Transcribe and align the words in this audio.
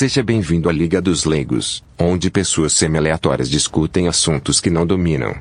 Seja 0.00 0.22
bem-vindo 0.22 0.66
à 0.66 0.72
Liga 0.72 0.98
dos 0.98 1.26
Leigos, 1.26 1.84
onde 1.98 2.30
pessoas 2.30 2.72
semi-aleatórias 2.72 3.50
discutem 3.50 4.08
assuntos 4.08 4.58
que 4.58 4.70
não 4.70 4.86
dominam. 4.86 5.36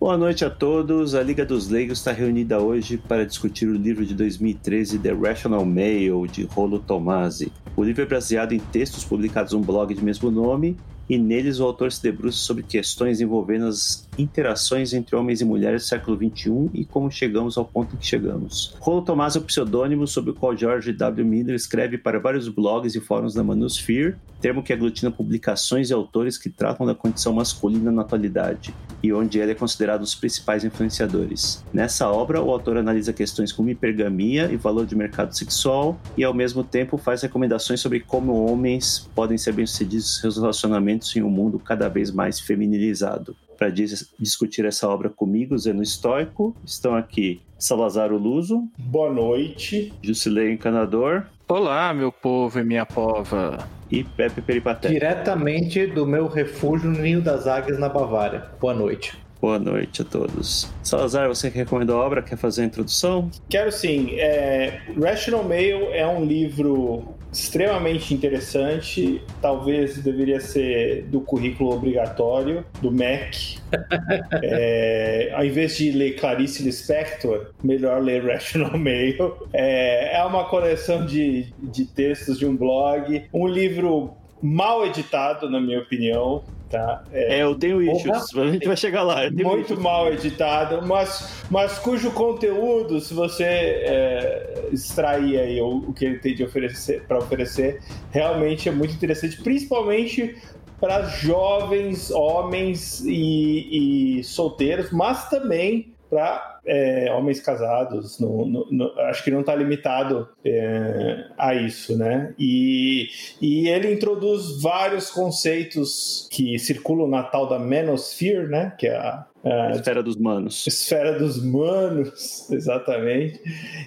Boa 0.00 0.16
noite 0.16 0.42
a 0.42 0.48
todos. 0.48 1.14
A 1.14 1.22
Liga 1.22 1.44
dos 1.44 1.68
Leigos 1.68 1.98
está 1.98 2.10
reunida 2.10 2.58
hoje 2.58 2.96
para 2.96 3.26
discutir 3.26 3.66
o 3.66 3.74
livro 3.74 4.06
de 4.06 4.14
2013 4.14 5.00
The 5.00 5.12
Rational 5.12 5.66
Male 5.66 6.26
de 6.32 6.44
Rolo 6.44 6.78
Tomasi. 6.78 7.52
O 7.76 7.84
livro 7.84 8.00
é 8.00 8.06
baseado 8.06 8.52
em 8.52 8.58
textos 8.58 9.04
publicados 9.04 9.52
no 9.52 9.60
blog 9.60 9.92
de 9.92 10.02
mesmo 10.02 10.30
nome 10.30 10.78
e 11.08 11.18
neles 11.18 11.60
o 11.60 11.64
autor 11.64 11.92
se 11.92 12.02
debruça 12.02 12.38
sobre 12.38 12.62
questões 12.62 13.20
envolvendo 13.20 13.66
as 13.66 14.08
interações 14.18 14.92
entre 14.92 15.16
homens 15.16 15.40
e 15.40 15.44
mulheres 15.44 15.82
do 15.82 15.86
século 15.86 16.16
XXI 16.16 16.70
e 16.72 16.84
como 16.84 17.10
chegamos 17.10 17.58
ao 17.58 17.64
ponto 17.64 17.94
em 17.94 17.98
que 17.98 18.06
chegamos. 18.06 18.74
Rolo 18.80 19.02
Tomás 19.02 19.36
é 19.36 19.38
o 19.38 19.42
pseudônimo 19.42 20.06
sob 20.06 20.30
o 20.30 20.34
qual 20.34 20.56
George 20.56 20.92
W. 20.92 21.26
Miller 21.26 21.54
escreve 21.54 21.98
para 21.98 22.18
vários 22.18 22.48
blogs 22.48 22.94
e 22.94 23.00
fóruns 23.00 23.34
da 23.34 23.42
Manosphere, 23.42 24.16
termo 24.40 24.62
que 24.62 24.72
aglutina 24.72 25.10
publicações 25.10 25.90
e 25.90 25.92
autores 25.92 26.36
que 26.36 26.50
tratam 26.50 26.86
da 26.86 26.94
condição 26.94 27.32
masculina 27.32 27.90
na 27.90 28.02
atualidade 28.02 28.74
e 29.02 29.12
onde 29.12 29.38
ele 29.38 29.52
é 29.52 29.54
considerado 29.54 30.00
um 30.00 30.04
dos 30.04 30.14
principais 30.14 30.64
influenciadores. 30.64 31.64
Nessa 31.72 32.10
obra, 32.10 32.42
o 32.42 32.50
autor 32.50 32.78
analisa 32.78 33.12
questões 33.12 33.52
como 33.52 33.68
hipergamia 33.68 34.50
e 34.50 34.56
valor 34.56 34.86
de 34.86 34.96
mercado 34.96 35.36
sexual 35.36 36.00
e, 36.16 36.24
ao 36.24 36.32
mesmo 36.32 36.64
tempo, 36.64 36.96
faz 36.96 37.22
recomendações 37.22 37.80
sobre 37.80 38.00
como 38.00 38.46
homens 38.46 39.10
podem 39.14 39.36
ser 39.36 39.52
bem-sucedidos 39.52 40.16
em 40.16 40.20
seus 40.22 40.36
relacionamentos 40.36 40.93
em 40.94 41.22
um 41.22 41.30
mundo 41.30 41.58
cada 41.58 41.88
vez 41.88 42.10
mais 42.10 42.40
feminilizado 42.40 43.36
para 43.56 43.70
dis 43.70 44.12
discutir 44.18 44.64
essa 44.64 44.88
obra 44.88 45.08
comigo, 45.08 45.56
Zeno 45.56 45.82
Estoico. 45.82 46.54
Estão 46.64 46.94
aqui 46.94 47.40
Salazar 47.58 48.12
Luso. 48.12 48.68
Boa 48.78 49.12
noite. 49.12 49.92
Jusilei 50.02 50.52
Encanador. 50.52 51.26
Olá, 51.48 51.92
meu 51.94 52.10
povo 52.10 52.58
e 52.58 52.64
minha 52.64 52.84
pova. 52.84 53.66
E 53.90 54.02
Pepe 54.02 54.40
Peripaté. 54.40 54.88
Diretamente 54.88 55.86
do 55.86 56.06
meu 56.06 56.26
refúgio 56.26 56.90
no 56.90 57.00
Ninho 57.00 57.22
das 57.22 57.46
Águias, 57.46 57.78
na 57.78 57.88
Bavária. 57.88 58.46
Boa 58.60 58.74
noite. 58.74 59.23
Boa 59.44 59.58
noite 59.58 60.00
a 60.00 60.04
todos. 60.06 60.72
Salazar, 60.82 61.28
você 61.28 61.50
que 61.50 61.58
recomendou 61.58 62.00
a 62.00 62.06
obra, 62.06 62.22
quer 62.22 62.38
fazer 62.38 62.62
a 62.62 62.64
introdução? 62.64 63.30
Quero 63.50 63.70
sim. 63.70 64.18
É... 64.18 64.80
Rational 64.98 65.44
Mail 65.44 65.92
é 65.92 66.06
um 66.06 66.24
livro 66.24 67.14
extremamente 67.30 68.14
interessante. 68.14 69.22
Talvez 69.42 69.98
deveria 69.98 70.40
ser 70.40 71.02
do 71.08 71.20
currículo 71.20 71.74
obrigatório 71.74 72.64
do 72.80 72.90
MEC. 72.90 73.58
é, 74.42 75.30
ao 75.34 75.44
invés 75.44 75.76
de 75.76 75.90
ler 75.90 76.12
Clarice 76.12 76.62
Lispector, 76.62 77.50
melhor 77.62 78.02
ler 78.02 78.24
Rational 78.24 78.78
Mail. 78.78 79.46
É, 79.52 80.16
é 80.16 80.24
uma 80.24 80.44
coleção 80.44 81.04
de, 81.04 81.52
de 81.58 81.84
textos 81.84 82.38
de 82.38 82.46
um 82.46 82.56
blog, 82.56 83.26
um 83.30 83.46
livro 83.46 84.16
mal 84.42 84.86
editado, 84.86 85.50
na 85.50 85.60
minha 85.60 85.80
opinião. 85.80 86.44
Tá? 86.74 87.04
É, 87.12 87.38
é, 87.38 87.42
eu 87.44 87.54
tenho 87.54 87.80
issues, 87.80 88.36
a 88.36 88.50
gente 88.50 88.66
vai 88.66 88.76
chegar 88.76 89.04
lá. 89.04 89.30
Muito 89.30 89.60
issues. 89.60 89.78
mal 89.78 90.12
editado, 90.12 90.84
mas, 90.84 91.44
mas 91.48 91.78
cujo 91.78 92.10
conteúdo, 92.10 93.00
se 93.00 93.14
você 93.14 93.44
é, 93.44 94.68
extrair 94.72 95.38
aí 95.38 95.60
o, 95.60 95.76
o, 95.76 95.92
que 95.92 96.04
ele 96.04 96.18
tem 96.18 96.34
de 96.34 96.42
oferecer 96.42 97.04
para 97.06 97.18
oferecer, 97.18 97.80
realmente 98.10 98.68
é 98.68 98.72
muito 98.72 98.92
interessante, 98.92 99.40
principalmente 99.40 100.36
para 100.80 101.04
jovens, 101.04 102.10
homens 102.10 103.04
e, 103.06 104.18
e 104.18 104.24
solteiros, 104.24 104.90
mas 104.90 105.28
também 105.28 105.93
para 106.14 106.60
é, 106.64 107.12
homens 107.12 107.40
casados. 107.40 108.20
No, 108.20 108.46
no, 108.46 108.66
no, 108.70 109.00
acho 109.00 109.24
que 109.24 109.32
não 109.32 109.40
está 109.40 109.54
limitado 109.54 110.28
é, 110.44 111.26
a 111.36 111.54
isso, 111.54 111.98
né? 111.98 112.32
E, 112.38 113.08
e 113.42 113.68
ele 113.68 113.92
introduz 113.92 114.62
vários 114.62 115.10
conceitos 115.10 116.28
que 116.30 116.56
circulam 116.58 117.08
na 117.08 117.24
tal 117.24 117.48
da 117.48 117.58
manosphere, 117.58 118.46
né? 118.46 118.72
Que 118.78 118.86
é 118.86 118.96
a, 118.96 119.26
a 119.44 119.70
esfera 119.72 120.02
dos 120.04 120.16
manos. 120.16 120.64
Esfera 120.66 121.18
dos 121.18 121.44
manos, 121.44 122.48
exatamente. 122.52 123.40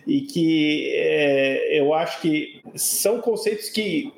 E 0.06 0.22
que 0.22 0.92
é, 0.94 1.80
eu 1.80 1.94
acho 1.94 2.20
que 2.22 2.62
são 2.76 3.22
conceitos 3.22 3.70
que 3.70 4.12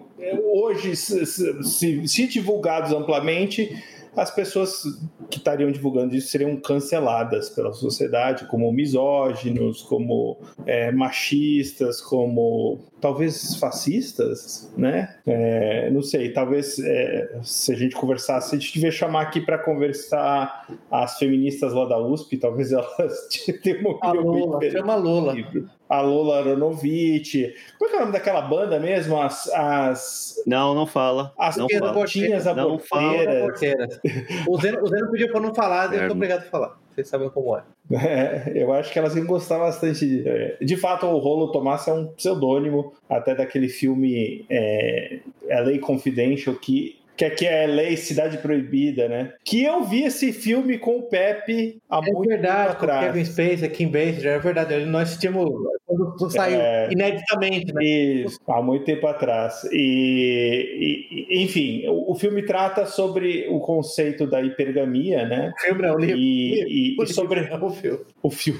hoje, 0.44 0.96
se, 0.96 1.26
se, 1.26 2.08
se 2.08 2.28
divulgados 2.28 2.92
amplamente, 2.92 3.72
as 4.16 4.32
pessoas 4.34 4.84
que 5.30 5.38
estariam 5.38 5.72
divulgando 5.72 6.16
isso 6.16 6.30
seriam 6.30 6.56
canceladas 6.58 7.50
pela 7.50 7.72
sociedade 7.74 8.46
como 8.48 8.72
misóginos, 8.72 9.82
como 9.84 10.38
é, 10.66 10.92
machistas, 10.92 12.02
como 12.02 12.80
talvez 13.00 13.56
fascistas, 13.56 14.72
né? 14.78 15.16
É, 15.26 15.90
não 15.92 16.02
sei, 16.02 16.34
talvez 16.34 16.80
é, 16.80 17.40
se 17.44 17.72
a 17.72 17.76
gente 17.76 17.96
conversasse, 17.96 18.56
a 18.56 18.60
gente 18.60 18.74
devia 18.74 18.92
chamar 18.92 19.22
aqui 19.22 19.42
para 19.42 19.58
conversar 19.58 20.68
as 20.92 21.18
feministas 21.18 21.74
lá 21.74 21.86
da 21.86 22.00
USP, 22.00 22.38
talvez 22.38 22.72
elas 22.72 23.28
tenham 23.64 23.98
a 24.02 24.12
Lula, 24.12 24.60
chama 24.70 24.96
Lula. 24.96 25.36
A 25.90 26.02
Lola 26.02 26.40
Aronovich. 26.40 27.54
Como 27.78 27.90
é 27.90 27.92
que 27.92 27.96
é 27.96 27.98
o 27.98 28.02
nome 28.02 28.14
daquela 28.14 28.42
banda 28.42 28.80
mesmo? 28.80 29.20
As. 29.20 29.50
as... 29.54 30.36
Não, 30.46 30.76
não 30.76 30.86
fala. 30.86 31.34
As 31.38 31.58
não 31.58 31.68
portinhas 31.68 32.46
aborteiras. 32.46 34.00
O 34.48 34.60
Zeno, 34.62 34.84
o 34.84 34.88
Zeno 34.88 35.12
pediu 35.12 35.32
para 35.32 35.42
não 35.42 35.54
falar, 35.54 35.94
eu 35.94 36.08
tô 36.08 36.14
obrigado 36.14 36.42
a 36.42 36.50
falar. 36.50 36.78
Vocês 37.00 37.08
sabem 37.08 37.30
como 37.30 37.56
é. 37.56 37.64
é. 37.94 38.52
Eu 38.56 38.74
acho 38.74 38.92
que 38.92 39.00
elas 39.00 39.16
iam 39.16 39.26
gostar 39.26 39.58
bastante. 39.58 40.06
De, 40.06 40.28
é, 40.28 40.58
de 40.62 40.76
fato, 40.76 41.06
o 41.06 41.18
Rolo 41.18 41.52
Tomás 41.52 41.88
é 41.88 41.94
um 41.94 42.08
pseudônimo, 42.08 42.94
até 43.10 43.34
daquele 43.34 43.70
filme 43.70 44.46
é, 44.50 45.20
LA 45.48 45.80
Confidential, 45.80 46.56
que 46.56 46.99
que 47.20 47.26
aqui 47.26 47.46
é 47.46 47.68
Lei 47.68 47.98
Cidade 47.98 48.38
Proibida, 48.38 49.10
né? 49.10 49.34
Que 49.44 49.62
eu 49.62 49.84
vi 49.84 50.06
esse 50.06 50.32
filme 50.32 50.78
com 50.78 51.00
o 51.00 51.04
Pepe 51.04 51.78
há 51.90 51.98
é 51.98 52.12
muito 52.14 52.30
verdade, 52.30 52.70
tempo 52.70 52.78
atrás. 52.78 53.06
Kevin 53.08 53.26
Spacey, 53.26 53.70
Kim 53.70 53.88
Basinger, 53.90 54.36
é 54.36 54.40
verdade. 54.40 54.86
Nós 54.86 55.10
assistimos 55.10 55.52
quando 56.18 56.32
saiu 56.32 56.60
é, 56.60 56.92
ineditamente, 56.92 57.74
né? 57.74 57.84
Isso, 57.84 58.40
há 58.48 58.62
muito 58.62 58.86
tempo 58.86 59.08
atrás. 59.08 59.64
E, 59.72 61.28
e 61.32 61.44
enfim, 61.44 61.88
o, 61.88 62.12
o, 62.12 62.16
filme 62.16 62.44
trata 62.44 62.86
sobre 62.86 63.48
o 63.50 63.60
conceito 63.60 64.28
da 64.28 64.40
hipergamia, 64.40 65.26
né? 65.26 65.52
O 65.58 65.62
filme 65.62 65.82
não, 65.82 65.96
o 65.96 66.00
livro. 66.00 66.18
E, 66.18 66.96
e, 66.96 67.02
o 67.02 67.08
sobre 67.08 67.42
livro, 67.42 67.66
o 67.66 67.70
filme. 67.72 68.00
O 68.22 68.30
filme, 68.30 68.60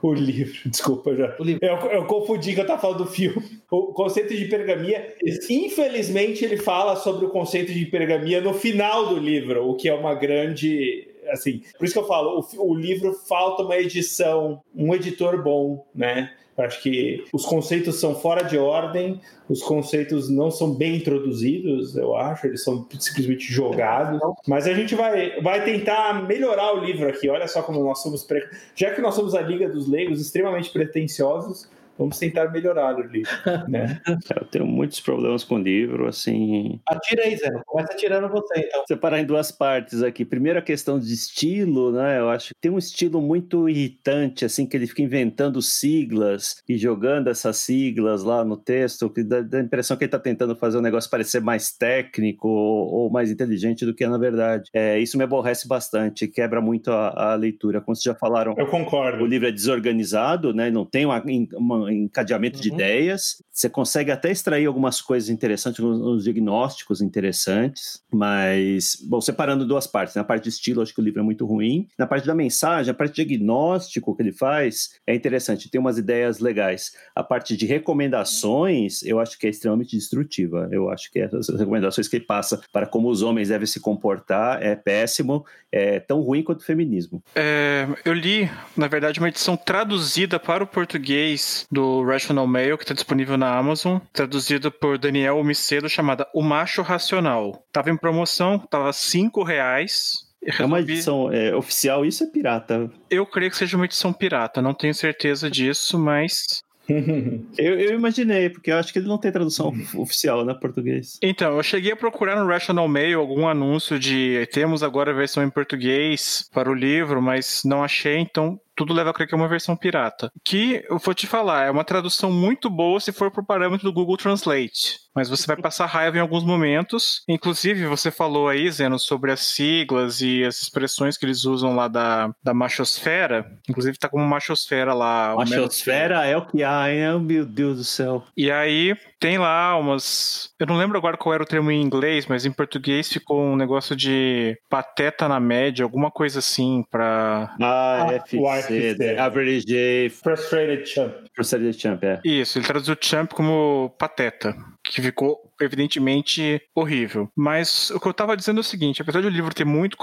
o 0.00 0.14
livro, 0.14 0.60
desculpa 0.70 1.14
já. 1.14 1.34
O 1.38 1.44
livro. 1.44 1.64
Eu, 1.66 1.76
eu 1.90 2.06
confundi 2.06 2.54
que 2.54 2.60
eu 2.60 2.66
tava 2.66 2.80
falando 2.80 2.98
do 2.98 3.06
filme. 3.06 3.42
O 3.70 3.92
conceito 3.92 4.32
de 4.32 4.44
hipergamia, 4.44 5.14
infelizmente, 5.50 6.44
ele 6.44 6.56
fala 6.56 6.94
sobre 6.94 7.26
o 7.26 7.30
conceito 7.30 7.72
de 7.72 7.80
hipergamia 7.92 8.40
no 8.40 8.54
final 8.54 9.06
do 9.06 9.18
livro, 9.18 9.68
o 9.68 9.76
que 9.76 9.88
é 9.88 9.94
uma 9.94 10.14
grande 10.14 11.08
assim, 11.30 11.62
por 11.78 11.84
isso 11.84 11.94
que 11.94 12.00
eu 12.00 12.06
falo, 12.06 12.40
o, 12.40 12.70
o 12.70 12.74
livro 12.74 13.12
falta 13.12 13.62
uma 13.62 13.76
edição, 13.76 14.60
um 14.74 14.94
editor 14.94 15.42
bom, 15.42 15.86
né? 15.94 16.32
Eu 16.56 16.64
acho 16.64 16.82
que 16.82 17.24
os 17.32 17.46
conceitos 17.46 17.98
são 17.98 18.14
fora 18.14 18.42
de 18.42 18.58
ordem, 18.58 19.20
os 19.48 19.62
conceitos 19.62 20.28
não 20.28 20.50
são 20.50 20.74
bem 20.74 20.96
introduzidos, 20.96 21.96
eu 21.96 22.14
acho, 22.14 22.46
eles 22.46 22.62
são 22.62 22.86
simplesmente 22.98 23.50
jogados. 23.50 24.20
Mas 24.46 24.66
a 24.66 24.74
gente 24.74 24.94
vai, 24.94 25.40
vai 25.40 25.64
tentar 25.64 26.26
melhorar 26.26 26.74
o 26.74 26.84
livro 26.84 27.08
aqui. 27.08 27.28
Olha 27.28 27.48
só 27.48 27.62
como 27.62 27.82
nós 27.82 28.02
somos. 28.02 28.22
Pre... 28.22 28.46
Já 28.74 28.94
que 28.94 29.00
nós 29.00 29.14
somos 29.14 29.34
a 29.34 29.40
Liga 29.40 29.66
dos 29.66 29.88
Leigos, 29.88 30.20
extremamente 30.20 30.70
pretensiosos, 30.70 31.70
vamos 31.98 32.18
tentar 32.18 32.50
melhorar 32.50 32.96
o 32.96 33.02
livro, 33.02 33.30
né? 33.68 34.00
Eu 34.36 34.44
tenho 34.46 34.66
muitos 34.66 35.00
problemas 35.00 35.44
com 35.44 35.56
o 35.56 35.62
livro, 35.62 36.06
assim... 36.06 36.80
Atira 36.86 37.24
aí, 37.24 37.36
Zé. 37.36 37.50
Começa 37.66 37.92
atirando 37.92 38.28
você, 38.28 38.60
então. 38.60 38.84
Separar 38.86 39.20
em 39.20 39.24
duas 39.24 39.52
partes 39.52 40.02
aqui. 40.02 40.24
Primeiro 40.24 40.58
a 40.58 40.62
questão 40.62 40.98
de 40.98 41.12
estilo, 41.12 41.92
né? 41.92 42.18
Eu 42.18 42.28
acho 42.30 42.48
que 42.48 42.60
tem 42.60 42.70
um 42.70 42.78
estilo 42.78 43.20
muito 43.20 43.68
irritante, 43.68 44.44
assim, 44.44 44.66
que 44.66 44.76
ele 44.76 44.86
fica 44.86 45.02
inventando 45.02 45.60
siglas 45.60 46.62
e 46.68 46.76
jogando 46.76 47.28
essas 47.28 47.56
siglas 47.58 48.22
lá 48.22 48.44
no 48.44 48.56
texto, 48.56 49.10
que 49.10 49.22
dá, 49.22 49.40
dá 49.40 49.58
a 49.58 49.62
impressão 49.62 49.96
que 49.96 50.04
ele 50.04 50.08
está 50.08 50.18
tentando 50.18 50.56
fazer 50.56 50.78
o 50.78 50.82
negócio 50.82 51.10
parecer 51.10 51.40
mais 51.40 51.72
técnico 51.72 52.48
ou, 52.48 52.92
ou, 52.92 53.10
mais 53.10 53.30
inteligente 53.30 53.84
do 53.84 53.94
que 53.94 54.04
é 54.04 54.08
na 54.08 54.18
verdade. 54.18 54.70
É, 54.72 54.98
isso 54.98 55.16
me 55.16 55.24
aborrece 55.24 55.68
bastante, 55.68 56.28
quebra 56.28 56.60
muito 56.60 56.90
a, 56.90 57.32
a 57.32 57.34
leitura. 57.34 57.80
Como 57.80 57.94
vocês 57.94 58.04
já 58.04 58.14
falaram... 58.14 58.54
Eu 58.56 58.66
concordo. 58.66 59.24
O 59.24 59.26
livro 59.26 59.48
é 59.48 59.52
desorganizado, 59.52 60.52
né? 60.52 60.70
Não 60.70 60.84
tem 60.84 61.06
uma, 61.06 61.22
uma 61.54 61.81
encadeamento 61.90 62.56
uhum. 62.56 62.62
de 62.62 62.68
ideias. 62.68 63.42
Você 63.50 63.68
consegue 63.68 64.10
até 64.10 64.30
extrair 64.30 64.66
algumas 64.66 65.00
coisas 65.00 65.28
interessantes, 65.28 65.80
uns 65.80 66.24
diagnósticos 66.24 67.00
interessantes, 67.00 68.02
mas, 68.12 68.96
bom, 69.02 69.20
separando 69.20 69.66
duas 69.66 69.86
partes. 69.86 70.14
Na 70.14 70.24
parte 70.24 70.44
de 70.44 70.50
estilo, 70.50 70.82
acho 70.82 70.94
que 70.94 71.00
o 71.00 71.04
livro 71.04 71.20
é 71.20 71.22
muito 71.22 71.44
ruim. 71.46 71.88
Na 71.98 72.06
parte 72.06 72.26
da 72.26 72.34
mensagem, 72.34 72.90
a 72.90 72.94
parte 72.94 73.14
de 73.14 73.24
diagnóstico 73.24 74.14
que 74.14 74.22
ele 74.22 74.32
faz 74.32 74.92
é 75.06 75.14
interessante, 75.14 75.70
tem 75.70 75.80
umas 75.80 75.98
ideias 75.98 76.38
legais. 76.38 76.92
A 77.14 77.22
parte 77.22 77.56
de 77.56 77.66
recomendações, 77.66 79.02
eu 79.02 79.20
acho 79.20 79.38
que 79.38 79.46
é 79.46 79.50
extremamente 79.50 79.96
destrutiva. 79.96 80.68
Eu 80.70 80.90
acho 80.90 81.10
que 81.10 81.20
essas 81.20 81.48
recomendações 81.48 82.08
que 82.08 82.16
ele 82.16 82.24
passa 82.24 82.60
para 82.72 82.86
como 82.86 83.08
os 83.08 83.22
homens 83.22 83.48
devem 83.48 83.66
se 83.66 83.80
comportar 83.80 84.62
é 84.62 84.74
péssimo, 84.74 85.44
é 85.70 86.00
tão 86.00 86.20
ruim 86.20 86.42
quanto 86.42 86.60
o 86.60 86.64
feminismo. 86.64 87.22
É, 87.34 87.86
eu 88.04 88.12
li, 88.12 88.50
na 88.76 88.88
verdade, 88.88 89.18
uma 89.18 89.28
edição 89.28 89.56
traduzida 89.56 90.38
para 90.38 90.64
o 90.64 90.66
português 90.66 91.66
do 91.72 92.04
Rational 92.04 92.46
Mail, 92.46 92.76
que 92.76 92.84
está 92.84 92.92
disponível 92.92 93.38
na 93.38 93.56
Amazon, 93.56 93.98
traduzido 94.12 94.70
por 94.70 94.98
Daniel 94.98 95.42
Micedo, 95.42 95.88
chamada 95.88 96.28
O 96.34 96.42
Macho 96.42 96.82
Racional. 96.82 97.66
Tava 97.72 97.90
em 97.90 97.96
promoção, 97.96 98.58
tava 98.58 98.92
cinco 98.92 99.42
reais. 99.42 100.30
É 100.44 100.64
uma 100.64 100.80
edição 100.80 101.32
é, 101.32 101.54
oficial, 101.54 102.04
isso 102.04 102.24
é 102.24 102.26
pirata? 102.26 102.90
Eu 103.08 103.24
creio 103.24 103.50
que 103.50 103.56
seja 103.56 103.76
uma 103.76 103.86
edição 103.86 104.12
pirata, 104.12 104.60
não 104.60 104.74
tenho 104.74 104.92
certeza 104.92 105.48
disso, 105.48 105.98
mas 105.98 106.62
eu, 107.56 107.78
eu, 107.78 107.94
imaginei, 107.94 108.50
porque 108.50 108.70
eu 108.70 108.76
acho 108.76 108.92
que 108.92 108.98
ele 108.98 109.08
não 109.08 109.18
tem 109.18 109.30
tradução 109.30 109.72
oficial, 109.96 110.44
né, 110.44 110.54
português. 110.60 111.18
Então, 111.22 111.56
eu 111.56 111.62
cheguei 111.62 111.92
a 111.92 111.96
procurar 111.96 112.36
no 112.36 112.46
Rational 112.46 112.88
Mail 112.88 113.20
algum 113.20 113.46
anúncio 113.46 113.98
de 113.98 114.46
temos 114.52 114.82
agora 114.82 115.12
a 115.12 115.14
versão 115.14 115.42
em 115.42 115.50
português 115.50 116.48
para 116.52 116.70
o 116.70 116.74
livro, 116.74 117.22
mas 117.22 117.62
não 117.64 117.82
achei, 117.82 118.18
então 118.18 118.60
tudo 118.74 118.92
leva 118.94 119.10
a 119.10 119.12
crer 119.12 119.28
que 119.28 119.34
é 119.34 119.36
uma 119.36 119.48
versão 119.48 119.76
pirata. 119.76 120.30
Que, 120.44 120.84
eu 120.88 120.98
vou 120.98 121.14
te 121.14 121.26
falar, 121.26 121.66
é 121.66 121.70
uma 121.70 121.84
tradução 121.84 122.30
muito 122.30 122.70
boa 122.70 123.00
se 123.00 123.12
for 123.12 123.30
pro 123.30 123.44
parâmetro 123.44 123.84
do 123.84 123.92
Google 123.92 124.16
Translate. 124.16 124.98
Mas 125.14 125.28
você 125.28 125.46
vai 125.46 125.56
passar 125.56 125.86
raiva 125.86 126.16
em 126.16 126.20
alguns 126.20 126.44
momentos. 126.44 127.22
Inclusive, 127.28 127.86
você 127.86 128.10
falou 128.10 128.48
aí, 128.48 128.70
Zeno, 128.70 128.98
sobre 128.98 129.32
as 129.32 129.40
siglas 129.40 130.20
e 130.20 130.44
as 130.44 130.62
expressões 130.62 131.16
que 131.16 131.26
eles 131.26 131.44
usam 131.44 131.74
lá 131.74 131.88
da, 131.88 132.34
da 132.42 132.54
machosfera. 132.54 133.46
Inclusive, 133.68 133.98
tá 133.98 134.08
como 134.08 134.24
machosfera 134.24 134.94
lá. 134.94 135.34
Machosfera 135.36 136.24
é 136.24 136.36
o 136.36 136.46
que 136.46 136.62
há, 136.62 136.90
hein? 136.90 137.20
Meu 137.20 137.44
Deus 137.44 137.76
do 137.76 137.84
céu. 137.84 138.24
E 138.36 138.50
aí, 138.50 138.96
tem 139.22 139.38
lá 139.38 139.76
umas. 139.76 140.50
Eu 140.58 140.66
não 140.66 140.76
lembro 140.76 140.98
agora 140.98 141.16
qual 141.16 141.32
era 141.32 141.44
o 141.44 141.46
termo 141.46 141.70
em 141.70 141.80
inglês, 141.80 142.26
mas 142.26 142.44
em 142.44 142.50
português 142.50 143.08
ficou 143.08 143.40
um 143.40 143.56
negócio 143.56 143.94
de 143.94 144.58
pateta 144.68 145.28
na 145.28 145.38
média, 145.38 145.84
alguma 145.84 146.10
coisa 146.10 146.40
assim, 146.40 146.84
pra. 146.90 147.54
Ah, 147.60 148.06
ah 148.08 148.12
FC, 148.14 149.16
Average 149.16 150.10
Frustrated 150.10 150.86
Champ. 150.86 151.14
Frustrated 151.34 151.80
Champ, 151.80 152.02
é. 152.02 152.20
Isso, 152.24 152.58
ele 152.58 152.66
traduziu 152.66 152.96
Champ 153.00 153.32
como 153.32 153.94
pateta, 153.96 154.56
que 154.84 155.00
ficou 155.00 155.38
evidentemente 155.60 156.60
horrível. 156.74 157.28
Mas 157.36 157.90
o 157.90 158.00
que 158.00 158.06
eu 158.06 158.10
estava 158.10 158.36
dizendo 158.36 158.58
é 158.58 158.60
o 158.60 158.64
seguinte: 158.64 159.00
apesar 159.00 159.20
de 159.20 159.26
o 159.26 159.30
livro 159.30 159.54
ter 159.54 159.64
muito, 159.64 159.96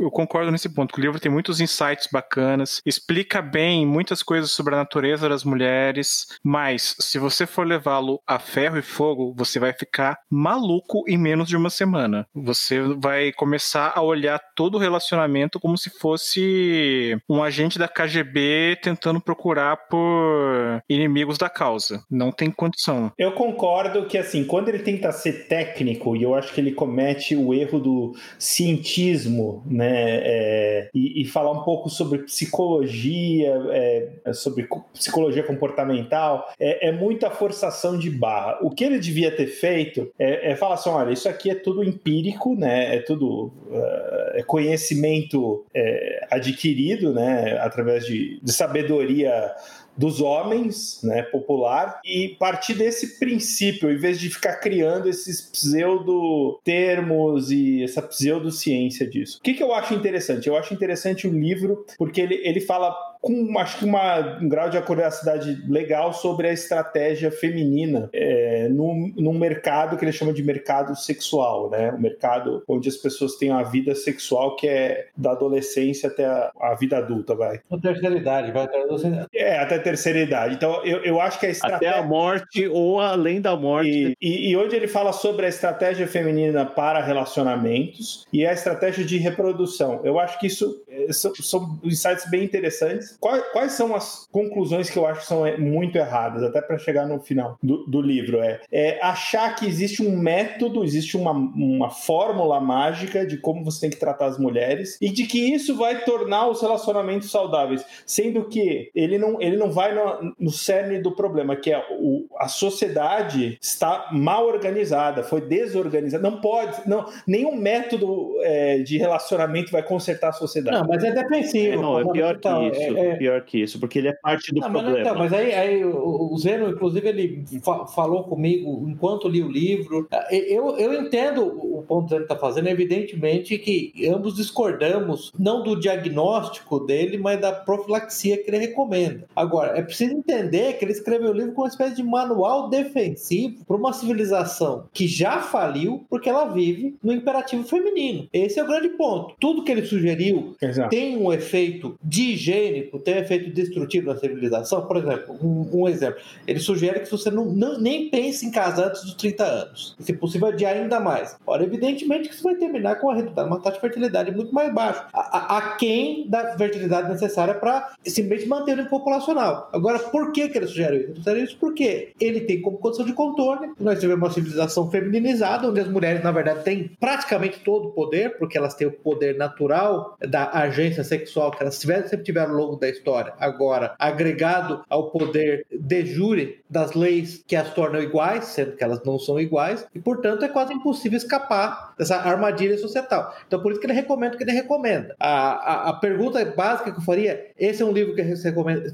eu 0.00 0.10
concordo 0.10 0.50
nesse 0.50 0.68
ponto, 0.68 0.92
que 0.92 1.00
o 1.00 1.02
livro 1.02 1.20
tem 1.20 1.30
muitos 1.30 1.60
insights 1.60 2.08
bacanas, 2.10 2.80
explica 2.84 3.40
bem 3.40 3.86
muitas 3.86 4.22
coisas 4.22 4.50
sobre 4.50 4.74
a 4.74 4.78
natureza 4.78 5.28
das 5.28 5.44
mulheres, 5.44 6.26
mas 6.42 6.96
se 6.98 7.18
você 7.18 7.46
for 7.46 7.66
levá-lo 7.66 8.20
a 8.26 8.38
ferro 8.38 8.78
e 8.78 8.82
fogo, 8.82 9.34
você 9.36 9.58
vai 9.58 9.72
ficar 9.72 10.18
maluco 10.30 11.04
em 11.08 11.16
menos 11.16 11.48
de 11.48 11.56
uma 11.56 11.70
semana. 11.70 12.26
Você 12.34 12.80
vai 12.80 13.32
começar 13.32 13.92
a 13.94 14.02
olhar 14.02 14.40
todo 14.56 14.76
o 14.76 14.78
relacionamento 14.78 15.60
como 15.60 15.78
se 15.78 15.90
fosse 15.90 17.16
um 17.28 17.42
agente 17.42 17.78
da 17.78 17.88
KGB 17.88 18.78
tentando 18.82 19.20
procurar 19.20 19.76
por 19.88 20.82
inimigos 20.88 21.38
da 21.38 21.48
causa. 21.48 22.02
Não 22.10 22.32
tem 22.32 22.50
condição. 22.50 23.12
Eu 23.18 23.32
concordo 23.32 24.06
que 24.06 24.18
assim, 24.24 24.44
quando 24.44 24.68
ele 24.68 24.80
tenta 24.80 25.12
ser 25.12 25.46
técnico, 25.46 26.16
e 26.16 26.22
eu 26.22 26.34
acho 26.34 26.52
que 26.52 26.60
ele 26.60 26.72
comete 26.72 27.36
o 27.36 27.54
erro 27.54 27.78
do 27.78 28.12
cientismo, 28.38 29.62
né? 29.66 30.20
É, 30.22 30.88
e, 30.94 31.22
e, 31.22 31.24
falar 31.24 31.52
um 31.52 31.62
pouco 31.62 31.88
sobre 31.88 32.18
psicologia, 32.18 33.54
é, 33.72 34.32
sobre 34.32 34.68
psicologia 34.92 35.42
comportamental, 35.42 36.48
é, 36.58 36.88
é, 36.88 36.92
muita 36.92 37.30
forçação 37.30 37.98
de 37.98 38.10
barra. 38.10 38.58
O 38.62 38.70
que 38.70 38.84
ele 38.84 38.98
devia 38.98 39.30
ter 39.30 39.46
feito 39.46 40.10
é, 40.18 40.52
é 40.52 40.56
falar 40.56 40.74
assim: 40.74 40.90
olha, 40.90 41.12
isso 41.12 41.28
aqui 41.28 41.50
é 41.50 41.54
tudo 41.54 41.84
empírico, 41.84 42.54
né? 42.54 42.96
É 42.96 42.98
tudo 43.00 43.52
uh, 43.68 44.44
conhecimento 44.46 45.64
é, 45.74 46.13
adquirido, 46.30 47.12
né? 47.12 47.58
Através 47.60 48.06
de, 48.06 48.40
de 48.42 48.52
sabedoria 48.52 49.52
dos 49.96 50.20
homens, 50.20 51.00
né, 51.02 51.22
popular, 51.22 52.00
e 52.04 52.36
partir 52.38 52.74
desse 52.74 53.18
princípio, 53.18 53.90
em 53.90 53.96
vez 53.96 54.18
de 54.18 54.28
ficar 54.28 54.56
criando 54.56 55.08
esses 55.08 55.40
pseudo 55.40 56.60
termos 56.64 57.50
e 57.50 57.84
essa 57.84 58.02
pseudociência 58.02 59.06
disso. 59.08 59.38
O 59.38 59.42
que, 59.42 59.54
que 59.54 59.62
eu 59.62 59.72
acho 59.72 59.94
interessante? 59.94 60.48
Eu 60.48 60.56
acho 60.56 60.74
interessante 60.74 61.26
o 61.28 61.32
livro 61.32 61.86
porque 61.96 62.20
ele, 62.20 62.40
ele 62.44 62.60
fala 62.60 62.94
com 63.24 63.58
acho 63.58 63.78
que 63.78 63.86
uma, 63.86 64.38
um 64.38 64.48
grau 64.48 64.68
de 64.68 64.80
curiosidade 64.82 65.62
legal 65.66 66.12
sobre 66.12 66.46
a 66.46 66.52
estratégia 66.52 67.30
feminina 67.30 68.10
é, 68.12 68.68
num, 68.68 69.14
num 69.16 69.38
mercado 69.38 69.96
que 69.96 70.04
ele 70.04 70.12
chama 70.12 70.30
de 70.30 70.42
mercado 70.42 70.94
sexual, 70.94 71.70
né? 71.70 71.90
O 71.90 71.98
mercado 71.98 72.62
onde 72.68 72.86
as 72.86 72.96
pessoas 72.98 73.36
têm 73.36 73.50
a 73.50 73.62
vida 73.62 73.94
sexual 73.94 74.56
que 74.56 74.68
é 74.68 75.06
da 75.16 75.30
adolescência 75.30 76.10
até 76.10 76.26
a, 76.26 76.52
a 76.60 76.74
vida 76.74 76.98
adulta, 76.98 77.34
vai. 77.34 77.60
Até 77.70 77.88
a 77.88 77.92
terceira 77.92 78.16
idade, 78.16 78.52
vai 78.52 78.64
até 78.64 78.76
a 78.76 79.28
É, 79.34 79.58
até 79.58 79.76
a 79.76 79.80
terceira 79.82 80.18
idade. 80.18 80.56
Então, 80.56 80.84
eu, 80.84 80.98
eu 80.98 81.18
acho 81.18 81.40
que 81.40 81.46
a 81.46 81.50
estratégia... 81.50 81.90
Até 81.90 81.98
a 81.98 82.02
morte 82.02 82.68
ou 82.68 83.00
além 83.00 83.40
da 83.40 83.56
morte. 83.56 83.88
E, 83.88 84.16
e, 84.20 84.50
e 84.50 84.56
onde 84.56 84.76
ele 84.76 84.86
fala 84.86 85.14
sobre 85.14 85.46
a 85.46 85.48
estratégia 85.48 86.06
feminina 86.06 86.66
para 86.66 87.02
relacionamentos 87.02 88.26
e 88.30 88.44
a 88.44 88.52
estratégia 88.52 89.02
de 89.02 89.16
reprodução. 89.16 90.02
Eu 90.04 90.18
acho 90.18 90.38
que 90.38 90.46
isso 90.46 90.84
é, 90.90 91.10
são, 91.10 91.34
são 91.36 91.80
insights 91.82 92.28
bem 92.30 92.44
interessantes 92.44 93.13
Quais, 93.20 93.42
quais, 93.52 93.72
são 93.72 93.94
as 93.94 94.26
conclusões 94.30 94.90
que 94.90 94.98
eu 94.98 95.06
acho 95.06 95.20
que 95.20 95.26
são 95.26 95.46
é, 95.46 95.56
muito 95.56 95.96
erradas, 95.96 96.42
até 96.42 96.60
para 96.60 96.78
chegar 96.78 97.06
no 97.06 97.20
final 97.20 97.58
do, 97.62 97.84
do 97.86 98.00
livro? 98.00 98.40
É, 98.40 98.60
é, 98.70 98.98
achar 99.02 99.54
que 99.54 99.66
existe 99.66 100.02
um 100.02 100.16
método, 100.16 100.84
existe 100.84 101.16
uma, 101.16 101.32
uma 101.32 101.90
fórmula 101.90 102.60
mágica 102.60 103.26
de 103.26 103.38
como 103.38 103.64
você 103.64 103.82
tem 103.82 103.90
que 103.90 103.96
tratar 103.96 104.26
as 104.26 104.38
mulheres 104.38 104.98
e 105.00 105.10
de 105.10 105.26
que 105.26 105.38
isso 105.54 105.76
vai 105.76 106.04
tornar 106.04 106.48
os 106.48 106.60
relacionamentos 106.60 107.30
saudáveis, 107.30 107.84
sendo 108.06 108.48
que 108.48 108.90
ele 108.94 109.18
não, 109.18 109.40
ele 109.40 109.56
não 109.56 109.70
vai 109.70 109.94
no, 109.94 110.34
no 110.38 110.50
cerne 110.50 111.00
do 111.00 111.12
problema, 111.12 111.56
que 111.56 111.72
é 111.72 111.84
o, 111.90 112.26
a 112.38 112.48
sociedade 112.48 113.58
está 113.60 114.08
mal 114.12 114.46
organizada, 114.46 115.22
foi 115.22 115.40
desorganizada. 115.40 116.22
Não 116.22 116.40
pode, 116.40 116.88
não, 116.88 117.06
nenhum 117.26 117.56
método 117.56 118.36
é, 118.40 118.78
de 118.78 118.98
relacionamento 118.98 119.70
vai 119.70 119.82
consertar 119.82 120.28
a 120.28 120.32
sociedade. 120.32 120.76
Não, 120.76 120.86
mas 120.86 121.02
é 121.04 121.10
defensivo. 121.12 121.74
É, 121.74 121.76
não, 121.76 121.98
é 121.98 122.12
pior 122.12 122.38
que 122.38 122.48
isso. 122.48 122.98
É, 122.98 123.03
é, 123.04 123.16
pior 123.16 123.40
que 123.42 123.58
isso, 123.62 123.78
porque 123.78 123.98
ele 123.98 124.08
é 124.08 124.12
parte 124.12 124.52
do 124.52 124.60
não, 124.60 124.70
problema. 124.70 124.92
Mas, 124.92 125.00
então, 125.00 125.18
mas 125.18 125.32
aí, 125.32 125.54
aí 125.54 125.84
o, 125.84 126.36
Zeno, 126.38 126.68
inclusive, 126.70 127.08
ele 127.08 127.44
fa 127.62 127.86
falou 127.86 128.24
comigo 128.24 128.84
enquanto 128.88 129.28
li 129.28 129.42
o 129.42 129.50
livro. 129.50 130.08
Eu, 130.30 130.76
eu 130.78 130.94
entendo 130.94 131.44
o 131.46 131.82
ponto 131.86 132.08
que 132.08 132.14
ele 132.14 132.24
está 132.24 132.36
fazendo, 132.36 132.68
evidentemente 132.68 133.58
que 133.58 133.92
ambos 134.08 134.34
discordamos, 134.34 135.32
não 135.38 135.62
do 135.62 135.78
diagnóstico 135.78 136.80
dele, 136.80 137.18
mas 137.18 137.40
da 137.40 137.52
profilaxia 137.52 138.36
que 138.36 138.50
ele 138.50 138.58
recomenda. 138.58 139.24
Agora, 139.34 139.78
é 139.78 139.82
preciso 139.82 140.14
entender 140.14 140.74
que 140.74 140.84
ele 140.84 140.92
escreveu 140.92 141.30
o 141.30 141.34
livro 141.34 141.52
com 141.52 141.62
uma 141.62 141.68
espécie 141.68 141.96
de 141.96 142.02
manual 142.02 142.68
defensivo 142.68 143.64
para 143.64 143.76
uma 143.76 143.92
civilização 143.92 144.84
que 144.92 145.06
já 145.06 145.40
faliu 145.40 146.04
porque 146.08 146.28
ela 146.28 146.46
vive 146.46 146.96
no 147.02 147.12
imperativo 147.12 147.64
feminino. 147.64 148.28
Esse 148.32 148.58
é 148.58 148.64
o 148.64 148.66
grande 148.66 148.90
ponto. 148.90 149.34
Tudo 149.40 149.64
que 149.64 149.72
ele 149.72 149.84
sugeriu 149.84 150.54
Exato. 150.60 150.90
tem 150.90 151.16
um 151.16 151.32
efeito 151.32 151.96
de 152.02 152.32
higiene 152.32 152.82
tem 152.98 153.14
um 153.14 153.18
efeito 153.18 153.50
destrutivo 153.50 154.12
na 154.12 154.16
civilização? 154.16 154.86
Por 154.86 154.96
exemplo, 154.96 155.36
um, 155.42 155.82
um 155.82 155.88
exemplo. 155.88 156.20
Ele 156.46 156.58
sugere 156.58 157.00
que 157.00 157.10
você 157.10 157.30
não, 157.30 157.44
não, 157.46 157.78
nem 157.78 158.08
pense 158.10 158.46
em 158.46 158.50
casar 158.50 158.88
antes 158.88 159.02
dos 159.02 159.14
30 159.14 159.44
anos. 159.44 159.96
Se 159.98 160.12
possível, 160.12 160.48
adiar 160.48 160.74
ainda 160.74 161.00
mais. 161.00 161.36
Ora, 161.46 161.64
evidentemente 161.64 162.28
que 162.28 162.34
isso 162.34 162.44
vai 162.44 162.54
terminar 162.54 162.96
com 162.96 163.08
uma 163.08 163.60
taxa 163.60 163.76
de 163.76 163.80
fertilidade 163.80 164.30
muito 164.30 164.54
mais 164.54 164.72
baixa. 164.72 165.06
A, 165.12 165.38
a, 165.38 165.58
a 165.58 165.76
quem 165.76 166.28
da 166.28 166.56
fertilidade 166.56 167.08
necessária 167.08 167.54
para 167.54 167.94
simplesmente 168.04 168.48
manter 168.48 168.72
o 168.72 168.76
nível 168.76 168.90
populacional. 168.90 169.68
Agora, 169.72 169.98
por 169.98 170.32
que, 170.32 170.48
que 170.48 170.58
ele 170.58 170.66
sugere 170.66 170.96
isso? 170.98 171.10
Ele 171.10 171.16
sugere 171.16 171.42
isso 171.42 171.56
porque 171.58 172.12
ele 172.20 172.40
tem 172.40 172.60
como 172.60 172.78
condição 172.78 173.04
de 173.04 173.12
contorno 173.12 173.74
nós 173.80 174.00
tivemos 174.00 174.22
uma 174.22 174.32
civilização 174.32 174.90
feminizada, 174.90 175.68
onde 175.68 175.80
as 175.80 175.88
mulheres, 175.88 176.22
na 176.22 176.32
verdade, 176.32 176.64
têm 176.64 176.90
praticamente 176.98 177.60
todo 177.60 177.88
o 177.88 177.92
poder, 177.92 178.38
porque 178.38 178.56
elas 178.56 178.74
têm 178.74 178.86
o 178.86 178.92
poder 178.92 179.36
natural 179.36 180.16
da 180.20 180.50
agência 180.50 181.04
sexual 181.04 181.50
que 181.50 181.62
elas 181.62 181.78
tiveram, 181.78 182.08
sempre 182.08 182.24
tiveram 182.24 182.52
ao 182.52 182.56
longo 182.56 182.73
da 182.78 182.88
história. 182.88 183.34
Agora, 183.38 183.94
agregado 183.98 184.82
ao 184.88 185.10
poder 185.10 185.66
de 185.70 186.06
jure 186.06 186.62
das 186.68 186.92
leis 186.94 187.42
que 187.46 187.56
as 187.56 187.72
tornam 187.72 188.02
iguais, 188.02 188.46
sendo 188.46 188.76
que 188.76 188.82
elas 188.82 189.02
não 189.04 189.18
são 189.18 189.38
iguais, 189.38 189.86
e 189.94 190.00
portanto 190.00 190.44
é 190.44 190.48
quase 190.48 190.72
impossível 190.72 191.16
escapar 191.16 191.94
dessa 191.98 192.16
armadilha 192.16 192.76
societal. 192.78 193.34
Então, 193.46 193.60
por 193.60 193.72
isso 193.72 193.80
que 193.80 193.86
ele 193.86 193.92
recomenda 193.92 194.34
o 194.34 194.38
que 194.38 194.44
ele 194.44 194.52
recomenda. 194.52 195.14
A, 195.18 195.28
a, 195.28 195.90
a 195.90 195.92
pergunta 195.94 196.44
básica 196.44 196.92
que 196.92 196.98
eu 196.98 197.04
faria: 197.04 197.50
esse 197.58 197.82
é 197.82 197.84
um 197.84 197.92
livro 197.92 198.14
que 198.14 198.22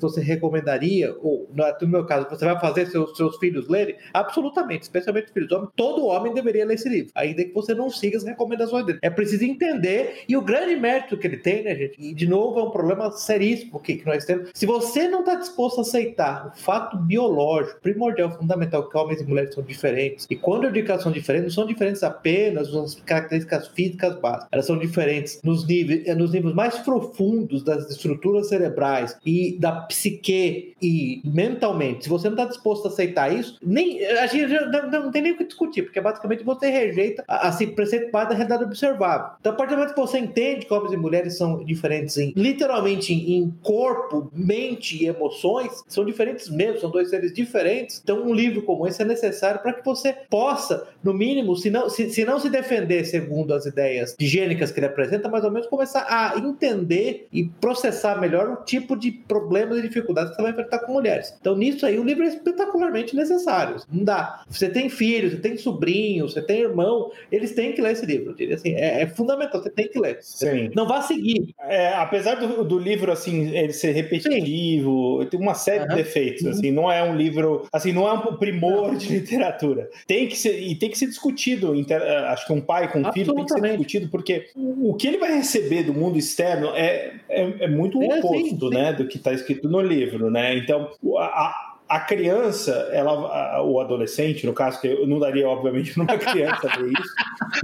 você 0.01 0.21
recomendaria, 0.21 1.15
ou 1.21 1.49
no 1.55 1.89
meu 1.89 2.05
caso, 2.05 2.29
você 2.29 2.45
vai 2.45 2.59
fazer 2.61 2.87
seus, 2.87 3.17
seus 3.17 3.37
filhos 3.39 3.69
lerem? 3.69 3.97
Absolutamente, 4.13 4.83
especialmente 4.83 5.27
os 5.27 5.33
filhos. 5.33 5.51
Todo 5.77 6.07
homem 6.07 6.35
deveria 6.35 6.67
ler 6.67 6.75
esse 6.75 6.89
livro, 6.89 7.13
ainda 7.15 7.45
que 7.45 7.53
você 7.53 7.75
não 7.75 7.91
siga 7.91 8.17
as 8.17 8.25
recomendações 8.25 8.85
dele. 8.85 8.99
É 9.03 9.11
preciso 9.11 9.45
entender, 9.45 10.25
e 10.29 10.37
o 10.37 10.43
grande 10.43 10.77
mérito 10.77 11.17
que 11.17 11.27
ele 11.27 11.39
tem, 11.39 11.63
né, 11.63 11.75
gente? 11.75 11.97
E 11.99 12.15
de 12.15 12.27
novo, 12.27 12.61
é 12.61 12.63
um 12.63 12.71
problema 12.71 13.11
seríssimo 13.13 13.70
que, 13.79 13.97
que 13.97 14.07
nós 14.07 14.25
temos. 14.25 14.50
Se 14.55 14.67
você 14.67 15.09
não 15.09 15.21
está 15.21 15.35
disposto 15.35 15.79
a 15.79 15.83
aceitar 15.83 16.49
o 16.49 16.59
fato 16.59 16.97
biológico, 16.97 17.81
primordial, 17.81 18.31
fundamental, 18.31 18.89
que 18.89 18.97
homens 18.97 19.21
e 19.21 19.25
mulheres 19.25 19.55
são 19.55 19.62
diferentes, 19.62 20.27
e 20.29 20.37
quando 20.37 20.65
eu 20.65 20.73
digo 20.73 20.87
que 20.87 20.93
elas 20.93 21.03
são 21.03 21.12
diferentes, 21.12 21.55
não 21.55 21.62
são 21.62 21.67
diferentes 21.67 22.03
apenas 22.03 22.73
nas 22.73 22.95
características 22.95 23.69
físicas 23.69 24.19
básicas. 24.21 24.49
Elas 24.50 24.67
são 24.67 24.79
diferentes 24.79 25.41
nos 25.43 25.67
níveis, 25.67 26.07
eh, 26.07 26.15
nos 26.15 26.33
níveis 26.33 26.55
mais 26.55 26.79
profundos 26.79 27.62
das 27.62 27.91
estruturas 27.91 28.49
cerebrais 28.49 29.17
e 29.25 29.57
da 29.59 29.73
psique 29.83 30.75
e 30.81 31.21
mentalmente. 31.25 32.05
Se 32.05 32.11
você 32.11 32.29
não 32.29 32.37
está 32.37 32.47
disposto 32.47 32.87
a 32.87 32.91
aceitar 32.91 33.33
isso, 33.33 33.59
nem 33.62 34.05
a 34.07 34.27
gente 34.27 34.53
não, 34.53 34.91
não, 34.91 35.11
tem 35.11 35.23
nem 35.23 35.33
o 35.33 35.37
que 35.37 35.45
discutir, 35.45 35.83
porque 35.83 36.00
basicamente 36.00 36.43
você 36.43 36.71
rejeita 36.71 37.25
a, 37.29 37.49
a 37.49 37.67
preceito 37.69 38.11
da 38.11 38.35
realidade 38.35 38.65
observável. 38.65 39.33
Então, 39.41 39.53
a 39.53 39.57
partir 39.57 39.75
do 39.75 39.79
momento 39.79 39.95
que 39.95 40.00
você 40.00 40.19
entende 40.19 40.67
que 40.67 40.73
homens 40.73 40.93
e 40.93 40.97
mulheres 40.97 41.37
são 41.37 41.65
diferentes 41.65 42.17
em 42.17 42.33
literalmente 42.37 43.12
em 43.12 43.55
corpo, 43.62 44.31
mente 44.33 45.02
e 45.02 45.07
emoções, 45.07 45.83
são 45.87 46.05
diferentes 46.05 46.49
mesmo, 46.49 46.81
são 46.81 46.90
dois 46.90 47.11
seres 47.11 47.33
diferentes. 47.33 48.00
Então, 48.02 48.23
um 48.23 48.35
livro 48.35 48.62
como 48.62 48.87
esse 48.87 49.02
é 49.02 49.05
necessário 49.05 49.61
para 49.61 49.73
que 49.73 49.85
você 49.85 50.14
possa, 50.29 50.88
no 51.02 51.12
mínimo, 51.12 51.57
se 51.57 51.71
não 51.71 51.88
se, 51.88 52.11
se 52.11 52.25
não 52.25 52.38
se 52.38 52.50
defender 52.50 53.05
segundo 53.05 53.55
as 53.55 53.67
ideias 53.67 54.14
higiênicas 54.19 54.71
que 54.71 54.79
ele 54.79 54.87
apresenta, 54.87 55.29
mais 55.29 55.45
ou 55.45 55.50
menos 55.50 55.69
começar 55.69 56.07
a 56.09 56.38
entender 56.38 57.29
e 57.33 57.45
processar 57.45 58.21
melhor 58.21 58.49
o 58.49 58.64
tipo 58.64 58.97
de 58.97 59.11
problemas 59.11 59.79
e 59.79 59.83
dificuldades 59.83 60.31
que 60.31 60.37
você 60.37 60.43
vai 60.43 60.52
enfrentar 60.52 60.81
com 60.81 60.93
mulheres. 60.93 61.35
Então, 61.40 61.57
nisso 61.57 61.85
aí, 61.87 61.99
o 61.99 62.05
livro 62.05 62.25
é 62.25 62.29
espetacularmente 62.29 63.14
necessário. 63.14 63.76
Não 63.90 64.05
dá. 64.05 64.45
Você 64.49 64.69
tem 64.69 64.88
filhos, 64.88 65.33
você 65.33 65.38
tem 65.38 65.57
sobrinhos, 65.57 66.33
você 66.33 66.43
tem 66.43 66.61
irmão, 66.61 67.11
eles 67.31 67.55
têm 67.55 67.73
que 67.73 67.83
ler 67.83 67.93
esse 67.93 68.07
livro. 68.07 68.35
Assim, 68.52 68.75
é, 68.75 69.02
é 69.02 69.07
fundamental, 69.07 69.62
você 69.62 69.71
tem 69.71 69.88
que 69.88 69.99
ler. 69.99 70.19
Sim. 70.21 70.71
Não 70.75 70.87
vá 70.87 71.02
seguir. 71.02 71.55
É, 71.61 71.95
apesar 71.95 72.35
do, 72.37 72.64
do, 72.64 72.79
livro, 72.79 73.12
assim, 73.12 73.50
ele 73.54 73.73
ser 73.73 73.92
repetitivo, 73.92 75.23
Sim. 75.23 75.28
tem 75.28 75.40
uma 75.40 75.54
série 75.54 75.83
uhum. 75.83 75.88
de 75.88 75.95
defeitos, 75.97 76.47
assim, 76.47 76.71
não 76.71 76.90
é 76.90 77.02
um 77.02 77.16
livro, 77.16 77.66
assim, 77.73 77.92
não 77.92 78.09
é 78.09 78.12
um 78.12 78.37
primor 78.37 78.97
de 78.97 79.09
literatura. 79.12 79.88
Tem 80.07 80.26
que 80.26 80.37
ser, 80.37 80.61
e 80.61 80.75
tem 80.75 80.90
que 80.90 80.99
ser 80.99 81.07
discutido, 81.07 81.75
inter, 81.75 82.00
acho 82.28 82.47
que 82.47 82.52
um 82.52 82.61
pai 82.61 82.90
com 82.90 83.00
um 83.00 83.12
filho 83.12 83.35
tem 83.35 83.45
que 83.45 83.52
ser 83.52 83.61
discutido, 83.62 84.09
porque 84.09 84.47
o 84.57 84.95
que 84.95 85.07
ele 85.07 85.19
vai 85.19 85.35
receber 85.35 85.85
do 85.85 85.95
mundo 85.95 86.19
externo 86.19 86.69
é, 86.75 87.14
é, 87.28 87.64
é 87.64 87.69
muito 87.69 87.99
o 87.99 88.02
é, 88.02 88.19
oposto, 88.19 88.71
né, 88.71 88.92
do 88.92 89.07
que 89.07 89.16
está 89.16 89.33
escrito 89.33 89.69
no 89.69 89.80
livro, 89.80 90.30
né, 90.30 90.57
então 90.57 90.90
a, 91.19 91.70
a 91.90 91.99
criança, 91.99 92.88
ela, 92.92 93.61
o 93.64 93.80
adolescente, 93.80 94.47
no 94.47 94.52
caso, 94.52 94.80
que 94.80 94.87
eu 94.87 95.09
não 95.09 95.18
daria, 95.18 95.49
obviamente, 95.49 95.92
para 95.94 96.02
uma 96.04 96.18
criança 96.18 96.68
ver 96.78 96.87
isso, 96.87 97.14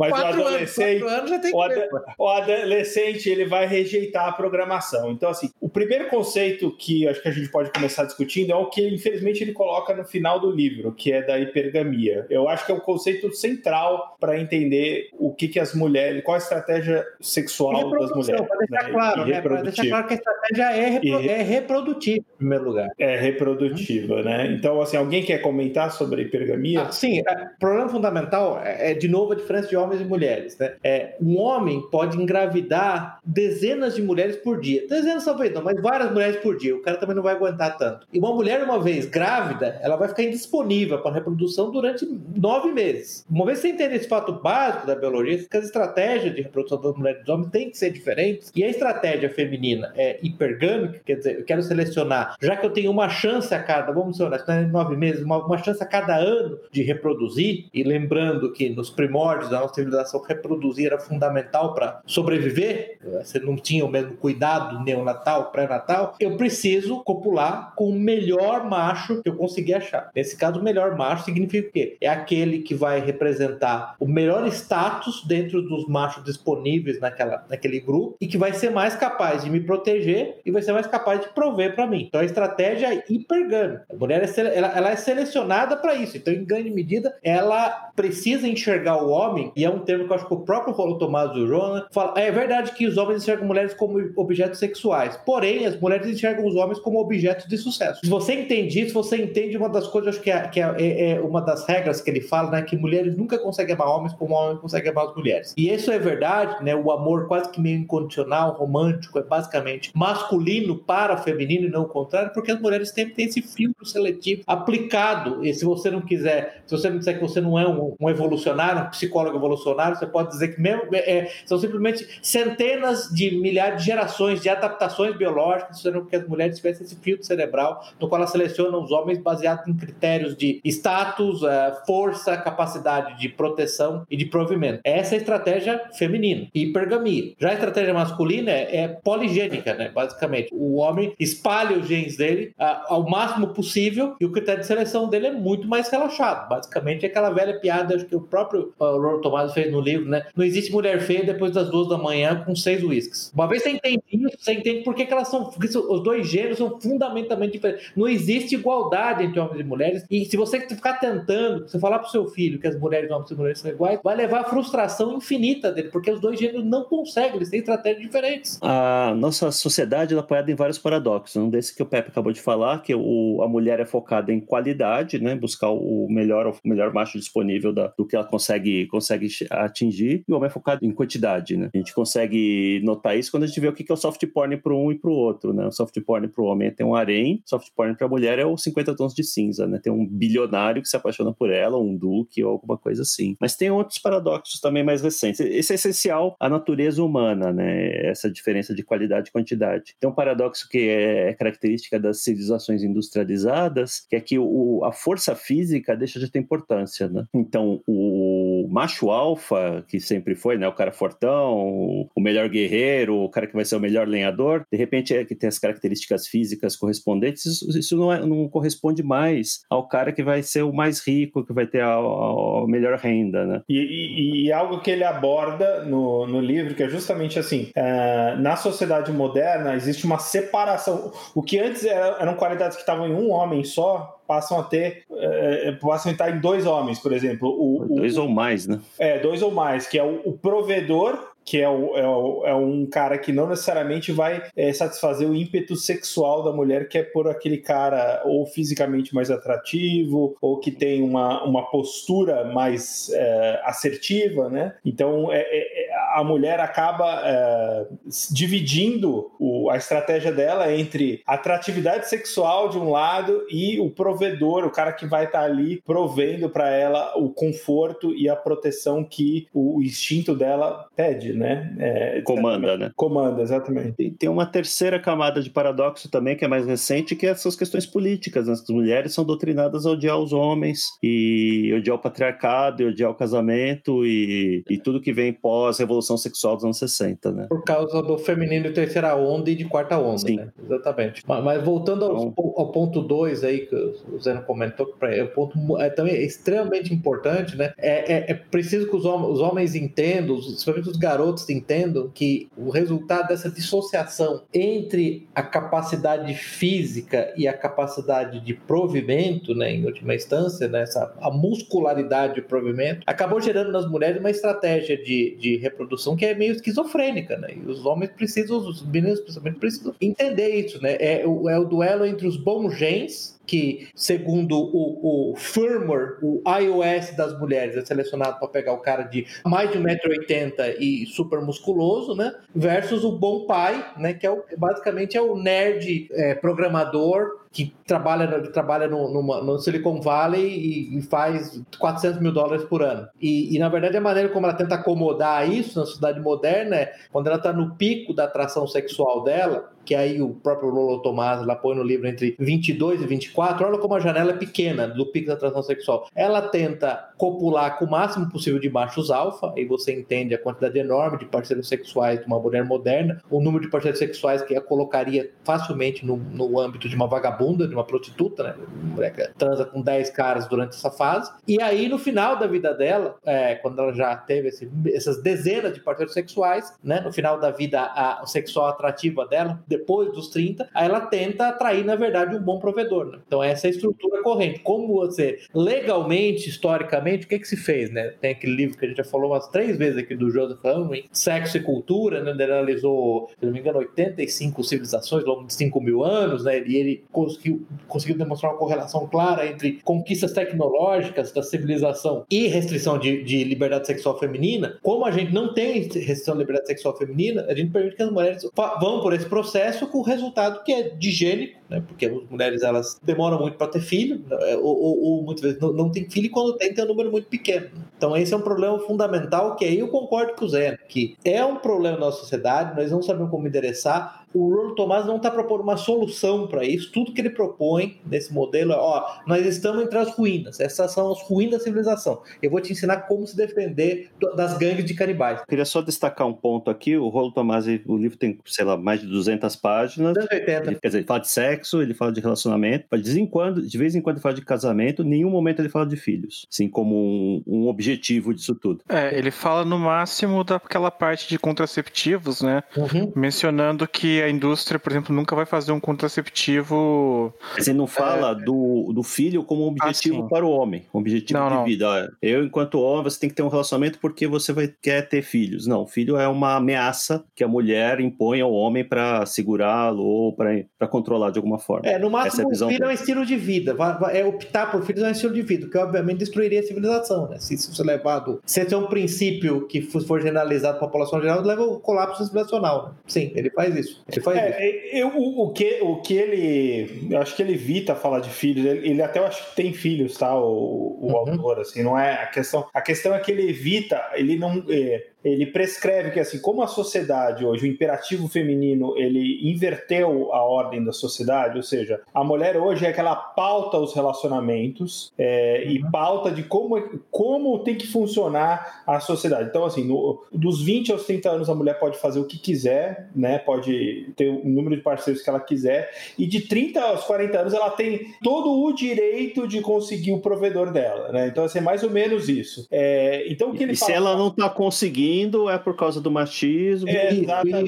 mas 0.01 0.11
o 0.11 0.17
adolescente, 0.17 1.05
anos, 1.05 1.31
anos 1.31 1.53
o, 1.53 1.63
ad, 1.63 1.89
o, 2.19 2.29
adolescente, 2.29 3.31
ele 3.31 3.45
vai 3.45 3.67
rejeitar 3.67 4.27
a 4.27 4.33
programação. 4.33 5.13
Então, 5.13 5.31
assim, 5.31 5.49
o 5.61 5.69
primeiro 5.69 6.09
conceito 6.09 6.77
que 6.77 7.07
acho 7.07 7.23
que 7.23 7.29
a 7.29 7.31
gente 7.31 7.49
pode 7.53 7.71
começar 7.71 8.05
discutindo 8.05 8.51
é 8.51 8.57
o 8.57 8.69
que, 8.69 8.89
infelizmente, 8.89 9.45
ele 9.45 9.53
coloca 9.53 9.95
no 9.95 10.05
final 10.05 10.41
do 10.41 10.51
livro, 10.51 10.93
que 10.93 11.13
é 11.13 11.23
da 11.23 11.39
hipergamia. 11.39 12.27
Eu 12.29 12.49
acho 12.49 12.67
que 12.67 12.73
é 12.73 12.75
um 12.75 12.81
conceito 12.81 13.33
central 13.33 14.17
para 14.19 14.41
entender 14.41 15.09
o 15.13 15.33
que, 15.33 15.47
que 15.47 15.61
as 15.61 15.73
mulheres, 15.73 16.25
qual 16.25 16.35
a 16.35 16.39
estratégia 16.39 17.07
sexual 17.21 17.93
das 17.93 18.11
mulheres. 18.11 18.45
Para 18.45 18.59
deixar, 18.59 18.83
né? 18.83 18.91
claro, 18.91 19.25
né? 19.25 19.63
deixar 19.63 19.87
claro 19.87 20.07
que 20.09 20.15
a 20.15 20.17
estratégia 20.17 20.65
é, 20.73 20.89
repro 20.89 21.21
e... 21.23 21.29
é 21.29 21.43
reprodutiva, 21.43 22.27
em 22.35 22.37
primeiro 22.39 22.65
lugar. 22.65 22.89
É 22.99 23.17
reprodutiva 23.17 24.16
né? 24.23 24.53
Então, 24.53 24.81
assim, 24.81 24.97
alguém 24.97 25.23
quer 25.23 25.39
comentar 25.39 25.93
sobre 25.93 26.23
hipergamia? 26.23 26.83
Ah, 26.83 26.93
sim, 26.93 27.21
o 27.21 27.31
é, 27.31 27.51
problema 27.59 27.89
fundamental 27.89 28.61
é, 28.63 28.93
é, 28.93 28.95
de 28.95 29.09
novo, 29.09 29.33
a 29.33 29.37
diferença 29.37 29.69
de 29.69 29.77
homens 29.77 30.01
e 30.01 30.05
mulheres, 30.05 30.57
né? 30.59 30.75
É, 30.83 31.17
um 31.21 31.39
homem 31.39 31.83
pode 31.91 32.21
engravidar 32.21 33.19
dezenas 33.25 33.95
de 33.95 34.03
mulheres 34.03 34.37
por 34.37 34.61
dia. 34.61 34.87
Dezenas 34.89 35.25
talvez 35.25 35.53
não, 35.53 35.63
mas 35.63 35.81
várias 35.81 36.11
mulheres 36.13 36.37
por 36.37 36.57
dia. 36.57 36.75
O 36.75 36.83
cara 36.83 36.97
também 36.97 37.17
não 37.17 37.23
vai 37.23 37.35
aguentar 37.35 37.77
tanto. 37.77 38.07
E 38.13 38.19
uma 38.19 38.35
mulher, 38.35 38.63
uma 38.63 38.81
vez 38.81 39.07
grávida, 39.07 39.79
ela 39.83 39.97
vai 39.97 40.09
ficar 40.09 40.23
indisponível 40.23 40.99
para 41.01 41.13
reprodução 41.13 41.71
durante 41.71 42.07
nove 42.37 42.73
meses. 42.73 43.25
Uma 43.29 43.47
vez 43.47 43.59
você 43.59 43.69
entende 43.69 43.97
esse 43.97 44.09
fato 44.09 44.33
básico 44.33 44.87
da 44.87 44.95
biologia, 44.95 45.39
que 45.39 45.57
as 45.57 45.65
estratégias 45.65 46.35
de 46.35 46.43
reprodução 46.43 46.81
das 46.81 46.95
mulheres 46.95 47.21
e 47.21 47.25
dos 47.25 47.35
homens 47.35 47.51
têm 47.51 47.71
que 47.71 47.79
ser 47.79 47.91
diferentes, 47.91 48.53
e 48.55 48.63
a 48.63 48.69
estratégia 48.69 49.29
feminina 49.31 49.93
é 49.97 50.19
hipergâmica, 50.23 51.01
quer 51.05 51.17
dizer, 51.17 51.39
eu 51.39 51.45
quero 51.45 51.63
selecionar, 51.63 52.37
já 52.41 52.57
que 52.57 52.67
eu 52.67 52.71
tenho 52.71 52.91
uma 52.91 53.09
chance 53.09 53.55
a 53.55 53.63
cada, 53.63 53.93
vamos 53.93 54.06
vamos 54.07 54.17
ser 54.17 54.25
honestos, 54.25 54.49
né, 54.49 54.63
nove 54.63 54.97
meses, 54.97 55.23
uma, 55.23 55.45
uma, 55.45 55.59
chance 55.59 55.83
a 55.83 55.87
cada 55.87 56.17
ano 56.17 56.59
de 56.71 56.83
reproduzir, 56.83 57.67
e 57.73 57.83
lembrando 57.83 58.53
que 58.53 58.71
nos 58.71 58.91
primórdios 58.91 59.51
da 59.51 59.61
nossa 59.61 59.75
civilização 59.75 60.23
reproduzir 60.23 60.87
era 60.87 60.99
fundamental 60.99 61.75
para 61.75 62.01
sobreviver, 62.07 62.99
você 63.03 63.39
não 63.39 63.57
tinha 63.57 63.85
o 63.85 63.91
mesmo 63.91 64.17
cuidado 64.17 64.83
neonatal, 64.85 65.51
pré-natal, 65.51 66.15
eu 66.21 66.37
preciso 66.37 67.03
copular 67.03 67.75
com 67.75 67.89
o 67.89 67.99
melhor 67.99 68.69
macho 68.69 69.23
que 69.23 69.29
eu 69.29 69.37
conseguir 69.37 69.75
achar. 69.75 70.11
Nesse 70.15 70.37
caso, 70.37 70.61
o 70.61 70.63
melhor 70.63 70.97
macho 70.97 71.25
significa 71.25 71.69
o 71.69 71.73
quê? 71.73 71.97
É 72.01 72.09
aquele 72.09 72.61
que 72.61 72.75
vai 72.75 73.01
representar 73.01 73.97
o 73.99 74.07
melhor 74.07 74.47
status 74.49 75.25
dentro 75.27 75.63
dos 75.63 75.87
machos 75.89 76.23
disponíveis 76.25 77.01
naquela, 77.01 77.45
naquele 77.49 77.81
grupo 77.81 78.17
e 78.21 78.27
que 78.27 78.39
vai 78.39 78.53
ser 78.53 78.71
mais 78.71 78.95
capaz 78.95 79.43
de 79.43 79.51
me 79.51 79.61
proteger 79.61 80.41
e 80.45 80.51
vai 80.51 80.63
ser 80.63 80.73
mais 80.73 80.87
capaz 80.87 81.21
de 81.21 81.29
prover 81.29 81.75
para 81.75 81.87
mim. 81.87 82.05
Então 82.07 82.21
a 82.21 82.25
estratégia 82.25 82.95
é 82.95 83.05
hipergâmica. 83.09 83.87
A 83.97 83.99
mulher 83.99 84.23
é, 84.23 84.57
ela, 84.57 84.69
ela 84.69 84.91
é 84.91 84.97
selecionada 84.97 85.77
para 85.77 85.95
isso. 85.95 86.17
Então, 86.17 86.33
em 86.33 86.45
grande 86.45 86.71
medida, 86.71 87.17
ela 87.23 87.91
precisa 87.97 88.47
enxergar 88.47 89.03
o 89.03 89.09
homem, 89.09 89.51
e 89.57 89.65
é 89.65 89.71
um 89.71 89.79
termo 89.79 90.05
que 90.05 90.13
eu 90.13 90.17
acho 90.17 90.27
que 90.27 90.35
o 90.35 90.41
próprio 90.41 90.75
Rolo 90.75 90.99
Tomás 90.99 91.33
do 91.33 91.47
Jonas 91.47 91.85
fala. 91.91 92.19
É 92.21 92.31
verdade 92.31 92.73
que 92.73 92.87
os 92.87 92.97
homens 92.97 93.23
enxergam 93.23 93.47
mulheres 93.47 93.73
como 93.75 93.99
objetos 94.17 94.59
sexuais, 94.59 95.17
porém, 95.25 95.67
as 95.67 95.79
mulheres 95.81 96.07
enxergam 96.07 96.47
os 96.47 96.55
homens 96.55 96.79
como 96.79 97.01
objetos 97.01 97.47
de 97.47 97.57
sucesso. 97.57 98.01
Se 98.05 98.11
você 98.11 98.35
entende 98.35 98.81
isso, 98.81 98.93
você 98.93 99.17
entende 99.17 99.57
uma 99.57 99.69
das 99.69 99.87
coisas, 99.87 100.15
acho 100.15 100.23
que, 100.23 100.31
é, 100.31 100.47
que 100.49 100.61
é, 100.61 100.75
é, 100.79 101.11
é 101.13 101.21
uma 101.21 101.41
das 101.41 101.67
regras 101.67 102.01
que 102.01 102.11
ele 102.11 102.21
fala, 102.21 102.51
né? 102.51 102.63
Que 102.63 102.77
mulheres 102.77 103.17
nunca 103.17 103.39
conseguem 103.39 103.75
amar 103.75 103.89
homens 103.89 104.13
como 104.13 104.35
homens 104.35 104.61
conseguem 104.61 104.91
amar 104.91 105.07
as 105.07 105.17
mulheres. 105.17 105.55
E 105.57 105.71
isso 105.71 105.91
é 105.91 105.99
verdade, 105.99 106.63
né? 106.63 106.75
O 106.75 106.91
amor 106.91 107.27
quase 107.27 107.51
que 107.51 107.61
meio 107.61 107.79
incondicional, 107.79 108.53
romântico, 108.53 109.19
é 109.19 109.23
basicamente 109.23 109.91
masculino 109.95 110.77
para 110.77 111.17
feminino 111.17 111.67
e 111.67 111.71
não 111.71 111.83
o 111.83 111.89
contrário, 111.89 112.33
porque 112.33 112.51
as 112.51 112.61
mulheres 112.61 112.91
sempre 112.91 113.15
têm 113.15 113.27
esse 113.27 113.41
filtro 113.41 113.86
seletivo 113.87 114.43
aplicado. 114.47 115.45
E 115.45 115.53
se 115.55 115.65
você 115.65 115.91
não 115.91 116.01
quiser, 116.01 116.63
se 116.67 116.77
você 116.77 116.91
não 116.91 116.99
disser 116.99 117.15
que 117.15 117.21
você 117.21 117.41
não 117.41 117.59
é 117.59 117.69
um, 117.69 117.95
um 118.01 118.11
evolucionário, 118.11 118.83
um 118.83 118.91
psicólogo 118.91 119.37
evolucionário, 119.37 119.97
você 119.97 120.07
pode 120.07 120.31
dizer 120.31 120.55
que 120.55 120.61
mesmo 120.61 120.83
é, 120.93 121.19
é 121.19 121.33
são 121.45 121.59
simplesmente 121.59 122.07
centenas 122.23 123.09
de 123.09 123.37
milhares 123.39 123.81
de 123.81 123.87
gerações 123.87 124.41
de 124.41 124.49
adaptações 124.49 125.17
biológicas, 125.17 125.81
sendo 125.81 126.05
que 126.05 126.17
as 126.17 126.27
mulheres 126.27 126.57
tivessem 126.57 126.85
esse 126.85 126.97
filtro 126.97 127.27
cerebral 127.27 127.85
no 128.01 128.09
qual 128.09 128.21
elas 128.21 128.31
selecionam 128.31 128.83
os 128.83 128.91
homens 128.91 129.19
baseado 129.19 129.69
em 129.69 129.75
critérios 129.75 130.37
de 130.37 130.61
status, 130.65 131.43
é, 131.43 131.75
força, 131.87 132.37
capacidade 132.37 133.19
de 133.19 133.29
proteção 133.29 134.05
e 134.11 134.17
de 134.17 134.27
provimento. 134.27 134.81
Essa 134.85 135.15
é 135.15 135.19
a 135.19 135.21
estratégia 135.21 135.81
feminina, 135.95 136.49
hipergamia. 136.55 137.35
Já 137.39 137.51
a 137.51 137.55
estratégia 137.55 137.95
masculina 137.95 138.51
é, 138.51 138.77
é 138.77 138.89
poligênica, 138.89 139.75
né? 139.75 139.91
basicamente. 139.91 140.49
O 140.53 140.77
homem 140.77 141.15
espalha 141.19 141.79
os 141.79 141.87
genes 141.87 142.17
dele 142.17 142.53
uh, 142.59 142.95
ao 142.95 143.09
máximo 143.09 143.49
possível 143.49 143.66
possível 143.67 144.15
e 144.21 144.25
o 144.25 144.31
critério 144.31 144.61
de 144.61 144.67
seleção 144.67 145.09
dele 145.09 145.27
é 145.27 145.33
muito 145.33 145.67
mais 145.67 145.89
relaxado. 145.89 146.49
Basicamente 146.49 147.05
é 147.05 147.09
aquela 147.09 147.31
velha 147.31 147.59
piada 147.59 148.05
que 148.05 148.15
o 148.15 148.21
próprio 148.21 148.73
uh, 148.79 148.85
Lord 148.85 149.23
Tomás 149.23 149.53
fez 149.53 149.71
no 149.71 149.81
livro, 149.81 150.09
né? 150.09 150.27
Não 150.35 150.45
existe 150.45 150.73
mulher 150.73 151.01
feia 151.01 151.25
depois 151.25 151.53
das 151.53 151.69
duas 151.71 151.89
da 151.89 151.99
manhã 151.99 152.43
com 152.45 152.55
seis 152.55 152.83
uísques. 152.83 153.33
Uma 153.35 153.47
vez 153.47 153.63
você 153.63 153.71
entende 153.71 154.03
isso, 154.13 154.37
você 154.39 154.53
entende 154.53 154.85
por 154.85 154.95
que 154.95 155.03
elas 155.03 155.29
são. 155.29 155.51
os 155.51 156.03
dois 156.03 156.29
gêneros 156.29 156.59
são 156.59 156.81
fundamentalmente 156.81 157.53
diferentes. 157.53 157.93
Não 157.97 158.09
existe 158.09 158.55
igualdade 158.55 159.25
entre 159.25 159.41
homens 159.41 159.61
e 159.61 159.65
mulheres. 159.65 160.05
E 160.11 160.25
se 160.25 160.37
você 160.37 160.61
ficar 160.61 160.95
tentando, 160.95 161.69
você 161.69 161.79
falar 161.79 161.99
pro 161.99 162.11
seu 162.11 162.27
filho 162.29 162.59
que 162.59 162.67
as 162.67 162.79
mulheres 162.79 163.11
homens 163.11 163.31
e 163.31 163.35
mulheres 163.35 163.59
são 163.59 163.71
iguais, 163.71 164.01
vai 164.03 164.17
levar 164.17 164.41
a 164.41 164.45
frustração 164.45 165.17
infinita 165.17 165.73
dele, 165.73 165.89
porque 165.89 166.11
os 166.11 166.21
dois 166.21 166.39
gêneros 166.39 166.65
não 166.65 166.85
conseguem, 166.85 167.37
eles 167.37 167.51
têm 167.51 167.61
estratégias 167.61 168.03
diferentes. 168.03 168.59
A 168.63 169.15
nossa 169.17 169.51
sociedade 169.51 170.15
é 170.15 170.19
apoiada 170.19 170.51
em 170.51 170.55
vários 170.55 170.79
paradoxos. 170.79 171.37
Um 171.37 171.49
desse 171.49 171.75
que 171.75 171.83
o 171.83 171.87
Pepe 171.87 172.11
acabou 172.11 172.33
de 172.33 172.41
falar, 172.41 172.83
que 172.83 172.95
o, 172.95 173.41
a 173.43 173.49
mulher 173.57 173.81
é 173.81 173.87
focada 173.87 174.33
em 174.33 174.41
qualidade, 174.41 175.19
né? 175.19 175.35
Buscar 175.35 175.71
o 175.71 176.07
melhor, 176.11 176.47
o 176.47 176.69
melhor 176.69 176.93
macho 176.93 177.19
disponível 177.19 177.73
da, 177.73 177.89
do 177.97 178.07
que 178.07 178.15
ela 178.15 178.25
consegue, 178.25 178.87
consegue 178.87 179.29
atingir, 179.51 180.23
e 180.29 180.33
o 180.33 180.37
homem 180.37 180.49
é 180.49 180.51
focado 180.51 180.85
em 180.85 180.91
quantidade, 180.91 181.57
né? 181.57 181.71
A 181.75 181.79
gente 181.79 181.95
consegue 181.95 182.81
notar 182.85 183.17
isso 183.19 183.31
quando 183.31 183.45
a 183.45 183.47
gente 183.47 183.59
vê 183.59 183.69
o 183.69 183.73
que 183.73 183.91
é 183.91 183.95
o 183.95 183.97
soft 183.97 184.25
porn 184.27 184.57
para 184.59 184.75
um 184.75 184.93
e 184.93 184.99
para 184.99 185.11
o 185.11 185.15
outro, 185.15 185.55
né? 185.55 185.67
O 185.67 185.73
soft 185.73 185.99
porn 186.03 186.29
para 186.29 186.43
o 186.43 186.47
homem 186.47 186.71
tem 186.71 186.85
um 186.85 186.95
harém, 186.95 187.43
soft 187.47 187.69
porn 187.75 187.97
para 187.97 188.07
a 188.07 188.11
mulher 188.11 188.39
é 188.39 188.45
o 188.45 188.57
50 188.59 188.95
tons 188.95 189.15
de 189.15 189.25
cinza, 189.25 189.67
né? 189.67 189.81
Tem 189.83 189.93
um 189.93 190.07
bilionário 190.07 190.83
que 190.83 190.89
se 190.89 190.97
apaixona 190.97 191.33
por 191.33 191.51
ela, 191.51 191.79
um 191.79 191.97
duque 191.97 192.45
ou 192.45 192.51
alguma 192.51 192.77
coisa 192.77 193.03
assim. 193.03 193.37
Mas 193.41 193.57
tem 193.57 193.71
outros 193.71 193.99
paradoxos 193.99 194.61
também 194.61 194.85
mais 194.85 195.01
recentes. 195.01 195.41
Esse 195.41 195.73
é 195.73 195.77
essencial 195.77 196.37
à 196.39 196.49
natureza 196.49 197.03
humana, 197.03 197.53
né? 197.53 198.07
Essa 198.07 198.31
diferença 198.31 198.75
de 198.75 198.83
qualidade 198.83 199.31
e 199.31 199.33
quantidade. 199.33 199.97
Tem 199.99 200.11
um 200.11 200.15
paradoxo 200.15 200.69
que 200.69 200.89
é 200.89 201.33
característica 201.35 201.99
das 201.99 202.23
civilizações 202.23 202.83
industrializadas 202.83 203.46
politizadas, 203.47 204.07
que 204.09 204.17
é 204.17 204.21
que 204.21 204.39
o, 204.39 204.83
a 204.85 204.93
força 204.93 205.35
física 205.35 205.97
deixa 205.97 206.19
de 206.19 206.31
ter 206.31 206.39
importância, 206.39 207.09
né? 207.09 207.25
Então, 207.33 207.81
o 207.87 208.67
macho 208.71 209.11
alfa, 209.11 209.85
que 209.89 210.01
sempre 210.01 210.35
foi, 210.35 210.59
né, 210.59 210.67
o 210.67 210.73
cara 210.73 210.93
fortão, 210.93 212.09
o 212.15 212.21
melhor 212.21 212.49
guerreiro, 212.49 213.17
o 213.17 213.31
cara 213.31 213.47
que 213.47 213.55
vai 213.55 213.65
ser 213.65 213.77
o 213.77 213.81
melhor 213.81 214.09
lenhador, 214.09 214.65
de 214.71 214.77
repente 214.77 215.15
é 215.15 215.25
que 215.25 215.35
tem 215.35 215.49
as 215.49 215.59
características 215.59 216.27
físicas 216.27 216.77
correspondentes, 216.77 217.47
isso, 217.47 217.79
isso 217.79 217.97
não, 217.97 218.13
é, 218.13 218.21
não, 218.21 218.49
corresponde 218.49 219.03
mais 219.03 219.61
ao 219.71 219.87
cara 219.87 220.13
que 220.13 220.23
vai 220.23 220.43
ser 220.43 220.63
o 220.63 220.73
mais 220.73 221.07
rico, 221.07 221.45
que 221.45 221.53
vai 221.53 221.67
ter 221.67 221.81
a, 221.81 221.95
a 221.95 222.67
melhor 222.67 222.99
renda, 222.99 223.45
né? 223.47 223.63
E, 223.69 223.79
e, 223.79 224.47
e, 224.47 224.53
algo 224.53 224.81
que 224.81 224.91
ele 224.91 225.05
aborda 225.05 225.85
no, 225.85 226.27
no 226.27 226.41
livro, 226.41 226.75
que 226.75 226.83
é 226.83 226.89
justamente 226.89 227.39
assim, 227.39 227.71
é, 227.75 228.37
na 228.37 228.57
sociedade 228.57 229.13
moderna 229.13 229.75
existe 229.75 230.05
uma 230.05 230.19
separação, 230.19 231.13
o 231.35 231.43
que 231.43 231.59
antes 231.59 231.85
era, 231.85 232.17
eram 232.21 232.35
qualidades 232.35 232.77
que 232.77 232.83
estavam 232.83 233.07
em 233.07 233.15
um 233.15 233.36
homem 233.37 233.65
só, 233.65 234.19
passam 234.27 234.59
a 234.59 234.63
ter, 234.63 235.05
é, 235.11 235.73
passam 235.73 236.11
a 236.11 236.13
estar 236.13 236.31
em 236.31 236.41
dois 236.41 236.67
homens, 236.67 236.99
por 236.99 237.13
exemplo. 237.13 237.49
O, 237.49 237.97
dois 237.97 238.17
o, 238.17 238.23
ou 238.23 238.29
mais, 238.29 238.67
né? 238.67 238.81
É, 238.99 239.19
dois 239.19 239.43
ou 239.43 239.51
mais, 239.51 239.87
que 239.87 239.99
é 239.99 240.03
o, 240.03 240.21
o 240.25 240.33
provedor 240.33 241.37
que 241.47 241.63
é, 241.63 241.69
o, 241.69 241.97
é, 241.97 242.07
o, 242.07 242.45
é, 242.45 242.55
um 242.57 242.85
cara 242.87 243.17
que 243.17 243.31
não 243.31 243.49
necessariamente 243.49 244.11
vai 244.11 244.43
é, 244.57 244.73
satisfazer 244.73 245.31
o 245.31 245.35
ímpeto 245.35 245.77
sexual 245.77 246.43
da 246.43 246.53
mulher, 246.53 246.89
que 246.89 246.99
é 246.99 247.05
por 247.05 247.29
aquele 247.29 247.59
cara 247.59 248.21
ou 248.25 248.45
fisicamente 248.47 249.15
mais 249.15 249.31
atrativo, 249.31 250.37
ou 250.41 250.59
que 250.59 250.73
tem 250.73 251.03
uma, 251.03 251.45
uma 251.45 251.71
postura 251.71 252.45
mais 252.53 253.09
é, 253.13 253.61
assertiva, 253.65 254.51
né? 254.51 254.75
Então 254.85 255.33
é, 255.33 255.41
é, 255.41 255.96
a 256.17 256.25
mulher 256.25 256.59
acaba 256.61 257.21
é, 257.25 257.87
dividindo 258.31 259.31
o, 259.39 259.69
a 259.71 259.77
estratégia 259.77 260.33
dela 260.33 260.73
entre 260.73 261.23
atratividade 261.27 262.09
sexual 262.09 262.71
de 262.71 262.79
um 262.79 262.91
lado 262.91 263.45
e 263.51 263.79
o 263.79 263.91
provedor, 263.91 264.65
o 264.65 264.71
cara 264.71 264.93
que 264.93 265.07
vai 265.07 265.27
estar 265.27 265.41
tá 265.41 265.45
ali 265.45 265.83
provendo 265.85 266.49
para 266.49 266.71
ela 266.71 267.13
o 267.17 267.29
conforto 267.29 268.15
e 268.15 268.29
a 268.29 268.35
proteção 268.35 269.05
que 269.05 269.47
o 269.53 269.83
instinto 269.83 270.35
dela 270.35 270.87
pede 270.97 271.27
né? 271.35 271.75
É, 271.79 272.21
comanda, 272.23 272.77
né? 272.77 272.93
Comanda, 272.95 273.43
exatamente. 273.43 273.95
E 273.99 274.11
tem 274.11 274.29
uma 274.29 274.47
terceira 274.47 274.99
camada 274.99 275.41
de 275.43 275.51
paradoxo 275.51 276.11
também, 276.11 276.37
que 276.37 276.45
é 276.45 276.49
mais 276.49 276.67
recente, 276.67 277.15
que 277.15 277.27
é 277.27 277.31
essas 277.31 277.57
questões 277.57 277.87
políticas. 277.87 278.47
Né? 278.47 278.53
As 278.53 278.67
mulheres 278.69 279.13
são 279.13 279.25
doutrinadas 279.25 279.87
a 279.87 279.91
odiar 279.91 280.19
os 280.19 280.33
homens, 280.33 280.91
e 281.03 281.73
odiar 281.77 281.97
o 281.97 282.01
patriarcado, 282.01 282.83
e 282.83 282.87
odiar 282.87 283.11
o 283.11 283.15
casamento, 283.15 284.05
e, 284.05 284.63
e 284.69 284.79
tudo 284.79 285.01
que 285.01 285.13
vem 285.13 285.33
pós-revolução 285.33 286.06
sexual 286.17 286.57
dos 286.57 286.65
anos 286.65 286.79
60, 286.79 287.33
né? 287.33 287.47
Por 287.49 287.65
causa 287.65 288.03
do 288.03 288.19
feminino 288.19 288.69
de 288.69 288.75
terceira 288.75 289.17
onda 289.17 289.51
e 289.51 289.55
de 289.55 289.65
quarta 289.65 289.99
onda, 289.99 290.19
Sim. 290.19 290.37
né? 290.37 290.49
Exatamente. 290.63 291.23
Mas, 291.27 291.43
mas 291.43 291.65
voltando 291.65 292.05
ao, 292.05 292.25
então, 292.25 292.55
ao 292.57 292.71
ponto 292.71 293.03
2 293.03 293.45
aí, 293.45 293.67
que 293.67 293.75
o 293.75 294.19
Zé 294.21 294.35
comentou, 294.43 294.95
é 295.03 295.23
um 295.23 295.29
ponto 295.29 295.81
é, 295.81 295.91
também 295.91 296.15
extremamente 296.23 296.93
importante, 296.93 297.57
né? 297.57 297.73
É, 297.79 298.13
é, 298.13 298.31
é 298.31 298.35
preciso 298.35 298.89
que 298.89 298.97
os, 298.97 299.05
homens, 299.05 299.33
os 299.33 299.41
homens 299.41 299.75
entendam, 299.75 300.37
principalmente 300.37 300.89
os 300.91 300.97
garotos, 300.97 301.17
garotos 301.17 301.49
entendam 301.49 302.11
que 302.13 302.49
o 302.57 302.71
resultado 302.71 303.29
dessa 303.29 303.51
dissociação 303.51 304.43
entre 304.53 305.27
a 305.35 305.43
capacidade 305.43 306.35
física 306.35 307.33
e 307.37 307.49
a 307.49 307.53
capacidade 307.53 308.41
de 308.41 308.55
provimento, 308.55 309.55
né, 309.55 309.73
em 309.73 309.85
última 309.85 310.15
instância, 310.15 310.69
né, 310.69 310.83
essa, 310.83 311.15
a 311.21 311.31
muscularidade 311.31 312.35
de 312.35 312.43
provimento, 312.43 313.03
acabou 313.07 313.41
gerando 313.41 313.73
nas 313.73 313.89
mulheres 313.89 314.21
uma 314.21 314.31
estratégia 314.31 314.97
de, 314.97 315.37
de 315.39 315.57
reprodução 315.57 315.96
que 316.17 316.25
é 316.25 316.35
meio 316.35 316.53
esquizofrênica, 316.53 317.37
né? 317.37 317.55
E 317.57 317.71
os 317.71 317.85
homens 317.85 318.11
precisam, 318.11 318.59
os 318.59 318.85
meninos 318.87 319.21
principalmente 319.21 319.59
precisam 319.59 319.95
entender 320.01 320.49
isso, 320.49 320.81
né? 320.83 320.97
É, 320.99 321.23
é 321.23 321.59
o 321.59 321.65
duelo 321.65 322.05
entre 322.05 322.27
os 322.27 322.37
bons 322.37 322.77
genes 322.77 323.37
que, 323.47 323.89
segundo 323.95 324.59
o, 324.59 325.31
o 325.33 325.37
firmware, 325.37 326.19
o 326.21 326.43
iOS 326.49 327.17
das 327.17 327.39
mulheres 327.39 327.77
é 327.77 327.85
selecionado 327.85 328.39
para 328.39 328.49
pegar 328.49 328.73
o 328.73 328.79
cara 328.79 329.05
de 329.05 329.25
mais 329.45 329.71
de 329.71 329.79
1,80m 329.79 330.77
e 330.81 331.07
super 331.07 331.41
musculoso, 331.41 332.15
né? 332.15 332.35
Versus 332.55 333.05
o 333.05 333.13
bom 333.13 333.47
pai, 333.47 333.93
né? 333.97 334.15
Que 334.15 334.27
é 334.27 334.31
o, 334.31 334.43
basicamente 334.59 335.17
é 335.17 335.23
o 335.23 335.37
nerd 335.37 336.09
é, 336.11 336.35
programador 336.35 337.46
que 337.57 337.75
trabalha, 337.87 338.43
que 338.43 338.51
trabalha 338.51 338.87
no, 338.87 339.11
numa, 339.11 339.43
no 339.43 339.59
Silicon 339.59 339.99
Valley 339.99 340.45
e, 340.45 340.99
e, 340.99 341.01
faz 341.01 341.59
400 341.79 342.21
mil 342.21 342.31
dólares 342.31 342.67
por 342.67 342.83
ano. 342.83 343.09
E, 343.19 343.57
e, 343.57 343.59
na 343.59 343.71
verdade, 343.71 343.97
a 343.97 344.01
maneira 344.01 344.29
como 344.29 344.45
ela 344.45 344.55
tenta 344.55 344.75
acomodar 344.75 345.51
isso 345.51 345.79
na 345.79 345.87
sociedade 345.87 346.21
moderna 346.21 346.77
é 346.77 346.93
quando 347.11 347.29
ela 347.29 347.37
está 347.37 347.55
no 347.55 347.75
pico 347.77 348.13
da 348.13 348.25
atração 348.25 348.67
sexual 348.67 349.25
dela, 349.25 349.71
que 349.87 349.95
aí 349.95 350.21
o 350.21 350.35
próprio 350.35 350.69
Lolo 350.69 351.01
Tomás 351.01 351.41
ela 351.41 351.55
põe 351.55 351.75
no 351.77 351.83
livro 351.83 352.07
entre 352.07 352.37
22 352.39 353.01
e 353.01 353.07
24, 353.07 353.67
olha 353.67 353.79
como 353.79 353.95
a 353.95 354.01
janela 354.01 354.33
é 354.33 354.37
pequena 354.37 354.89
do 354.89 355.07
pico 355.07 355.29
da 355.29 355.35
atração 355.35 355.63
sexual. 355.63 356.09
Ela 356.15 356.43
tenta 356.43 357.09
copular 357.17 357.79
com 357.79 357.87
o 357.87 357.91
máximo 357.91 358.29
possível 358.29 358.61
de 358.61 358.69
machos 358.69 359.11
alfa, 359.11 359.55
e 359.57 359.65
você 359.65 359.99
entende 359.99 360.35
a 360.35 360.39
quantidade 360.39 360.79
enorme 360.79 361.19
de 361.19 361.25
parceiros 361.25 361.69
sexuais 361.69 362.21
de 362.21 362.27
uma 362.27 362.39
mulher 362.39 362.65
moderna, 362.65 363.23
o 363.31 363.41
número 363.41 363.65
de 363.65 363.71
parceiros 363.71 363.99
sexuais 363.99 364.43
que 364.43 364.57
a 364.57 364.61
colocaria 364.61 365.31
facilmente 365.45 366.05
no, 366.05 366.17
no 366.17 366.59
âmbito 366.61 366.89
de 366.89 366.97
uma 366.97 367.07
vagabunda, 367.07 367.46
de 367.55 367.75
uma 367.75 367.85
prostituta, 367.85 368.43
né? 368.43 368.55
Mulher 368.95 369.33
transa 369.37 369.65
com 369.65 369.81
10 369.81 370.11
caras 370.11 370.47
durante 370.47 370.71
essa 370.71 370.91
fase. 370.91 371.31
E 371.47 371.61
aí, 371.61 371.89
no 371.89 371.99
final 371.99 372.39
da 372.39 372.47
vida 372.47 372.73
dela, 372.75 373.17
é, 373.25 373.57
quando 373.57 373.81
ela 373.81 373.93
já 373.93 374.17
teve 374.17 374.49
esse, 374.49 374.71
essas 374.89 375.23
dezenas 375.23 375.73
de 375.73 375.81
parceiros 375.81 376.15
sexuais, 376.15 376.73
né? 376.83 377.01
No 377.01 377.13
final 377.13 377.39
da 377.39 377.51
vida 377.51 377.81
a, 377.81 378.23
a 378.23 378.27
sexual 378.27 378.67
atrativa 378.69 379.27
dela, 379.27 379.61
depois 379.67 380.13
dos 380.13 380.29
30, 380.29 380.69
aí 380.75 380.87
ela 380.87 381.01
tenta 381.01 381.49
atrair, 381.49 381.85
na 381.85 381.97
verdade, 381.97 382.37
um 382.37 382.43
bom 382.43 382.59
provedor. 382.59 383.07
Né? 383.07 383.19
Então, 383.27 383.43
essa 383.43 383.67
é 383.67 383.69
a 383.69 383.71
estrutura 383.71 384.23
corrente. 384.23 384.61
Como 384.61 384.89
você, 384.89 385.39
legalmente, 385.55 386.49
historicamente, 386.49 387.27
o 387.27 387.29
que, 387.29 387.39
que 387.39 387.49
se 387.49 387.57
fez? 387.57 387.91
Né? 387.91 388.15
Tem 388.21 388.33
aquele 388.33 388.55
livro 388.55 388.79
que 388.79 388.85
a 388.85 388.89
gente 388.89 388.99
já 388.99 389.05
falou 389.05 389.31
umas 389.31 389.49
três 389.49 389.77
vezes 389.77 389.99
aqui 389.99 390.15
do 390.15 390.31
Joseph 390.31 390.65
Henry, 390.65 391.09
Sexo 391.13 391.57
e 391.57 391.61
Cultura, 391.61 392.23
né? 392.23 392.31
ele 392.33 392.45
analisou, 392.45 393.29
se 393.39 393.45
não 393.45 393.53
me 393.53 393.61
engano, 393.61 393.79
85 393.79 394.65
civilizações 394.65 395.25
ao 395.25 395.35
longo 395.35 395.47
de 395.47 395.55
5 395.55 395.81
mil 395.81 396.05
anos, 396.05 396.45
né? 396.45 396.63
e 396.67 396.77
ele 396.77 397.05
conseguiu, 397.27 397.67
conseguiu 397.89 398.19
demonstrar 398.19 398.53
uma 398.53 398.59
correlação 398.59 399.07
clara 399.07 399.47
entre 399.47 399.81
conquistas 399.83 400.33
tecnológicas 400.33 401.33
da 401.33 401.43
civilização 401.43 402.25
e 402.31 402.47
restrição 402.47 402.99
de, 402.99 403.23
de 403.25 403.45
liberdade 403.45 403.87
sexual 403.87 404.19
feminina. 404.19 404.79
Como 404.83 405.05
a 405.05 405.11
gente 405.11 405.33
não 405.33 405.53
tem 405.53 405.83
restrição 405.83 406.35
de 406.35 406.41
liberdade 406.41 406.69
sexual 406.69 406.97
feminina, 406.97 407.45
a 407.49 407.55
gente 407.55 407.71
permite 407.71 407.97
que 407.97 408.03
as 408.03 408.11
mulheres 408.11 408.43
vão 408.81 409.01
por 409.01 409.13
esse 409.13 409.27
processo 409.27 409.87
com 409.87 409.99
o 409.99 410.03
resultado 410.03 410.63
que 410.65 410.73
é 410.73 410.91
digênico, 410.91 411.61
né? 411.69 411.83
Porque 411.87 412.07
as 412.07 412.31
mulheres 412.31 412.63
elas 412.63 412.99
demoram 413.03 413.41
muito 413.41 413.57
para 413.57 413.69
ter 413.69 413.81
filho, 413.81 414.23
né? 414.29 414.57
ou, 414.57 414.77
ou, 414.77 415.03
ou, 415.03 415.23
muitas 415.23 415.43
vezes 415.43 415.61
não, 415.61 415.73
não 415.73 415.91
tem 415.91 416.09
filho 416.09 416.27
e 416.27 416.31
quando 416.31 416.57
tem 416.57 416.73
tem 416.73 416.85
um 416.85 416.89
número 416.89 417.11
muito 417.11 417.29
pequeno. 417.29 417.69
Então 417.97 418.17
esse 418.17 418.33
é 418.33 418.37
um 418.37 418.43
problema 418.43 418.79
fundamental 418.81 419.57
que 419.57 419.65
aí 419.65 419.79
eu 419.79 419.89
concordo 419.89 420.35
com 420.35 420.45
o 420.45 420.49
Zé, 420.49 420.77
que 420.89 421.17
é 421.25 421.45
um 421.45 421.57
problema 421.57 421.99
na 421.99 422.13
sociedade, 422.13 422.77
nós 422.77 422.91
não 422.91 423.03
sabemos 423.03 423.31
como 423.31 423.47
endereçar, 423.47 424.27
o 424.37 424.51
Rolando 424.51 424.75
Tomás 424.75 425.07
não 425.07 425.17
está 425.17 425.31
propondo 425.31 425.63
uma 425.63 425.79
solução 425.79 426.47
para 426.47 426.63
isso. 426.63 426.93
Tudo 426.93 427.13
que 427.13 427.21
ele 427.21 427.31
propõe 427.31 427.99
nesse 428.05 428.33
modelo 428.33 428.73
é: 428.73 428.77
ó, 428.77 429.17
nós 429.27 429.47
estamos 429.47 429.83
entre 429.83 429.99
as 429.99 430.11
ruínas. 430.11 430.61
Essas 430.61 430.93
são 430.93 431.11
as 431.11 431.23
ruínas 431.23 431.59
da 431.59 431.65
civilização. 431.65 432.23
Eu 432.43 432.51
vou 432.51 432.61
te 432.61 432.71
ensinar 432.73 433.03
como 433.03 433.27
se 433.27 433.35
defender 433.35 434.11
das 434.37 434.59
gangues 434.59 434.85
de 434.85 434.95
canibais. 434.95 435.41
Eu 435.41 435.47
queria 435.47 435.65
só 435.65 435.81
destacar 435.81 436.27
um 436.27 436.35
ponto 436.35 436.71
aqui: 436.71 436.97
o 436.97 437.09
Rolo 437.09 437.33
Tomás, 437.33 437.67
o 437.87 437.97
livro 437.97 438.19
tem, 438.19 438.39
sei 438.45 438.65
lá, 438.65 438.77
mais 438.77 439.01
de 439.01 439.07
200 439.07 439.57
páginas. 439.57 440.13
280. 440.13 440.71
Ele, 440.71 440.81
quer 440.81 440.89
dizer, 440.89 441.07
fala 441.07 441.21
de 441.21 441.29
sexo, 441.31 441.56
ele 441.83 441.95
fala 441.95 442.13
de 442.13 442.21
relacionamento. 442.21 442.87
De 442.97 443.03
vez 443.03 443.17
em 443.17 443.27
quando, 443.27 443.63
de 443.63 443.79
vez 443.79 443.95
em 443.95 444.01
quando 444.01 444.17
ele 444.17 444.23
fala 444.23 444.35
de 444.35 444.43
casamento, 444.43 445.03
em 445.03 445.09
nenhum 445.09 445.31
momento 445.31 445.61
ele 445.61 445.69
fala 445.69 445.87
de 445.87 445.97
filhos. 445.97 446.47
Assim, 446.53 446.69
como 446.69 446.95
um, 446.97 447.43
um 447.47 447.69
objetivo 447.69 448.35
disso 448.35 448.55
tudo. 448.55 448.83
É, 448.89 449.17
ele 449.17 449.31
fala 449.31 449.65
no 449.65 449.79
máximo 449.79 450.43
daquela 450.45 450.91
parte 450.91 451.29
de 451.29 451.39
contraceptivos, 451.39 452.43
né? 452.43 452.63
Uhum. 452.77 453.13
Mencionando 453.15 453.87
que 453.87 454.23
a 454.23 454.29
indústria, 454.29 454.79
por 454.79 454.93
exemplo, 454.93 455.15
nunca 455.15 455.35
vai 455.35 455.47
fazer 455.47 455.73
um 455.73 455.81
contraceptivo. 455.81 457.33
Você 457.57 457.73
não 457.73 457.87
fala 457.87 458.33
é... 458.33 458.45
do, 458.45 458.93
do 458.93 459.03
filho 459.03 459.45
como 459.45 459.65
um 459.65 459.69
objetivo 459.69 460.25
ah, 460.25 460.29
para 460.29 460.47
o 460.47 460.51
homem, 460.51 460.85
um 460.93 460.99
objetivo 460.99 461.39
não, 461.39 461.49
de 461.49 461.55
não. 461.55 461.65
vida. 461.65 462.13
Eu, 462.21 462.45
enquanto 462.45 462.81
homem, 462.81 463.05
você 463.05 463.21
tem 463.21 463.29
que 463.29 463.35
ter 463.35 463.43
um 463.43 463.49
relacionamento 463.49 463.99
porque 463.99 464.27
você 464.27 464.53
vai, 464.53 464.73
quer 464.83 465.09
ter 465.09 465.23
filhos. 465.23 465.67
Não, 465.67 465.87
filho 465.87 466.17
é 466.17 466.29
uma 466.29 466.57
ameaça 466.57 467.25
que 467.35 467.45
a 467.45 467.49
mulher 467.49 468.01
impõe 468.01 468.41
ao 468.41 468.53
homem 468.53 468.85
para 468.85 469.25
segurá-lo 469.27 470.03
ou 470.03 470.33
para 470.35 470.89
controlar 470.89 471.31
de 471.31 471.39
alguma 471.39 471.46
forma. 471.59 471.89
É, 471.89 471.99
no 471.99 472.11
máximo, 472.11 472.51
é 472.51 472.55
o 472.55 472.69
filho 472.69 472.85
é 472.85 472.89
um 472.89 472.91
estilo 472.91 473.25
de 473.25 473.37
vida. 473.37 473.77
É 474.13 474.25
optar 474.25 474.71
por 474.71 474.85
filhos 474.85 475.03
é 475.03 475.09
um 475.09 475.11
estilo 475.13 475.35
de 475.35 475.43
vida, 475.43 475.69
que 475.69 475.79
obviamente 475.79 476.19
destruiria 476.19 476.61
a 476.61 476.63
civilização. 476.63 477.29
Né? 477.29 477.39
Se 477.39 477.55
isso 477.55 477.81
é 477.81 477.85
levado. 477.85 478.41
Se 478.45 478.61
esse 478.61 478.75
é 478.75 478.77
um 478.77 478.87
princípio 478.87 479.67
que 479.67 479.81
for 479.83 480.21
generalizado 480.21 480.79
para 480.79 480.87
a 480.87 480.91
população 480.91 481.21
geral, 481.21 481.43
leva 481.43 481.63
ao 481.63 481.81
colapso 481.81 482.25
civilizacional. 482.25 482.89
Né? 482.89 482.95
Sim, 483.07 483.33
ele 483.35 483.51
faz 483.51 483.77
isso. 483.77 484.05
Ele 484.11 484.21
faz 484.21 484.39
é, 484.39 484.69
isso. 484.69 484.97
Eu, 484.97 485.09
o, 485.09 485.45
o, 485.45 485.53
que, 485.53 485.79
o 485.83 486.01
que 486.03 486.15
ele. 486.15 487.09
Eu 487.11 487.21
acho 487.21 487.37
que 487.37 487.43
ele 487.43 487.55
evita 487.55 487.95
falar 487.95 488.21
de 488.21 488.31
filhos. 488.31 488.65
Ele, 488.65 488.89
ele 488.91 489.03
até 489.03 489.19
eu 489.19 489.27
acho 489.27 489.51
que 489.51 489.57
tem 489.57 489.73
filhos, 489.73 490.17
tá? 490.17 490.37
O, 490.39 490.99
o 491.01 491.07
uhum. 491.07 491.17
autor, 491.17 491.61
assim, 491.61 491.83
não 491.83 491.99
é 491.99 492.15
a 492.15 492.27
questão. 492.27 492.67
A 492.73 492.81
questão 492.81 493.15
é 493.15 493.19
que 493.19 493.31
ele 493.31 493.49
evita, 493.49 494.03
ele 494.15 494.37
não. 494.37 494.65
É, 494.69 495.07
ele 495.33 495.47
prescreve 495.47 496.11
que 496.11 496.21
assim, 496.21 496.41
como 496.41 496.63
a 496.63 496.67
sociedade 496.67 497.45
hoje, 497.45 497.65
o 497.65 497.71
imperativo 497.71 498.29
feminino, 498.29 498.97
ele 498.97 499.51
inverteu 499.51 500.33
a 500.33 500.43
ordem 500.43 500.85
da 500.85 500.93
sociedade, 500.93 501.57
ou 501.57 501.63
seja, 501.63 502.01
a 502.15 502.23
mulher 502.23 502.57
hoje 502.57 502.87
é 502.87 502.93
que 502.93 503.01
ela 503.01 503.17
pauta 503.17 503.79
os 503.79 503.95
relacionamentos 503.95 505.13
é, 505.19 505.65
uhum. 505.65 505.73
e 505.73 505.91
pauta 505.91 506.31
de 506.31 506.43
como, 506.45 507.01
como 507.11 507.59
tem 507.61 507.75
que 507.75 507.87
funcionar 507.87 508.83
a 508.87 509.01
sociedade. 509.01 509.49
Então, 509.49 509.65
assim, 509.65 509.85
no, 509.85 510.23
dos 510.33 510.63
20 510.63 510.93
aos 510.93 511.05
30 511.05 511.31
anos 511.31 511.51
a 511.51 511.55
mulher 511.55 511.79
pode 511.79 511.99
fazer 511.99 512.21
o 512.21 512.25
que 512.25 512.39
quiser, 512.39 513.09
né? 513.15 513.39
Pode 513.39 514.13
ter 514.17 514.29
o 514.29 514.49
número 514.49 514.77
de 514.77 514.83
parceiros 514.83 515.23
que 515.23 515.29
ela 515.29 515.41
quiser, 515.41 515.91
e 516.19 516.27
de 516.27 516.43
30 516.43 516.81
aos 516.81 517.05
40 517.05 517.39
anos 517.39 517.55
ela 517.55 517.71
tem 517.71 518.15
todo 518.23 518.65
o 518.65 518.73
direito 518.73 519.47
de 519.47 519.61
conseguir 519.61 520.13
o 520.13 520.21
provedor 520.21 520.73
dela, 520.73 521.11
né? 521.11 521.29
Então, 521.29 521.45
assim, 521.45 521.59
é 521.59 521.63
mais 521.63 521.83
ou 521.83 521.91
menos 521.91 522.29
isso. 522.29 522.67
É, 522.71 523.25
então, 523.29 523.51
o 523.51 523.55
que 523.55 523.63
ele 523.63 523.73
e 523.73 523.77
fala... 523.77 523.91
se 523.91 523.97
ela 523.97 524.17
não 524.17 524.29
está 524.29 524.49
conseguindo, 524.49 525.16
é 525.51 525.59
por 525.59 525.75
causa 525.77 526.01
do 526.01 526.11
machismo, 526.11 526.89
é, 526.89 527.11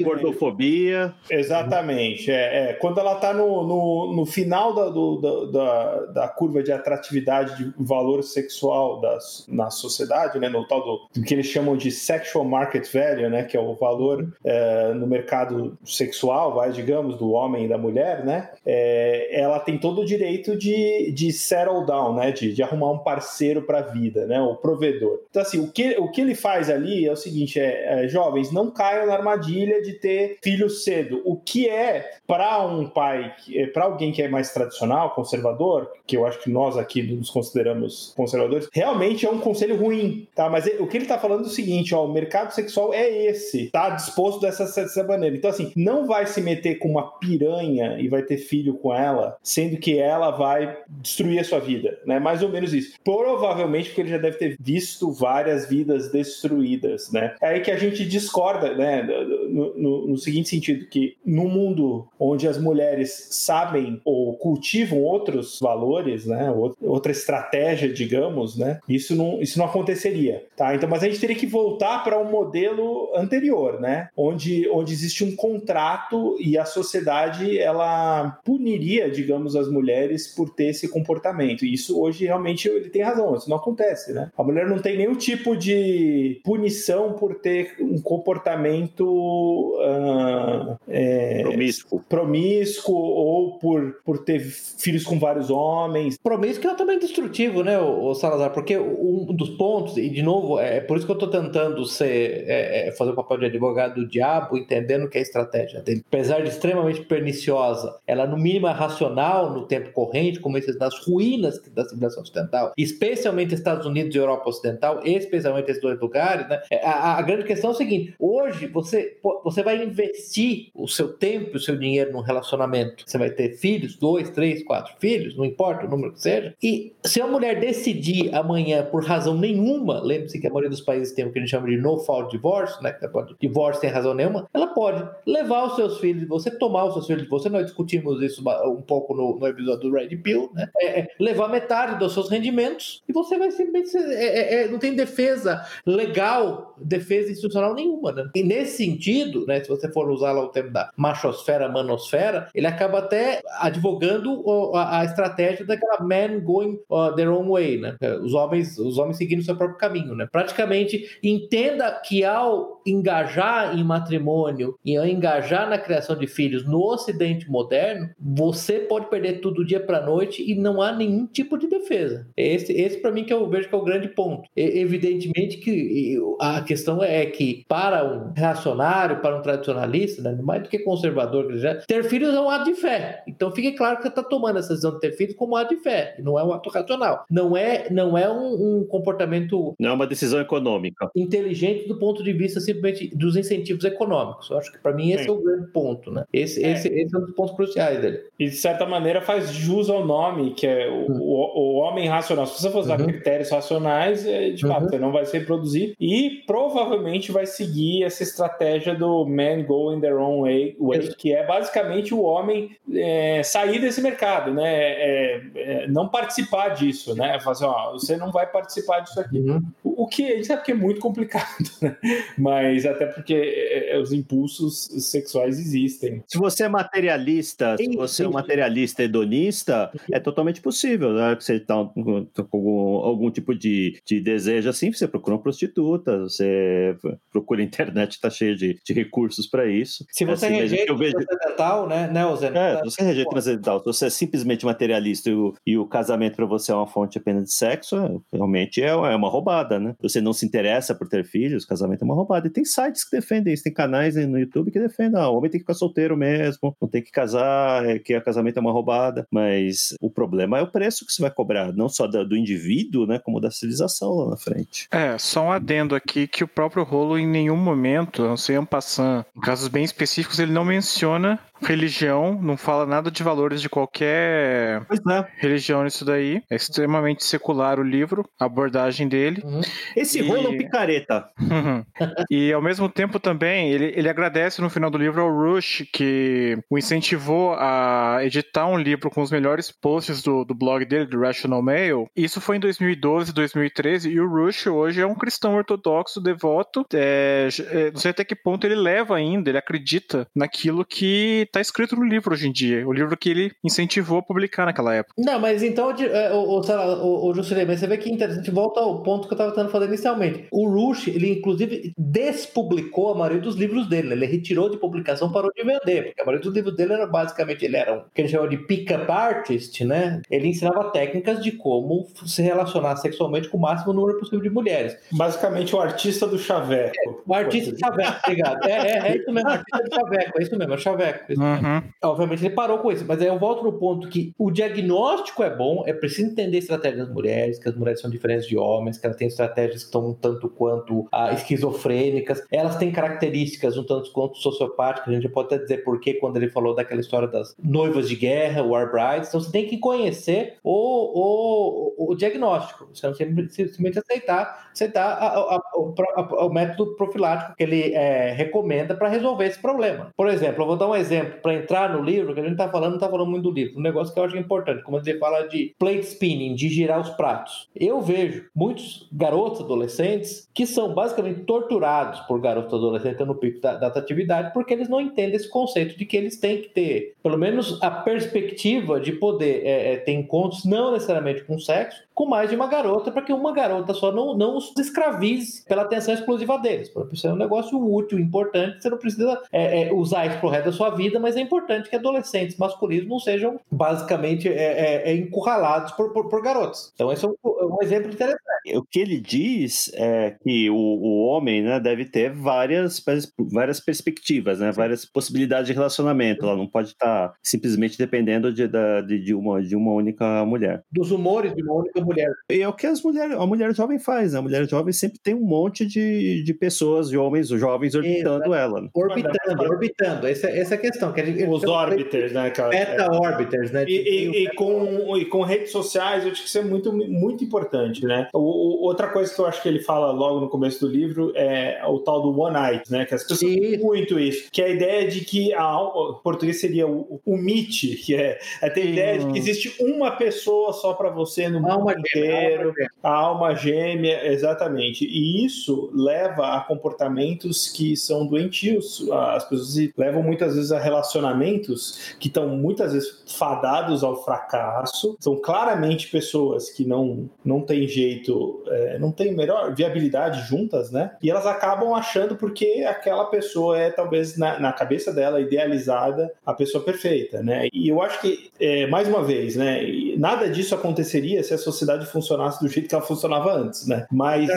gordofobia. 0.03 1.13
Exatamente. 1.29 2.31
É, 2.31 2.71
é, 2.71 2.73
quando 2.73 2.99
ela 2.99 3.13
está 3.13 3.33
no, 3.33 3.63
no, 3.65 4.15
no, 4.15 4.25
final 4.25 4.73
da, 4.73 4.89
do, 4.89 5.51
da, 5.51 6.05
da, 6.05 6.27
curva 6.27 6.61
de 6.61 6.71
atratividade 6.71 7.57
de 7.57 7.73
valor 7.77 8.23
sexual 8.23 8.99
das, 8.99 9.45
na 9.47 9.69
sociedade, 9.69 10.39
né? 10.39 10.49
No 10.49 10.67
tal 10.67 10.83
do, 10.83 11.09
do 11.13 11.25
que 11.25 11.33
eles 11.33 11.47
chamam 11.47 11.75
de 11.75 11.91
sexual 11.91 12.45
market 12.45 12.91
value, 12.91 13.29
né? 13.29 13.43
Que 13.43 13.57
é 13.57 13.59
o 13.59 13.73
valor 13.75 14.31
é, 14.43 14.93
no 14.93 15.07
mercado 15.07 15.77
sexual, 15.85 16.53
vai, 16.53 16.71
digamos, 16.71 17.17
do 17.17 17.31
homem 17.31 17.65
e 17.65 17.69
da 17.69 17.77
mulher, 17.77 18.25
né? 18.25 18.49
É, 18.65 19.39
ela 19.39 19.59
tem 19.59 19.77
todo 19.77 20.01
o 20.01 20.05
direito 20.05 20.57
de, 20.57 21.11
de 21.11 21.31
settle 21.31 21.85
down, 21.85 22.15
né? 22.15 22.31
De, 22.31 22.53
de 22.53 22.63
arrumar 22.63 22.91
um 22.91 22.99
parceiro 22.99 23.61
para 23.63 23.79
a 23.79 23.83
vida, 23.83 24.25
né? 24.25 24.41
O 24.41 24.55
provedor. 24.55 25.19
Então, 25.29 25.41
assim, 25.41 25.59
o 25.59 25.71
que, 25.71 25.97
o 25.97 26.09
que 26.09 26.21
ele 26.21 26.35
faz 26.35 26.69
ali 26.69 27.05
é 27.05 27.11
o 27.11 27.15
seguinte: 27.15 27.28
é, 27.59 28.05
é 28.05 28.07
jovens, 28.07 28.51
não 28.51 28.71
caiam 28.71 29.05
na 29.05 29.13
armadilha 29.13 29.81
de 29.81 29.93
ter 29.93 30.37
filhos 30.41 30.83
cedo. 30.83 31.21
O 31.25 31.35
que 31.35 31.69
é 31.69 32.11
para 32.27 32.65
um 32.65 32.87
pai, 32.87 33.33
é, 33.53 33.67
para 33.67 33.85
alguém 33.85 34.11
que 34.11 34.21
é 34.21 34.27
mais 34.27 34.53
tradicional, 34.53 35.13
conservador, 35.13 35.91
que 36.05 36.17
eu 36.17 36.25
acho 36.25 36.41
que 36.41 36.49
nós 36.49 36.77
aqui 36.77 37.01
nos 37.03 37.29
consideramos 37.29 38.13
conservadores, 38.15 38.69
realmente 38.71 39.25
é 39.25 39.29
um 39.29 39.39
conselho 39.39 39.75
ruim, 39.77 40.27
tá? 40.35 40.49
Mas 40.49 40.65
o 40.79 40.87
que 40.87 40.97
ele 40.97 41.05
está 41.05 41.17
falando 41.17 41.43
é 41.43 41.47
o 41.47 41.51
seguinte: 41.51 41.93
ó, 41.93 42.05
o 42.05 42.11
mercado 42.11 42.51
sexual 42.51 42.93
é 42.93 43.07
esse, 43.25 43.69
tá 43.69 43.89
disposto 43.89 44.41
dessa, 44.41 44.65
dessa 44.65 45.03
maneira. 45.03 45.35
Então, 45.35 45.49
assim, 45.49 45.71
não 45.75 46.07
vai 46.07 46.25
se 46.25 46.41
meter 46.41 46.75
com 46.79 46.89
uma 46.89 47.17
piranha 47.19 47.99
e 47.99 48.07
vai 48.07 48.23
ter 48.23 48.37
filho 48.37 48.75
com 48.75 48.93
ela, 48.93 49.37
sendo 49.43 49.77
que 49.77 49.97
ela 49.97 50.31
vai 50.31 50.77
destruir 50.87 51.39
a 51.39 51.43
sua 51.43 51.59
vida, 51.59 51.99
né? 52.05 52.19
Mais 52.19 52.41
ou 52.41 52.49
menos 52.49 52.73
isso. 52.73 52.97
Provavelmente 53.03 53.89
porque 53.89 54.01
ele 54.01 54.09
já 54.09 54.17
deve 54.17 54.37
ter 54.37 54.57
visto 54.59 55.11
várias 55.11 55.67
vidas 55.67 56.11
destruídas, 56.11 57.11
né? 57.11 57.18
É 57.41 57.47
aí 57.49 57.61
que 57.61 57.71
a 57.71 57.77
gente 57.77 58.05
discorda, 58.05 58.73
né? 58.75 59.03
No, 59.49 59.73
no, 59.75 60.07
no 60.07 60.17
seguinte 60.17 60.49
sentido, 60.49 60.87
que 60.87 61.15
no 61.25 61.47
mundo 61.47 62.07
onde 62.19 62.47
as 62.47 62.57
mulheres 62.57 63.27
sabem 63.31 64.01
ou 64.05 64.35
cultivam 64.37 65.01
outros 65.01 65.59
valores, 65.61 66.25
né? 66.25 66.51
Outra 66.81 67.11
estratégia, 67.11 67.91
digamos, 67.91 68.57
né? 68.57 68.79
Isso 68.87 69.15
não, 69.15 69.41
isso 69.41 69.57
não 69.57 69.65
aconteceria, 69.65 70.45
tá? 70.55 70.75
Então, 70.75 70.89
mas 70.89 71.03
a 71.03 71.07
gente 71.07 71.19
teria 71.19 71.35
que 71.35 71.47
voltar 71.47 72.03
para 72.03 72.19
um 72.19 72.29
modelo 72.29 73.11
anterior, 73.15 73.79
né? 73.79 74.09
Onde, 74.15 74.67
onde 74.69 74.93
existe 74.93 75.23
um 75.23 75.35
contrato 75.35 76.37
e 76.39 76.57
a 76.57 76.65
sociedade 76.65 77.57
ela 77.57 78.39
puniria, 78.43 79.09
digamos, 79.09 79.55
as 79.55 79.69
mulheres 79.69 80.27
por 80.27 80.49
ter 80.49 80.69
esse 80.69 80.87
comportamento. 80.87 81.65
E 81.65 81.73
isso 81.73 81.99
hoje 81.99 82.25
realmente 82.25 82.67
ele 82.67 82.89
tem 82.89 83.01
razão, 83.01 83.35
isso 83.35 83.49
não 83.49 83.57
acontece, 83.57 84.13
né? 84.13 84.31
A 84.37 84.43
mulher 84.43 84.67
não 84.67 84.79
tem 84.79 84.97
nenhum 84.97 85.15
tipo 85.15 85.55
de 85.55 86.39
punição 86.43 87.08
por 87.13 87.35
ter 87.35 87.75
um 87.79 88.01
comportamento 88.01 89.05
uh, 89.05 90.77
é, 90.87 91.43
promíscuo. 91.43 92.03
promíscuo 92.07 92.95
ou 92.95 93.59
por, 93.59 93.97
por 94.03 94.19
ter 94.19 94.39
filhos 94.39 95.03
com 95.03 95.19
vários 95.19 95.49
homens. 95.49 96.17
Promíscuo 96.17 96.69
é 96.69 96.75
também 96.75 96.99
destrutivo, 96.99 97.63
né, 97.63 97.79
o, 97.79 98.13
Salazar? 98.15 98.51
Porque 98.51 98.77
um 98.77 99.25
dos 99.33 99.49
pontos, 99.51 99.97
e 99.97 100.09
de 100.09 100.21
novo, 100.21 100.59
é 100.59 100.79
por 100.79 100.97
isso 100.97 101.05
que 101.05 101.11
eu 101.11 101.17
estou 101.17 101.29
tentando 101.29 101.85
ser, 101.85 102.45
é, 102.47 102.87
é, 102.87 102.91
fazer 102.93 103.11
o 103.11 103.15
papel 103.15 103.37
de 103.37 103.45
advogado 103.45 103.95
do 103.95 104.07
diabo, 104.07 104.57
entendendo 104.57 105.09
que 105.09 105.17
é 105.17 105.19
a 105.19 105.23
estratégia 105.23 105.81
dele, 105.81 106.03
apesar 106.07 106.41
de 106.41 106.49
extremamente 106.49 107.01
perniciosa, 107.01 107.97
ela 108.05 108.25
no 108.25 108.37
mínimo 108.37 108.67
é 108.67 108.71
racional 108.71 109.53
no 109.53 109.65
tempo 109.65 109.91
corrente, 109.91 110.39
como 110.39 110.57
esses 110.57 110.77
das 110.77 110.93
ruínas 111.05 111.59
da 111.73 111.83
civilização 111.83 112.23
ocidental, 112.23 112.73
especialmente 112.77 113.53
Estados 113.53 113.85
Unidos 113.85 114.15
e 114.15 114.17
Europa 114.17 114.49
Ocidental, 114.49 115.01
especialmente 115.03 115.69
esses 115.69 115.81
dois 115.81 115.99
lugares, 115.99 116.47
né? 116.47 116.61
É, 116.69 116.85
a, 116.99 117.17
a 117.17 117.21
grande 117.21 117.43
questão 117.45 117.71
é 117.71 117.73
o 117.73 117.77
seguinte: 117.77 118.13
hoje 118.19 118.67
você, 118.67 119.17
você 119.43 119.63
vai 119.63 119.83
investir 119.83 120.69
o 120.73 120.87
seu 120.87 121.13
tempo, 121.13 121.57
o 121.57 121.59
seu 121.59 121.77
dinheiro 121.77 122.11
num 122.11 122.21
relacionamento. 122.21 123.03
Você 123.05 123.17
vai 123.17 123.29
ter 123.29 123.57
filhos, 123.57 123.95
dois, 123.95 124.29
três, 124.29 124.63
quatro 124.63 124.93
filhos, 124.99 125.35
não 125.35 125.45
importa 125.45 125.85
o 125.85 125.89
número 125.89 126.13
que 126.13 126.21
seja. 126.21 126.53
E 126.61 126.93
se 127.03 127.21
a 127.21 127.27
mulher 127.27 127.59
decidir 127.59 128.33
amanhã, 128.33 128.85
por 128.85 129.03
razão 129.03 129.35
nenhuma, 129.35 129.99
lembre-se 130.01 130.39
que 130.39 130.47
a 130.47 130.49
maioria 130.49 130.69
dos 130.69 130.81
países 130.81 131.13
tem 131.13 131.25
o 131.25 131.31
que 131.31 131.39
a 131.39 131.41
gente 131.41 131.51
chama 131.51 131.67
de 131.67 131.77
no 131.77 131.97
fault 131.99 132.31
divorce, 132.31 132.81
né? 132.83 132.95
Divórcio 133.39 133.81
sem 133.81 133.89
razão 133.89 134.13
nenhuma, 134.13 134.47
ela 134.53 134.67
pode 134.67 135.07
levar 135.25 135.65
os 135.65 135.75
seus 135.75 135.99
filhos, 135.99 136.27
você 136.27 136.51
tomar 136.51 136.85
os 136.85 136.93
seus 136.93 137.07
filhos 137.07 137.23
de 137.23 137.29
você, 137.29 137.49
nós 137.49 137.65
discutimos 137.65 138.21
isso 138.21 138.43
um 138.65 138.81
pouco 138.81 139.13
no, 139.13 139.37
no 139.37 139.47
episódio 139.47 139.89
do 139.89 139.95
Red 139.95 140.15
Pill, 140.17 140.49
né? 140.53 140.69
É, 140.77 140.99
é, 140.99 141.07
levar 141.19 141.47
metade 141.49 141.99
dos 141.99 142.13
seus 142.13 142.29
rendimentos 142.29 143.03
e 143.07 143.13
você 143.13 143.37
vai 143.37 143.51
simplesmente. 143.51 143.97
É, 143.97 144.25
é, 144.25 144.63
é, 144.63 144.67
não 144.67 144.79
tem 144.79 144.95
defesa 144.95 145.65
legal, 145.85 146.68
defesa 146.81 147.31
institucional 147.31 147.73
nenhuma, 147.73 148.11
né? 148.11 148.29
E 148.35 148.43
nesse 148.43 148.77
sentido, 148.77 149.45
né, 149.45 149.61
se 149.61 149.69
você 149.69 149.91
for 149.91 150.09
usar 150.09 150.31
lá 150.31 150.43
o 150.43 150.49
termo 150.49 150.71
da 150.71 150.91
machosfera, 150.95 151.69
manosfera, 151.69 152.49
ele 152.53 152.67
acaba 152.67 152.99
até 152.99 153.41
advogando 153.59 154.43
a, 154.75 155.03
estratégia 155.05 155.65
daquela 155.65 156.01
man 156.01 156.39
going 156.41 156.79
uh, 156.89 157.13
their 157.15 157.31
own 157.31 157.49
way, 157.49 157.77
né? 157.77 157.97
Os 158.21 158.33
homens, 158.33 158.77
os 158.77 158.97
homens 158.97 159.17
seguindo 159.17 159.39
o 159.39 159.43
seu 159.43 159.55
próprio 159.55 159.77
caminho, 159.77 160.15
né? 160.15 160.27
Praticamente 160.31 161.17
entenda 161.23 161.91
que 162.05 162.23
ao 162.23 162.78
engajar 162.85 163.77
em 163.77 163.83
matrimônio 163.83 164.75
e 164.83 164.97
engajar 164.97 165.69
na 165.69 165.77
criação 165.77 166.15
de 166.17 166.27
filhos 166.27 166.65
no 166.65 166.79
Ocidente 166.79 167.49
moderno, 167.49 168.09
você 168.19 168.79
pode 168.79 169.09
perder 169.09 169.41
tudo 169.41 169.59
do 169.59 169.65
dia 169.65 169.79
para 169.79 170.05
noite 170.05 170.41
e 170.49 170.55
não 170.55 170.81
há 170.81 170.91
nenhum 170.91 171.27
tipo 171.27 171.57
de 171.57 171.67
defesa. 171.67 172.27
Esse, 172.35 172.71
esse 172.73 172.97
para 172.97 173.11
mim 173.11 173.25
que 173.25 173.33
eu 173.33 173.49
vejo 173.49 173.67
que 173.67 173.75
é 173.75 173.77
o 173.77 173.83
grande 173.83 174.07
ponto. 174.07 174.43
E, 174.55 174.79
evidentemente 174.79 175.57
que 175.57 176.17
a 176.39 176.61
questão 176.61 177.03
é 177.03 177.25
que 177.25 177.65
para 177.67 178.05
um 178.05 178.31
reacionário, 178.33 179.21
para 179.21 179.37
um 179.37 179.41
tradicionalista, 179.41 180.21
né, 180.21 180.37
mais 180.41 180.63
do 180.63 180.69
que 180.69 180.79
conservador, 180.79 181.47
ter 181.87 182.03
filhos 182.05 182.33
é 182.33 182.39
um 182.39 182.49
ato 182.49 182.65
de 182.65 182.75
fé. 182.75 183.23
Então 183.27 183.51
fique 183.51 183.73
claro 183.73 183.97
que 183.97 184.03
você 184.03 184.09
está 184.09 184.23
tomando 184.23 184.59
essa 184.59 184.69
decisão 184.69 184.93
de 184.93 184.99
ter 184.99 185.11
filhos 185.11 185.35
como 185.35 185.53
um 185.53 185.57
ato 185.57 185.75
de 185.75 185.81
fé, 185.81 186.15
não 186.19 186.39
é 186.39 186.43
um 186.43 186.53
ato 186.53 186.69
racional. 186.69 187.25
Não 187.29 187.57
é, 187.57 187.89
não 187.89 188.17
é 188.17 188.31
um, 188.31 188.79
um 188.79 188.87
comportamento. 188.87 189.75
Não 189.79 189.89
é 189.89 189.93
uma 189.93 190.07
decisão 190.07 190.39
econômica. 190.39 191.09
Inteligente 191.15 191.87
do 191.87 191.97
ponto 191.99 192.23
de 192.23 192.31
vista 192.31 192.59
simplesmente 192.79 193.15
dos 193.15 193.35
incentivos 193.35 193.83
econômicos. 193.83 194.49
Eu 194.49 194.57
acho 194.57 194.71
que 194.71 194.77
para 194.77 194.93
mim 194.93 195.11
esse 195.11 195.23
Sim. 195.23 195.29
é 195.29 195.33
o 195.33 195.41
grande 195.41 195.67
ponto, 195.67 196.11
né? 196.11 196.23
Esse 196.31 196.63
é. 196.63 196.71
Esse, 196.71 196.87
esse 196.87 197.15
é 197.15 197.17
um 197.17 197.21
dos 197.21 197.35
pontos 197.35 197.55
cruciais 197.55 197.99
dele. 197.99 198.21
E 198.39 198.45
de 198.45 198.55
certa 198.55 198.85
maneira 198.85 199.21
faz 199.21 199.51
jus 199.51 199.89
ao 199.89 200.05
nome, 200.05 200.53
que 200.53 200.65
é 200.65 200.89
o, 200.89 201.11
uhum. 201.11 201.21
o, 201.21 201.59
o 201.59 201.75
homem 201.75 202.07
racional. 202.07 202.45
Se 202.45 202.61
você 202.61 202.69
for 202.69 202.79
usar 202.79 202.99
uhum. 202.99 203.07
critérios 203.07 203.49
racionais, 203.49 204.25
é, 204.25 204.49
de 204.49 204.65
fato, 204.65 204.83
uhum. 204.83 204.89
você 204.89 204.99
não 204.99 205.11
vai 205.11 205.25
se 205.25 205.37
reproduzir 205.37 205.93
e 205.99 206.43
provavelmente 206.47 207.31
vai 207.31 207.45
seguir 207.45 208.03
essa 208.03 208.23
estratégia 208.23 208.95
do 208.95 209.25
man 209.25 209.63
going 209.63 209.99
their 209.99 210.17
own 210.17 210.41
way, 210.41 210.75
way 210.79 211.09
que 211.17 211.33
é 211.33 211.45
basicamente 211.45 212.13
o 212.13 212.21
homem 212.21 212.71
é, 212.93 213.43
sair 213.43 213.79
desse 213.79 214.01
mercado, 214.01 214.53
né? 214.53 214.69
É, 214.69 215.41
é, 215.55 215.87
não 215.87 216.07
participar 216.07 216.69
disso, 216.69 217.15
né? 217.15 217.39
Fazer, 217.39 217.65
ó, 217.65 217.93
você 217.93 218.15
não 218.17 218.31
vai 218.31 218.45
participar 218.47 218.99
disso 219.01 219.19
aqui. 219.19 219.39
Uhum. 219.39 219.61
O, 219.83 220.03
o, 220.03 220.07
que 220.07 220.25
a 220.25 220.35
gente 220.35 220.47
sabe 220.47 220.63
que 220.63 220.71
é 220.71 220.75
muito 220.75 220.99
complicado, 220.99 221.45
né? 221.81 221.95
Mas 222.37 222.58
até 222.85 223.05
porque 223.05 223.33
é, 223.33 223.95
é, 223.95 223.99
os 223.99 224.11
impulsos 224.11 224.89
sexuais 225.09 225.59
existem. 225.59 226.23
Se 226.27 226.37
você 226.37 226.63
é 226.63 226.69
materialista, 226.69 227.75
se 227.77 227.95
você 227.95 228.23
é 228.23 228.27
um 228.27 228.31
materialista 228.31 229.03
hedonista, 229.03 229.91
é 230.11 230.19
totalmente 230.19 230.61
possível, 230.61 231.13
né? 231.13 231.35
Você 231.39 231.55
está 231.55 231.75
com 231.75 232.27
algum, 232.51 232.95
algum, 232.97 233.31
tipo 233.31 233.55
de, 233.55 233.99
de 234.05 234.19
desejo 234.19 234.69
assim, 234.69 234.91
você 234.91 235.07
procura 235.07 235.35
uma 235.35 235.41
prostituta, 235.41 236.19
você 236.19 236.95
procura 237.31 237.61
a 237.61 237.63
internet, 237.63 238.13
está 238.13 238.29
cheio 238.29 238.55
de, 238.55 238.79
de 238.83 238.93
recursos 238.93 239.47
para 239.47 239.67
isso. 239.67 240.05
Se 240.11 240.25
você 240.25 240.47
assim, 240.47 240.55
rejeita 240.55 240.93
o 240.93 240.97
vejo... 240.97 241.13
transcendental, 241.13 241.87
né, 241.87 242.07
né? 242.07 242.21
É, 242.21 242.83
você 242.83 243.03
rejeita 243.03 243.29
o 243.29 243.31
transcendental, 243.31 243.79
se 243.79 243.85
você 243.85 244.05
é 244.05 244.09
simplesmente 244.09 244.65
materialista 244.65 245.29
e 245.29 245.33
o, 245.33 245.53
e 245.65 245.77
o 245.77 245.85
casamento 245.85 246.35
para 246.35 246.45
você 246.45 246.71
é 246.71 246.75
uma 246.75 246.87
fonte 246.87 247.17
apenas 247.17 247.45
de 247.45 247.53
sexo, 247.53 248.23
realmente 248.31 248.81
é, 248.81 248.89
é 248.89 249.15
uma 249.15 249.29
roubada, 249.29 249.79
né? 249.79 249.95
Você 250.01 250.21
não 250.21 250.33
se 250.33 250.45
interessa 250.45 250.95
por 250.95 251.07
ter 251.07 251.25
filhos, 251.25 251.65
casamento 251.65 252.01
é 252.01 252.05
uma 252.05 252.15
roubada. 252.15 252.48
E 252.49 252.51
tem 252.51 252.65
sites 252.65 253.03
que 253.03 253.15
defendem 253.15 253.53
isso, 253.53 253.63
tem 253.63 253.73
canais 253.73 254.15
no 254.15 254.39
YouTube 254.39 254.71
que 254.71 254.79
defendem, 254.79 255.21
ah, 255.21 255.29
o 255.29 255.37
homem 255.37 255.51
tem 255.51 255.59
que 255.59 255.63
ficar 255.63 255.75
solteiro 255.75 256.17
mesmo, 256.17 256.75
não 256.81 256.89
tem 256.89 257.01
que 257.01 257.11
casar, 257.11 257.85
é, 257.85 257.99
que 257.99 258.17
o 258.17 258.23
casamento 258.23 258.57
é 258.57 258.59
uma 258.59 258.71
roubada. 258.71 259.27
Mas 259.31 259.93
o 260.01 260.09
problema 260.09 260.57
é 260.57 260.61
o 260.61 260.71
preço 260.71 261.05
que 261.05 261.13
você 261.13 261.21
vai 261.21 261.31
cobrar, 261.31 261.71
não 261.71 261.87
só 261.87 262.07
do 262.07 262.35
indivíduo, 262.35 263.05
né, 263.05 263.19
como 263.19 263.39
da 263.39 263.51
civilização 263.51 264.15
lá 264.15 264.31
na 264.31 264.37
frente. 264.37 264.87
É, 264.91 265.15
só 265.19 265.43
um 265.43 265.51
adendo 265.51 265.93
aqui 265.93 266.25
que 266.27 266.43
o 266.43 266.47
próprio 266.47 266.83
rolo 266.83 267.19
em 267.19 267.27
nenhum 267.27 267.55
momento, 267.55 268.23
não 268.23 268.37
sei, 268.37 268.57
um 268.57 268.65
passando, 268.65 269.25
em 269.35 269.39
casos 269.39 269.67
bem 269.67 269.83
específicos, 269.83 270.39
ele 270.39 270.51
não 270.51 270.65
menciona 270.65 271.39
religião, 271.61 272.39
não 272.41 272.57
fala 272.57 272.85
nada 272.85 273.11
de 273.11 273.21
valores 273.21 273.61
de 273.61 273.69
qualquer 273.69 274.81
é. 274.81 275.25
religião 275.37 275.83
nisso 275.83 276.05
daí. 276.05 276.41
É 276.49 276.55
extremamente 276.55 277.23
secular 277.23 277.79
o 277.79 277.83
livro, 277.83 278.27
a 278.39 278.45
abordagem 278.45 279.07
dele. 279.07 279.41
Uhum. 279.43 279.61
Esse 279.95 280.19
e... 280.19 280.27
rolo 280.27 280.47
é 280.47 280.49
um 280.49 280.57
picareta. 280.57 281.29
e 282.29 282.38
ao 282.53 282.61
mesmo 282.61 282.89
tempo 282.89 283.19
também, 283.19 283.71
ele, 283.71 283.93
ele 283.95 284.09
agradece 284.09 284.61
no 284.61 284.69
final 284.69 284.89
do 284.89 284.97
livro 284.97 285.21
ao 285.21 285.31
Rush, 285.31 285.85
que 285.91 286.57
o 286.69 286.77
incentivou 286.77 287.53
a 287.53 288.19
editar 288.21 288.67
um 288.67 288.77
livro 288.77 289.09
com 289.09 289.21
os 289.21 289.31
melhores 289.31 289.71
posts 289.71 290.21
do, 290.21 290.43
do 290.43 290.53
blog 290.53 290.85
dele, 290.85 291.05
do 291.05 291.19
Rational 291.19 291.61
Mail. 291.61 292.07
Isso 292.15 292.39
foi 292.39 292.57
em 292.57 292.59
2012, 292.59 293.33
2013, 293.33 294.09
e 294.09 294.19
o 294.19 294.27
Rush 294.27 294.67
hoje 294.67 295.01
é 295.01 295.05
um 295.05 295.15
cristão 295.15 295.55
ortodoxo, 295.55 296.21
devoto. 296.21 296.85
É, 296.93 297.47
é 297.69 297.91
não 297.91 297.99
sei 297.99 298.11
até 298.11 298.23
que 298.23 298.35
ponto 298.35 298.65
ele 298.65 298.75
leva 298.75 299.15
ainda, 299.15 299.49
ele 299.49 299.57
acredita 299.57 300.27
naquilo 300.35 300.85
que 300.85 301.43
está 301.47 301.61
escrito 301.61 301.95
no 301.95 302.03
livro 302.03 302.33
hoje 302.33 302.47
em 302.47 302.51
dia. 302.51 302.87
O 302.87 302.93
livro 302.93 303.17
que 303.17 303.29
ele 303.29 303.51
incentivou 303.63 304.19
a 304.19 304.23
publicar 304.23 304.65
naquela 304.65 304.95
época. 304.95 305.15
Não, 305.17 305.39
mas 305.39 305.63
então, 305.63 305.91
é, 305.91 306.33
o, 306.33 306.61
o, 306.61 307.29
o, 307.29 307.33
Juscelino, 307.33 307.75
você 307.75 307.87
vê 307.87 307.97
que 307.97 308.11
interessante, 308.11 308.51
volta 308.51 308.79
ao 308.79 309.03
ponto 309.03 309.27
que 309.27 309.33
eu 309.33 309.35
estava 309.35 309.51
tentando 309.51 309.71
falar 309.71 309.85
inicialmente. 309.85 310.47
O 310.51 310.67
Rush, 310.69 311.07
ele 311.07 311.31
inclusive 311.31 311.93
despublicou 312.31 313.11
a 313.11 313.15
maioria 313.15 313.41
dos 313.41 313.55
livros 313.55 313.87
dele. 313.87 314.13
Ele 314.13 314.25
retirou 314.25 314.69
de 314.69 314.77
publicação, 314.77 315.31
parou 315.31 315.51
de 315.53 315.63
vender, 315.63 316.05
porque 316.05 316.21
a 316.21 316.25
maioria 316.25 316.43
dos 316.43 316.53
livros 316.53 316.75
dele 316.75 316.93
era 316.93 317.07
basicamente, 317.07 317.65
ele 317.65 317.77
era 317.77 317.93
um 317.93 318.01
que 318.13 318.21
ele 318.21 318.27
chamava 318.27 318.49
de 318.49 318.57
pick-up 318.57 319.11
artist, 319.11 319.83
né? 319.85 320.21
Ele 320.29 320.47
ensinava 320.47 320.91
técnicas 320.91 321.43
de 321.43 321.51
como 321.51 322.07
se 322.25 322.41
relacionar 322.41 322.95
sexualmente 322.97 323.49
com 323.49 323.57
o 323.57 323.61
máximo 323.61 323.93
número 323.93 324.19
possível 324.19 324.41
de 324.41 324.49
mulheres. 324.49 324.97
Basicamente, 325.11 325.75
o 325.75 325.79
artista 325.79 326.27
do 326.27 326.37
chaveco. 326.37 326.95
É, 326.97 327.09
o 327.25 327.33
artista 327.33 327.71
do 327.71 327.79
chaveco, 327.79 328.19
obrigado. 328.25 328.65
É, 328.65 328.71
é, 328.71 329.07
é 329.09 329.17
isso 329.17 329.31
mesmo, 329.31 329.49
artista 329.49 329.83
do 329.83 329.95
chaveco, 329.95 330.39
é 330.39 330.43
isso 330.43 330.57
mesmo, 330.57 330.73
é 330.73 330.77
chaveco. 330.77 331.33
Uhum. 331.33 331.83
Obviamente 332.03 332.45
ele 332.45 332.55
parou 332.55 332.79
com 332.79 332.91
isso, 332.91 333.05
mas 333.07 333.21
aí 333.21 333.27
eu 333.27 333.39
volto 333.39 333.63
no 333.63 333.73
ponto 333.73 334.07
que 334.09 334.33
o 334.37 334.51
diagnóstico 334.51 335.43
é 335.43 335.55
bom, 335.55 335.83
é 335.85 335.93
preciso 335.93 336.29
entender 336.29 336.57
a 336.57 336.59
estratégia 336.59 337.05
das 337.05 337.13
mulheres, 337.13 337.59
que 337.59 337.69
as 337.69 337.75
mulheres 337.75 338.01
são 338.01 338.09
diferentes 338.09 338.47
de 338.47 338.57
homens, 338.57 338.97
que 338.97 339.05
elas 339.05 339.17
têm 339.17 339.27
estratégias 339.27 339.81
que 339.81 339.87
estão 339.87 340.09
um 340.09 340.13
tanto 340.13 340.49
quanto 340.49 341.07
ah, 341.11 341.33
esquizofrênicas, 341.33 342.18
elas 342.51 342.77
têm 342.77 342.91
características 342.91 343.77
um 343.77 343.83
tanto 343.83 344.11
quanto 344.11 344.37
sociopáticas, 344.37 345.09
a 345.09 345.15
gente 345.15 345.29
pode 345.29 345.47
até 345.47 345.63
dizer 345.63 345.83
por 345.83 345.99
que 345.99 346.15
quando 346.15 346.37
ele 346.37 346.49
falou 346.49 346.75
daquela 346.75 347.01
história 347.01 347.27
das 347.27 347.55
noivas 347.61 348.07
de 348.07 348.15
guerra, 348.15 348.63
War 348.63 348.91
Brides, 348.91 349.29
então 349.29 349.41
você 349.41 349.51
tem 349.51 349.67
que 349.67 349.77
conhecer 349.77 350.57
o, 350.63 351.95
o, 351.99 352.11
o 352.11 352.15
diagnóstico, 352.15 352.87
você 352.93 353.07
não 353.07 353.13
simplesmente 353.13 353.99
aceitar, 353.99 354.69
aceitar 354.71 355.05
a, 355.05 355.27
a, 355.27 355.55
a, 355.55 356.45
o 356.45 356.49
método 356.49 356.95
profilático 356.95 357.55
que 357.55 357.63
ele 357.63 357.93
é, 357.93 358.31
recomenda 358.31 358.95
para 358.95 359.07
resolver 359.07 359.45
esse 359.45 359.59
problema. 359.61 360.11
Por 360.15 360.27
exemplo, 360.27 360.63
eu 360.63 360.67
vou 360.67 360.77
dar 360.77 360.87
um 360.87 360.95
exemplo 360.95 361.39
para 361.41 361.53
entrar 361.53 361.93
no 361.93 362.01
livro, 362.01 362.33
que 362.33 362.39
a 362.39 362.43
gente 362.43 362.53
está 362.53 362.69
falando, 362.69 362.91
não 362.91 362.97
está 362.97 363.09
falando 363.09 363.29
muito 363.29 363.43
do 363.43 363.51
livro, 363.51 363.79
um 363.79 363.81
negócio 363.81 364.13
que 364.13 364.19
eu 364.19 364.23
acho 364.23 364.37
importante, 364.37 364.83
como 364.83 364.99
você 364.99 365.17
fala 365.17 365.47
de 365.47 365.73
plate 365.77 365.99
spinning, 365.99 366.55
de 366.55 366.69
girar 366.69 366.99
os 366.99 367.09
pratos. 367.11 367.69
Eu 367.75 368.01
vejo 368.01 368.45
muitos 368.55 369.07
garotos 369.11 369.61
adolescentes 369.61 370.49
que 370.53 370.65
são 370.65 370.93
basicamente 370.93 371.41
torturados 371.41 372.08
por 372.21 372.39
garotos 372.39 372.73
adolescentes 372.73 373.25
no 373.25 373.35
pico 373.35 373.59
da, 373.59 373.75
da 373.75 373.87
atividade, 373.87 374.53
porque 374.53 374.73
eles 374.73 374.87
não 374.87 375.01
entendem 375.01 375.35
esse 375.35 375.49
conceito 375.49 375.97
de 375.97 376.05
que 376.05 376.15
eles 376.15 376.37
têm 376.37 376.61
que 376.61 376.69
ter, 376.69 377.13
pelo 377.21 377.37
menos, 377.37 377.81
a 377.81 377.91
perspectiva 377.91 378.99
de 378.99 379.11
poder 379.11 379.65
é, 379.65 379.93
é, 379.93 379.97
ter 379.97 380.13
encontros, 380.13 380.65
não 380.65 380.91
necessariamente 380.91 381.43
com 381.43 381.59
sexo, 381.59 382.03
com 382.19 382.25
mais 382.25 382.49
de 382.49 382.55
uma 382.57 382.67
garota, 382.67 383.13
para 383.13 383.21
que 383.21 383.31
uma 383.31 383.53
garota 383.53 383.93
só 383.93 384.11
não, 384.11 384.37
não 384.37 384.57
os 384.57 384.73
escravize 384.77 385.63
pela 385.65 385.83
atenção 385.83 386.13
exclusiva 386.13 386.57
deles. 386.57 386.91
Isso 387.13 387.25
é 387.25 387.31
um 387.31 387.37
negócio 387.37 387.81
útil, 387.81 388.19
importante, 388.19 388.83
você 388.83 388.89
não 388.89 388.97
precisa 388.97 389.41
é, 389.53 389.83
é, 389.83 389.93
usar 389.93 390.25
isso 390.25 390.37
pro 390.37 390.49
resto 390.49 390.65
da 390.65 390.71
sua 390.73 390.89
vida, 390.89 391.17
mas 391.17 391.37
é 391.37 391.39
importante 391.39 391.89
que 391.89 391.95
adolescentes 391.95 392.57
masculinos 392.57 393.07
não 393.07 393.19
sejam 393.19 393.57
basicamente 393.71 394.49
é, 394.49 394.51
é, 394.51 395.11
é 395.11 395.15
encurralados 395.15 395.93
por, 395.93 396.11
por, 396.11 396.27
por, 396.27 396.41
garotos. 396.41 396.91
Então, 396.93 397.09
esse 397.09 397.23
é 397.23 397.29
um, 397.29 397.35
um, 397.45 397.77
exemplo 397.81 398.11
interessante. 398.11 398.41
O 398.75 398.83
que 398.83 398.99
ele 398.99 399.17
diz 399.21 399.89
é 399.93 400.35
que 400.43 400.69
o, 400.69 400.75
o 400.75 401.25
homem 401.27 401.61
né, 401.61 401.79
deve 401.79 402.03
ter 402.03 402.33
várias, 402.33 403.01
várias 403.39 403.79
perspectivas, 403.79 404.59
né, 404.59 404.73
várias 404.73 405.05
possibilidades 405.05 405.67
de 405.67 405.73
relacionamento. 405.73 406.43
Ela 406.43 406.57
não 406.57 406.67
pode 406.67 406.89
estar 406.89 407.33
simplesmente 407.41 407.97
dependendo 407.97 408.51
de, 408.51 408.67
de, 408.67 409.23
de, 409.23 409.33
uma, 409.33 409.61
de 409.61 409.73
uma 409.73 409.93
única 409.93 410.45
mulher. 410.45 410.83
Dos 410.91 411.11
humores 411.11 411.55
de 411.55 411.63
uma 411.63 411.75
única 411.75 412.01
mulher 412.01 412.08
mulher. 412.09 412.31
E 412.49 412.61
é 412.61 412.67
o 412.67 412.73
que 412.73 412.87
as 412.87 413.01
mulheres, 413.01 413.35
a 413.35 413.45
mulher 413.45 413.73
jovem 413.73 413.99
faz, 413.99 414.33
né? 414.33 414.39
A 414.39 414.41
mulher 414.41 414.67
jovem 414.67 414.93
sempre 414.93 415.19
tem 415.19 415.33
um 415.33 415.45
monte 415.45 415.85
de, 415.85 416.43
de 416.43 416.53
pessoas, 416.53 417.09
de 417.09 417.17
homens 417.17 417.49
jovens 417.49 417.95
orbitando 417.95 418.53
ela. 418.53 418.81
Né? 418.81 418.89
Orbitando, 418.93 419.63
orbitando. 419.63 420.27
Essa, 420.27 420.49
essa 420.49 420.75
é 420.75 420.77
a 420.77 420.81
questão. 420.81 421.11
Que 421.11 421.25
gente, 421.25 421.43
Os 421.45 421.63
orbiters, 421.63 422.31
né? 422.33 422.49
Cara? 422.49 422.69
Beta-orbiters, 422.69 423.71
né? 423.71 423.85
E, 423.87 423.93
e, 423.93 424.43
e, 424.43 424.55
com, 424.55 425.17
e 425.17 425.25
com 425.25 425.41
redes 425.41 425.71
sociais, 425.71 426.25
eu 426.25 426.31
acho 426.31 426.41
que 426.41 426.47
isso 426.47 426.57
é 426.57 426.63
muito, 426.63 426.91
muito 426.93 427.43
importante, 427.43 428.05
né? 428.05 428.27
O, 428.33 428.39
o, 428.39 428.83
outra 428.85 429.07
coisa 429.07 429.33
que 429.33 429.39
eu 429.39 429.45
acho 429.45 429.61
que 429.61 429.67
ele 429.67 429.79
fala 429.79 430.11
logo 430.11 430.39
no 430.39 430.49
começo 430.49 430.85
do 430.85 430.91
livro 430.91 431.31
é 431.35 431.81
o 431.85 431.99
tal 431.99 432.21
do 432.21 432.39
one 432.39 432.53
night, 432.53 432.91
né? 432.91 433.05
Que 433.05 433.15
as 433.15 433.23
pessoas 433.23 433.39
têm 433.39 433.77
muito 433.79 434.19
isso. 434.19 434.49
Que 434.51 434.61
é 434.61 434.65
a 434.65 434.69
ideia 434.69 435.07
de 435.07 435.21
que 435.21 435.53
a, 435.53 435.79
o 435.79 436.15
português 436.15 436.59
seria 436.59 436.87
o, 436.87 437.21
o 437.25 437.37
meet, 437.37 438.03
que 438.05 438.15
é, 438.15 438.39
é 438.61 438.69
ter 438.69 438.81
a 438.81 438.85
ideia 438.85 439.19
de 439.19 439.31
que 439.31 439.37
existe 439.37 439.75
uma 439.79 440.11
pessoa 440.11 440.73
só 440.73 440.93
para 440.93 441.09
você 441.09 441.49
no 441.49 441.59
mundo 441.59 441.89
inteiro, 441.99 442.73
a 443.03 443.11
alma 443.11 443.55
gêmea, 443.55 444.27
exatamente. 444.31 445.05
E 445.05 445.45
isso 445.45 445.91
leva 445.93 446.55
a 446.55 446.61
comportamentos 446.61 447.67
que 447.67 447.95
são 447.95 448.25
doentios. 448.25 449.07
As 449.11 449.43
pessoas 449.47 449.91
levam 449.97 450.23
muitas 450.23 450.55
vezes 450.55 450.71
a 450.71 450.79
relacionamentos 450.79 452.15
que 452.19 452.27
estão 452.27 452.49
muitas 452.49 452.93
vezes 452.93 453.23
fadados 453.37 454.03
ao 454.03 454.23
fracasso. 454.23 455.17
São 455.19 455.35
claramente 455.35 456.09
pessoas 456.09 456.69
que 456.69 456.85
não, 456.85 457.29
não 457.43 457.61
têm 457.61 457.87
jeito, 457.87 458.63
é, 458.67 458.99
não 458.99 459.11
têm 459.11 459.35
melhor 459.35 459.73
viabilidade 459.73 460.47
juntas, 460.47 460.91
né? 460.91 461.11
E 461.21 461.29
elas 461.29 461.45
acabam 461.45 461.93
achando 461.93 462.35
porque 462.35 462.85
aquela 462.87 463.25
pessoa 463.25 463.77
é 463.77 463.89
talvez 463.89 464.37
na, 464.37 464.59
na 464.59 464.73
cabeça 464.73 465.13
dela 465.13 465.41
idealizada 465.41 466.31
a 466.45 466.53
pessoa 466.53 466.83
perfeita, 466.83 467.41
né? 467.41 467.67
E 467.73 467.89
eu 467.89 468.01
acho 468.01 468.19
que 468.21 468.49
é, 468.59 468.87
mais 468.87 469.07
uma 469.07 469.23
vez, 469.23 469.55
né? 469.55 469.81
Nada 470.17 470.49
disso 470.49 470.75
aconteceria 470.75 471.43
se 471.43 471.53
a 471.53 471.57
sociedade 471.57 471.88
sociedade 471.89 472.05
funcionasse 472.05 472.61
do 472.61 472.69
jeito 472.69 472.87
que 472.87 472.95
ela 472.95 473.03
funcionava 473.03 473.53
antes, 473.53 473.87
né? 473.87 474.05
Mas. 474.11 474.49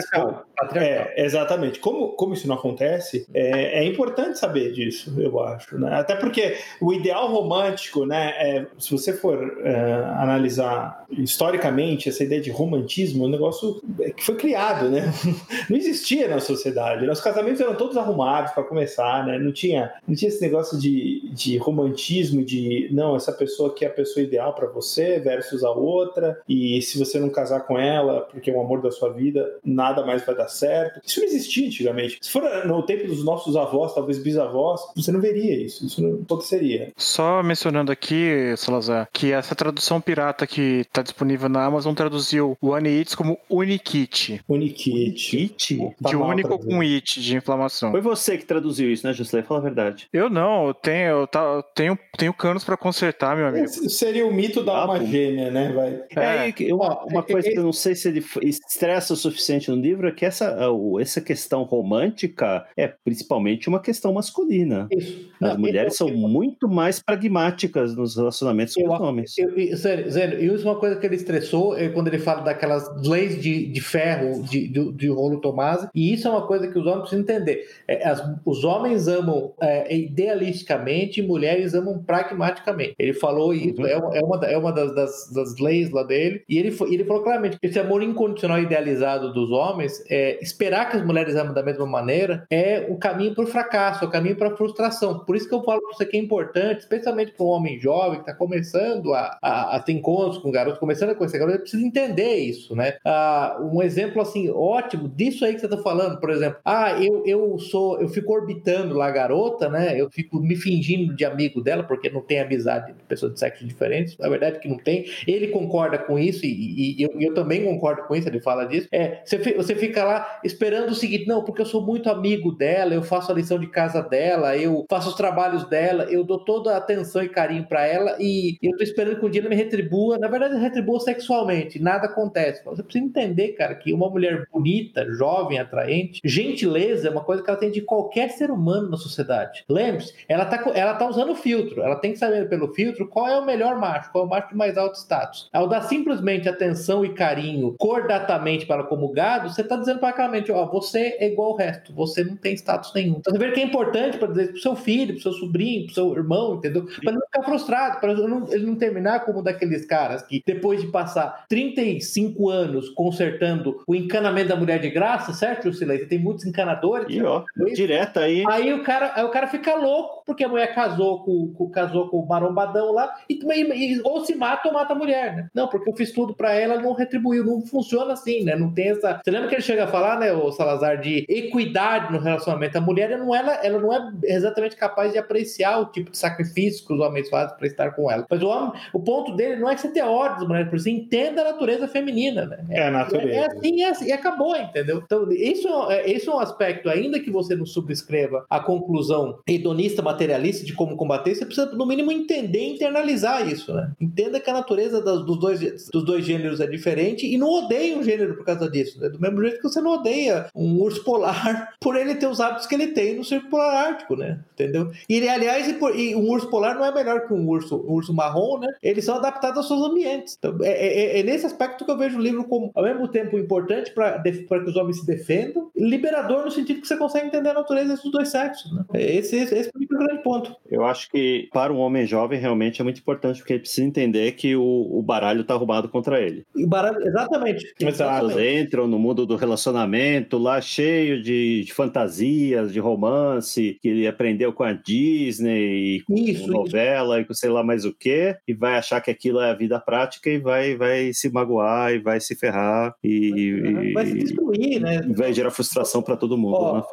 É, 0.75 1.23
exatamente. 1.23 1.79
Como, 1.79 2.09
como 2.09 2.33
isso 2.33 2.47
não 2.47 2.55
acontece, 2.55 3.27
é, 3.33 3.79
é, 3.79 3.85
importante 3.85 4.37
saber 4.37 4.71
disso, 4.71 5.13
eu 5.17 5.39
acho. 5.41 5.77
Né? 5.77 5.93
Até 5.93 6.15
porque 6.15 6.55
o 6.79 6.93
ideal 6.93 7.27
romântico, 7.31 8.05
né? 8.05 8.33
É, 8.37 8.65
se 8.77 8.91
você 8.91 9.13
for 9.13 9.61
é, 9.63 9.73
analisar 10.17 11.05
historicamente 11.11 12.09
essa 12.09 12.23
ideia 12.23 12.41
de 12.41 12.51
romantismo, 12.51 13.23
é 13.23 13.27
um 13.27 13.31
negócio 13.31 13.81
que 14.15 14.23
foi 14.23 14.35
criado, 14.35 14.89
né? 14.89 15.11
Não 15.69 15.77
existia 15.77 16.27
na 16.27 16.39
sociedade. 16.39 17.05
Né? 17.05 17.11
Os 17.11 17.21
casamentos 17.21 17.61
eram 17.61 17.75
todos 17.75 17.97
arrumados 17.97 18.51
para 18.51 18.63
começar, 18.63 19.25
né? 19.25 19.39
Não 19.39 19.51
tinha, 19.51 19.91
não 20.07 20.15
tinha 20.15 20.29
esse 20.29 20.41
negócio 20.41 20.79
de, 20.79 21.29
de 21.33 21.57
romantismo, 21.57 22.43
de 22.43 22.89
não, 22.91 23.15
essa 23.15 23.31
pessoa 23.31 23.69
aqui 23.69 23.85
é 23.85 23.87
a 23.87 23.91
pessoa 23.91 24.23
ideal 24.23 24.53
para 24.53 24.67
você 24.67 25.19
versus 25.19 25.63
a 25.63 25.71
outra, 25.71 26.39
e 26.47 26.81
se 26.81 26.97
você 26.97 27.12
não 27.19 27.29
casar 27.29 27.61
com 27.61 27.77
ela 27.77 28.21
porque 28.21 28.51
é 28.51 28.53
o 28.53 28.61
amor 28.61 28.81
da 28.81 28.91
sua 28.91 29.11
vida, 29.11 29.59
nada 29.63 30.05
mais 30.05 30.25
vai 30.25 30.35
dar 30.35 30.47
certo. 30.47 31.01
Isso 31.05 31.19
não 31.19 31.27
existia 31.27 31.67
antigamente. 31.67 32.17
Se 32.21 32.31
for 32.31 32.43
no 32.65 32.83
tempo 32.83 33.07
dos 33.07 33.23
nossos 33.23 33.55
avós, 33.55 33.93
talvez 33.93 34.17
bisavós, 34.17 34.81
você 34.95 35.11
não 35.11 35.21
veria 35.21 35.55
isso. 35.55 35.85
Isso 35.85 36.01
não 36.01 36.21
aconteceria. 36.21 36.91
Só 36.97 37.41
mencionando 37.43 37.91
aqui, 37.91 38.53
Salazar, 38.57 39.07
que 39.11 39.31
essa 39.31 39.55
tradução 39.55 40.01
pirata 40.01 40.47
que 40.47 40.81
está 40.81 41.01
disponível 41.01 41.49
na 41.49 41.63
Amazon 41.65 41.93
traduziu 41.93 42.57
o 42.61 42.73
It 42.73 43.15
como 43.15 43.37
Unikit. 43.49 44.41
Unikit. 44.47 45.35
Unikit? 45.35 45.95
Tá 46.01 46.09
de 46.09 46.15
único 46.15 46.59
com 46.59 46.81
it, 46.81 47.21
de 47.21 47.35
inflamação. 47.35 47.91
Foi 47.91 48.01
você 48.01 48.37
que 48.37 48.45
traduziu 48.45 48.91
isso, 48.91 49.05
né, 49.05 49.13
José? 49.13 49.41
Fala 49.43 49.59
a 49.59 49.63
verdade. 49.63 50.07
Eu 50.11 50.29
não, 50.29 50.67
eu 50.67 50.73
tenho, 50.73 51.19
eu 51.19 51.27
tá, 51.27 51.63
tenho, 51.75 51.97
tenho 52.17 52.33
canos 52.33 52.63
para 52.63 52.77
consertar, 52.77 53.35
meu 53.35 53.47
amigo. 53.47 53.67
Seria 53.67 54.25
o 54.25 54.33
mito 54.33 54.63
da 54.63 54.73
ah, 54.73 54.81
alma 54.81 55.05
gêmea, 55.05 55.51
né? 55.51 55.71
Vai. 55.71 56.03
É, 56.15 56.69
é 56.69 56.73
uma, 56.73 57.02
uma 57.05 57.23
coisa 57.23 57.49
que 57.49 57.57
eu 57.57 57.63
não 57.63 57.73
sei 57.73 57.95
se 57.95 58.07
ele 58.07 58.23
estressa 58.41 59.13
o 59.13 59.17
suficiente 59.17 59.69
no 59.69 59.77
livro 59.77 60.07
é 60.07 60.11
que 60.11 60.25
essa 60.25 60.55
essa, 60.99 61.21
questão 61.21 61.63
romântica 61.63 62.65
é 62.75 62.87
principalmente 62.87 63.69
uma 63.69 63.79
questão 63.79 64.13
masculina. 64.13 64.87
Isso. 64.91 65.29
As 65.41 65.53
Não, 65.53 65.59
mulheres 65.59 65.93
eu, 65.93 65.97
são 65.97 66.09
eu, 66.09 66.17
muito 66.17 66.67
mais 66.67 66.99
pragmáticas 66.99 67.95
nos 67.95 68.15
relacionamentos 68.15 68.73
com 68.73 68.93
os 68.93 68.99
homens. 68.99 69.35
Sério, 69.77 70.11
sério, 70.11 70.39
e 70.39 70.53
isso 70.53 70.67
é 70.67 70.71
uma 70.71 70.79
coisa 70.79 70.95
que 70.95 71.05
ele 71.05 71.15
estressou 71.15 71.77
é 71.77 71.89
quando 71.89 72.07
ele 72.07 72.19
fala 72.19 72.41
daquelas 72.41 72.89
leis 73.05 73.41
de, 73.41 73.67
de 73.67 73.81
ferro 73.81 74.43
de, 74.43 74.67
de, 74.67 74.91
de 74.91 75.07
rolo 75.07 75.39
Tomás, 75.39 75.87
e 75.93 76.13
isso 76.13 76.27
é 76.27 76.31
uma 76.31 76.45
coisa 76.45 76.67
que 76.67 76.77
os 76.77 76.85
homens 76.85 77.09
precisam 77.09 77.23
entender. 77.23 77.67
É, 77.87 78.07
as, 78.07 78.23
os 78.45 78.63
homens 78.63 79.07
amam 79.07 79.53
é, 79.61 79.95
idealisticamente, 79.95 81.21
mulheres 81.21 81.73
amam 81.73 82.03
pragmaticamente. 82.03 82.95
Ele 82.97 83.13
falou 83.13 83.53
isso, 83.53 83.81
uhum. 83.81 83.87
é, 83.87 84.19
é, 84.19 84.23
uma, 84.23 84.45
é 84.45 84.57
uma 84.57 84.71
das, 84.71 84.93
das, 84.95 85.31
das, 85.33 85.59
leis 85.59 85.89
lá 85.91 86.03
dele, 86.03 86.43
e 86.47 86.57
ele, 86.57 86.75
ele 86.93 87.05
falou 87.05 87.23
claramente 87.23 87.59
que 87.59 87.67
esse 87.67 87.79
amor 87.79 88.03
incondicional 88.03 88.59
idealizado 88.59 89.33
dos 89.33 89.51
homens, 89.51 90.03
é, 90.09 90.41
esperar 90.41 90.89
que 90.89 90.97
as 90.97 91.05
mulheres 91.05 91.35
amem 91.35 91.53
da 91.53 91.63
mesma 91.63 91.85
maneira, 91.85 92.45
é 92.49 92.85
o 92.89 92.97
caminho 92.97 93.33
para 93.33 93.43
o 93.43 93.47
fracasso, 93.47 94.03
é 94.03 94.07
o 94.07 94.11
caminho 94.11 94.35
para 94.35 94.49
a 94.49 94.57
frustração. 94.57 95.19
Por 95.19 95.35
isso 95.35 95.47
que 95.47 95.55
eu 95.55 95.63
falo 95.63 95.81
para 95.81 95.93
você 95.93 96.05
que 96.05 96.17
é 96.17 96.19
importante, 96.19 96.81
especialmente 96.81 97.31
para 97.31 97.45
um 97.45 97.49
homem 97.49 97.79
jovem 97.79 98.15
que 98.15 98.29
está 98.29 98.33
começando 98.33 99.13
a, 99.13 99.37
a, 99.41 99.75
a, 99.75 99.79
ter 99.79 99.93
encontros 99.93 100.37
com 100.37 100.51
garotos, 100.51 100.79
começando 100.79 101.11
a 101.11 101.15
conhecer 101.15 101.39
garotos, 101.39 101.61
precisa 101.61 101.85
entender 101.85 102.35
isso, 102.35 102.75
né? 102.75 102.95
Ah, 103.05 103.59
um 103.61 103.81
exemplo 103.81 104.21
assim 104.21 104.49
ótimo 104.49 105.07
disso 105.09 105.45
aí 105.45 105.53
que 105.53 105.59
você 105.59 105.65
está 105.65 105.77
falando, 105.77 106.19
por 106.19 106.29
exemplo, 106.29 106.59
ah, 106.65 106.91
eu, 107.01 107.23
eu 107.25 107.57
sou, 107.59 107.99
eu 107.99 108.07
fico 108.07 108.33
orbitando 108.33 108.95
lá 108.95 109.07
a 109.07 109.11
garota, 109.11 109.69
né? 109.69 109.99
Eu 109.99 110.09
fico 110.11 110.39
me 110.39 110.55
fingindo 110.55 111.15
de 111.15 111.25
amigo 111.25 111.61
dela 111.61 111.83
porque 111.83 112.09
não 112.09 112.21
tem 112.21 112.39
amizade 112.39 112.93
de 112.93 113.03
pessoas 113.03 113.33
de 113.33 113.39
sexo 113.39 113.65
diferentes. 113.65 114.17
Na 114.17 114.29
verdade 114.29 114.59
que 114.59 114.67
não 114.67 114.77
tem. 114.77 115.05
Ele 115.27 115.47
concorda 115.47 115.97
com 115.97 116.17
isso 116.17 116.45
e, 116.45 116.49
e 116.49 116.82
eu, 116.99 117.09
eu, 117.19 117.33
também 117.33 117.63
concordo 117.63 118.03
com 118.03 118.15
isso. 118.15 118.27
Ele 118.27 118.41
fala 118.41 118.65
disso. 118.65 118.87
É, 118.91 119.21
você, 119.25 119.37
você 119.53 119.75
fica 119.75 120.03
lá 120.03 120.39
esperando 120.43 120.89
o 120.91 120.95
seguinte, 120.95 121.27
não, 121.27 121.43
porque 121.43 121.61
eu 121.61 121.65
sou 121.65 121.85
muito 121.85 122.09
amigo 122.09 122.51
dela, 122.51 122.93
eu 122.93 123.03
faço 123.03 123.31
a 123.31 123.35
lição 123.35 123.59
de 123.59 123.67
casa 123.67 124.01
dela, 124.01 124.55
eu 124.57 124.85
faço 124.89 125.09
os 125.09 125.15
trabalhos 125.15 125.67
dela, 125.67 126.05
eu 126.05 126.23
dou 126.23 126.43
toda 126.43 126.73
a 126.73 126.77
atenção 126.77 127.23
e 127.23 127.29
carinho 127.29 127.65
para 127.67 127.85
ela 127.85 128.15
e 128.19 128.57
eu 128.61 128.75
tô 128.77 128.83
esperando 128.83 129.19
que 129.19 129.25
um 129.25 129.29
dia 129.29 129.41
ela 129.41 129.49
me 129.49 129.55
retribua. 129.55 130.17
Na 130.17 130.27
verdade, 130.27 130.55
retribua 130.57 130.99
sexualmente. 130.99 131.79
Nada 131.79 132.05
acontece. 132.07 132.63
Você 132.65 132.83
precisa 132.83 133.05
entender, 133.05 133.49
cara, 133.49 133.75
que 133.75 133.93
uma 133.93 134.09
mulher 134.09 134.45
bonita, 134.51 135.05
jovem, 135.11 135.59
atraente, 135.59 136.21
gentileza 136.23 137.07
é 137.07 137.11
uma 137.11 137.23
coisa 137.23 137.43
que 137.43 137.49
ela 137.49 137.59
tem 137.59 137.71
de 137.71 137.81
qualquer 137.81 138.29
ser 138.29 138.51
humano 138.51 138.89
na 138.89 138.97
sociedade. 138.97 139.63
Lembre-se, 139.69 140.13
ela 140.27 140.45
tá, 140.45 140.63
ela 140.73 140.93
tá 140.95 141.07
usando 141.07 141.35
filtro. 141.35 141.81
Ela 141.81 141.95
tem 141.95 142.11
que 142.11 142.19
saber 142.19 142.47
pelo 142.49 142.73
filtro 142.73 143.07
qual 143.07 143.27
é 143.27 143.39
o 143.39 143.45
melhor 143.45 143.79
macho, 143.79 144.11
qual 144.11 144.23
é 144.23 144.27
o 144.27 144.29
macho 144.29 144.49
de 144.49 144.55
mais 144.55 144.77
alto 144.77 144.97
status. 144.97 145.49
Ao 145.53 145.67
dar 145.67 145.81
simplesmente 145.81 146.49
atenção 146.49 146.72
e 147.05 147.09
carinho 147.09 147.75
cordatamente 147.77 148.65
para 148.65 148.83
como 148.83 149.11
gado, 149.11 149.49
você 149.49 149.63
tá 149.63 149.75
dizendo 149.75 149.99
para 149.99 150.13
claramente, 150.13 150.51
ó, 150.51 150.65
você 150.65 151.17
é 151.19 151.31
igual 151.31 151.51
ao 151.51 151.57
resto, 151.57 151.93
você 151.93 152.23
não 152.23 152.35
tem 152.35 152.53
status 152.53 152.93
nenhum. 152.93 153.17
Então, 153.17 153.33
você 153.33 153.39
vê 153.39 153.51
que 153.51 153.59
é 153.59 153.63
importante 153.63 154.17
para 154.17 154.27
dizer 154.29 154.51
pro 154.51 154.61
seu 154.61 154.75
filho, 154.75 155.13
pro 155.13 155.23
seu 155.23 155.33
sobrinho, 155.33 155.85
pro 155.85 155.95
seu 155.95 156.13
irmão, 156.13 156.55
entendeu? 156.55 156.85
Para 157.03 157.13
não 157.13 157.21
ficar 157.21 157.43
frustrado, 157.43 157.99
para 157.99 158.11
ele 158.11 158.27
não, 158.27 158.75
terminar 158.75 159.25
como 159.25 159.41
daqueles 159.41 159.85
caras 159.85 160.23
que 160.23 160.43
depois 160.45 160.81
de 160.81 160.87
passar 160.87 161.45
35 161.47 162.49
anos 162.49 162.89
consertando 162.89 163.81
o 163.87 163.95
encanamento 163.95 164.49
da 164.49 164.55
mulher 164.55 164.79
de 164.79 164.89
graça, 164.89 165.33
certo, 165.33 165.71
Silêncio? 165.73 166.07
Tem 166.07 166.19
muitos 166.19 166.45
encanadores. 166.45 167.07
E 167.09 167.21
ó, 167.21 167.43
direto 167.73 168.19
aí. 168.19 168.43
Aí 168.47 168.73
o 168.73 168.83
cara, 168.83 169.13
aí 169.15 169.23
o 169.23 169.29
cara 169.29 169.47
fica 169.47 169.75
louco 169.75 170.23
porque 170.25 170.43
a 170.43 170.49
mulher 170.49 170.73
casou 170.73 171.23
com, 171.23 171.53
com 171.53 171.69
casou 171.69 172.09
com 172.09 172.19
o 172.19 172.27
marombadão 172.27 172.91
lá 172.91 173.13
e, 173.29 173.35
e, 173.35 174.01
ou 174.03 174.25
se 174.25 174.35
mata 174.35 174.67
ou 174.67 174.73
mata 174.73 174.93
a 174.93 174.95
mulher, 174.95 175.35
né? 175.35 175.49
Não, 175.53 175.67
porque 175.67 175.89
eu 175.89 175.95
fiz 175.95 176.11
tudo 176.11 176.33
para 176.33 176.53
ela, 176.53 176.62
não 176.67 176.93
retribuiu, 176.93 177.45
não 177.45 177.61
funciona 177.61 178.13
assim, 178.13 178.43
né? 178.43 178.55
Não 178.55 178.71
tem 178.71 178.89
essa. 178.89 179.21
Você 179.23 179.31
lembra 179.31 179.49
que 179.49 179.55
ele 179.55 179.61
chega 179.61 179.85
a 179.85 179.87
falar, 179.87 180.19
né, 180.19 180.31
o 180.31 180.51
Salazar, 180.51 180.99
de 180.99 181.25
equidade 181.29 182.11
no 182.11 182.19
relacionamento? 182.19 182.77
A 182.77 182.81
mulher 182.81 183.17
não, 183.17 183.35
ela, 183.35 183.53
ela 183.65 183.79
não 183.79 183.93
é 183.93 184.11
exatamente 184.23 184.75
capaz 184.75 185.11
de 185.11 185.17
apreciar 185.17 185.79
o 185.79 185.85
tipo 185.85 186.11
de 186.11 186.17
sacrifício 186.17 186.85
que 186.85 186.93
os 186.93 186.99
homens 186.99 187.29
fazem 187.29 187.55
para 187.57 187.67
estar 187.67 187.91
com 187.91 188.09
ela. 188.09 188.25
Mas 188.29 188.41
o 188.41 188.47
homem, 188.47 188.73
o 188.93 188.99
ponto 188.99 189.35
dele 189.35 189.57
não 189.57 189.69
é 189.69 189.75
que 189.75 189.81
você 189.81 189.89
tenha 189.89 190.07
ódio 190.07 190.39
das 190.39 190.47
mulheres, 190.47 190.71
você 190.71 190.89
entenda 190.89 191.41
a 191.41 191.45
natureza 191.45 191.87
feminina, 191.87 192.45
né? 192.45 192.63
É, 192.69 192.87
a 192.87 192.91
natureza. 192.91 193.29
É, 193.29 193.35
é 193.37 193.45
assim 193.47 193.81
é 193.81 193.89
assim, 193.89 194.05
e 194.05 194.11
acabou, 194.11 194.55
entendeu? 194.55 195.01
Então, 195.05 195.31
isso, 195.31 195.67
é, 195.89 196.11
isso 196.11 196.29
é 196.29 196.35
um 196.35 196.39
aspecto, 196.39 196.89
ainda 196.89 197.19
que 197.19 197.31
você 197.31 197.55
não 197.55 197.65
subscreva 197.65 198.45
a 198.49 198.59
conclusão 198.59 199.39
hedonista 199.47 200.01
materialista 200.01 200.65
de 200.65 200.73
como 200.73 200.95
combater, 200.95 201.35
você 201.35 201.45
precisa, 201.45 201.71
no 201.71 201.85
mínimo, 201.85 202.11
entender 202.11 202.59
e 202.59 202.73
internalizar 202.75 203.47
isso, 203.47 203.73
né? 203.73 203.91
Entenda 203.99 204.39
que 204.39 204.49
a 204.49 204.53
natureza 204.53 205.01
das, 205.01 205.25
dos, 205.25 205.39
dois, 205.39 205.89
dos 205.91 206.03
dois 206.03 206.25
gêneros 206.25 206.52
é 206.59 206.67
diferente 206.67 207.25
e 207.25 207.37
não 207.37 207.49
odeie 207.49 207.95
um 207.95 208.03
gênero 208.03 208.35
por 208.35 208.45
causa 208.45 208.69
disso, 208.69 208.99
né? 208.99 209.09
Do 209.09 209.19
mesmo 209.19 209.41
jeito 209.41 209.57
que 209.57 209.63
você 209.63 209.81
não 209.81 209.93
odeia 209.93 210.47
um 210.55 210.81
urso 210.81 211.03
polar 211.03 211.73
por 211.79 211.95
ele 211.95 212.15
ter 212.15 212.27
os 212.27 212.39
hábitos 212.39 212.67
que 212.67 212.75
ele 212.75 212.87
tem 212.87 213.15
no 213.15 213.23
Círculo 213.23 213.51
Polar 213.51 213.87
Ártico, 213.87 214.15
né? 214.15 214.39
Entendeu? 214.53 214.91
E 215.07 215.27
aliás, 215.27 215.67
e, 215.67 216.15
um 216.15 216.29
urso 216.29 216.49
polar 216.49 216.75
não 216.75 216.85
é 216.85 216.93
melhor 216.93 217.27
que 217.27 217.33
um 217.33 217.47
urso, 217.47 217.77
um 217.87 217.93
urso 217.93 218.13
marrom, 218.13 218.59
né? 218.59 218.67
Eles 218.81 219.05
são 219.05 219.15
adaptados 219.15 219.57
aos 219.57 219.67
seus 219.67 219.81
ambientes. 219.81 220.35
Então, 220.37 220.57
é, 220.61 220.69
é, 220.69 221.19
é 221.19 221.23
nesse 221.23 221.45
aspecto 221.45 221.85
que 221.85 221.91
eu 221.91 221.97
vejo 221.97 222.17
o 222.17 222.21
livro 222.21 222.43
como, 222.45 222.71
ao 222.73 222.83
mesmo 222.83 223.07
tempo, 223.07 223.37
importante 223.37 223.91
para 223.91 224.21
que 224.21 224.69
os 224.69 224.75
homens 224.75 224.99
se 224.99 225.05
defendam, 225.05 225.69
liberador 225.75 226.43
no 226.45 226.51
sentido 226.51 226.81
que 226.81 226.87
você 226.87 226.97
consegue 226.97 227.27
entender 227.27 227.49
a 227.49 227.53
natureza 227.53 227.95
dos 227.95 228.11
dois 228.11 228.29
sexos, 228.29 228.73
né? 228.73 228.83
Esse, 228.93 229.37
esse, 229.37 229.55
esse 229.55 229.69
é 229.69 229.71
o 229.75 229.97
grande 229.97 230.23
ponto. 230.23 230.55
Eu 230.69 230.85
acho 230.85 231.09
que 231.09 231.49
para 231.51 231.73
um 231.73 231.77
homem 231.77 232.05
jovem 232.05 232.39
realmente 232.39 232.81
é 232.81 232.83
muito 232.83 232.99
importante 232.99 233.39
porque 233.39 233.53
ele 233.53 233.59
precisa 233.61 233.85
entender 233.85 234.33
que 234.33 234.55
o, 234.55 234.63
o 234.63 235.01
baralho 235.01 235.41
está 235.41 235.53
arrumado 235.53 235.89
contra 235.89 236.21
ele. 236.21 236.42
E 236.55 236.65
baralho, 236.65 237.05
exatamente. 237.05 237.73
Pessoas 237.77 238.37
entram 238.37 238.87
no 238.87 238.99
mundo 238.99 239.25
do 239.25 239.35
relacionamento 239.35 240.37
lá 240.37 240.61
cheio 240.61 241.21
de, 241.21 241.63
de, 241.63 241.73
fantasias, 241.73 242.71
de 242.71 242.79
romance, 242.79 243.77
que 243.81 243.87
ele 243.87 244.07
aprendeu 244.07 244.53
com 244.53 244.63
a 244.63 244.73
Disney, 244.73 246.01
com 246.05 246.15
isso, 246.15 246.47
novela 246.47 247.15
isso. 247.15 247.23
e 247.23 247.27
com 247.27 247.33
sei 247.33 247.49
lá 247.49 247.63
mais 247.63 247.85
o 247.85 247.93
que, 247.93 248.35
e 248.47 248.53
vai 248.53 248.75
achar 248.75 249.01
que 249.01 249.11
aquilo 249.11 249.39
é 249.39 249.49
a 249.49 249.55
vida 249.55 249.79
prática 249.79 250.29
e 250.29 250.37
vai, 250.37 250.75
vai 250.75 251.13
se 251.13 251.29
magoar 251.31 251.93
e 251.93 251.99
vai 251.99 252.19
se 252.19 252.35
ferrar 252.35 252.95
e 253.03 253.91
vai 253.93 254.05
se 254.05 254.13
destruir, 254.13 254.79
né? 254.79 255.01
Vai 255.15 255.33
gerar 255.33 255.51
frustração 255.51 256.01
para 256.01 256.15
todo 256.15 256.37
mundo. 256.37 256.55
Ó, 256.55 256.83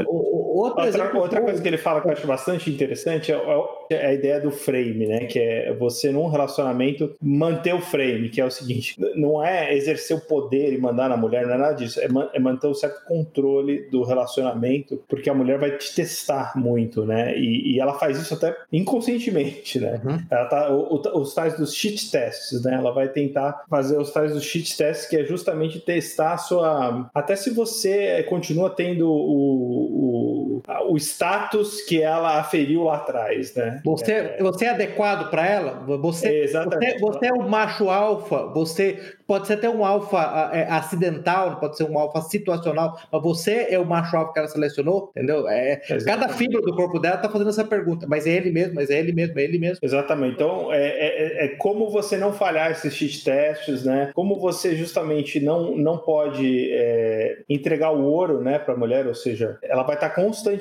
né, 0.50 0.60
outra, 0.60 0.86
exemplo, 0.86 1.20
outra 1.20 1.40
coisa 1.40 1.62
que 1.62 1.68
ele 1.68 1.78
fala 1.78 2.00
que 2.00 2.08
eu 2.08 2.12
acho 2.12 2.26
bastante 2.26 2.70
interessante 2.70 3.32
é, 3.32 3.38
é 3.90 4.06
a 4.06 4.12
ideia 4.12 4.40
do 4.40 4.50
frame, 4.50 5.06
né? 5.06 5.26
Que 5.26 5.38
é 5.38 5.74
você 5.74 6.10
num 6.10 6.28
relacionamento 6.28 7.14
manter 7.20 7.74
o 7.74 7.80
frame, 7.80 8.28
que 8.28 8.40
é 8.40 8.44
o 8.44 8.50
seguinte: 8.50 8.96
não 9.14 9.44
é 9.44 9.74
exercer 9.74 10.16
o 10.16 10.20
poder 10.20 10.72
e 10.72 10.78
mandar 10.78 11.08
na 11.08 11.16
mulher, 11.16 11.46
não 11.46 11.54
é 11.54 11.58
nada 11.58 11.74
disso, 11.74 12.00
é, 12.00 12.08
é 12.34 12.38
manter 12.38 12.66
um 12.66 12.74
certo 12.74 13.04
controle 13.04 13.88
do 13.90 14.02
relacionamento, 14.02 15.02
porque 15.08 15.30
a 15.30 15.34
mulher 15.34 15.58
vai 15.58 15.76
te 15.76 15.94
testar 15.94 16.52
muito, 16.56 17.04
né? 17.04 17.36
E, 17.36 17.74
e 17.74 17.80
ela 17.80 17.94
faz 17.94 18.18
isso 18.18 18.34
até 18.34 18.56
inconscientemente, 18.72 19.78
né? 19.78 20.00
Uhum. 20.04 20.18
Ela 20.30 20.44
tá, 20.46 20.70
o, 20.70 20.96
o, 20.96 21.20
os 21.20 21.34
tais 21.34 21.56
dos 21.56 21.74
cheat 21.74 22.10
tests, 22.10 22.62
né? 22.64 22.74
Ela 22.74 22.92
vai 22.92 23.08
tentar 23.08 23.64
fazer 23.68 23.98
os 23.98 24.10
tais 24.10 24.32
dos 24.32 24.44
cheat 24.44 24.76
tests, 24.76 25.06
que 25.06 25.16
é 25.16 25.24
justamente 25.24 25.80
testar 25.80 26.32
a 26.32 26.38
sua. 26.38 27.10
Até 27.14 27.36
se 27.36 27.50
você 27.50 28.22
continua 28.24 28.70
tendo 28.70 29.10
o, 29.10 29.14
o, 29.14 30.09
o 30.88 30.96
status 30.96 31.82
que 31.82 32.00
ela 32.00 32.38
aferiu 32.38 32.84
lá 32.84 32.96
atrás, 32.96 33.54
né? 33.54 33.80
Você 33.84 34.12
é, 34.12 34.38
você 34.40 34.64
é 34.66 34.70
adequado 34.70 35.30
para 35.30 35.46
ela? 35.46 35.84
Você, 35.86 36.46
você, 36.46 36.98
você 36.98 37.26
é 37.26 37.32
o 37.32 37.48
macho 37.48 37.88
alfa, 37.90 38.46
você 38.46 38.98
pode 39.26 39.46
ser 39.46 39.54
até 39.54 39.68
um 39.68 39.84
alfa 39.84 40.50
é, 40.52 40.68
acidental, 40.70 41.58
pode 41.60 41.76
ser 41.76 41.84
um 41.84 41.98
alfa 41.98 42.20
situacional, 42.22 42.98
mas 43.10 43.22
você 43.22 43.68
é 43.70 43.78
o 43.78 43.84
macho 43.84 44.16
alfa 44.16 44.32
que 44.32 44.38
ela 44.38 44.48
selecionou, 44.48 45.10
entendeu? 45.14 45.48
É, 45.48 45.76
cada 46.04 46.28
fibra 46.28 46.60
do 46.60 46.74
corpo 46.74 46.98
dela 46.98 47.16
está 47.16 47.28
fazendo 47.28 47.50
essa 47.50 47.64
pergunta, 47.64 48.06
mas 48.08 48.26
é 48.26 48.30
ele 48.30 48.50
mesmo, 48.50 48.74
mas 48.74 48.90
é 48.90 48.98
ele 48.98 49.12
mesmo, 49.12 49.38
é 49.38 49.42
ele 49.42 49.58
mesmo. 49.58 49.78
Exatamente. 49.82 50.34
Então, 50.34 50.72
é, 50.72 50.86
é, 50.86 51.44
é 51.44 51.48
como 51.48 51.90
você 51.90 52.16
não 52.16 52.32
falhar 52.32 52.70
esses 52.70 52.94
cheat 52.94 53.24
tests, 53.24 53.84
né? 53.84 54.10
Como 54.14 54.38
você 54.38 54.74
justamente 54.74 55.40
não, 55.40 55.76
não 55.76 55.98
pode 55.98 56.70
é, 56.72 57.38
entregar 57.48 57.92
o 57.92 58.04
ouro, 58.04 58.40
né, 58.40 58.58
para 58.58 58.74
a 58.74 58.76
mulher, 58.76 59.06
ou 59.06 59.14
seja, 59.14 59.58
ela 59.62 59.82
vai 59.82 59.94
estar 59.94 60.08
tá 60.08 60.14
constantemente 60.14 60.59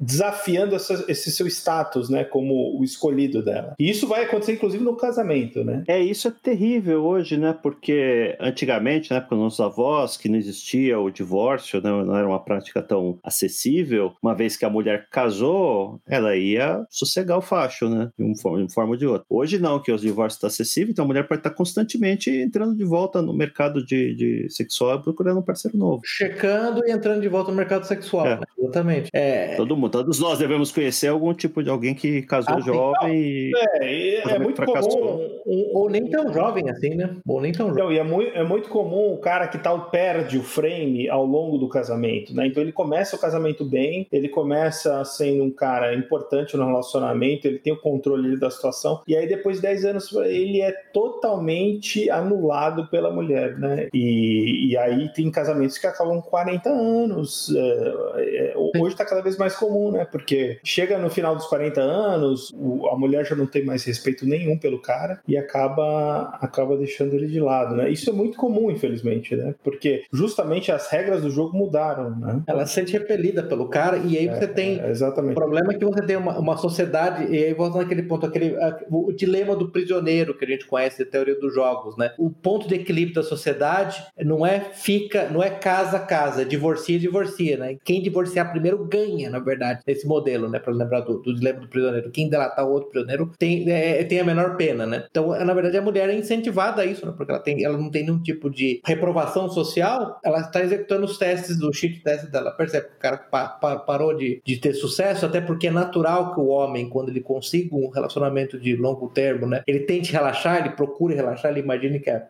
desafiando 0.00 0.74
essa, 0.74 1.04
esse 1.08 1.30
seu 1.30 1.46
status, 1.46 2.08
né, 2.08 2.24
como 2.24 2.78
o 2.78 2.84
escolhido 2.84 3.42
dela. 3.42 3.74
E 3.78 3.88
isso 3.88 4.06
vai 4.06 4.24
acontecer, 4.24 4.52
inclusive, 4.52 4.82
no 4.82 4.96
casamento, 4.96 5.64
né? 5.64 5.84
É, 5.86 6.00
isso 6.00 6.28
é 6.28 6.32
terrível 6.42 7.04
hoje, 7.04 7.36
né? 7.36 7.56
Porque 7.62 7.84
porque 7.84 8.36
antigamente, 8.40 9.10
na 9.10 9.18
época 9.18 9.34
dos 9.34 9.44
nossos 9.44 9.60
avós, 9.60 10.16
que 10.16 10.28
não 10.28 10.38
existia 10.38 10.98
o 10.98 11.10
divórcio, 11.10 11.82
né, 11.82 11.90
não 11.90 12.16
era 12.16 12.26
uma 12.26 12.42
prática 12.42 12.82
tão 12.82 13.18
acessível, 13.22 14.14
uma 14.22 14.34
vez 14.34 14.56
que 14.56 14.64
a 14.64 14.70
mulher 14.70 15.06
casou, 15.10 16.00
ela 16.08 16.34
ia 16.34 16.84
sossegar 16.88 17.36
o 17.36 17.42
facho, 17.42 17.88
né? 17.88 18.10
De 18.18 18.24
uma 18.24 18.36
forma, 18.36 18.58
de 18.58 18.64
uma 18.64 18.70
forma 18.70 18.90
ou 18.92 18.96
de 18.96 19.06
outra. 19.06 19.26
Hoje 19.28 19.58
não, 19.58 19.80
que 19.80 19.92
o 19.92 19.98
divórcio 19.98 20.36
está 20.36 20.46
acessível, 20.46 20.90
então 20.90 21.04
a 21.04 21.08
mulher 21.08 21.28
pode 21.28 21.40
estar 21.40 21.50
constantemente 21.50 22.30
entrando 22.30 22.74
de 22.74 22.84
volta 22.84 23.20
no 23.20 23.34
mercado 23.34 23.84
de, 23.84 24.14
de 24.14 24.50
sexual 24.50 25.02
procurando 25.02 25.40
um 25.40 25.44
parceiro 25.44 25.76
novo. 25.76 26.00
Checando 26.04 26.80
e 26.86 26.90
entrando 26.90 27.20
de 27.20 27.28
volta 27.28 27.50
no 27.50 27.56
mercado 27.56 27.84
sexual, 27.84 28.26
é. 28.26 28.36
né? 28.36 28.42
Exatamente. 28.58 29.03
Exatamente. 29.04 29.10
É... 29.12 29.56
Todo 29.56 29.76
mundo, 29.76 29.90
todos 29.90 30.18
nós 30.20 30.38
devemos 30.38 30.72
conhecer 30.72 31.08
algum 31.08 31.32
tipo 31.34 31.62
de 31.62 31.70
alguém 31.70 31.94
que 31.94 32.22
casou 32.22 32.56
ah, 32.56 32.60
jovem 32.60 33.14
e. 33.14 33.52
É, 33.80 34.34
é 34.34 34.38
muito 34.38 34.64
comum. 34.64 35.40
Um, 35.46 35.70
ou 35.74 35.90
nem 35.90 36.08
tão 36.08 36.32
jovem 36.32 36.68
assim, 36.70 36.90
né? 36.90 37.16
Ou 37.26 37.40
nem 37.40 37.52
tão 37.52 37.68
jovem. 37.68 37.84
Não, 37.84 37.92
e 37.92 37.98
é 37.98 38.04
muito, 38.04 38.36
é 38.36 38.44
muito 38.44 38.68
comum 38.68 39.12
o 39.12 39.18
cara 39.18 39.48
que 39.48 39.58
tal 39.58 39.90
perde 39.90 40.38
o 40.38 40.42
frame 40.42 41.08
ao 41.08 41.24
longo 41.24 41.58
do 41.58 41.68
casamento, 41.68 42.34
né? 42.34 42.46
Então 42.46 42.62
ele 42.62 42.72
começa 42.72 43.16
o 43.16 43.18
casamento 43.18 43.64
bem, 43.64 44.06
ele 44.10 44.28
começa 44.28 45.04
sendo 45.04 45.44
um 45.44 45.50
cara 45.50 45.94
importante 45.94 46.56
no 46.56 46.66
relacionamento, 46.66 47.46
ele 47.46 47.58
tem 47.58 47.72
o 47.72 47.80
controle 47.80 48.38
da 48.38 48.50
situação, 48.50 49.02
e 49.06 49.16
aí 49.16 49.26
depois 49.26 49.56
de 49.56 49.62
10 49.62 49.84
anos 49.84 50.12
ele 50.12 50.60
é 50.60 50.72
totalmente 50.92 52.10
anulado 52.10 52.86
pela 52.88 53.12
mulher, 53.12 53.58
né? 53.58 53.88
E, 53.92 54.70
e 54.70 54.76
aí 54.76 55.12
tem 55.12 55.30
casamentos 55.30 55.78
que 55.78 55.86
acabam 55.86 56.20
com 56.20 56.30
40 56.30 56.68
anos. 56.70 57.54
É, 57.54 58.52
é, 58.54 58.54
hoje 58.56 58.93
está 58.94 59.04
cada 59.04 59.22
vez 59.22 59.36
mais 59.36 59.54
comum, 59.56 59.90
né? 59.90 60.04
Porque 60.04 60.58
chega 60.64 60.98
no 60.98 61.10
final 61.10 61.36
dos 61.36 61.46
40 61.46 61.80
anos, 61.80 62.52
a 62.90 62.96
mulher 62.96 63.24
já 63.24 63.36
não 63.36 63.46
tem 63.46 63.64
mais 63.64 63.84
respeito 63.84 64.26
nenhum 64.26 64.58
pelo 64.58 64.80
cara 64.80 65.20
e 65.26 65.36
acaba, 65.36 66.38
acaba 66.40 66.76
deixando 66.76 67.14
ele 67.14 67.26
de 67.26 67.40
lado, 67.40 67.76
né? 67.76 67.90
Isso 67.90 68.10
é 68.10 68.12
muito 68.12 68.36
comum, 68.36 68.70
infelizmente, 68.70 69.36
né? 69.36 69.54
Porque 69.62 70.04
justamente 70.12 70.72
as 70.72 70.88
regras 70.88 71.22
do 71.22 71.30
jogo 71.30 71.56
mudaram, 71.56 72.10
né? 72.16 72.42
Ela 72.46 72.66
se 72.66 72.74
sente 72.74 72.92
repelida 72.92 73.42
pelo 73.42 73.68
cara 73.68 73.98
e 73.98 74.18
aí 74.18 74.28
é, 74.28 74.34
você 74.34 74.46
tem... 74.46 74.80
É, 74.80 74.90
exatamente. 74.90 75.32
O 75.32 75.36
problema 75.36 75.72
é 75.72 75.78
que 75.78 75.84
você 75.84 76.02
tem 76.02 76.16
uma, 76.16 76.38
uma 76.38 76.56
sociedade, 76.56 77.32
e 77.32 77.44
aí 77.44 77.54
volta 77.54 77.78
naquele 77.78 78.02
ponto, 78.02 78.26
aquele, 78.26 78.56
o 78.90 79.12
dilema 79.12 79.54
do 79.54 79.70
prisioneiro 79.70 80.36
que 80.36 80.44
a 80.44 80.48
gente 80.48 80.66
conhece 80.66 81.04
da 81.04 81.10
teoria 81.10 81.38
dos 81.38 81.54
jogos, 81.54 81.96
né? 81.96 82.12
O 82.18 82.30
ponto 82.30 82.66
de 82.68 82.74
equilíbrio 82.74 83.14
da 83.14 83.22
sociedade 83.22 84.04
não 84.18 84.46
é 84.46 84.60
fica, 84.60 85.28
não 85.30 85.42
é 85.42 85.50
casa 85.50 85.98
a 85.98 86.00
casa, 86.00 86.42
é 86.42 86.44
divorcia 86.44 86.98
divorcia, 86.98 87.56
né? 87.56 87.76
Quem 87.84 88.02
divorciar 88.02 88.50
primeiro 88.50 88.73
ganha, 88.78 89.30
na 89.30 89.38
verdade, 89.38 89.82
nesse 89.86 90.06
modelo, 90.06 90.48
né? 90.48 90.58
Para 90.58 90.72
lembrar 90.72 91.00
do, 91.00 91.18
do 91.18 91.34
dilema 91.34 91.60
do 91.60 91.68
prisioneiro. 91.68 92.10
Quem 92.10 92.28
delatar 92.28 92.66
o 92.66 92.72
outro 92.72 92.90
prisioneiro 92.90 93.32
tem, 93.38 93.70
é, 93.70 94.02
tem 94.04 94.20
a 94.20 94.24
menor 94.24 94.56
pena, 94.56 94.86
né? 94.86 95.04
Então, 95.10 95.28
na 95.44 95.54
verdade, 95.54 95.76
a 95.76 95.82
mulher 95.82 96.08
é 96.08 96.14
incentivada 96.14 96.82
a 96.82 96.86
isso, 96.86 97.06
né? 97.06 97.12
Porque 97.16 97.30
ela, 97.30 97.40
tem, 97.40 97.64
ela 97.64 97.76
não 97.76 97.90
tem 97.90 98.04
nenhum 98.04 98.22
tipo 98.22 98.50
de 98.50 98.80
reprovação 98.84 99.48
social, 99.48 100.18
ela 100.24 100.40
está 100.40 100.60
executando 100.62 101.04
os 101.04 101.18
testes 101.18 101.58
do 101.58 101.72
cheat 101.72 102.02
test 102.02 102.26
dela. 102.30 102.50
Percebe 102.52 102.88
que 102.88 102.96
o 102.96 102.98
cara 102.98 103.18
pa, 103.18 103.48
pa, 103.48 103.76
parou 103.76 104.16
de, 104.16 104.40
de 104.44 104.56
ter 104.56 104.74
sucesso, 104.74 105.26
até 105.26 105.40
porque 105.40 105.68
é 105.68 105.70
natural 105.70 106.34
que 106.34 106.40
o 106.40 106.46
homem, 106.46 106.88
quando 106.88 107.08
ele 107.08 107.20
consiga 107.20 107.74
um 107.74 107.88
relacionamento 107.90 108.58
de 108.58 108.76
longo 108.76 109.08
termo, 109.08 109.46
né? 109.46 109.62
Ele 109.66 109.80
tente 109.80 110.12
relaxar, 110.12 110.60
ele 110.60 110.70
procure 110.70 111.14
relaxar, 111.14 111.50
ele 111.50 111.60
imagine 111.60 112.00
que 112.00 112.10
é, 112.10 112.20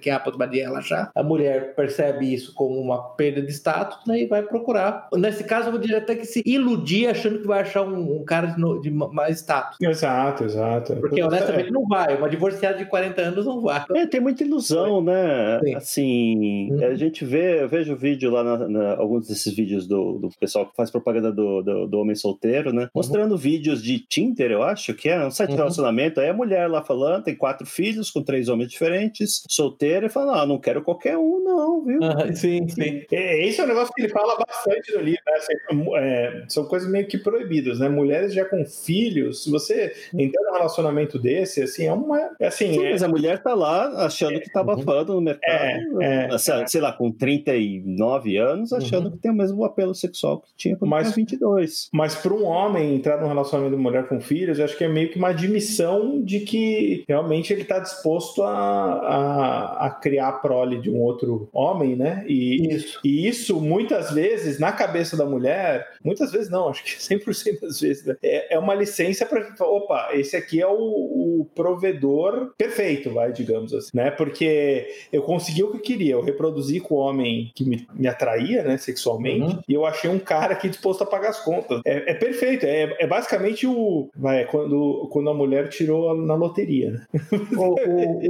que 0.00 0.10
é 0.10 0.12
a 0.12 0.20
possibilidade 0.20 0.52
de 0.52 0.64
relaxar. 0.64 1.10
A 1.14 1.22
mulher 1.22 1.74
percebe 1.74 2.32
isso 2.32 2.54
como 2.54 2.80
uma 2.80 3.10
perda 3.10 3.42
de 3.42 3.52
status, 3.52 3.98
né? 4.06 4.20
E 4.20 4.26
vai 4.26 4.42
procurar. 4.42 5.08
Nesse 5.14 5.44
caso, 5.44 5.70
dizer 5.86 5.96
até 5.96 6.14
que 6.14 6.24
se 6.24 6.42
iludir 6.44 7.08
achando 7.08 7.40
que 7.40 7.46
vai 7.46 7.62
achar 7.62 7.82
um, 7.82 8.20
um 8.20 8.24
cara 8.24 8.48
de, 8.48 8.80
de, 8.80 8.90
mais 8.90 9.38
status. 9.38 9.78
Exato, 9.80 10.44
exato. 10.44 10.96
Porque 10.96 11.22
honestamente 11.22 11.68
é. 11.68 11.72
não 11.72 11.86
vai. 11.86 12.16
Uma 12.16 12.28
divorciada 12.28 12.78
de 12.78 12.86
40 12.86 13.20
anos 13.20 13.46
não 13.46 13.60
vai. 13.60 13.84
É, 13.94 14.06
tem 14.06 14.20
muita 14.20 14.44
ilusão, 14.44 15.02
né? 15.02 15.60
Sim. 15.62 15.74
Assim, 15.74 16.72
uhum. 16.72 16.84
a 16.84 16.94
gente 16.94 17.24
vê, 17.24 17.62
eu 17.62 17.68
vejo 17.68 17.96
vídeo 17.96 18.30
lá, 18.30 18.42
na, 18.42 18.68
na, 18.68 18.96
alguns 18.96 19.28
desses 19.28 19.54
vídeos 19.54 19.86
do, 19.86 20.18
do 20.18 20.28
pessoal 20.38 20.66
que 20.66 20.76
faz 20.76 20.90
propaganda 20.90 21.32
do, 21.32 21.62
do, 21.62 21.86
do 21.86 21.98
homem 21.98 22.14
solteiro, 22.14 22.72
né? 22.72 22.84
Uhum. 22.84 22.88
Mostrando 22.94 23.32
uhum. 23.32 23.38
vídeos 23.38 23.82
de 23.82 23.98
Tinder, 23.98 24.50
eu 24.50 24.62
acho 24.62 24.94
que 24.94 25.08
é 25.08 25.24
um 25.24 25.30
site 25.30 25.48
de 25.48 25.54
uhum. 25.54 25.58
relacionamento. 25.58 26.20
Aí 26.20 26.28
a 26.28 26.34
mulher 26.34 26.68
lá 26.68 26.82
falando, 26.82 27.24
tem 27.24 27.36
quatro 27.36 27.66
filhos 27.66 28.10
com 28.10 28.22
três 28.22 28.48
homens 28.48 28.70
diferentes, 28.70 29.42
solteira, 29.48 30.06
e 30.06 30.10
fala: 30.10 30.38
Não, 30.38 30.54
não 30.54 30.58
quero 30.58 30.82
qualquer 30.82 31.16
um, 31.16 31.42
não, 31.42 31.84
viu? 31.84 31.98
sim, 32.34 32.68
sim. 32.68 33.02
É, 33.12 33.46
esse 33.46 33.60
é 33.60 33.64
um 33.64 33.68
negócio 33.68 33.92
que 33.94 34.02
ele 34.02 34.12
fala 34.12 34.36
bastante 34.36 34.92
no 34.94 35.00
livro, 35.00 35.22
né? 35.26 35.36
Assim, 35.36 35.54
é, 35.96 36.44
são 36.48 36.64
coisas 36.64 36.88
meio 36.88 37.06
que 37.06 37.18
proibidas, 37.18 37.78
né? 37.78 37.88
Mulheres 37.88 38.34
já 38.34 38.44
com 38.44 38.64
filhos, 38.64 39.44
se 39.44 39.50
você 39.50 39.92
entrar 40.14 40.42
num 40.42 40.52
relacionamento 40.52 41.18
desse, 41.18 41.62
assim, 41.62 41.86
é 41.86 41.92
uma. 41.92 42.30
É 42.40 42.46
assim, 42.46 42.72
Sim, 42.72 42.84
é... 42.84 42.90
mas 42.92 43.02
a 43.02 43.08
mulher 43.08 43.42
tá 43.42 43.54
lá 43.54 44.04
achando 44.04 44.40
que 44.40 44.50
tá 44.50 44.62
uhum. 44.62 44.70
abafando 44.70 45.14
no 45.14 45.20
mercado, 45.20 46.02
é, 46.02 46.28
é, 46.32 46.38
sei, 46.38 46.66
sei 46.66 46.80
lá, 46.80 46.92
com 46.92 47.10
39 47.10 48.36
anos, 48.36 48.72
achando 48.72 49.06
uhum. 49.06 49.12
que 49.12 49.18
tem 49.18 49.30
o 49.30 49.34
mesmo 49.34 49.64
apelo 49.64 49.94
sexual 49.94 50.40
que 50.40 50.48
tinha 50.56 50.76
com 50.76 50.86
mais 50.86 51.14
22. 51.14 51.88
Mas 51.92 52.14
para 52.14 52.32
um 52.32 52.44
homem 52.44 52.94
entrar 52.94 53.20
num 53.20 53.28
relacionamento 53.28 53.76
de 53.76 53.82
mulher 53.82 54.08
com 54.08 54.20
filhos, 54.20 54.58
eu 54.58 54.64
acho 54.64 54.76
que 54.76 54.84
é 54.84 54.88
meio 54.88 55.10
que 55.10 55.18
uma 55.18 55.28
admissão 55.28 56.22
de 56.22 56.40
que 56.40 57.04
realmente 57.08 57.52
ele 57.52 57.64
tá 57.64 57.78
disposto 57.78 58.42
a, 58.42 58.52
a, 58.52 59.86
a 59.86 59.90
criar 59.90 60.28
a 60.28 60.32
prole 60.32 60.80
de 60.80 60.90
um 60.90 61.00
outro 61.00 61.48
homem, 61.52 61.96
né? 61.96 62.24
E 62.26 62.74
isso. 62.74 63.00
e 63.04 63.28
isso, 63.28 63.60
muitas 63.60 64.12
vezes, 64.12 64.58
na 64.58 64.72
cabeça 64.72 65.16
da 65.16 65.24
mulher, 65.24 65.63
muitas 66.04 66.32
vezes 66.32 66.50
não, 66.50 66.68
acho 66.68 66.84
que 66.84 66.90
100% 66.98 67.60
das 67.60 67.80
vezes, 67.80 68.04
né? 68.04 68.16
é, 68.22 68.54
é 68.54 68.58
uma 68.58 68.74
licença 68.74 69.26
para 69.26 69.44
opa, 69.60 70.10
esse 70.12 70.36
aqui 70.36 70.60
é 70.60 70.66
o, 70.66 70.72
o, 70.72 71.48
provedor 71.54 72.52
perfeito, 72.56 73.10
vai, 73.10 73.32
digamos 73.32 73.72
assim, 73.74 73.90
né? 73.94 74.10
Porque 74.10 74.86
eu 75.12 75.22
consegui 75.22 75.62
o 75.62 75.70
que 75.70 75.76
eu 75.76 75.82
queria, 75.82 76.12
eu 76.14 76.22
reproduzi 76.22 76.80
com 76.80 76.94
o 76.94 76.98
homem 76.98 77.52
que 77.54 77.64
me, 77.64 77.86
me 77.94 78.08
atraía, 78.08 78.62
né, 78.62 78.76
sexualmente, 78.76 79.54
uhum. 79.54 79.62
e 79.68 79.74
eu 79.74 79.84
achei 79.84 80.10
um 80.10 80.18
cara 80.18 80.54
que 80.54 80.68
disposto 80.68 81.02
a 81.02 81.06
pagar 81.06 81.30
as 81.30 81.40
contas. 81.40 81.80
É, 81.84 82.12
é 82.12 82.14
perfeito, 82.14 82.64
é, 82.64 82.96
é, 82.98 83.06
basicamente 83.06 83.66
o 83.66 84.10
vai, 84.16 84.44
quando, 84.46 85.08
quando 85.12 85.30
a 85.30 85.34
mulher 85.34 85.68
tirou 85.68 86.16
na 86.16 86.34
loteria, 86.34 86.92
né? 86.92 87.06
o, 87.56 87.74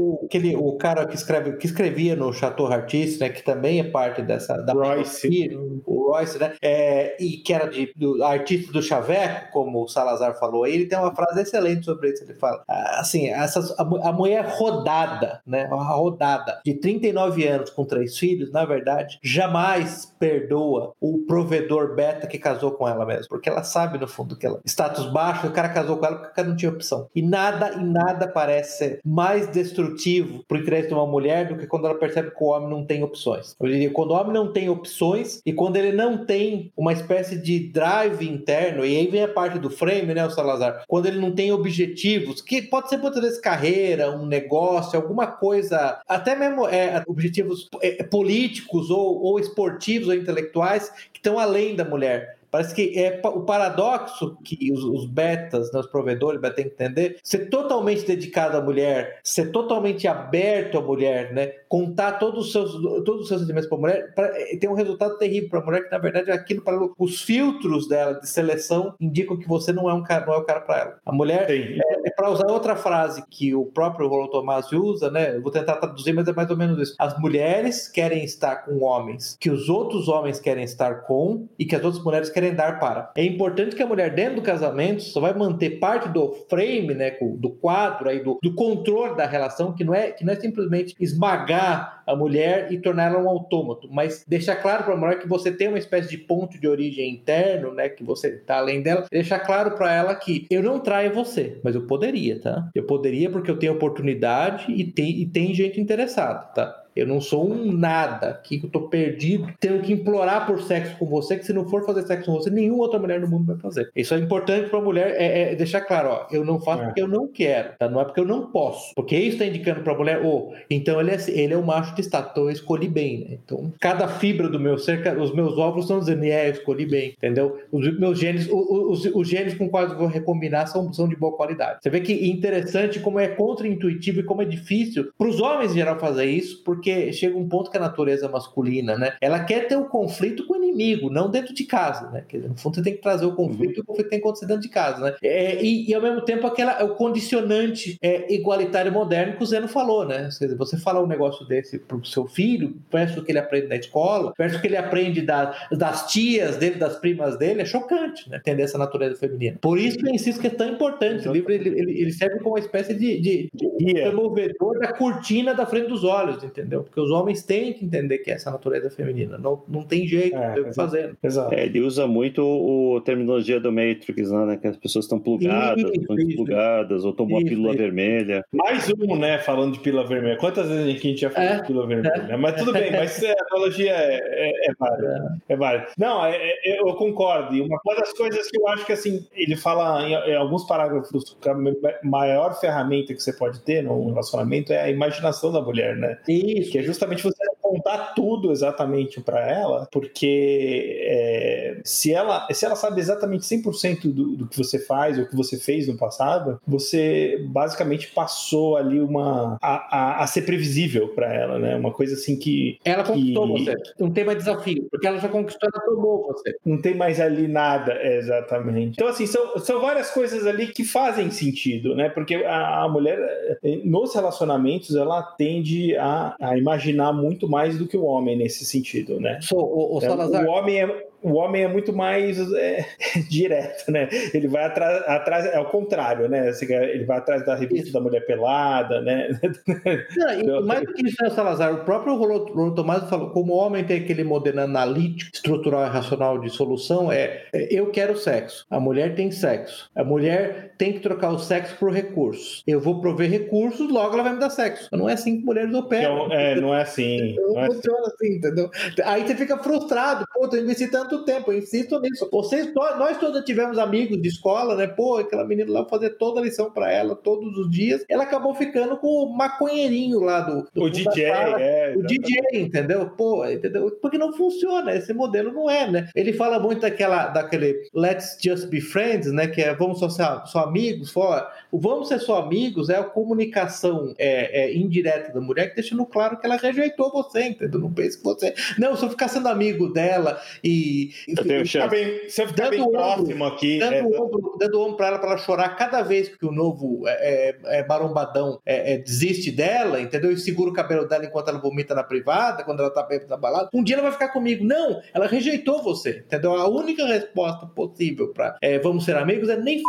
o, 0.00 0.24
aquele, 0.24 0.56
o 0.56 0.72
cara 0.76 1.06
que, 1.06 1.14
escreve, 1.14 1.56
que 1.56 1.66
escrevia 1.66 2.16
no 2.16 2.32
Chateau 2.32 2.66
Artiste, 2.66 3.20
né, 3.20 3.28
que 3.28 3.42
também 3.42 3.80
é 3.80 3.84
parte 3.84 4.22
dessa 4.22 4.56
da 4.58 4.72
Royce. 4.72 5.50
o 5.86 6.10
Royce, 6.10 6.38
né? 6.38 6.54
É, 6.60 7.16
e 7.24 7.36
que 7.38 7.52
era 7.52 7.66
de, 7.66 7.92
do 7.96 8.22
artista 8.22 8.72
do 8.72 8.82
Chaveco, 8.82 9.52
como 9.52 9.82
o 9.82 9.88
Salazar 9.88 10.38
falou, 10.38 10.66
ele 10.66 10.86
tem 10.86 10.98
uma 10.98 11.14
frase 11.14 11.40
excelente 11.40 11.84
sobre 11.84 12.10
isso. 12.10 12.24
Ele 12.24 12.34
fala 12.34 12.62
assim: 12.68 13.28
essas, 13.28 13.70
a, 13.78 13.82
a 13.82 14.12
mulher 14.12 14.44
rodada, 14.58 15.40
né? 15.46 15.68
A 15.70 15.76
rodada 15.76 16.60
de 16.64 16.74
39 16.74 17.46
anos 17.46 17.70
com 17.70 17.84
três 17.84 18.18
filhos, 18.18 18.52
na 18.52 18.64
verdade, 18.64 19.18
jamais 19.22 20.14
perdoa 20.18 20.92
o 21.00 21.24
provedor 21.26 21.94
beta 21.94 22.26
que 22.26 22.38
casou 22.38 22.72
com 22.72 22.88
ela 22.88 23.06
mesmo, 23.06 23.28
porque 23.28 23.48
ela 23.48 23.62
sabe 23.62 23.98
no 23.98 24.06
fundo 24.06 24.36
que 24.36 24.46
ela 24.46 24.60
status 24.66 25.06
baixo, 25.06 25.46
o 25.46 25.52
cara 25.52 25.68
casou 25.68 25.96
com 25.96 26.06
ela 26.06 26.16
porque 26.16 26.30
o 26.30 26.34
cara 26.34 26.48
não 26.48 26.56
tinha 26.56 26.70
opção. 26.70 27.08
E 27.14 27.22
nada 27.22 27.74
e 27.74 27.84
nada 27.84 28.28
parece 28.28 28.78
ser 28.78 29.00
mais 29.04 29.48
destrutivo 29.48 30.44
pro 30.46 30.58
interesse 30.58 30.88
de 30.88 30.94
uma 30.94 31.06
mulher 31.06 31.48
do 31.48 31.56
que 31.56 31.66
quando 31.66 31.86
ela 31.86 31.98
percebe 31.98 32.30
que 32.30 32.42
o 32.42 32.48
homem 32.48 32.68
não 32.68 32.84
tem 32.84 33.02
opções. 33.02 33.56
Eu 33.60 33.68
diria, 33.68 33.90
quando 33.90 34.10
o 34.10 34.14
homem 34.14 34.32
não 34.32 34.52
tem 34.52 34.68
opções 34.68 35.40
e 35.44 35.52
quando 35.52 35.76
ele 35.76 35.92
não 35.92 36.24
tem 36.24 36.72
uma 36.76 36.92
espécie 36.92 37.13
de 37.22 37.58
drive 37.68 38.28
interno, 38.28 38.84
e 38.84 38.96
aí 38.96 39.06
vem 39.06 39.24
a 39.24 39.28
parte 39.28 39.58
do 39.58 39.70
frame, 39.70 40.14
né, 40.14 40.26
o 40.26 40.30
Salazar, 40.30 40.84
quando 40.86 41.06
ele 41.06 41.20
não 41.20 41.32
tem 41.32 41.52
objetivos, 41.52 42.40
que 42.40 42.62
pode 42.62 42.88
ser 42.88 42.96
muitas 42.98 43.22
vezes 43.22 43.40
carreira, 43.40 44.10
um 44.10 44.26
negócio, 44.26 44.98
alguma 44.98 45.26
coisa, 45.26 46.00
até 46.08 46.34
mesmo 46.34 46.66
é, 46.66 47.02
objetivos 47.06 47.68
é, 47.80 48.02
políticos 48.02 48.90
ou, 48.90 49.22
ou 49.22 49.38
esportivos 49.38 50.08
ou 50.08 50.14
intelectuais 50.14 50.90
que 51.12 51.18
estão 51.18 51.38
além 51.38 51.74
da 51.74 51.84
mulher. 51.84 52.38
Parece 52.54 52.72
que 52.72 52.96
é 52.96 53.20
o 53.24 53.40
paradoxo 53.40 54.38
que 54.44 54.70
os, 54.70 54.84
os 54.84 55.06
betas, 55.06 55.72
né, 55.72 55.80
os 55.80 55.88
provedores, 55.88 56.40
vai 56.40 56.52
ter 56.52 56.62
que 56.62 56.68
entender, 56.68 57.18
ser 57.20 57.50
totalmente 57.50 58.06
dedicado 58.06 58.56
à 58.56 58.60
mulher, 58.60 59.18
ser 59.24 59.50
totalmente 59.50 60.06
aberto 60.06 60.78
à 60.78 60.80
mulher, 60.80 61.32
né? 61.32 61.48
Contar 61.68 62.12
todos 62.12 62.46
os 62.46 62.52
seus, 62.52 62.70
todos 63.04 63.22
os 63.22 63.28
seus 63.28 63.40
sentimentos 63.40 63.68
para 63.68 63.76
a 63.76 63.80
mulher, 63.80 64.14
pra, 64.14 64.26
eh, 64.38 64.56
tem 64.56 64.70
um 64.70 64.74
resultado 64.74 65.18
terrível 65.18 65.50
para 65.50 65.58
a 65.58 65.64
mulher, 65.64 65.82
que 65.82 65.90
na 65.90 65.98
verdade 65.98 66.30
é 66.30 66.32
aquilo 66.32 66.62
para 66.62 66.78
os 66.96 67.22
filtros 67.22 67.88
dela 67.88 68.20
de 68.20 68.28
seleção 68.28 68.94
indicam 69.00 69.36
que 69.36 69.48
você 69.48 69.72
não 69.72 69.90
é 69.90 69.92
um 69.92 70.04
cara, 70.04 70.24
não 70.24 70.34
é 70.34 70.38
o 70.38 70.44
cara 70.44 70.60
para 70.60 70.78
ela. 70.78 70.98
A 71.04 71.12
mulher, 71.12 71.50
é, 71.50 71.80
é 72.06 72.10
para 72.16 72.30
usar 72.30 72.46
outra 72.46 72.76
frase 72.76 73.24
que 73.28 73.52
o 73.52 73.66
próprio 73.66 74.06
Rollo 74.06 74.28
Tomás 74.28 74.70
usa, 74.70 75.10
né? 75.10 75.34
Eu 75.34 75.42
vou 75.42 75.50
tentar 75.50 75.74
traduzir, 75.78 76.12
mas 76.12 76.28
é 76.28 76.32
mais 76.32 76.48
ou 76.48 76.56
menos 76.56 76.78
isso. 76.78 76.94
As 77.00 77.18
mulheres 77.18 77.88
querem 77.88 78.22
estar 78.22 78.64
com 78.64 78.84
homens 78.84 79.36
que 79.40 79.50
os 79.50 79.68
outros 79.68 80.06
homens 80.06 80.38
querem 80.38 80.62
estar 80.62 81.02
com 81.02 81.48
e 81.58 81.64
que 81.64 81.74
as 81.74 81.82
outras 81.82 82.04
mulheres 82.04 82.30
querem 82.30 82.43
querem 82.52 82.78
para. 82.78 83.12
É 83.16 83.24
importante 83.24 83.74
que 83.74 83.82
a 83.82 83.86
mulher, 83.86 84.14
dentro 84.14 84.36
do 84.36 84.42
casamento, 84.42 85.02
só 85.02 85.20
vai 85.20 85.32
manter 85.32 85.78
parte 85.78 86.08
do 86.08 86.32
frame, 86.48 86.94
né, 86.94 87.16
do 87.20 87.50
quadro, 87.50 88.08
aí, 88.08 88.22
do, 88.22 88.38
do 88.42 88.54
controle 88.54 89.16
da 89.16 89.26
relação, 89.26 89.72
que 89.72 89.84
não, 89.84 89.94
é, 89.94 90.10
que 90.10 90.24
não 90.24 90.32
é 90.32 90.36
simplesmente 90.36 90.94
esmagar 91.00 92.02
a 92.06 92.14
mulher 92.14 92.70
e 92.70 92.78
tornar 92.78 93.10
ela 93.10 93.22
um 93.22 93.28
autômato, 93.28 93.88
mas 93.90 94.24
deixar 94.26 94.56
claro 94.56 94.84
para 94.84 94.94
a 94.94 94.96
mulher 94.96 95.18
que 95.18 95.28
você 95.28 95.50
tem 95.50 95.68
uma 95.68 95.78
espécie 95.78 96.08
de 96.08 96.18
ponto 96.18 96.60
de 96.60 96.68
origem 96.68 97.10
interno, 97.10 97.72
né, 97.72 97.88
que 97.88 98.04
você 98.04 98.28
está 98.28 98.58
além 98.58 98.82
dela, 98.82 99.06
deixar 99.10 99.40
claro 99.40 99.72
para 99.72 99.92
ela 99.92 100.14
que 100.14 100.46
eu 100.50 100.62
não 100.62 100.80
traio 100.80 101.14
você, 101.14 101.58
mas 101.62 101.74
eu 101.74 101.86
poderia, 101.86 102.40
tá? 102.40 102.68
Eu 102.74 102.84
poderia 102.84 103.30
porque 103.30 103.50
eu 103.50 103.58
tenho 103.58 103.72
oportunidade 103.72 104.70
e 104.70 104.84
tem, 104.84 105.20
e 105.20 105.26
tem 105.26 105.54
gente 105.54 105.80
interessada, 105.80 106.40
tá? 106.54 106.83
Eu 106.94 107.06
não 107.06 107.20
sou 107.20 107.50
um 107.50 107.72
nada 107.72 108.28
aqui, 108.28 108.58
que 108.58 108.66
eu 108.66 108.70
tô 108.70 108.82
perdido, 108.82 109.48
tenho 109.60 109.80
que 109.80 109.92
implorar 109.92 110.46
por 110.46 110.60
sexo 110.62 110.96
com 110.98 111.06
você, 111.06 111.36
que 111.36 111.44
se 111.46 111.52
não 111.52 111.66
for 111.68 111.84
fazer 111.84 112.02
sexo 112.06 112.26
com 112.26 112.32
você, 112.38 112.50
nenhuma 112.50 112.84
outra 112.84 112.98
mulher 112.98 113.20
no 113.20 113.28
mundo 113.28 113.46
vai 113.46 113.56
fazer. 113.56 113.90
Isso 113.94 114.14
é 114.14 114.18
importante 114.18 114.70
pra 114.70 114.80
mulher, 114.80 115.14
é, 115.18 115.52
é 115.52 115.54
deixar 115.54 115.80
claro, 115.80 116.08
ó, 116.10 116.26
eu 116.30 116.44
não 116.44 116.60
faço 116.60 116.82
É. 116.82 116.86
porque 116.86 117.02
eu 117.02 117.08
não 117.08 117.26
quero, 117.28 117.70
tá? 117.78 117.88
Não 117.88 118.00
é 118.00 118.04
porque 118.04 118.20
eu 118.20 118.24
não 118.24 118.50
posso. 118.50 118.94
Porque 118.94 119.16
isso 119.16 119.38
tá 119.38 119.46
indicando 119.46 119.80
pra 119.82 119.94
mulher, 119.94 120.24
ô, 120.24 120.52
então 120.70 121.00
ele 121.00 121.10
é, 121.10 121.18
ele 121.28 121.54
é 121.54 121.56
o 121.56 121.64
macho 121.64 121.94
de 121.94 122.02
status, 122.02 122.30
então 122.32 122.44
eu 122.44 122.50
escolhi 122.50 122.88
bem, 122.88 123.18
né? 123.20 123.38
Então, 123.44 123.72
cada 123.80 124.06
fibra 124.08 124.48
do 124.48 124.60
meu 124.60 124.78
ser, 124.78 125.00
os 125.20 125.34
meus 125.34 125.58
óvulos 125.58 125.84
estão 125.84 125.98
dizendo, 125.98 126.24
é, 126.24 126.48
eu 126.48 126.52
escolhi 126.52 126.86
bem, 126.86 127.14
entendeu? 127.16 127.58
Os 127.72 127.98
meus 127.98 128.18
genes, 128.18 128.48
o- 128.48 128.56
o- 128.56 128.90
os, 128.92 129.04
os 129.06 129.28
genes 129.28 129.54
com 129.54 129.68
quais 129.68 129.90
eu 129.90 129.98
vou 129.98 130.06
recombinar 130.06 130.66
são, 130.68 130.92
são 130.92 131.08
de 131.08 131.16
boa 131.16 131.32
qualidade. 131.36 131.78
Você 131.82 131.90
vê 131.90 132.00
que 132.00 132.12
interessante 132.28 133.00
como 133.00 133.18
é 133.18 133.28
contra-intuitivo 133.28 134.20
e 134.20 134.22
como 134.22 134.42
é 134.42 134.44
difícil 134.44 135.10
para 135.18 135.28
os 135.28 135.40
homens 135.40 135.72
em 135.72 135.76
geral 135.76 135.98
fazer 135.98 136.26
isso, 136.26 136.62
porque 136.64 136.83
chega 137.12 137.36
um 137.36 137.48
ponto 137.48 137.70
que 137.70 137.76
a 137.76 137.80
natureza 137.80 138.28
masculina, 138.28 138.96
né? 138.96 139.14
Ela 139.20 139.44
quer 139.44 139.66
ter 139.68 139.76
o 139.76 139.86
conflito 139.86 140.46
com 140.46 140.54
o 140.54 140.56
inimigo, 140.56 141.10
não 141.10 141.30
dentro 141.30 141.54
de 141.54 141.64
casa, 141.64 142.10
né? 142.10 142.24
Quer 142.28 142.38
dizer, 142.38 142.48
no 142.48 142.56
fundo 142.56 142.76
você 142.76 142.82
tem 142.82 142.94
que 142.94 143.00
trazer 143.02 143.26
o 143.26 143.34
conflito 143.34 143.78
e 143.78 143.80
o 143.80 143.84
conflito 143.84 144.08
tem 144.10 144.18
que 144.18 144.24
acontecer 144.24 144.46
dentro 144.46 144.62
de 144.62 144.68
casa, 144.68 145.00
né? 145.04 145.14
É, 145.22 145.62
e, 145.62 145.88
e, 145.88 145.94
ao 145.94 146.02
mesmo 146.02 146.20
tempo 146.22 146.46
aquela, 146.46 146.82
o 146.84 146.94
condicionante 146.94 147.96
é, 148.02 148.32
igualitário 148.34 148.92
moderno 148.92 149.36
que 149.36 149.42
o 149.42 149.46
Zeno 149.46 149.68
falou, 149.68 150.06
né? 150.06 150.28
Quer 150.38 150.44
dizer, 150.46 150.56
você 150.56 150.76
falar 150.76 151.02
um 151.02 151.06
negócio 151.06 151.46
desse 151.46 151.78
pro 151.78 152.04
seu 152.04 152.26
filho, 152.26 152.76
versus 152.92 153.16
o 153.18 153.24
que 153.24 153.32
ele 153.32 153.38
aprende 153.38 153.66
na 153.68 153.76
escola, 153.76 154.32
versus 154.36 154.58
o 154.58 154.60
que 154.60 154.66
ele 154.68 154.76
aprende 154.76 155.22
da- 155.22 155.54
das 155.72 156.06
tias 156.12 156.56
dele, 156.56 156.76
das 156.76 156.96
primas 156.98 157.38
dele, 157.38 157.62
é 157.62 157.64
chocante, 157.64 158.28
né? 158.30 158.38
Entender 158.38 158.62
essa 158.62 158.78
natureza 158.78 159.16
feminina. 159.16 159.58
Por 159.60 159.78
isso 159.78 159.98
eu 160.04 160.12
insisto 160.14 160.40
que 160.40 160.46
é 160.48 160.50
tão 160.50 160.68
importante. 160.68 161.28
O 161.28 161.32
livro 161.32 161.52
ele, 161.52 161.68
ele- 161.68 162.12
serve 162.12 162.38
como 162.38 162.50
uma 162.50 162.58
espécie 162.60 162.94
de, 162.94 163.20
de, 163.20 163.48
de 163.52 163.92
removedor 163.92 164.78
da 164.78 164.92
cortina 164.92 165.54
da 165.54 165.66
frente 165.66 165.88
dos 165.88 166.04
olhos, 166.04 166.42
entendeu? 166.42 166.73
Porque 166.82 167.00
os 167.00 167.10
homens 167.10 167.42
têm 167.42 167.72
que 167.72 167.84
entender 167.84 168.18
que 168.18 168.30
é 168.30 168.34
essa 168.34 168.50
natureza 168.50 168.90
feminina. 168.90 169.38
Não, 169.38 169.62
não 169.68 169.82
tem 169.82 170.06
jeito, 170.06 170.36
É, 170.36 170.48
não 170.48 170.54
tem 170.54 170.62
o 170.62 170.66
que 170.66 170.74
fazer. 170.74 171.14
Exato. 171.22 171.54
É, 171.54 171.64
ele 171.66 171.80
usa 171.80 172.06
muito 172.06 172.42
o, 172.42 172.96
a 172.98 173.00
terminologia 173.00 173.60
do 173.60 173.70
Matrix, 173.72 174.30
lá, 174.30 174.46
né? 174.46 174.56
Que 174.56 174.66
as 174.68 174.76
pessoas 174.76 175.04
estão 175.04 175.18
plugadas, 175.18 175.82
Isso, 175.84 175.92
estão 176.00 176.16
isso. 176.16 176.26
desplugadas, 176.26 177.04
ou 177.04 177.12
tomou 177.12 177.38
a 177.38 177.40
Isso, 177.40 177.48
pílula 177.50 177.70
isso. 177.70 177.78
vermelha. 177.78 178.44
Mais 178.52 178.90
um, 178.90 179.16
né, 179.16 179.38
falando 179.38 179.72
de 179.74 179.80
pílula 179.80 180.06
vermelha. 180.06 180.36
Quantas 180.36 180.68
vezes 180.68 180.84
a 180.84 180.90
gente 180.90 181.16
já 181.20 181.30
falou 181.30 181.48
É, 181.50 181.56
de 181.60 181.66
pílula 181.66 181.86
vermelha? 181.86 182.38
Mas 182.38 182.56
tudo 182.56 182.72
bem, 182.72 182.90
mas 182.92 183.22
é, 183.22 183.30
a 183.32 183.34
analogia 183.54 183.92
é, 183.92 184.20
é, 184.48 184.70
é 184.70 184.74
válida. 184.78 185.38
É 185.48 185.56
válida. 185.56 185.86
Não, 185.98 186.24
é- 186.24 186.36
é- 186.64 186.80
eu 186.80 186.94
concordo. 186.94 187.54
E 187.54 187.60
uma 187.60 187.78
das 187.96 188.12
coisas 188.12 188.50
que 188.50 188.58
eu 188.60 188.68
acho 188.68 188.84
que, 188.86 188.92
assim, 188.92 189.26
ele 189.34 189.56
fala 189.56 190.02
em, 190.08 190.12
em 190.32 190.34
alguns 190.36 190.64
parágrafos 190.66 191.36
que 191.40 191.48
a 191.48 191.54
maior 192.02 192.58
ferramenta 192.60 193.14
que 193.14 193.20
você 193.22 193.32
pode 193.32 193.60
ter 193.60 193.82
num 193.82 194.06
relacionamento 194.08 194.72
é 194.72 194.82
a 194.82 194.90
imaginação 194.90 195.52
da 195.52 195.60
mulher, 195.60 195.96
né? 195.96 196.18
Isso. 196.28 196.63
Que 196.70 196.78
é 196.78 196.82
justamente 196.82 197.22
você 197.22 197.42
contar 197.84 198.14
tudo 198.14 198.50
exatamente 198.50 199.20
para 199.20 199.40
ela, 199.48 199.86
porque 199.92 200.98
é, 201.02 201.80
se, 201.84 202.12
ela, 202.12 202.46
se 202.50 202.64
ela 202.64 202.74
sabe 202.74 203.00
exatamente 203.00 203.44
100% 203.44 204.12
do, 204.12 204.36
do 204.36 204.46
que 204.48 204.56
você 204.56 204.78
faz 204.78 205.18
ou 205.18 205.26
que 205.26 205.36
você 205.36 205.58
fez 205.58 205.86
no 205.86 205.96
passado, 205.96 206.58
você 206.66 207.44
basicamente 207.48 208.08
passou 208.08 208.76
ali 208.76 209.00
uma 209.00 209.58
a, 209.60 209.74
a, 210.20 210.24
a 210.24 210.26
ser 210.26 210.42
previsível 210.42 211.08
para 211.08 211.32
ela, 211.32 211.58
né? 211.58 211.76
Uma 211.76 211.92
coisa 211.92 212.14
assim 212.14 212.38
que 212.38 212.78
Ela 212.84 213.04
conquistou 213.04 213.58
E- 213.58 213.64
você. 213.64 213.74
Não 213.98 214.10
tem 214.10 214.24
mais 214.24 214.38
desafio, 214.38 214.86
porque 214.90 215.06
ela 215.06 215.18
já 215.18 215.28
conquistou, 215.28 215.68
ela 215.72 215.84
tomou 215.84 216.26
você. 216.28 216.56
não 216.64 216.80
tem 216.80 216.94
mais 216.94 217.20
ali 217.20 217.46
nada, 217.46 217.94
exatamente. 218.02 218.92
Então, 218.94 219.08
assim, 219.08 219.26
são, 219.26 219.58
são 219.58 219.80
várias 219.80 220.10
coisas 220.10 220.46
ali 220.46 220.68
que 220.68 220.84
fazem 220.84 221.30
sentido, 221.30 221.94
né? 221.94 222.08
Porque 222.08 222.36
a, 222.36 222.84
a 222.84 222.88
mulher, 222.88 223.18
eh, 223.62 223.80
nos 223.84 224.14
relacionamentos, 224.14 224.94
ela 224.96 225.22
tende 225.22 225.96
a, 225.96 226.34
a 226.40 226.56
imaginar 226.56 227.12
muito 227.12 227.48
mais 227.48 227.73
do 227.78 227.86
que 227.86 227.96
o 227.96 228.04
homem 228.04 228.36
nesse 228.36 228.64
sentido, 228.64 229.20
né? 229.20 229.38
Sou, 229.42 229.60
o, 229.60 229.96
o 229.96 229.98
É, 229.98 230.08
Salazar. 230.08 230.44
O 230.44 230.48
homem 230.48 230.80
é, 230.80 231.06
o 231.24 231.34
homem 231.34 231.62
é 231.64 231.68
muito 231.68 231.92
mais 231.92 232.38
é, 232.52 232.84
direto, 233.30 233.90
né? 233.90 234.08
Ele 234.32 234.46
vai 234.46 234.64
atrás, 234.64 235.02
atrás, 235.08 235.46
é 235.46 235.58
o 235.58 235.64
contrário, 235.64 236.28
né? 236.28 236.48
Assim, 236.48 236.72
Ele 236.72 237.04
vai 237.04 237.18
atrás 237.18 237.44
da 237.46 237.54
revista 237.54 237.84
Isso. 237.86 237.92
da 237.92 238.00
mulher 238.00 238.24
pelada, 238.26 239.00
né? 239.00 239.28
Não, 240.44 240.60
e 240.60 240.64
mais 240.66 240.82
do 240.84 240.92
que 240.92 241.06
isso, 241.06 241.16
né, 241.22 241.30
Salazar? 241.30 241.72
O 241.74 241.84
próprio 241.84 242.14
Rolando 242.14 242.74
Tomás 242.74 243.08
falou: 243.08 243.30
como 243.30 243.54
o 243.54 243.56
homem 243.56 243.84
tem 243.84 244.00
aquele 244.02 244.22
modelo 244.24 244.60
analítico, 244.60 245.30
estrutural 245.34 245.84
e 245.86 245.88
racional 245.88 246.38
de 246.38 246.50
solução, 246.50 247.10
é, 247.10 247.44
é, 247.52 247.68
eu 247.70 247.90
quero 247.90 248.16
sexo. 248.16 248.66
A 248.70 248.78
mulher 248.78 249.14
tem 249.14 249.30
sexo. 249.30 249.90
A 249.94 250.04
mulher 250.04 250.74
tem 250.78 250.92
que 250.92 251.00
trocar 251.00 251.30
o 251.30 251.38
sexo 251.38 251.76
por 251.78 251.92
recursos. 251.92 252.62
Eu 252.66 252.80
vou 252.80 253.00
prover 253.00 253.30
recursos, 253.30 253.90
logo 253.90 254.14
ela 254.14 254.22
vai 254.24 254.32
me 254.34 254.40
dar 254.40 254.50
sexo. 254.50 254.88
Não 254.92 255.08
é 255.08 255.14
assim 255.14 255.38
que 255.38 255.44
mulheres 255.44 255.72
é 255.74 255.78
operam. 255.78 256.26
um- 256.28 256.32
é, 256.32 256.54
não 256.60 256.74
é 256.74 256.82
assim. 256.82 257.34
Não 257.36 257.50
é 257.50 257.54
Não 257.54 257.62
assim. 257.62 257.74
funciona 257.74 258.06
assim, 258.06 258.34
entendeu? 258.36 258.70
Aí 259.04 259.26
você 259.26 259.34
fica 259.34 259.56
frustrado. 259.58 260.26
Pô, 260.34 260.48
eu 260.52 260.62
investi 260.62 260.88
tanto 260.90 261.13
tempo, 261.22 261.52
eu 261.52 261.58
insisto 261.58 262.00
nisso. 262.00 262.28
Vocês, 262.32 262.72
nós, 262.74 262.98
nós 262.98 263.18
todos 263.18 263.44
tivemos 263.44 263.78
amigos 263.78 264.20
de 264.20 264.28
escola, 264.28 264.74
né? 264.74 264.86
Pô, 264.86 265.16
aquela 265.18 265.44
menina 265.46 265.70
lá 265.70 265.84
fazer 265.86 266.10
toda 266.10 266.40
a 266.40 266.42
lição 266.42 266.70
pra 266.70 266.90
ela 266.90 267.14
todos 267.14 267.56
os 267.56 267.70
dias. 267.70 268.04
Ela 268.08 268.24
acabou 268.24 268.54
ficando 268.54 268.96
com 268.96 269.06
o 269.06 269.36
maconheirinho 269.36 270.20
lá 270.20 270.40
do, 270.40 270.66
do 270.74 270.82
O 270.84 270.90
DJ, 270.90 271.28
sala. 271.28 271.60
é. 271.60 271.94
O 271.96 272.02
DJ, 272.02 272.40
entendeu? 272.54 273.10
Pô, 273.10 273.44
entendeu? 273.46 273.90
Porque 274.02 274.18
não 274.18 274.32
funciona, 274.32 274.94
esse 274.94 275.12
modelo 275.12 275.52
não 275.52 275.70
é, 275.70 275.90
né? 275.90 276.08
Ele 276.14 276.32
fala 276.32 276.58
muito 276.58 276.80
daquela, 276.80 277.28
daquele 277.28 277.82
let's 277.94 278.36
just 278.42 278.68
be 278.68 278.80
friends, 278.80 279.30
né? 279.32 279.46
Que 279.46 279.62
é 279.62 279.74
vamos 279.74 279.98
só 279.98 280.08
ser 280.08 280.24
só 280.46 280.60
amigos, 280.60 281.10
fora. 281.12 281.46
O 281.74 281.80
vamos 281.80 282.06
ser 282.06 282.20
só 282.20 282.38
amigos 282.40 282.88
é 282.88 282.96
a 282.96 283.02
comunicação 283.02 284.14
é, 284.16 284.62
é, 284.62 284.76
indireta 284.76 285.32
da 285.32 285.40
mulher 285.40 285.70
que 285.70 285.74
deixando 285.74 286.06
claro 286.06 286.38
que 286.38 286.46
ela 286.46 286.54
rejeitou 286.56 287.10
você, 287.10 287.48
entendeu? 287.48 287.80
Não 287.80 287.92
pense 287.92 288.16
que 288.16 288.22
você. 288.22 288.54
Não, 288.78 288.94
se 288.94 289.04
eu 289.04 289.10
ficar 289.10 289.26
sendo 289.26 289.48
amigo 289.48 289.92
dela 289.92 290.40
e. 290.62 291.10
e 291.26 291.32
Eu 291.36 291.44
tenho 291.44 291.66
ficar 291.66 291.88
bem, 291.88 292.28
se 292.28 292.40
eu 292.40 292.46
ficar 292.46 292.70
Dando 292.70 292.70
bem 292.70 292.80
ombro, 292.80 292.92
próximo 292.92 293.44
aqui. 293.44 293.80
Dando 293.80 293.92
é, 293.92 294.02
ombro, 294.04 294.56
dando 294.56 294.80
ombro 294.82 294.96
pra 294.96 295.08
ela 295.08 295.18
pra 295.18 295.30
ela 295.30 295.38
chorar 295.38 295.70
cada 295.70 296.00
vez 296.02 296.28
que 296.28 296.46
o 296.46 296.52
novo 296.52 297.08
é, 297.08 297.56
é, 297.64 297.80
é, 297.80 297.86
marombadão 297.88 298.60
é, 298.64 298.94
é, 298.94 298.98
desiste 298.98 299.50
dela, 299.50 300.00
entendeu? 300.00 300.30
E 300.30 300.38
segura 300.38 300.70
o 300.70 300.74
cabelo 300.74 301.08
dela 301.08 301.24
enquanto 301.24 301.48
ela 301.48 301.58
vomita 301.58 301.92
na 301.92 302.04
privada, 302.04 302.62
quando 302.62 302.78
ela 302.78 302.90
tá 302.90 303.02
bem 303.02 303.20
na 303.28 303.36
balada. 303.36 303.70
Um 303.74 303.82
dia 303.82 303.96
ela 303.96 304.04
vai 304.04 304.12
ficar 304.12 304.28
comigo. 304.28 304.64
Não, 304.64 305.02
ela 305.12 305.26
rejeitou 305.26 305.82
você, 305.82 306.22
entendeu? 306.24 306.54
A 306.54 306.68
única 306.68 307.04
resposta 307.04 307.66
possível 307.66 308.28
pra 308.28 308.56
é, 308.62 308.78
vamos 308.78 309.04
ser 309.04 309.16
amigos 309.16 309.48
é 309.48 309.56
nem 309.56 309.78
f... 309.78 309.84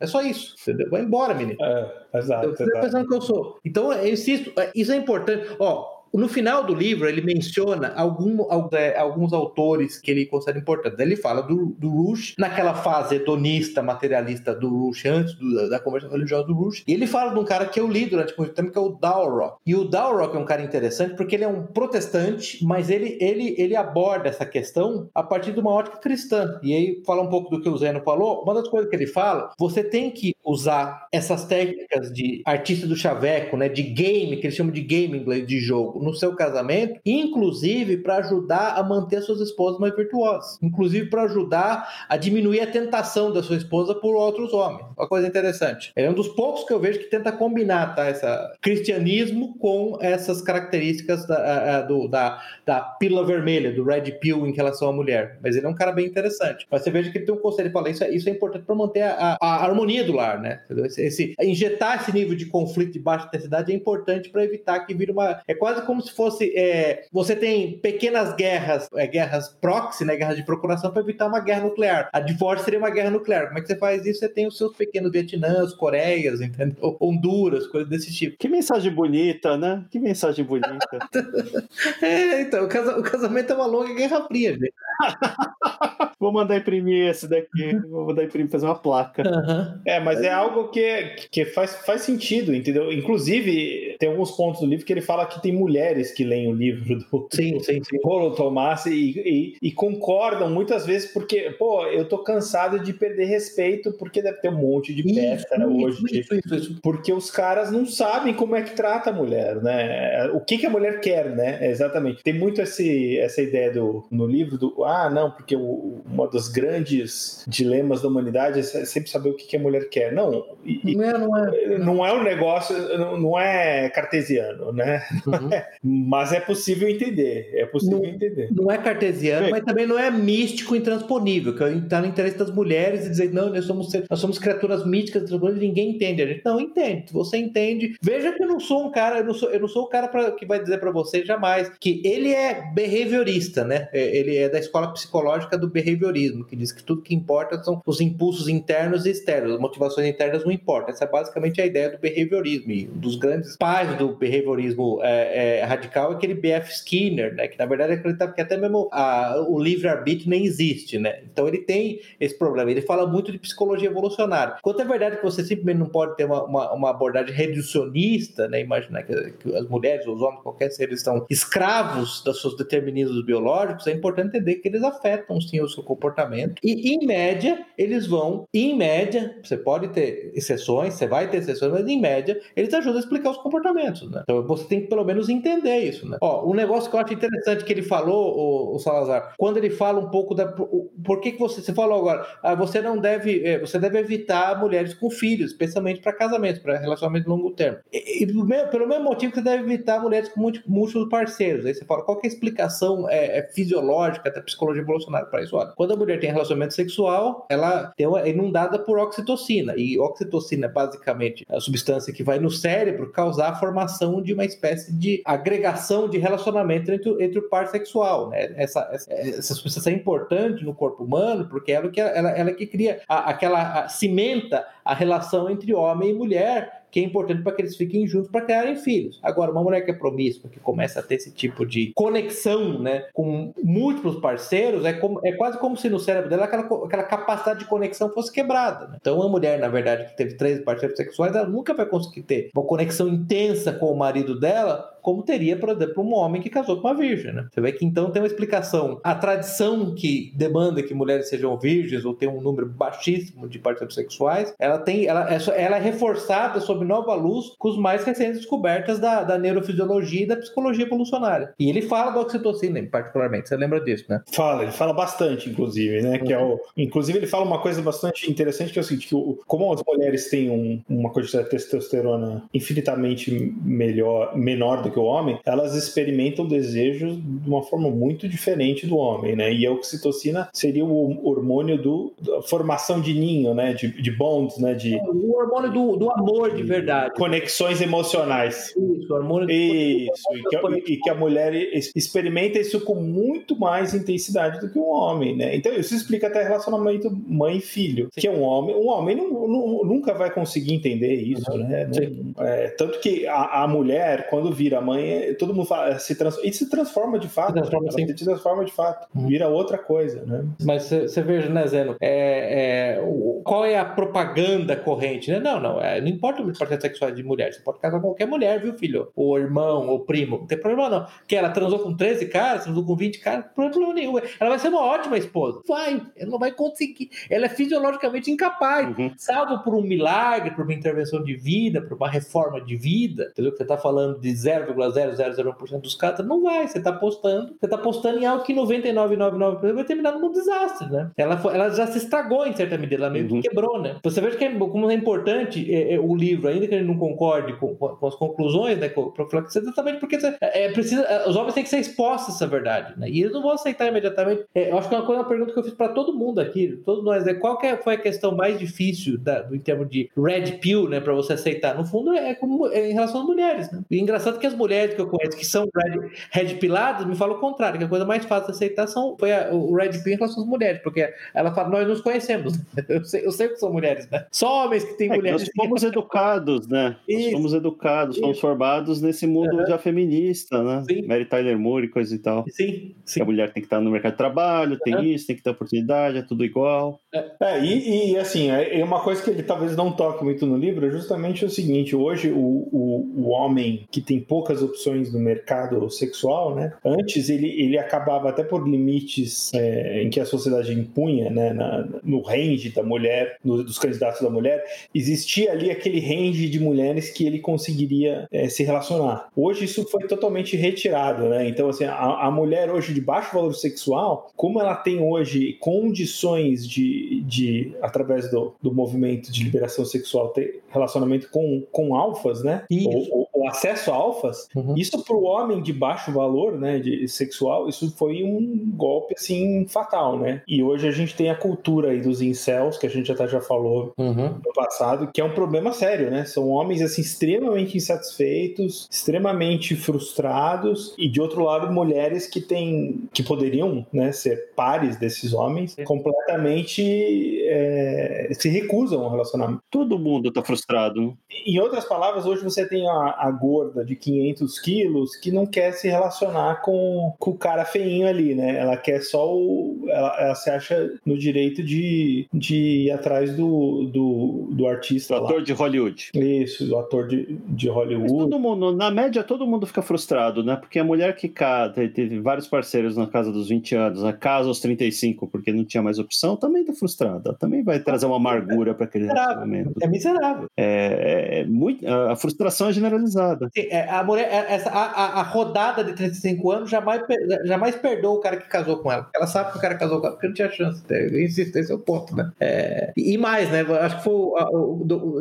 É 0.00 0.06
só 0.06 0.22
isso, 0.22 0.54
entendeu? 0.60 0.90
Vai 0.90 1.02
embora, 1.02 1.34
menino. 1.34 1.58
é, 1.62 2.18
exato, 2.18 2.50
Você 2.50 2.70
tá 2.70 2.80
pensando 2.80 3.08
que 3.08 3.14
eu 3.14 3.22
sou. 3.22 3.58
Então, 3.64 3.92
eu 3.92 4.12
insisto, 4.12 4.52
isso 4.74 4.92
é 4.92 4.96
importante. 4.96 5.56
Ó, 5.58 5.95
no 6.14 6.28
final 6.28 6.64
do 6.64 6.74
livro, 6.74 7.08
ele 7.08 7.20
menciona 7.20 7.92
algum- 7.94 8.46
al- 8.50 8.70
é, 8.72 8.96
alguns 8.98 9.32
autores 9.32 9.98
que 9.98 10.10
ele 10.10 10.26
considera 10.26 10.58
importantes. 10.58 10.98
Ele 10.98 11.16
fala 11.16 11.42
do, 11.42 11.74
do 11.78 11.88
Rush, 11.90 12.34
naquela 12.38 12.74
fase 12.74 13.16
hedonista, 13.16 13.82
materialista 13.82 14.54
do 14.54 14.68
Rush, 14.68 15.04
antes 15.06 15.34
do- 15.34 15.68
da 15.68 15.78
conversa 15.78 16.08
religiosa 16.08 16.46
do 16.46 16.54
Rush. 16.54 16.82
E 16.86 16.92
ele 16.92 17.06
fala 17.06 17.32
de 17.32 17.38
um 17.38 17.44
cara 17.44 17.66
que 17.66 17.78
eu 17.80 17.88
li 17.88 18.06
durante 18.06 18.36
muito 18.38 18.54
tempo, 18.54 18.70
que 18.70 18.78
é 18.78 18.80
o 18.80 18.90
Dalrock. 18.90 19.58
E 19.66 19.74
o 19.74 19.84
Dalrock 19.84 20.36
é 20.36 20.38
um 20.38 20.44
cara 20.44 20.62
interessante 20.62 21.14
porque 21.16 21.34
ele 21.34 21.44
é 21.44 21.48
um 21.48 21.66
protestante, 21.66 22.64
mas 22.64 22.90
ele, 22.90 23.16
ele, 23.20 23.54
ele 23.58 23.76
aborda 23.76 24.28
essa 24.28 24.44
questão 24.46 25.08
a 25.14 25.22
partir 25.22 25.52
de 25.52 25.60
uma 25.60 25.70
ótica 25.72 25.98
cristã. 25.98 26.58
E 26.62 26.74
aí, 26.74 27.02
fala 27.06 27.22
um 27.22 27.28
pouco 27.28 27.50
do 27.50 27.60
que 27.60 27.68
o 27.68 27.76
Zeno 27.76 28.00
falou. 28.02 28.42
Uma 28.42 28.54
das 28.54 28.68
coisas 28.68 28.88
que 28.88 28.96
ele 28.96 29.06
fala, 29.06 29.50
você 29.58 29.82
tem 29.82 30.10
que 30.10 30.34
usar 30.44 31.06
essas 31.12 31.44
técnicas 31.44 32.12
de 32.12 32.42
artista 32.44 32.86
do 32.86 32.94
chaveco, 32.96 33.56
né, 33.56 33.68
de 33.68 33.82
game, 33.82 34.36
que 34.36 34.46
eles 34.46 34.56
chamam 34.56 34.72
de 34.72 34.80
game 34.80 35.16
em 35.16 35.20
inglês, 35.20 35.46
de 35.46 35.58
jogo, 35.58 35.95
no 36.02 36.14
seu 36.14 36.34
casamento, 36.34 37.00
inclusive 37.04 37.98
para 37.98 38.16
ajudar 38.16 38.74
a 38.76 38.82
manter 38.82 39.20
suas 39.22 39.40
esposas 39.40 39.78
mais 39.80 39.94
virtuosas, 39.94 40.58
inclusive 40.62 41.08
para 41.10 41.22
ajudar 41.22 42.06
a 42.08 42.16
diminuir 42.16 42.60
a 42.60 42.66
tentação 42.66 43.32
da 43.32 43.42
sua 43.42 43.56
esposa 43.56 43.94
por 43.94 44.14
outros 44.14 44.52
homens. 44.52 44.86
Uma 44.96 45.08
coisa 45.08 45.26
interessante. 45.26 45.92
Ele 45.96 46.06
é 46.06 46.10
um 46.10 46.14
dos 46.14 46.28
poucos 46.28 46.64
que 46.64 46.72
eu 46.72 46.80
vejo 46.80 46.98
que 46.98 47.06
tenta 47.10 47.30
combinar 47.32 47.94
tá, 47.94 48.04
essa 48.06 48.52
cristianismo 48.62 49.56
com 49.58 49.98
essas 50.00 50.40
características 50.42 51.26
da, 51.26 51.82
do- 51.82 52.08
da, 52.08 52.40
da 52.64 52.80
pílula 52.80 53.24
vermelha, 53.24 53.72
do 53.72 53.84
red 53.84 54.12
pill 54.20 54.46
em 54.46 54.52
relação 54.52 54.88
à 54.88 54.92
mulher. 54.92 55.38
Mas 55.42 55.56
ele 55.56 55.66
é 55.66 55.68
um 55.68 55.74
cara 55.74 55.92
bem 55.92 56.06
interessante. 56.06 56.66
Mas 56.70 56.82
você 56.82 56.90
veja 56.90 57.10
que 57.10 57.18
ele 57.18 57.26
tem 57.26 57.34
um 57.34 57.38
conselho, 57.38 57.66
ele 57.66 57.72
fala, 57.72 57.90
isso 57.90 58.04
é, 58.04 58.10
isso 58.10 58.28
é 58.28 58.32
importante 58.32 58.64
para 58.64 58.74
manter 58.74 59.02
a, 59.02 59.36
a- 59.40 59.64
harmonia 59.64 60.04
do 60.04 60.12
lar, 60.12 60.40
né? 60.40 60.60
Esse, 60.84 61.02
esse- 61.02 61.34
injetar 61.40 62.00
esse 62.00 62.12
nível 62.12 62.36
de 62.36 62.46
conflito 62.46 62.92
de 62.92 62.98
baixa 62.98 63.26
intensidade 63.26 63.72
é 63.72 63.74
importante 63.74 64.28
para 64.30 64.44
evitar 64.44 64.80
que 64.80 64.94
vire 64.94 65.10
uma... 65.12 65.40
É 65.46 65.54
quase 65.54 65.82
como 65.86 66.02
se 66.02 66.12
fosse... 66.12 66.52
é, 66.56 67.04
você 67.12 67.34
tem 67.36 67.78
pequenas 67.78 68.34
guerras, 68.34 68.88
é, 68.94 69.06
guerras 69.06 69.48
proxy, 69.60 70.04
né? 70.04 70.16
Guerras 70.16 70.36
de 70.36 70.44
procuração 70.44 70.90
para 70.92 71.02
evitar 71.02 71.26
uma 71.26 71.40
guerra 71.40 71.62
nuclear. 71.62 72.10
A 72.12 72.20
divórcio 72.20 72.64
seria 72.64 72.78
uma 72.78 72.90
guerra 72.90 73.10
nuclear. 73.10 73.46
Como 73.46 73.58
é 73.58 73.62
que 73.62 73.68
você 73.68 73.76
faz 73.78 74.04
isso? 74.04 74.20
Você 74.20 74.28
tem 74.28 74.46
os 74.46 74.58
seus 74.58 74.76
pequenos 74.76 75.10
Vietnãs, 75.12 75.72
Coreias, 75.74 76.40
entendeu? 76.40 76.96
Honduras, 77.00 77.66
coisas 77.68 77.88
desse 77.88 78.12
tipo. 78.12 78.36
Que 78.38 78.48
mensagem 78.48 78.92
bonita, 78.92 79.56
né? 79.56 79.84
Que 79.90 79.98
mensagem 79.98 80.44
bonita. 80.44 80.66
É, 82.02 82.40
então, 82.42 82.64
o, 82.64 82.68
casa- 82.68 82.98
o 82.98 83.02
casamento 83.02 83.52
é 83.52 83.56
uma 83.56 83.66
longa 83.66 83.94
guerra 83.94 84.24
fria, 84.26 84.52
gente. 84.52 84.72
Vou 86.18 86.32
mandar 86.32 86.56
imprimir 86.56 87.10
esse 87.10 87.28
daqui. 87.28 87.76
Vou 87.88 88.06
mandar 88.06 88.24
imprimir, 88.24 88.50
fazer 88.50 88.66
uma 88.66 88.74
placa. 88.74 89.22
Aham. 89.22 89.80
É, 89.86 90.00
mas 90.00 90.20
é 90.22 90.32
algo 90.32 90.68
que, 90.68 91.16
que 91.30 91.44
faz, 91.44 91.74
faz 91.84 92.02
sentido, 92.02 92.54
entendeu? 92.54 92.90
Inclusive, 92.90 93.96
tem 93.98 94.08
alguns 94.08 94.30
pontos 94.30 94.60
do 94.60 94.66
livro 94.66 94.84
que 94.84 94.92
ele 94.92 95.02
fala 95.02 95.26
que 95.26 95.42
tem 95.42 95.52
mulheres 95.52 96.12
que 96.12 96.24
leem 96.24 96.48
o 96.48 96.54
livro 96.54 96.98
do, 96.98 97.28
sim, 97.32 97.60
sim, 97.60 97.82
sim. 97.84 97.98
Rolo 98.02 98.34
Tomás 98.34 98.86
e, 98.86 98.92
e, 98.92 99.56
e, 99.60 99.72
concordam 99.72 100.50
muitas 100.50 100.86
vezes 100.86 101.12
porque, 101.12 101.50
pô, 101.58 101.84
eu 101.86 102.08
tô 102.08 102.18
cansado 102.18 102.78
de 102.78 102.92
perder 102.92 103.26
respeito 103.26 103.92
porque 103.92 104.22
deve 104.22 104.40
ter 104.40 104.48
um 104.48 104.58
monte 104.58 104.94
de 104.94 105.02
pétara 105.02 105.68
hoje. 105.68 106.02
Isso, 106.12 106.34
isso, 106.34 106.54
isso, 106.54 106.80
porque 106.82 107.12
os 107.12 107.30
caras 107.30 107.70
não 107.70 107.84
sabem 107.84 108.32
como 108.32 108.56
é 108.56 108.62
que 108.62 108.74
trata 108.74 109.10
a 109.10 109.12
mulher, 109.12 109.62
né? 109.62 110.30
O 110.32 110.40
que, 110.40 110.56
que 110.56 110.66
a 110.66 110.70
mulher 110.70 111.00
quer, 111.00 111.30
né? 111.36 111.68
Exatamente. 111.68 112.22
Tem 112.22 112.32
muito 112.32 112.60
esse, 112.62 113.18
essa 113.18 113.42
ideia 113.42 113.70
do, 113.70 114.06
no 114.10 114.26
livro 114.26 114.56
do, 114.56 114.84
ah, 114.84 115.10
não, 115.10 115.30
porque 115.30 115.54
o, 115.54 116.00
uma 116.10 116.28
dos 116.28 116.48
grandes 116.48 117.44
dilemas 117.46 118.02
da 118.02 118.08
humanidade 118.08 118.60
é 118.60 118.62
sempre 118.62 119.10
saber 119.10 119.30
o 119.30 119.34
que, 119.34 119.56
a 119.56 119.60
mulher 119.60 119.88
quer. 119.88 120.12
Não, 120.12 120.44
e, 120.64 120.94
não, 120.94 121.04
é, 121.04 121.18
não, 121.18 121.36
é. 121.36 121.78
não 121.78 122.06
é 122.06 122.12
um 122.12 122.22
negócio, 122.22 122.76
não 123.18 123.38
é 123.38 123.88
cartesiano, 123.90 124.72
né? 124.72 125.02
Uhum. 125.26 125.50
mas 126.08 126.32
é 126.32 126.40
possível 126.40 126.88
entender, 126.88 127.50
é 127.54 127.66
possível 127.66 127.98
não, 127.98 128.06
entender. 128.06 128.48
Não 128.52 128.70
é 128.70 128.78
cartesiano, 128.78 129.50
mas 129.50 129.64
também 129.64 129.86
não 129.86 129.98
é 129.98 130.10
místico 130.10 130.76
intransponível, 130.76 131.54
que 131.54 131.64
está 131.64 132.00
no 132.00 132.06
interesse 132.06 132.36
das 132.36 132.50
mulheres 132.50 133.06
e 133.06 133.10
dizer, 133.10 133.32
não, 133.32 133.50
nós 133.50 133.64
somos, 133.64 133.92
nós 134.08 134.18
somos 134.18 134.38
criaturas 134.38 134.86
místicas, 134.86 135.30
ninguém 135.30 135.90
entende. 135.90 136.22
A 136.22 136.26
gente 136.26 136.44
não 136.44 136.60
entende. 136.60 137.12
Você 137.12 137.36
entende. 137.36 137.96
Veja 138.00 138.32
que 138.32 138.42
eu 138.42 138.48
não 138.48 138.60
sou 138.60 138.86
um 138.86 138.90
cara, 138.90 139.18
eu 139.18 139.24
não 139.24 139.34
sou, 139.34 139.50
eu 139.50 139.60
não 139.60 139.68
sou 139.68 139.84
o 139.84 139.88
cara 139.88 140.08
pra, 140.08 140.30
que 140.32 140.46
vai 140.46 140.60
dizer 140.60 140.78
para 140.78 140.90
você 140.90 141.24
jamais 141.24 141.70
que 141.80 142.02
ele 142.04 142.32
é 142.32 142.62
behaviorista, 142.72 143.64
né? 143.64 143.88
É, 143.92 144.16
ele 144.16 144.36
é 144.36 144.48
da 144.48 144.58
escola 144.58 144.92
psicológica 144.92 145.56
do 145.56 145.68
behaviorismo, 145.96 146.44
que 146.44 146.54
diz 146.54 146.72
que 146.72 146.82
tudo 146.82 147.02
que 147.02 147.14
importa 147.14 147.62
são 147.62 147.82
os 147.84 148.00
impulsos 148.00 148.48
internos 148.48 149.06
e 149.06 149.10
externos, 149.10 149.54
as 149.54 149.60
motivações 149.60 150.06
internas 150.06 150.44
não 150.44 150.52
importam. 150.52 150.94
Essa 150.94 151.04
é 151.04 151.08
basicamente 151.08 151.60
a 151.60 151.66
ideia 151.66 151.90
do 151.90 151.98
behaviorismo. 151.98 152.70
E 152.70 152.88
um 152.88 152.98
dos 152.98 153.16
grandes 153.16 153.56
pais 153.56 153.96
do 153.96 154.14
behaviorismo 154.14 155.00
é, 155.02 155.58
é, 155.60 155.64
radical 155.64 156.12
é 156.12 156.14
aquele 156.14 156.34
B.F. 156.34 156.72
Skinner, 156.72 157.34
né? 157.34 157.48
Que 157.48 157.58
na 157.58 157.66
verdade 157.66 157.94
acredita 157.94 158.28
que 158.28 158.40
até 158.40 158.56
mesmo 158.56 158.88
a, 158.92 159.44
o 159.48 159.58
livre-arbítrio 159.58 160.30
nem 160.30 160.44
existe, 160.44 160.98
né? 160.98 161.20
Então 161.24 161.48
ele 161.48 161.58
tem 161.58 162.00
esse 162.20 162.36
problema. 162.38 162.70
Ele 162.70 162.82
fala 162.82 163.06
muito 163.06 163.32
de 163.32 163.38
psicologia 163.38 163.88
evolucionária. 163.88 164.56
Quanto 164.62 164.82
é 164.82 164.84
verdade 164.84 165.16
que 165.16 165.22
você 165.22 165.42
simplesmente 165.42 165.78
não 165.78 165.88
pode 165.88 166.16
ter 166.16 166.24
uma, 166.24 166.44
uma, 166.44 166.72
uma 166.72 166.90
abordagem 166.90 167.34
reducionista, 167.34 168.48
né? 168.48 168.60
Imaginar 168.60 169.02
que, 169.02 169.32
que, 169.32 169.56
as 169.56 169.68
mulheres, 169.68 170.06
os 170.06 170.20
homens, 170.20 170.42
qualquer 170.42 170.70
ser, 170.70 170.84
eles 170.84 171.00
estão 171.00 171.26
escravos 171.30 172.22
dos 172.22 172.40
seus 172.40 172.56
determinismos 172.56 173.24
biológicos, 173.24 173.86
é 173.86 173.92
importante 173.92 174.36
entender 174.36 174.56
que 174.56 174.68
eles 174.68 174.82
afetam 174.82 175.40
sim 175.40 175.60
o 175.60 175.68
seu 175.68 175.82
comportamento. 175.86 176.60
E, 176.62 176.94
em 176.94 177.06
média, 177.06 177.64
eles 177.78 178.06
vão, 178.06 178.46
em 178.52 178.76
média, 178.76 179.38
você 179.42 179.56
pode 179.56 179.88
ter 179.88 180.32
exceções, 180.34 180.94
você 180.94 181.06
vai 181.06 181.30
ter 181.30 181.38
exceções, 181.38 181.72
mas 181.72 181.86
em 181.86 182.00
média, 182.00 182.38
eles 182.54 182.72
ajudam 182.74 182.96
a 182.96 183.00
explicar 183.00 183.30
os 183.30 183.38
comportamentos, 183.38 184.10
né? 184.10 184.20
Então 184.22 184.46
você 184.46 184.64
tem 184.66 184.82
que 184.82 184.88
pelo 184.88 185.04
menos 185.04 185.28
entender 185.28 185.78
isso, 185.78 186.08
né? 186.08 186.18
Ó, 186.20 186.48
um 186.48 186.54
negócio 186.54 186.90
que 186.90 186.96
eu 186.96 187.00
acho 187.00 187.14
interessante 187.14 187.64
que 187.64 187.72
ele 187.72 187.82
falou, 187.82 188.36
o, 188.36 188.76
o 188.76 188.78
Salazar, 188.78 189.34
quando 189.38 189.56
ele 189.56 189.70
fala 189.70 190.00
um 190.00 190.10
pouco 190.10 190.34
da. 190.34 190.46
Por 190.46 191.20
que, 191.20 191.32
que 191.32 191.38
você. 191.38 191.60
Você 191.60 191.72
falou 191.72 191.98
agora, 191.98 192.26
ah, 192.42 192.54
você 192.54 192.80
não 192.80 192.98
deve. 192.98 193.44
É, 193.44 193.58
você 193.58 193.78
deve 193.78 193.98
evitar 193.98 194.58
mulheres 194.60 194.94
com 194.94 195.10
filhos, 195.10 195.52
especialmente 195.52 196.00
para 196.00 196.12
casamentos, 196.12 196.62
para 196.62 196.78
relacionamento 196.78 197.28
longo 197.28 197.50
termo. 197.52 197.78
E, 197.92 198.24
e, 198.24 198.26
pelo 198.70 198.88
mesmo 198.88 199.04
motivo 199.04 199.32
que 199.32 199.38
você 199.38 199.44
deve 199.44 199.62
evitar 199.64 200.00
mulheres 200.00 200.28
com 200.28 200.40
múltiplos 200.40 201.08
parceiros. 201.08 201.64
Aí 201.64 201.74
você 201.74 201.84
fala, 201.84 202.04
qual 202.04 202.18
é 202.22 202.26
a 202.26 202.28
explicação 202.28 203.08
é, 203.08 203.38
é 203.38 203.42
fisiológica 203.52 204.30
da 204.30 204.40
psicologia 204.40 204.82
evolucionária 204.82 205.28
para 205.28 205.42
isso? 205.42 205.56
Olha, 205.56 205.72
quando 205.76 205.92
a 205.92 205.96
mulher 205.96 206.18
tem 206.18 206.32
relacionamento 206.32 206.72
sexual, 206.72 207.46
ela 207.50 207.92
é 207.98 208.30
inundada 208.30 208.78
por 208.78 208.98
oxitocina. 208.98 209.74
E 209.76 209.98
oxitocina 209.98 210.64
é 210.64 210.68
basicamente 210.70 211.44
a 211.50 211.60
substância 211.60 212.14
que 212.14 212.24
vai 212.24 212.38
no 212.38 212.50
cérebro 212.50 213.12
causar 213.12 213.50
a 213.50 213.54
formação 213.54 214.22
de 214.22 214.32
uma 214.32 214.46
espécie 214.46 214.90
de 214.90 215.20
agregação 215.24 216.08
de 216.08 216.16
relacionamento 216.16 216.90
entre, 216.90 217.10
entre 217.22 217.38
o 217.38 217.48
par 217.50 217.68
sexual. 217.68 218.30
Né? 218.30 218.54
Essa, 218.56 218.88
essa, 218.90 219.12
essa 219.12 219.54
substância 219.54 219.90
é 219.90 219.92
importante 219.92 220.64
no 220.64 220.74
corpo 220.74 221.04
humano 221.04 221.46
porque 221.46 221.70
ela, 221.70 221.92
ela, 221.94 222.30
ela 222.30 222.52
que 222.52 222.66
cria 222.66 223.02
a, 223.06 223.30
aquela 223.30 223.80
a, 223.84 223.88
cimenta 223.88 224.66
a 224.82 224.94
relação 224.94 225.50
entre 225.50 225.74
homem 225.74 226.10
e 226.10 226.14
mulher 226.14 226.75
que 226.90 227.00
é 227.00 227.02
importante 227.02 227.42
para 227.42 227.52
que 227.52 227.62
eles 227.62 227.76
fiquem 227.76 228.06
juntos 228.06 228.30
para 228.30 228.42
criarem 228.42 228.76
filhos. 228.76 229.18
Agora, 229.22 229.50
uma 229.50 229.62
mulher 229.62 229.82
que 229.82 229.90
é 229.90 229.94
promíscua, 229.94 230.50
que 230.50 230.60
começa 230.60 231.00
a 231.00 231.02
ter 231.02 231.16
esse 231.16 231.30
tipo 231.30 231.66
de 231.66 231.92
conexão 231.94 232.78
né, 232.78 233.06
com 233.12 233.52
múltiplos 233.62 234.16
parceiros, 234.20 234.84
é, 234.84 234.92
como, 234.92 235.20
é 235.24 235.32
quase 235.32 235.58
como 235.58 235.76
se 235.76 235.88
no 235.88 235.98
cérebro 235.98 236.30
dela 236.30 236.44
aquela, 236.44 236.64
aquela 236.84 237.02
capacidade 237.04 237.60
de 237.60 237.64
conexão 237.66 238.10
fosse 238.10 238.32
quebrada. 238.32 238.88
Né? 238.88 238.96
Então, 239.00 239.18
uma 239.18 239.28
mulher, 239.28 239.58
na 239.58 239.68
verdade, 239.68 240.06
que 240.06 240.16
teve 240.16 240.34
três 240.34 240.60
parceiros 240.60 240.96
sexuais, 240.96 241.34
ela 241.34 241.48
nunca 241.48 241.74
vai 241.74 241.86
conseguir 241.86 242.22
ter 242.22 242.50
uma 242.54 242.64
conexão 242.64 243.08
intensa 243.08 243.72
com 243.72 243.92
o 243.92 243.98
marido 243.98 244.38
dela 244.38 244.96
como 245.06 245.22
teria, 245.22 245.56
por 245.56 245.68
exemplo, 245.68 246.02
um 246.02 246.12
homem 246.14 246.42
que 246.42 246.50
casou 246.50 246.80
com 246.80 246.88
uma 246.88 246.94
virgem. 246.94 247.32
Né? 247.32 247.46
Você 247.48 247.60
vê 247.60 247.70
que 247.70 247.84
então 247.84 248.10
tem 248.10 248.20
uma 248.20 248.26
explicação. 248.26 249.00
A 249.04 249.14
tradição 249.14 249.94
que 249.94 250.32
demanda 250.34 250.82
que 250.82 250.92
mulheres 250.92 251.28
sejam 251.28 251.56
virgens 251.56 252.04
ou 252.04 252.12
tem 252.12 252.28
um 252.28 252.40
número 252.40 252.66
baixíssimo 252.66 253.48
de 253.48 253.60
parceiros 253.60 253.94
sexuais, 253.94 254.52
ela 254.58 254.78
tem, 254.78 255.06
ela 255.06 255.32
ela 255.54 255.76
é 255.76 255.80
reforçada 255.80 256.58
sob 256.58 256.75
nova 256.84 257.14
luz 257.14 257.52
com 257.58 257.68
os 257.68 257.78
mais 257.78 258.04
recentes 258.04 258.38
descobertas 258.38 258.98
da, 258.98 259.22
da 259.22 259.38
neurofisiologia 259.38 260.22
e 260.22 260.26
da 260.26 260.36
psicologia 260.36 260.84
evolucionária. 260.84 261.54
E 261.58 261.68
ele 261.70 261.82
fala 261.82 262.10
da 262.10 262.20
oxitocina, 262.20 262.82
particularmente. 262.90 263.48
Você 263.48 263.56
lembra 263.56 263.80
disso, 263.80 264.04
né? 264.08 264.20
Fala, 264.32 264.62
ele 264.62 264.72
fala 264.72 264.92
bastante, 264.92 265.48
inclusive, 265.48 266.02
né? 266.02 266.18
Uhum. 266.18 266.24
Que 266.24 266.32
é 266.32 266.38
o, 266.38 266.60
inclusive 266.76 267.18
ele 267.18 267.26
fala 267.26 267.44
uma 267.44 267.60
coisa 267.60 267.80
bastante 267.80 268.30
interessante 268.30 268.72
que 268.72 268.78
é 268.78 268.82
o 268.82 268.84
seguinte, 268.84 269.08
que 269.08 269.14
o, 269.14 269.38
como 269.46 269.72
as 269.72 269.82
mulheres 269.86 270.28
têm 270.28 270.50
um, 270.50 270.82
uma 270.88 271.10
quantidade 271.10 271.44
de 271.44 271.50
testosterona 271.50 272.42
infinitamente 272.52 273.30
melhor, 273.62 274.36
menor 274.36 274.82
do 274.82 274.90
que 274.90 274.96
que 274.96 275.00
o 275.00 275.04
homem, 275.04 275.38
elas 275.44 275.74
experimentam 275.74 276.46
desejos 276.46 277.18
de 277.22 277.48
uma 277.48 277.62
forma 277.62 277.90
muito 277.90 278.26
diferente 278.26 278.86
do 278.86 278.96
homem, 278.96 279.36
né? 279.36 279.52
E 279.52 279.66
a 279.66 279.70
oxitocina 279.70 280.48
seria 280.54 280.86
o 280.86 281.28
hormônio 281.28 281.76
do, 281.76 282.14
da 282.18 282.40
formação 282.40 282.98
de 282.98 283.12
ninho, 283.12 283.52
né? 283.52 283.74
De, 283.74 283.88
de 284.02 284.10
bonds, 284.10 284.56
né? 284.56 284.72
De, 284.72 284.96
o 284.96 285.36
hormônio 285.36 285.70
do, 285.70 285.96
do 285.96 286.10
amor 286.10 286.54
de 286.54 286.62
verdade. 286.66 287.14
Conexões 287.14 287.80
emocionais. 287.80 288.74
Isso, 288.76 289.12
hormônio 289.12 289.50
Isso, 289.50 290.10
e 290.34 290.42
que, 290.48 290.56
a, 290.56 290.60
e 290.70 290.96
que 290.98 291.10
a 291.10 291.14
mulher 291.14 291.54
experimenta 291.94 292.58
isso 292.58 292.80
com 292.80 292.94
muito 292.96 293.58
mais 293.58 293.94
intensidade 293.94 294.60
do 294.60 294.70
que 294.70 294.78
um 294.78 294.88
homem, 294.88 295.36
né? 295.36 295.56
Então 295.56 295.72
isso 295.72 295.94
explica 295.94 296.26
até 296.26 296.42
relacionamento 296.42 297.10
mãe 297.26 297.58
e 297.58 297.60
filho, 297.60 298.08
Sim. 298.12 298.20
que 298.20 298.28
é 298.28 298.30
um 298.30 298.42
homem, 298.42 298.74
um 298.74 298.88
homem 298.88 299.16
não, 299.16 299.48
não, 299.48 299.84
nunca 299.84 300.14
vai 300.14 300.30
conseguir 300.32 300.74
entender 300.74 301.14
isso, 301.14 301.50
uhum. 301.50 301.58
né? 301.58 301.88
Não, 302.36 302.44
é, 302.44 302.68
tanto 302.68 303.00
que 303.00 303.26
a, 303.26 303.62
a 303.64 303.68
mulher, 303.68 304.28
quando 304.28 304.52
vira 304.52 304.80
mãe, 304.80 305.34
todo 305.38 305.54
mundo 305.54 305.66
fala, 305.66 305.98
se 305.98 306.14
transforma, 306.14 306.48
e 306.48 306.52
se 306.52 306.68
transforma 306.68 307.18
de 307.18 307.28
fato. 307.28 307.54
Se 307.54 307.70
transforma, 307.70 307.92
se 307.92 308.24
transforma 308.24 308.64
de 308.64 308.72
fato. 308.72 309.08
Uhum. 309.14 309.26
Vira 309.26 309.48
outra 309.48 309.78
coisa, 309.78 310.24
né? 310.24 310.44
Mas 310.62 310.84
você 310.84 311.22
veja, 311.22 311.48
né, 311.48 311.66
Zeno? 311.66 311.96
É, 312.00 312.96
é, 312.96 313.42
qual 313.44 313.64
é 313.64 313.78
a 313.78 313.84
propaganda 313.84 314.76
corrente? 314.76 315.30
Né? 315.30 315.38
Não, 315.38 315.60
não. 315.60 315.80
É, 315.80 316.00
não 316.00 316.08
importa 316.08 316.42
parceiro 316.58 316.82
sexual 316.82 317.10
de 317.10 317.22
mulher. 317.22 317.52
Você 317.52 317.60
pode 317.60 317.78
casar 317.78 318.00
com 318.00 318.08
qualquer 318.08 318.26
mulher, 318.26 318.60
viu, 318.60 318.74
filho? 318.74 319.10
Ou 319.14 319.38
irmão, 319.38 319.88
ou 319.88 320.00
primo. 320.00 320.38
Não 320.38 320.46
tem 320.46 320.58
problema, 320.58 320.88
não. 320.88 321.06
Que 321.26 321.36
ela 321.36 321.50
transou 321.50 321.78
com 321.78 321.96
13 321.96 322.26
caras, 322.26 322.64
transou 322.64 322.84
com 322.84 322.96
20 322.96 323.20
caras, 323.20 323.44
não 323.56 323.64
tem 323.64 323.70
problema 323.70 323.94
nenhum. 323.94 324.18
Ela 324.18 324.50
vai 324.50 324.58
ser 324.58 324.68
uma 324.68 324.82
ótima 324.82 325.18
esposa. 325.18 325.60
Vai. 325.66 326.02
Ela 326.16 326.30
não 326.30 326.38
vai 326.38 326.52
conseguir. 326.52 327.10
Ela 327.30 327.46
é 327.46 327.48
fisiologicamente 327.48 328.30
incapaz. 328.30 328.96
Uhum. 328.96 329.12
Salvo 329.16 329.62
por 329.62 329.74
um 329.74 329.82
milagre, 329.82 330.50
por 330.52 330.64
uma 330.64 330.74
intervenção 330.74 331.22
de 331.22 331.34
vida, 331.34 331.80
por 331.82 331.96
uma 331.96 332.08
reforma 332.08 332.60
de 332.60 332.76
vida. 332.76 333.28
Entendeu? 333.32 333.52
Que 333.52 333.58
você 333.58 333.64
está 333.64 333.76
falando 333.76 334.20
de 334.20 334.34
0, 334.34 334.74
0,0001% 334.74 335.80
dos 335.80 335.94
casos, 335.94 336.26
não 336.26 336.42
vai. 336.42 336.66
Você 336.66 336.78
está 336.78 336.90
apostando, 336.90 337.48
você 337.58 337.66
está 337.66 337.76
apostando 337.76 338.18
em 338.18 338.26
algo 338.26 338.44
que 338.44 338.54
99,99% 338.54 339.74
vai 339.74 339.84
terminar 339.84 340.12
num 340.12 340.30
desastre, 340.30 340.90
né? 340.90 341.10
Ela, 341.16 341.36
foi, 341.36 341.54
ela 341.54 341.70
já 341.70 341.86
se 341.86 341.98
estragou 341.98 342.46
em 342.46 342.54
certa 342.54 342.76
medida, 342.76 343.02
ela 343.02 343.10
meio 343.10 343.28
uhum. 343.30 343.40
que 343.40 343.48
quebrou, 343.48 343.80
né? 343.80 343.96
Você 344.02 344.20
vê 344.20 344.30
que 344.30 344.44
é, 344.44 344.58
como 344.58 344.90
é 344.90 344.94
importante 344.94 345.72
é, 345.72 345.94
é, 345.94 346.00
o 346.00 346.14
livro, 346.14 346.45
ainda 346.46 346.66
que 346.66 346.74
ele 346.74 346.84
não 346.84 346.98
concorde 346.98 347.52
com, 347.54 347.74
com 347.74 348.06
as 348.06 348.14
conclusões, 348.14 348.78
né? 348.78 348.88
Com, 348.88 349.12
exatamente 349.54 349.98
porque 349.98 350.16
é, 350.16 350.66
é, 350.66 350.72
precisa, 350.72 351.02
é, 351.02 351.28
os 351.28 351.36
homens 351.36 351.54
têm 351.54 351.62
que 351.62 351.68
ser 351.68 351.78
expostos 351.78 352.34
a 352.34 352.36
essa 352.36 352.46
verdade, 352.46 352.98
né? 352.98 353.08
E 353.08 353.20
eles 353.20 353.32
não 353.32 353.42
vão 353.42 353.52
aceitar 353.52 353.86
imediatamente. 353.86 354.44
É, 354.54 354.70
eu 354.70 354.78
acho 354.78 354.88
que 354.88 354.94
é 354.94 354.98
uma, 354.98 355.06
coisa, 355.06 355.22
uma 355.22 355.28
pergunta 355.28 355.52
que 355.52 355.58
eu 355.58 355.64
fiz 355.64 355.74
para 355.74 355.88
todo 355.88 356.16
mundo 356.16 356.40
aqui, 356.40 356.80
todos 356.84 357.04
nós, 357.04 357.24
né? 357.24 357.34
Qual 357.34 357.58
que 357.58 357.76
foi 357.78 357.94
a 357.94 357.98
questão 357.98 358.34
mais 358.34 358.58
difícil 358.58 359.18
da, 359.18 359.46
em 359.52 359.58
termos 359.58 359.88
de 359.88 360.10
red 360.16 360.58
pill, 360.60 360.88
né? 360.88 361.00
Para 361.00 361.14
você 361.14 361.34
aceitar? 361.34 361.76
No 361.76 361.84
fundo, 361.84 362.12
é, 362.14 362.34
como, 362.34 362.68
é 362.68 362.90
em 362.90 362.92
relação 362.92 363.20
às 363.20 363.26
mulheres, 363.26 363.70
né? 363.70 363.82
E 363.90 363.98
engraçado 364.00 364.38
que 364.38 364.46
as 364.46 364.54
mulheres 364.54 364.94
que 364.94 365.00
eu 365.00 365.08
conheço 365.08 365.36
que 365.36 365.46
são 365.46 365.68
red, 365.74 366.10
red 366.30 366.54
piladas 366.56 367.06
me 367.06 367.14
falam 367.16 367.36
o 367.36 367.40
contrário, 367.40 367.78
que 367.78 367.84
a 367.84 367.88
coisa 367.88 368.04
mais 368.04 368.24
fácil 368.24 368.46
de 368.46 368.52
aceitar 368.52 368.86
são, 368.86 369.16
foi 369.18 369.32
a, 369.32 369.50
o 369.52 369.74
red 369.74 369.90
pill 370.02 370.14
em 370.14 370.16
relação 370.16 370.42
às 370.42 370.48
mulheres, 370.48 370.80
porque 370.82 371.12
ela 371.34 371.54
fala, 371.54 371.68
nós 371.68 371.86
nos 371.88 372.00
conhecemos. 372.00 372.54
Eu 372.88 373.04
sei, 373.04 373.26
eu 373.26 373.32
sei 373.32 373.48
que 373.48 373.56
são 373.56 373.72
mulheres, 373.72 374.08
né? 374.10 374.26
Só 374.30 374.64
homens 374.64 374.84
que 374.84 374.94
têm 374.94 375.10
É, 375.10 375.14
mulheres. 375.14 375.42
nós 375.42 375.50
fomos 375.56 375.82
educados, 375.82 376.35
né? 376.68 376.96
Nós 377.08 377.20
Isso. 377.20 377.30
fomos 377.32 377.54
educados, 377.54 378.18
fomos 378.18 378.36
Isso. 378.36 378.40
formados 378.40 379.00
nesse 379.02 379.26
mundo 379.26 379.56
Aham. 379.58 379.66
já 379.66 379.78
feminista, 379.78 380.62
né? 380.62 380.84
Sim. 380.88 381.02
Mary 381.06 381.24
Tyler 381.24 381.58
Moore 381.58 381.86
e 381.86 381.90
coisa 381.90 382.14
e 382.14 382.18
tal. 382.18 382.44
Sim, 382.48 382.94
sim. 383.04 383.20
a 383.20 383.24
mulher 383.24 383.52
tem 383.52 383.62
que 383.62 383.66
estar 383.66 383.80
no 383.80 383.90
mercado 383.90 384.12
de 384.12 384.18
trabalho, 384.18 384.78
tem 384.80 384.94
Aham. 384.94 385.04
isso, 385.04 385.26
tem 385.26 385.36
que 385.36 385.42
ter 385.42 385.50
oportunidade, 385.50 386.18
é 386.18 386.22
tudo 386.22 386.44
igual. 386.44 387.00
É, 387.40 387.64
e, 387.64 388.12
e, 388.12 388.16
assim, 388.18 388.50
é 388.50 388.78
é 388.80 388.84
uma 388.84 389.00
coisa 389.00 389.22
que 389.22 389.30
ele 389.30 389.42
talvez 389.42 389.74
não 389.76 389.92
toque 389.92 390.22
muito 390.24 390.44
no 390.46 390.56
livro 390.56 390.86
é 390.86 390.90
justamente 390.90 391.44
o 391.44 391.50
seguinte: 391.50 391.94
hoje 391.96 392.30
o, 392.30 392.36
o, 392.38 393.12
o 393.16 393.28
homem 393.28 393.86
que 393.90 394.00
tem 394.00 394.20
poucas 394.20 394.62
opções 394.62 395.12
no 395.12 395.18
mercado 395.20 395.88
sexual, 395.90 396.54
né? 396.54 396.72
Antes 396.84 397.28
ele, 397.28 397.48
ele 397.48 397.78
acabava 397.78 398.28
até 398.28 398.42
por 398.42 398.66
limites 398.68 399.52
é, 399.54 400.02
em 400.02 400.10
que 400.10 400.20
a 400.20 400.24
sociedade 400.24 400.72
impunha, 400.72 401.30
né? 401.30 401.52
na- 401.52 401.86
no 402.02 402.20
range 402.20 402.70
da 402.70 402.82
mulher, 402.82 403.38
no- 403.44 403.62
dos 403.62 403.78
candidatos 403.78 404.20
da 404.20 404.28
mulher, 404.30 404.64
existia 404.94 405.52
ali 405.52 405.70
aquele 405.70 406.00
range 406.00 406.25
de 406.32 406.60
mulheres 406.60 407.10
que 407.10 407.26
ele 407.26 407.38
conseguiria 407.38 408.26
é, 408.30 408.48
se 408.48 408.62
relacionar. 408.64 409.28
Hoje 409.36 409.64
isso 409.64 409.84
foi 409.90 410.06
totalmente 410.06 410.56
retirado, 410.56 411.28
né? 411.28 411.48
Então, 411.48 411.68
assim, 411.68 411.84
a, 411.84 412.26
a 412.26 412.30
mulher 412.30 412.70
hoje 412.70 412.92
de 412.94 413.00
baixo 413.00 413.34
valor 413.34 413.54
sexual, 413.54 414.30
como 414.36 414.60
ela 414.60 414.74
tem 414.74 415.00
hoje 415.00 415.56
condições 415.60 416.66
de, 416.66 417.22
de 417.26 417.72
através 417.82 418.30
do, 418.30 418.54
do 418.62 418.72
movimento 418.72 419.30
de 419.32 419.44
liberação 419.44 419.84
sexual, 419.84 420.28
ter 420.28 420.60
relacionamento 420.68 421.28
com, 421.30 421.62
com 421.72 421.94
alfas, 421.94 422.42
né? 422.42 422.64
Ou- 422.86 423.20
ou 423.20 423.25
acesso 423.46 423.90
a 423.90 423.94
alfas, 423.94 424.48
Uhum. 424.54 424.74
isso 424.76 425.02
para 425.04 425.16
o 425.16 425.24
homem 425.24 425.62
de 425.62 425.72
baixo 425.72 426.12
valor, 426.12 426.58
né, 426.58 426.78
de 426.78 427.06
sexual, 427.08 427.68
isso 427.68 427.90
foi 427.96 428.22
um 428.24 428.70
golpe 428.76 429.14
assim 429.16 429.66
fatal, 429.68 430.18
né? 430.18 430.42
E 430.46 430.62
hoje 430.62 430.86
a 430.88 430.90
gente 430.90 431.14
tem 431.14 431.30
a 431.30 431.34
cultura 431.34 431.90
aí 431.90 432.00
dos 432.00 432.20
incels, 432.22 432.78
que 432.78 432.86
a 432.86 432.90
gente 432.90 433.10
até 433.10 433.26
já 433.28 433.40
falou 433.40 433.92
Uhum. 433.98 434.34
no 434.44 434.52
passado, 434.54 435.10
que 435.12 435.20
é 435.20 435.24
um 435.24 435.34
problema 435.34 435.72
sério, 435.72 436.10
né? 436.10 436.24
São 436.24 436.48
homens 436.48 436.82
assim 436.82 437.00
extremamente 437.02 437.76
insatisfeitos, 437.76 438.88
extremamente 438.90 439.74
frustrados 439.76 440.94
e 440.98 441.08
de 441.08 441.20
outro 441.20 441.42
lado 441.44 441.72
mulheres 441.72 442.26
que 442.26 442.40
têm 442.40 443.08
que 443.12 443.22
poderiam, 443.22 443.86
né, 443.92 444.12
ser 444.12 444.52
pares 444.54 444.96
desses 444.96 445.32
homens, 445.32 445.76
completamente 445.84 447.42
é, 447.44 448.28
se 448.32 448.48
recusam 448.48 449.04
ao 449.04 449.10
relacionamento. 449.10 449.60
Todo 449.70 449.98
mundo 449.98 450.30
tá 450.32 450.42
frustrado, 450.42 451.00
né? 451.00 451.12
Em 451.46 451.58
outras 451.60 451.84
palavras, 451.84 452.26
hoje 452.26 452.42
você 452.42 452.66
tem 452.68 452.88
a, 452.88 452.92
a 452.92 453.35
gorda 453.38 453.84
de 453.84 453.94
500 453.96 454.58
quilos 454.58 455.16
que 455.16 455.30
não 455.30 455.46
quer 455.46 455.72
se 455.72 455.88
relacionar 455.88 456.62
com, 456.62 457.14
com 457.18 457.30
o 457.30 457.36
cara 457.38 457.64
feinho 457.64 458.06
ali, 458.06 458.34
né? 458.34 458.58
Ela 458.58 458.76
quer 458.76 459.00
só 459.02 459.34
o. 459.34 459.84
Ela, 459.88 460.16
ela 460.20 460.34
se 460.34 460.50
acha 460.50 460.92
no 461.04 461.16
direito 461.18 461.62
de, 461.62 462.26
de 462.32 462.56
ir 462.86 462.90
atrás 462.90 463.34
do, 463.34 463.84
do, 463.92 464.48
do 464.52 464.66
artista. 464.66 465.16
O 465.16 465.22
lá. 465.22 465.28
ator 465.28 465.42
de 465.42 465.52
Hollywood. 465.52 466.10
Isso, 466.14 466.66
do 466.66 466.76
ator 466.76 467.06
de, 467.06 467.38
de 467.48 467.66
Mas 467.68 467.76
Hollywood. 467.76 468.08
todo 468.08 468.38
mundo, 468.38 468.74
na 468.74 468.90
média, 468.90 469.22
todo 469.22 469.46
mundo 469.46 469.66
fica 469.66 469.82
frustrado, 469.82 470.42
né? 470.42 470.56
Porque 470.56 470.78
a 470.78 470.84
mulher 470.84 471.14
que 471.16 471.28
ca- 471.28 471.68
te- 471.68 471.88
teve 471.88 472.20
vários 472.20 472.46
parceiros 472.46 472.96
na 472.96 473.06
casa 473.06 473.30
dos 473.32 473.48
20 473.48 473.74
anos, 473.74 474.02
na 474.02 474.12
casa 474.12 474.48
aos 474.48 474.60
35, 474.60 475.26
porque 475.26 475.52
não 475.52 475.64
tinha 475.64 475.82
mais 475.82 475.98
opção, 475.98 476.36
também 476.36 476.64
tá 476.64 476.72
frustrada. 476.72 477.34
Também 477.34 477.62
vai 477.62 477.78
trazer 477.80 478.06
uma 478.06 478.16
amargura 478.16 478.74
para 478.74 478.84
aquele 478.86 479.06
relacionamento. 479.06 479.72
É 479.82 479.86
miserável. 479.88 480.46
É, 480.56 481.40
é 481.40 481.44
muito, 481.46 481.86
a 481.86 482.06
a 482.12 482.16
frustração 482.16 482.68
é 482.68 482.72
generalizada. 482.72 483.15
Sim, 483.54 483.66
é, 483.70 483.88
A, 483.88 484.02
mulher, 484.04 484.28
é- 484.30 484.54
essa, 484.54 484.70
a, 484.70 485.20
a- 485.20 485.22
rodada 485.22 485.82
de 485.84 485.92
35 485.94 486.50
anos 486.50 486.70
jamais, 486.70 487.02
jamais 487.44 487.74
perdoa 487.76 488.16
o 488.16 488.20
cara 488.20 488.36
que 488.36 488.48
casou 488.48 488.78
com 488.78 488.90
ela. 488.92 489.08
Ela 489.14 489.26
sabe 489.26 489.52
que 489.52 489.58
o 489.58 489.60
cara 489.60 489.74
casou 489.74 490.00
com 490.00 490.06
ela 490.06 490.14
porque 490.16 490.26
não 490.28 490.34
tinha 490.34 490.50
chance. 490.50 490.82
Eu 490.88 491.20
insisto, 491.20 491.56
esse 491.56 491.70
é 491.72 491.74
o 491.74 491.78
ponto, 491.78 492.14
né? 492.14 492.30
É, 492.40 492.92
e 492.96 493.16
mais, 493.18 493.50
né? 493.50 493.62
Acho 493.80 493.96
que 493.98 494.04
foi. 494.04 494.14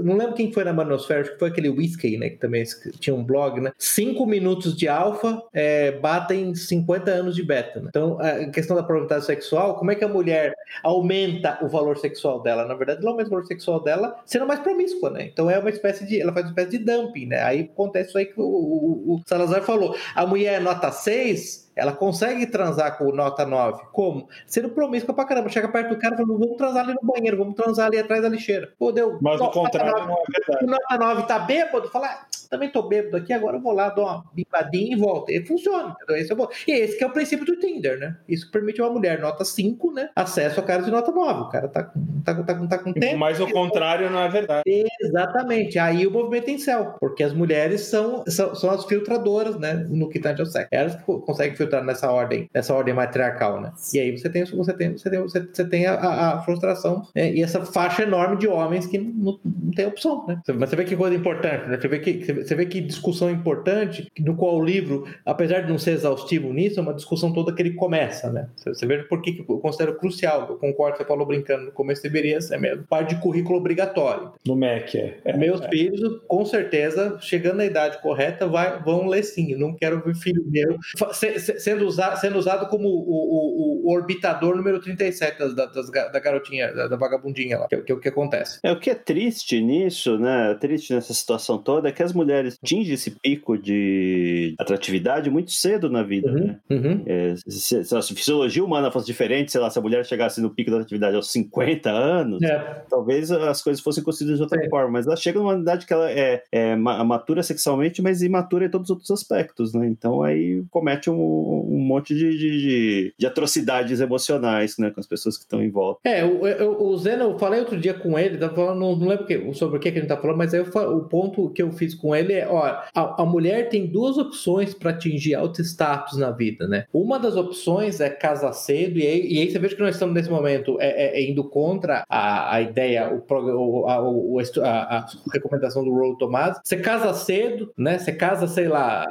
não 0.04 0.16
lembro 0.18 0.34
quem 0.36 0.52
foi 0.52 0.64
na 0.64 0.74
Manosfera, 0.74 1.22
acho 1.22 1.32
que 1.34 1.40
foi 1.40 1.50
aquele 1.50 1.70
Whiskey, 1.70 2.18
né? 2.18 2.30
Que 2.30 2.38
também 2.38 2.64
tinha 3.00 3.16
um 3.16 3.24
blog, 3.24 3.60
né? 3.62 3.72
Cinco 3.78 4.26
minutos 4.26 4.76
de 4.76 4.88
alfa 4.88 5.42
é, 5.54 5.92
batem 5.94 6.54
50 6.54 7.12
anos 7.12 7.36
de 7.36 7.44
beta. 7.44 7.80
Né? 7.80 7.88
Então, 7.90 8.18
a 8.20 8.46
questão 8.50 8.76
da 8.76 8.84
probabilidade 8.84 9.26
sexual, 9.26 9.76
como 9.78 9.92
é 9.92 9.96
que 9.96 10.04
a 10.04 10.08
mulher 10.08 10.54
aumenta 10.84 11.58
o 11.62 11.68
valor 11.68 11.98
sexual 11.98 12.42
dela? 12.42 12.66
Na 12.66 12.76
verdade, 12.76 13.02
ela 13.02 13.12
aumenta 13.12 13.28
o 13.30 13.32
valor 13.32 13.46
sexual 13.46 13.82
dela 13.82 14.16
sendo 14.26 14.46
mais 14.48 14.60
promíscua, 14.60 15.10
né? 15.10 15.26
Então 15.32 15.50
é 15.50 15.58
uma 15.60 15.70
espécie 15.70 16.06
de. 16.06 16.22
Ela 16.22 16.34
faz 16.34 16.46
uma 16.46 16.50
espécie 16.52 16.78
de 16.78 16.80
dumping, 16.80 17.28
né? 17.28 17.42
Aí 17.42 17.64
acontece 17.86 18.10
isso 18.10 18.18
aí 18.18 18.26
que 18.26 18.40
o, 18.40 18.44
o- 18.44 19.16
o 19.16 19.22
Salazar 19.26 19.64
falou. 19.64 19.96
A 20.14 20.26
mulher 20.26 20.60
nota 20.62 20.92
6. 20.92 21.65
Ela 21.76 21.92
consegue 21.92 22.46
transar 22.48 22.98
com 22.98 23.12
nota 23.12 23.46
9. 23.46 23.84
Como? 23.92 24.28
Sendo 24.48 24.70
promíscua 24.70 25.14
pra 25.14 25.26
caramba. 25.26 25.50
Chega 25.50 25.68
perto 25.68 25.90
do 25.90 25.98
cara 26.00 26.16
e 26.16 26.18
fala: 26.18 26.38
vamos 26.38 26.58
transar 26.58 26.86
ali 26.86 26.94
no 27.02 27.08
banheiro, 27.14 27.38
vamos 27.38 27.56
transar 27.56 27.88
ali 27.88 27.98
atrás 28.00 28.22
da 28.22 28.30
lixeira. 28.30 28.70
Pô, 28.80 28.92
deu. 28.92 29.18
Mas 29.22 29.40
o 29.42 29.50
contrário 29.50 29.92
9. 29.92 30.06
não 30.08 30.14
é 30.14 30.24
verdade. 30.38 30.66
O 30.66 30.68
nota 30.68 30.98
9 30.98 31.24
tá 31.28 31.40
bêbado, 31.40 31.90
fala, 31.90 32.08
ah, 32.08 32.26
também 32.50 32.70
tô 32.72 32.84
bêbado 32.84 33.18
aqui, 33.18 33.34
agora 33.34 33.58
eu 33.58 33.62
vou 33.62 33.74
lá, 33.74 33.90
dou 33.90 34.06
uma 34.06 34.24
bimbadinha 34.34 34.96
e 34.96 35.00
volto. 35.00 35.30
E 35.32 35.46
funciona. 35.46 35.96
entendeu? 35.96 36.16
Esse 36.22 36.32
é, 36.32 36.36
bom. 36.36 36.48
e 36.68 36.72
esse 36.72 36.98
que 36.98 37.04
é 37.04 37.08
o 37.08 37.12
princípio 37.12 37.46
do 37.46 37.58
Tinder, 37.60 38.00
né? 38.00 38.16
Isso 38.30 38.50
permite 38.52 38.82
uma 38.82 38.90
mulher 38.92 39.20
nota 39.20 39.44
5, 39.44 39.92
né? 39.92 40.10
Acesso 40.16 40.60
a 40.60 40.64
cara 40.64 40.82
de 40.84 40.92
nota 40.92 41.12
9. 41.12 41.42
O 41.42 41.50
cara 41.50 41.68
tá, 41.68 41.84
com- 41.84 42.22
tá, 42.24 42.34
tá, 42.44 42.68
tá 42.68 42.78
com 42.80 42.94
tempo. 42.94 43.18
Mas 43.18 43.40
o 43.40 43.50
contrário 43.52 44.10
não 44.10 44.20
é 44.20 44.30
verdade. 44.30 44.64
Exatamente. 45.02 45.78
Aí 45.80 46.06
o 46.06 46.12
movimento 46.12 46.50
em 46.50 46.58
céu, 46.58 46.96
porque 47.00 47.24
as 47.24 47.34
mulheres 47.34 47.82
são, 47.82 48.24
são, 48.28 48.54
são 48.56 48.70
as 48.70 48.86
filtradoras, 48.86 49.58
né? 49.60 49.74
No 49.90 50.10
que 50.10 50.20
tange 50.20 50.42
ao 50.42 50.46
sexo. 50.46 50.68
Elas 50.72 50.96
co- 51.04 51.22
conseguem 51.22 51.56
filtrar 51.56 51.65
nessa 51.84 52.12
ordem, 52.12 52.50
nessa 52.54 52.74
ordem 52.74 52.94
matriarcal, 52.94 53.62
né? 53.62 53.72
E 53.94 54.00
aí 54.00 54.18
você 54.18 54.30
tem, 54.30 54.46
você 54.46 54.74
tem, 54.74 54.92
você 54.94 55.10
tem, 55.10 55.20
você, 55.22 55.66
tem 55.66 55.86
a, 55.86 55.94
a- 55.96 56.42
frustração 56.44 57.08
né? 57.16 57.34
e 57.34 57.42
essa 57.42 57.66
faixa 57.66 58.04
enorme 58.04 58.38
de 58.38 58.48
homens 58.48 58.86
que 58.88 58.98
não, 58.98 59.40
não 59.44 59.72
tem 59.76 59.86
opção, 59.88 60.26
né? 60.28 60.42
Mas 60.58 60.70
você 60.70 60.76
vê 60.76 60.84
que 60.86 60.96
coisa 60.96 61.16
importante, 61.16 61.68
né? 61.70 61.78
Você 61.80 61.88
vê 61.88 62.00
que, 62.00 62.34
você 62.34 62.56
vê 62.56 62.66
que 62.66 62.82
discussão 62.82 63.30
importante, 63.30 64.08
no 64.20 64.36
qual 64.36 64.56
o 64.58 64.64
livro, 64.64 65.06
apesar 65.26 65.62
de 65.62 65.70
não 65.70 65.78
ser 65.78 65.92
exaustivo 65.92 66.52
nisso, 66.54 66.80
é 66.80 66.84
uma 66.84 66.94
discussão 66.94 67.32
toda 67.34 67.54
que 67.54 67.62
ele 67.62 67.74
começa, 67.74 68.32
né? 68.32 68.48
Você, 68.56 68.70
você 68.74 68.86
vê 68.86 69.04
por 69.04 69.22
que 69.22 69.44
eu 69.48 69.58
considero 69.60 69.96
crucial, 69.98 70.48
eu 70.50 70.58
concordo, 70.58 70.98
você 70.98 71.06
falou 71.06 71.26
brincando 71.26 71.66
no 71.66 71.72
começo, 71.72 72.02
deveria 72.04 72.40
ser 72.42 72.60
mesmo 72.60 72.84
parte 72.84 73.16
de 73.16 73.22
currículo 73.22 73.58
obrigatório. 73.60 74.32
No 74.46 74.56
Mac 74.56 74.94
é. 74.96 75.18
É, 75.26 75.36
Meus 75.38 75.62
é. 75.62 75.70
filhos, 75.70 76.22
com 76.28 76.46
certeza, 76.46 77.18
chegando 77.20 77.58
na 77.58 77.66
idade 77.66 78.02
correta, 78.02 78.48
vai, 78.48 78.82
vão 78.84 79.08
ler 79.08 79.24
sim. 79.24 79.56
Não 79.56 79.74
quero 79.74 80.02
ver 80.02 80.16
filho 80.16 80.44
meu 80.48 80.78
se- 81.14 81.40
se- 81.40 81.55
sendo, 81.60 81.86
usado, 81.86 82.20
sendo 82.20 82.38
usado 82.38 82.68
como 82.68 82.88
o, 82.88 82.92
o- 82.92 83.86
o- 83.90 83.94
orbitador 83.94 84.56
número 84.56 84.80
37 84.80 85.38
das, 85.40 85.56
das- 85.56 85.90
da 85.92 86.20
garotinha, 86.20 86.74
da, 86.74 86.88
da 86.88 86.96
vagabundinha 86.96 87.60
lá, 87.60 87.68
que, 87.68 87.76
é 87.76 87.78
o- 87.80 87.84
que, 87.84 87.92
é 87.94 87.96
que 88.00 88.10
acontece. 88.10 88.60
É 88.64 88.72
o 88.72 88.80
que 88.80 88.90
é 88.90 88.96
triste 88.96 89.62
nisso, 89.62 90.18
né? 90.18 90.56
Triste 90.60 90.94
nessa 90.94 91.14
situação 91.14 91.58
toda 91.58 91.90
é 91.90 91.92
que 91.92 92.04
as 92.04 92.14
mulheres 92.14 92.58
atingem 92.64 92.94
esse 92.94 93.12
pico 93.12 93.58
de 93.58 94.56
atratividade 94.60 95.30
muito 95.30 95.52
cedo 95.52 95.90
na 95.90 96.04
vida, 96.04 96.32
né? 96.32 96.60
Uhum. 96.70 97.04
É, 97.06 97.36
se, 97.48 97.84
se 97.84 97.96
a 97.96 98.02
fisiologia 98.02 98.64
humana 98.64 98.92
fosse 98.92 99.06
diferente, 99.06 99.52
sei 99.52 99.62
lá, 99.62 99.70
se 99.70 99.78
a 99.78 99.82
mulher 99.82 100.06
chegasse 100.06 100.42
no 100.42 100.50
pico 100.50 100.72
da 100.72 100.80
atividade 100.80 101.16
aos 101.16 101.32
50 101.32 101.90
anos, 101.92 102.42
É, 102.42 102.84
talvez 102.90 103.32
as 103.32 103.62
coisas 103.62 103.82
fossem 103.84 104.04
consideradas 104.04 104.38
de 104.40 104.44
outra 104.44 104.62
Sim. 104.64 104.70
forma. 104.70 104.92
Mas 104.92 105.06
ela 105.08 105.16
chega 105.16 105.40
numa 105.40 105.56
idade 105.56 105.86
que 105.86 105.94
ela 105.94 106.10
é, 106.12 106.44
é 106.52 106.76
ma- 106.76 107.04
matura 107.04 107.44
sexualmente, 107.44 108.02
mas 108.02 108.22
imatura 108.22 108.66
em 108.66 108.70
todos 108.70 108.86
os 108.86 108.92
outros 108.92 109.12
aspectos, 109.12 109.74
né? 109.74 109.88
Então 109.88 110.22
aí 110.22 110.64
comete 110.70 111.10
um, 111.10 111.16
um 111.46 111.80
monte 111.80 112.16
de, 112.16 112.30
de, 112.38 112.60
de- 112.62 113.14
de 113.18 113.26
atrocidades 113.28 114.00
emocionais, 114.02 114.78
né? 114.78 114.90
Com 114.92 115.00
as 115.00 115.08
pessoas 115.08 115.38
que 115.38 115.44
estão 115.44 115.62
em 115.64 115.70
volta. 115.70 116.00
É, 116.04 116.24
o, 116.26 116.48
eu- 116.48 116.82
o 116.82 116.98
Zeno, 116.98 117.24
eu 117.24 117.40
falei 117.40 117.60
outro 117.60 117.80
dia 117.80 117.94
com 117.94 118.18
ele, 118.18 118.38
tava 118.38 118.56
falando, 118.56 118.80
não, 118.80 118.96
não 118.96 119.08
lembro 119.08 119.26
que- 119.26 119.54
sobre 119.54 119.78
o 119.78 119.80
que, 119.80 119.92
que 119.92 119.98
a 119.98 120.02
gente 120.02 120.10
tá 120.10 120.18
falando, 120.18 120.38
mas 120.38 120.54
aí 120.54 120.60
eu 120.62 120.66
o 120.96 121.04
ponto 121.06 121.50
que 121.52 121.62
eu 121.62 121.72
fiz 121.72 121.94
com 121.96 122.16
ele 122.16 122.34
é, 122.34 122.48
ó, 122.48 122.64
a, 122.94 123.22
a 123.22 123.26
mulher 123.26 123.70
tem 123.70 123.86
duas 123.86 124.18
opções 124.18 124.74
para 124.74 124.92
atingir 124.92 125.36
alto 125.36 125.62
status 125.62 126.18
na 126.18 126.32
vida, 126.32 126.68
né? 126.68 126.86
Uma 126.94 127.18
das 127.20 127.36
opções 127.36 128.00
é 128.02 128.10
casar 128.10 128.54
cedo, 128.54 128.98
e 129.00 129.06
aí, 129.06 129.34
e 129.34 129.40
aí 129.40 129.52
você 129.52 129.60
vê 129.60 129.70
que 129.70 129.80
nós 129.80 129.96
estamos 129.96 130.14
nesse 130.16 130.30
momento 130.30 130.78
é, 130.80 130.90
é- 131.18 131.20
é 131.20 131.30
indo 131.30 131.44
contra 131.44 132.04
a, 132.10 132.56
a 132.56 132.62
ideia, 132.62 133.10
o, 133.14 133.24
o- 133.34 133.88
a, 133.88 134.02
o- 134.10 134.40
a- 134.62 134.98
a 134.98 135.06
recomendação 135.34 135.84
do 135.84 135.94
Roll 135.94 136.18
Tomás. 136.18 136.60
Você 136.64 136.78
casa 136.78 137.14
cedo, 137.14 137.72
né? 137.78 137.98
Você 138.00 138.12
casa, 138.12 138.48
sei 138.48 138.68
lá, 138.68 139.06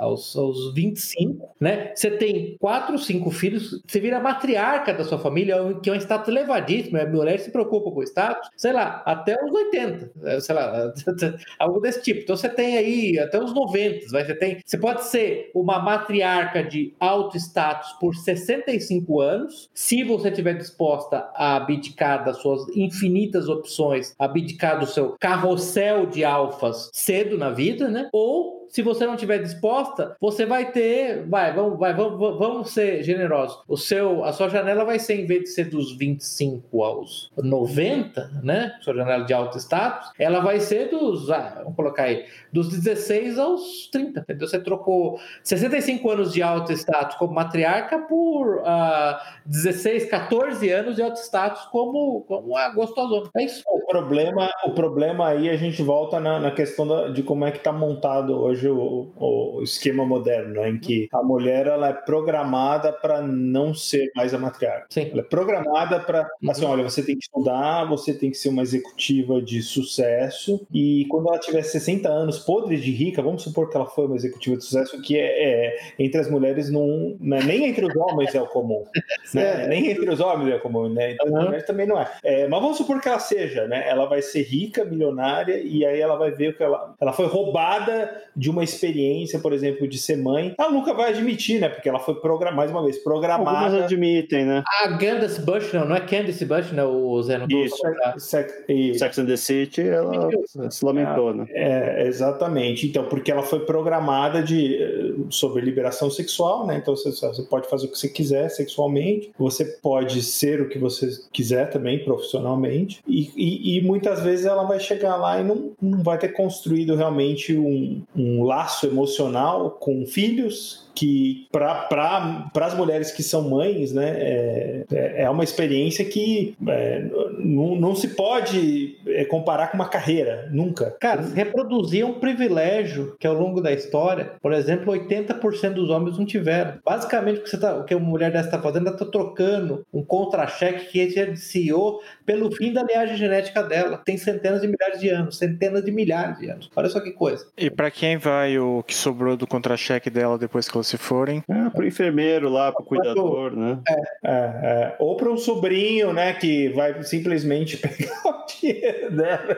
aos, 0.00 0.36
aos 0.36 0.72
25, 0.74 1.48
né? 1.60 1.67
Você 1.94 2.10
tem 2.10 2.56
quatro, 2.58 2.98
cinco 2.98 3.30
filhos, 3.30 3.82
você 3.86 4.00
vira 4.00 4.20
matriarca 4.20 4.92
da 4.92 5.04
sua 5.04 5.18
família, 5.18 5.56
que 5.82 5.90
é 5.90 5.92
um 5.92 5.96
status 5.96 6.28
elevadíssimo. 6.28 6.98
A 6.98 7.06
mulher 7.06 7.38
se 7.38 7.50
preocupa 7.50 7.90
com 7.90 8.00
o 8.00 8.02
status, 8.02 8.48
sei 8.56 8.72
lá, 8.72 9.02
até 9.04 9.36
os 9.42 9.52
80, 9.52 10.10
eh, 10.24 10.40
sei 10.40 10.54
lá, 10.54 10.92
algo 11.58 11.80
desse 11.80 12.02
tipo. 12.02 12.20
Então 12.20 12.36
você 12.36 12.48
tem 12.48 12.76
aí 12.76 13.18
até 13.18 13.42
os 13.42 13.54
90, 13.54 14.06
vai, 14.10 14.24
você 14.24 14.34
tem. 14.34 14.60
Você 14.64 14.78
pode 14.78 15.04
ser 15.04 15.50
uma 15.54 15.78
matriarca 15.78 16.62
de 16.62 16.94
alto 17.00 17.36
status 17.36 17.92
por 18.00 18.14
65 18.14 19.20
anos, 19.20 19.70
se 19.74 20.02
você 20.04 20.28
estiver 20.28 20.54
disposta 20.54 21.28
a 21.34 21.56
abdicar 21.56 22.24
das 22.24 22.38
suas 22.38 22.68
infinitas 22.76 23.48
opções, 23.48 24.14
abdicar 24.18 24.78
do 24.78 24.86
seu 24.86 25.16
carrossel 25.18 26.06
de 26.06 26.24
alfas 26.24 26.90
cedo 26.92 27.36
na 27.36 27.50
vida, 27.50 27.88
né? 27.88 28.08
Ou 28.12 28.57
se 28.68 28.82
você 28.82 29.06
não 29.06 29.14
estiver 29.14 29.38
disposta, 29.38 30.16
você 30.20 30.44
vai 30.44 30.70
ter, 30.70 31.26
vai, 31.26 31.52
vamos, 31.54 31.78
vai, 31.78 31.94
vamos, 31.94 32.18
vamos 32.38 32.70
ser 32.70 33.02
generosos. 33.02 33.62
O 33.66 33.76
seu, 33.76 34.24
a 34.24 34.32
sua 34.32 34.48
janela 34.48 34.84
vai 34.84 34.98
ser, 34.98 35.14
em 35.14 35.26
vez 35.26 35.42
de 35.42 35.48
ser 35.48 35.64
dos 35.64 35.96
25 35.96 36.82
aos 36.82 37.30
90, 37.36 38.40
né? 38.42 38.76
Sua 38.80 38.94
janela 38.94 39.24
de 39.24 39.32
alto 39.32 39.58
status, 39.58 40.10
ela 40.18 40.40
vai 40.40 40.60
ser 40.60 40.90
dos, 40.90 41.30
ah, 41.30 41.60
vamos 41.62 41.76
colocar 41.76 42.04
aí, 42.04 42.26
dos 42.52 42.68
16 42.68 43.38
aos 43.38 43.88
30. 43.90 44.20
Entendeu? 44.20 44.48
Você 44.48 44.60
trocou 44.60 45.18
65 45.42 46.10
anos 46.10 46.32
de 46.32 46.42
alto 46.42 46.72
status 46.72 47.16
como 47.16 47.34
matriarca 47.34 47.98
por 48.00 48.58
uh, 48.58 49.16
16, 49.46 50.06
14 50.06 50.70
anos 50.70 50.96
de 50.96 51.02
alto 51.02 51.18
status 51.20 51.62
como, 51.66 52.22
como 52.22 52.56
a 52.56 52.68
gostosona. 52.70 53.30
É 53.36 53.44
isso. 53.44 53.62
O 53.66 53.86
problema, 53.86 54.50
o 54.66 54.72
problema 54.72 55.28
aí 55.28 55.48
a 55.48 55.56
gente 55.56 55.82
volta 55.82 56.20
na, 56.20 56.38
na 56.38 56.50
questão 56.50 56.86
da, 56.86 57.08
de 57.08 57.22
como 57.22 57.44
é 57.44 57.50
que 57.50 57.58
está 57.58 57.72
montado 57.72 58.38
hoje 58.38 58.57
o, 58.66 59.08
o, 59.16 59.62
esquema 59.62 60.04
moderno, 60.04 60.54
né? 60.54 60.70
em 60.70 60.78
que 60.78 61.08
a 61.12 61.22
mulher 61.22 61.66
ela 61.66 61.88
é 61.88 61.92
programada 61.92 62.92
para 62.92 63.22
não 63.22 63.74
ser 63.74 64.10
mais 64.16 64.32
a 64.32 64.38
matriarca. 64.38 64.86
Sim. 64.90 65.10
Ela 65.12 65.20
é 65.20 65.24
programada 65.24 66.00
para, 66.00 66.28
assim, 66.48 66.64
olha, 66.64 66.82
você 66.82 67.02
tem 67.02 67.16
que 67.16 67.24
estudar, 67.24 67.84
você 67.84 68.14
tem 68.14 68.30
que 68.30 68.36
ser 68.36 68.48
uma 68.48 68.62
executiva 68.62 69.40
de 69.42 69.62
sucesso 69.62 70.66
e 70.72 71.06
quando 71.08 71.28
ela 71.28 71.38
tiver 71.38 71.62
60 71.62 72.08
anos, 72.08 72.38
podre 72.38 72.76
de 72.76 72.90
rica, 72.90 73.22
vamos 73.22 73.42
supor 73.42 73.68
que 73.68 73.76
ela 73.76 73.86
foi 73.86 74.06
uma 74.06 74.16
executiva 74.16 74.56
de 74.56 74.64
sucesso, 74.64 75.00
que 75.02 75.18
é, 75.18 75.68
é 75.68 75.78
entre 75.98 76.20
as 76.20 76.30
mulheres 76.30 76.70
não, 76.70 77.16
né? 77.20 77.40
nem 77.44 77.66
entre 77.66 77.84
os 77.84 77.96
homens 77.96 78.34
é 78.34 78.40
o 78.40 78.46
comum, 78.46 78.84
né? 79.34 79.66
nem 79.66 79.90
entre 79.90 80.08
os 80.08 80.20
homens 80.20 80.52
é 80.52 80.56
o 80.56 80.60
comum, 80.60 80.88
né? 80.88 81.12
Então, 81.12 81.28
uhum. 81.28 81.36
as 81.36 81.44
mulheres 81.44 81.66
também 81.66 81.86
não 81.86 82.00
é. 82.00 82.10
é. 82.22 82.48
Mas 82.48 82.60
vamos 82.60 82.76
supor 82.76 83.00
que 83.00 83.08
ela 83.08 83.18
seja, 83.18 83.66
né? 83.66 83.88
Ela 83.88 84.06
vai 84.06 84.22
ser 84.22 84.42
rica, 84.42 84.84
milionária 84.84 85.58
e 85.58 85.84
aí 85.84 86.00
ela 86.00 86.16
vai 86.16 86.30
ver 86.30 86.56
que 86.56 86.62
ela, 86.62 86.94
ela 87.00 87.12
foi 87.12 87.26
roubada 87.26 88.22
de 88.36 88.47
uma 88.50 88.64
experiência, 88.64 89.38
por 89.38 89.52
exemplo, 89.52 89.86
de 89.88 89.98
ser 89.98 90.16
mãe. 90.16 90.54
Ela 90.58 90.70
nunca 90.70 90.94
vai 90.94 91.10
admitir, 91.10 91.60
né? 91.60 91.68
Porque 91.68 91.88
ela 91.88 91.98
foi 91.98 92.14
programada, 92.16 92.56
mais 92.56 92.70
uma 92.70 92.82
vez, 92.82 92.98
programada. 92.98 93.50
Algumas 93.50 93.84
admitem, 93.84 94.44
né? 94.44 94.62
A 94.82 94.96
Candace 94.96 95.40
Bush, 95.40 95.72
não, 95.72 95.86
não 95.86 95.96
é 95.96 96.00
Candace 96.00 96.44
Bush, 96.44 96.72
né? 96.72 96.84
O 96.84 97.22
Zeno. 97.22 97.46
Isso. 97.48 97.76
Sex, 98.18 98.52
Sex 98.96 99.18
and 99.18 99.26
the 99.26 99.36
City, 99.36 99.82
ela 99.82 100.30
se 100.70 100.84
lamentou, 100.84 101.34
né? 101.34 101.46
É, 101.50 102.06
exatamente. 102.06 102.86
Então, 102.86 103.04
porque 103.04 103.30
ela 103.30 103.42
foi 103.42 103.60
programada 103.60 104.42
de, 104.42 105.07
sobre 105.30 105.62
liberação 105.62 106.10
sexual, 106.10 106.66
né? 106.66 106.78
Então, 106.78 106.94
você, 106.94 107.10
você 107.10 107.42
pode 107.42 107.68
fazer 107.68 107.86
o 107.86 107.90
que 107.90 107.98
você 107.98 108.08
quiser 108.08 108.48
sexualmente, 108.48 109.30
você 109.38 109.64
pode 109.64 110.22
ser 110.22 110.60
o 110.60 110.68
que 110.68 110.78
você 110.78 111.08
quiser 111.32 111.70
também 111.70 112.04
profissionalmente, 112.04 113.00
e, 113.06 113.30
e, 113.36 113.78
e 113.78 113.82
muitas 113.82 114.22
vezes 114.22 114.46
ela 114.46 114.64
vai 114.64 114.80
chegar 114.80 115.16
lá 115.16 115.40
e 115.40 115.44
não, 115.44 115.72
não 115.80 116.02
vai 116.02 116.18
ter 116.18 116.28
construído 116.28 116.94
realmente 116.94 117.56
um, 117.56 118.02
um 118.16 118.44
laço 118.44 118.86
emocional 118.86 119.70
com 119.72 120.06
filhos 120.06 120.87
que 120.98 121.46
para 121.52 122.50
as 122.66 122.74
mulheres 122.74 123.12
que 123.12 123.22
são 123.22 123.48
mães, 123.48 123.92
né, 123.92 124.10
é, 124.16 124.84
é, 124.92 125.22
é 125.22 125.30
uma 125.30 125.44
experiência 125.44 126.04
que 126.04 126.56
é, 126.66 127.04
não, 127.38 127.76
não 127.76 127.94
se 127.94 128.08
pode 128.08 128.96
é, 129.06 129.24
comparar 129.24 129.68
com 129.68 129.76
uma 129.76 129.88
carreira, 129.88 130.48
nunca. 130.50 130.90
Cara, 130.98 131.22
reproduzir 131.22 132.04
um 132.04 132.14
privilégio 132.14 133.14
que 133.20 133.28
ao 133.28 133.34
longo 133.34 133.60
da 133.60 133.72
história, 133.72 134.32
por 134.42 134.52
exemplo, 134.52 134.92
80% 134.92 135.74
dos 135.74 135.88
homens 135.88 136.18
não 136.18 136.26
tiveram. 136.26 136.78
Basicamente, 136.84 137.38
o 137.38 137.42
que, 137.44 137.50
você 137.50 137.58
tá, 137.58 137.76
o 137.76 137.84
que 137.84 137.94
a 137.94 137.98
mulher 137.98 138.32
dessa 138.32 138.48
está 138.48 138.60
fazendo, 138.60 138.88
ela 138.88 138.96
está 138.96 139.06
trocando 139.06 139.86
um 139.94 140.02
contra-cheque 140.02 140.86
que 140.86 140.98
iniciou 140.98 142.00
pelo 142.28 142.54
fim 142.54 142.74
da 142.74 142.82
linhagem 142.82 143.16
genética 143.16 143.62
dela. 143.62 144.02
Tem 144.04 144.18
centenas 144.18 144.60
de 144.60 144.68
milhares 144.68 145.00
de 145.00 145.08
anos, 145.08 145.38
centenas 145.38 145.82
de 145.82 145.90
milhares 145.90 146.38
de 146.38 146.50
anos. 146.50 146.70
Olha 146.76 146.90
só 146.90 147.00
que 147.00 147.10
coisa. 147.12 147.46
E 147.56 147.70
para 147.70 147.90
quem 147.90 148.18
vai 148.18 148.58
o 148.58 148.82
que 148.82 148.94
sobrou 148.94 149.34
do 149.34 149.46
contra-cheque 149.46 150.10
dela 150.10 150.36
depois 150.36 150.68
que 150.68 150.76
ela 150.76 150.84
se 150.84 150.98
forem? 150.98 151.42
É, 151.48 151.70
pro 151.70 151.86
enfermeiro 151.86 152.50
lá, 152.50 152.70
pro 152.70 152.84
cuidador, 152.84 153.56
né? 153.56 153.78
É, 153.88 153.94
é, 153.94 154.34
é. 154.34 154.96
Ou 154.98 155.16
para 155.16 155.30
um 155.30 155.38
sobrinho, 155.38 156.12
né, 156.12 156.34
que 156.34 156.68
vai 156.68 157.02
simplesmente 157.02 157.78
pegar 157.80 158.20
o 158.26 158.44
dinheiro 158.46 159.10
dela 159.16 159.56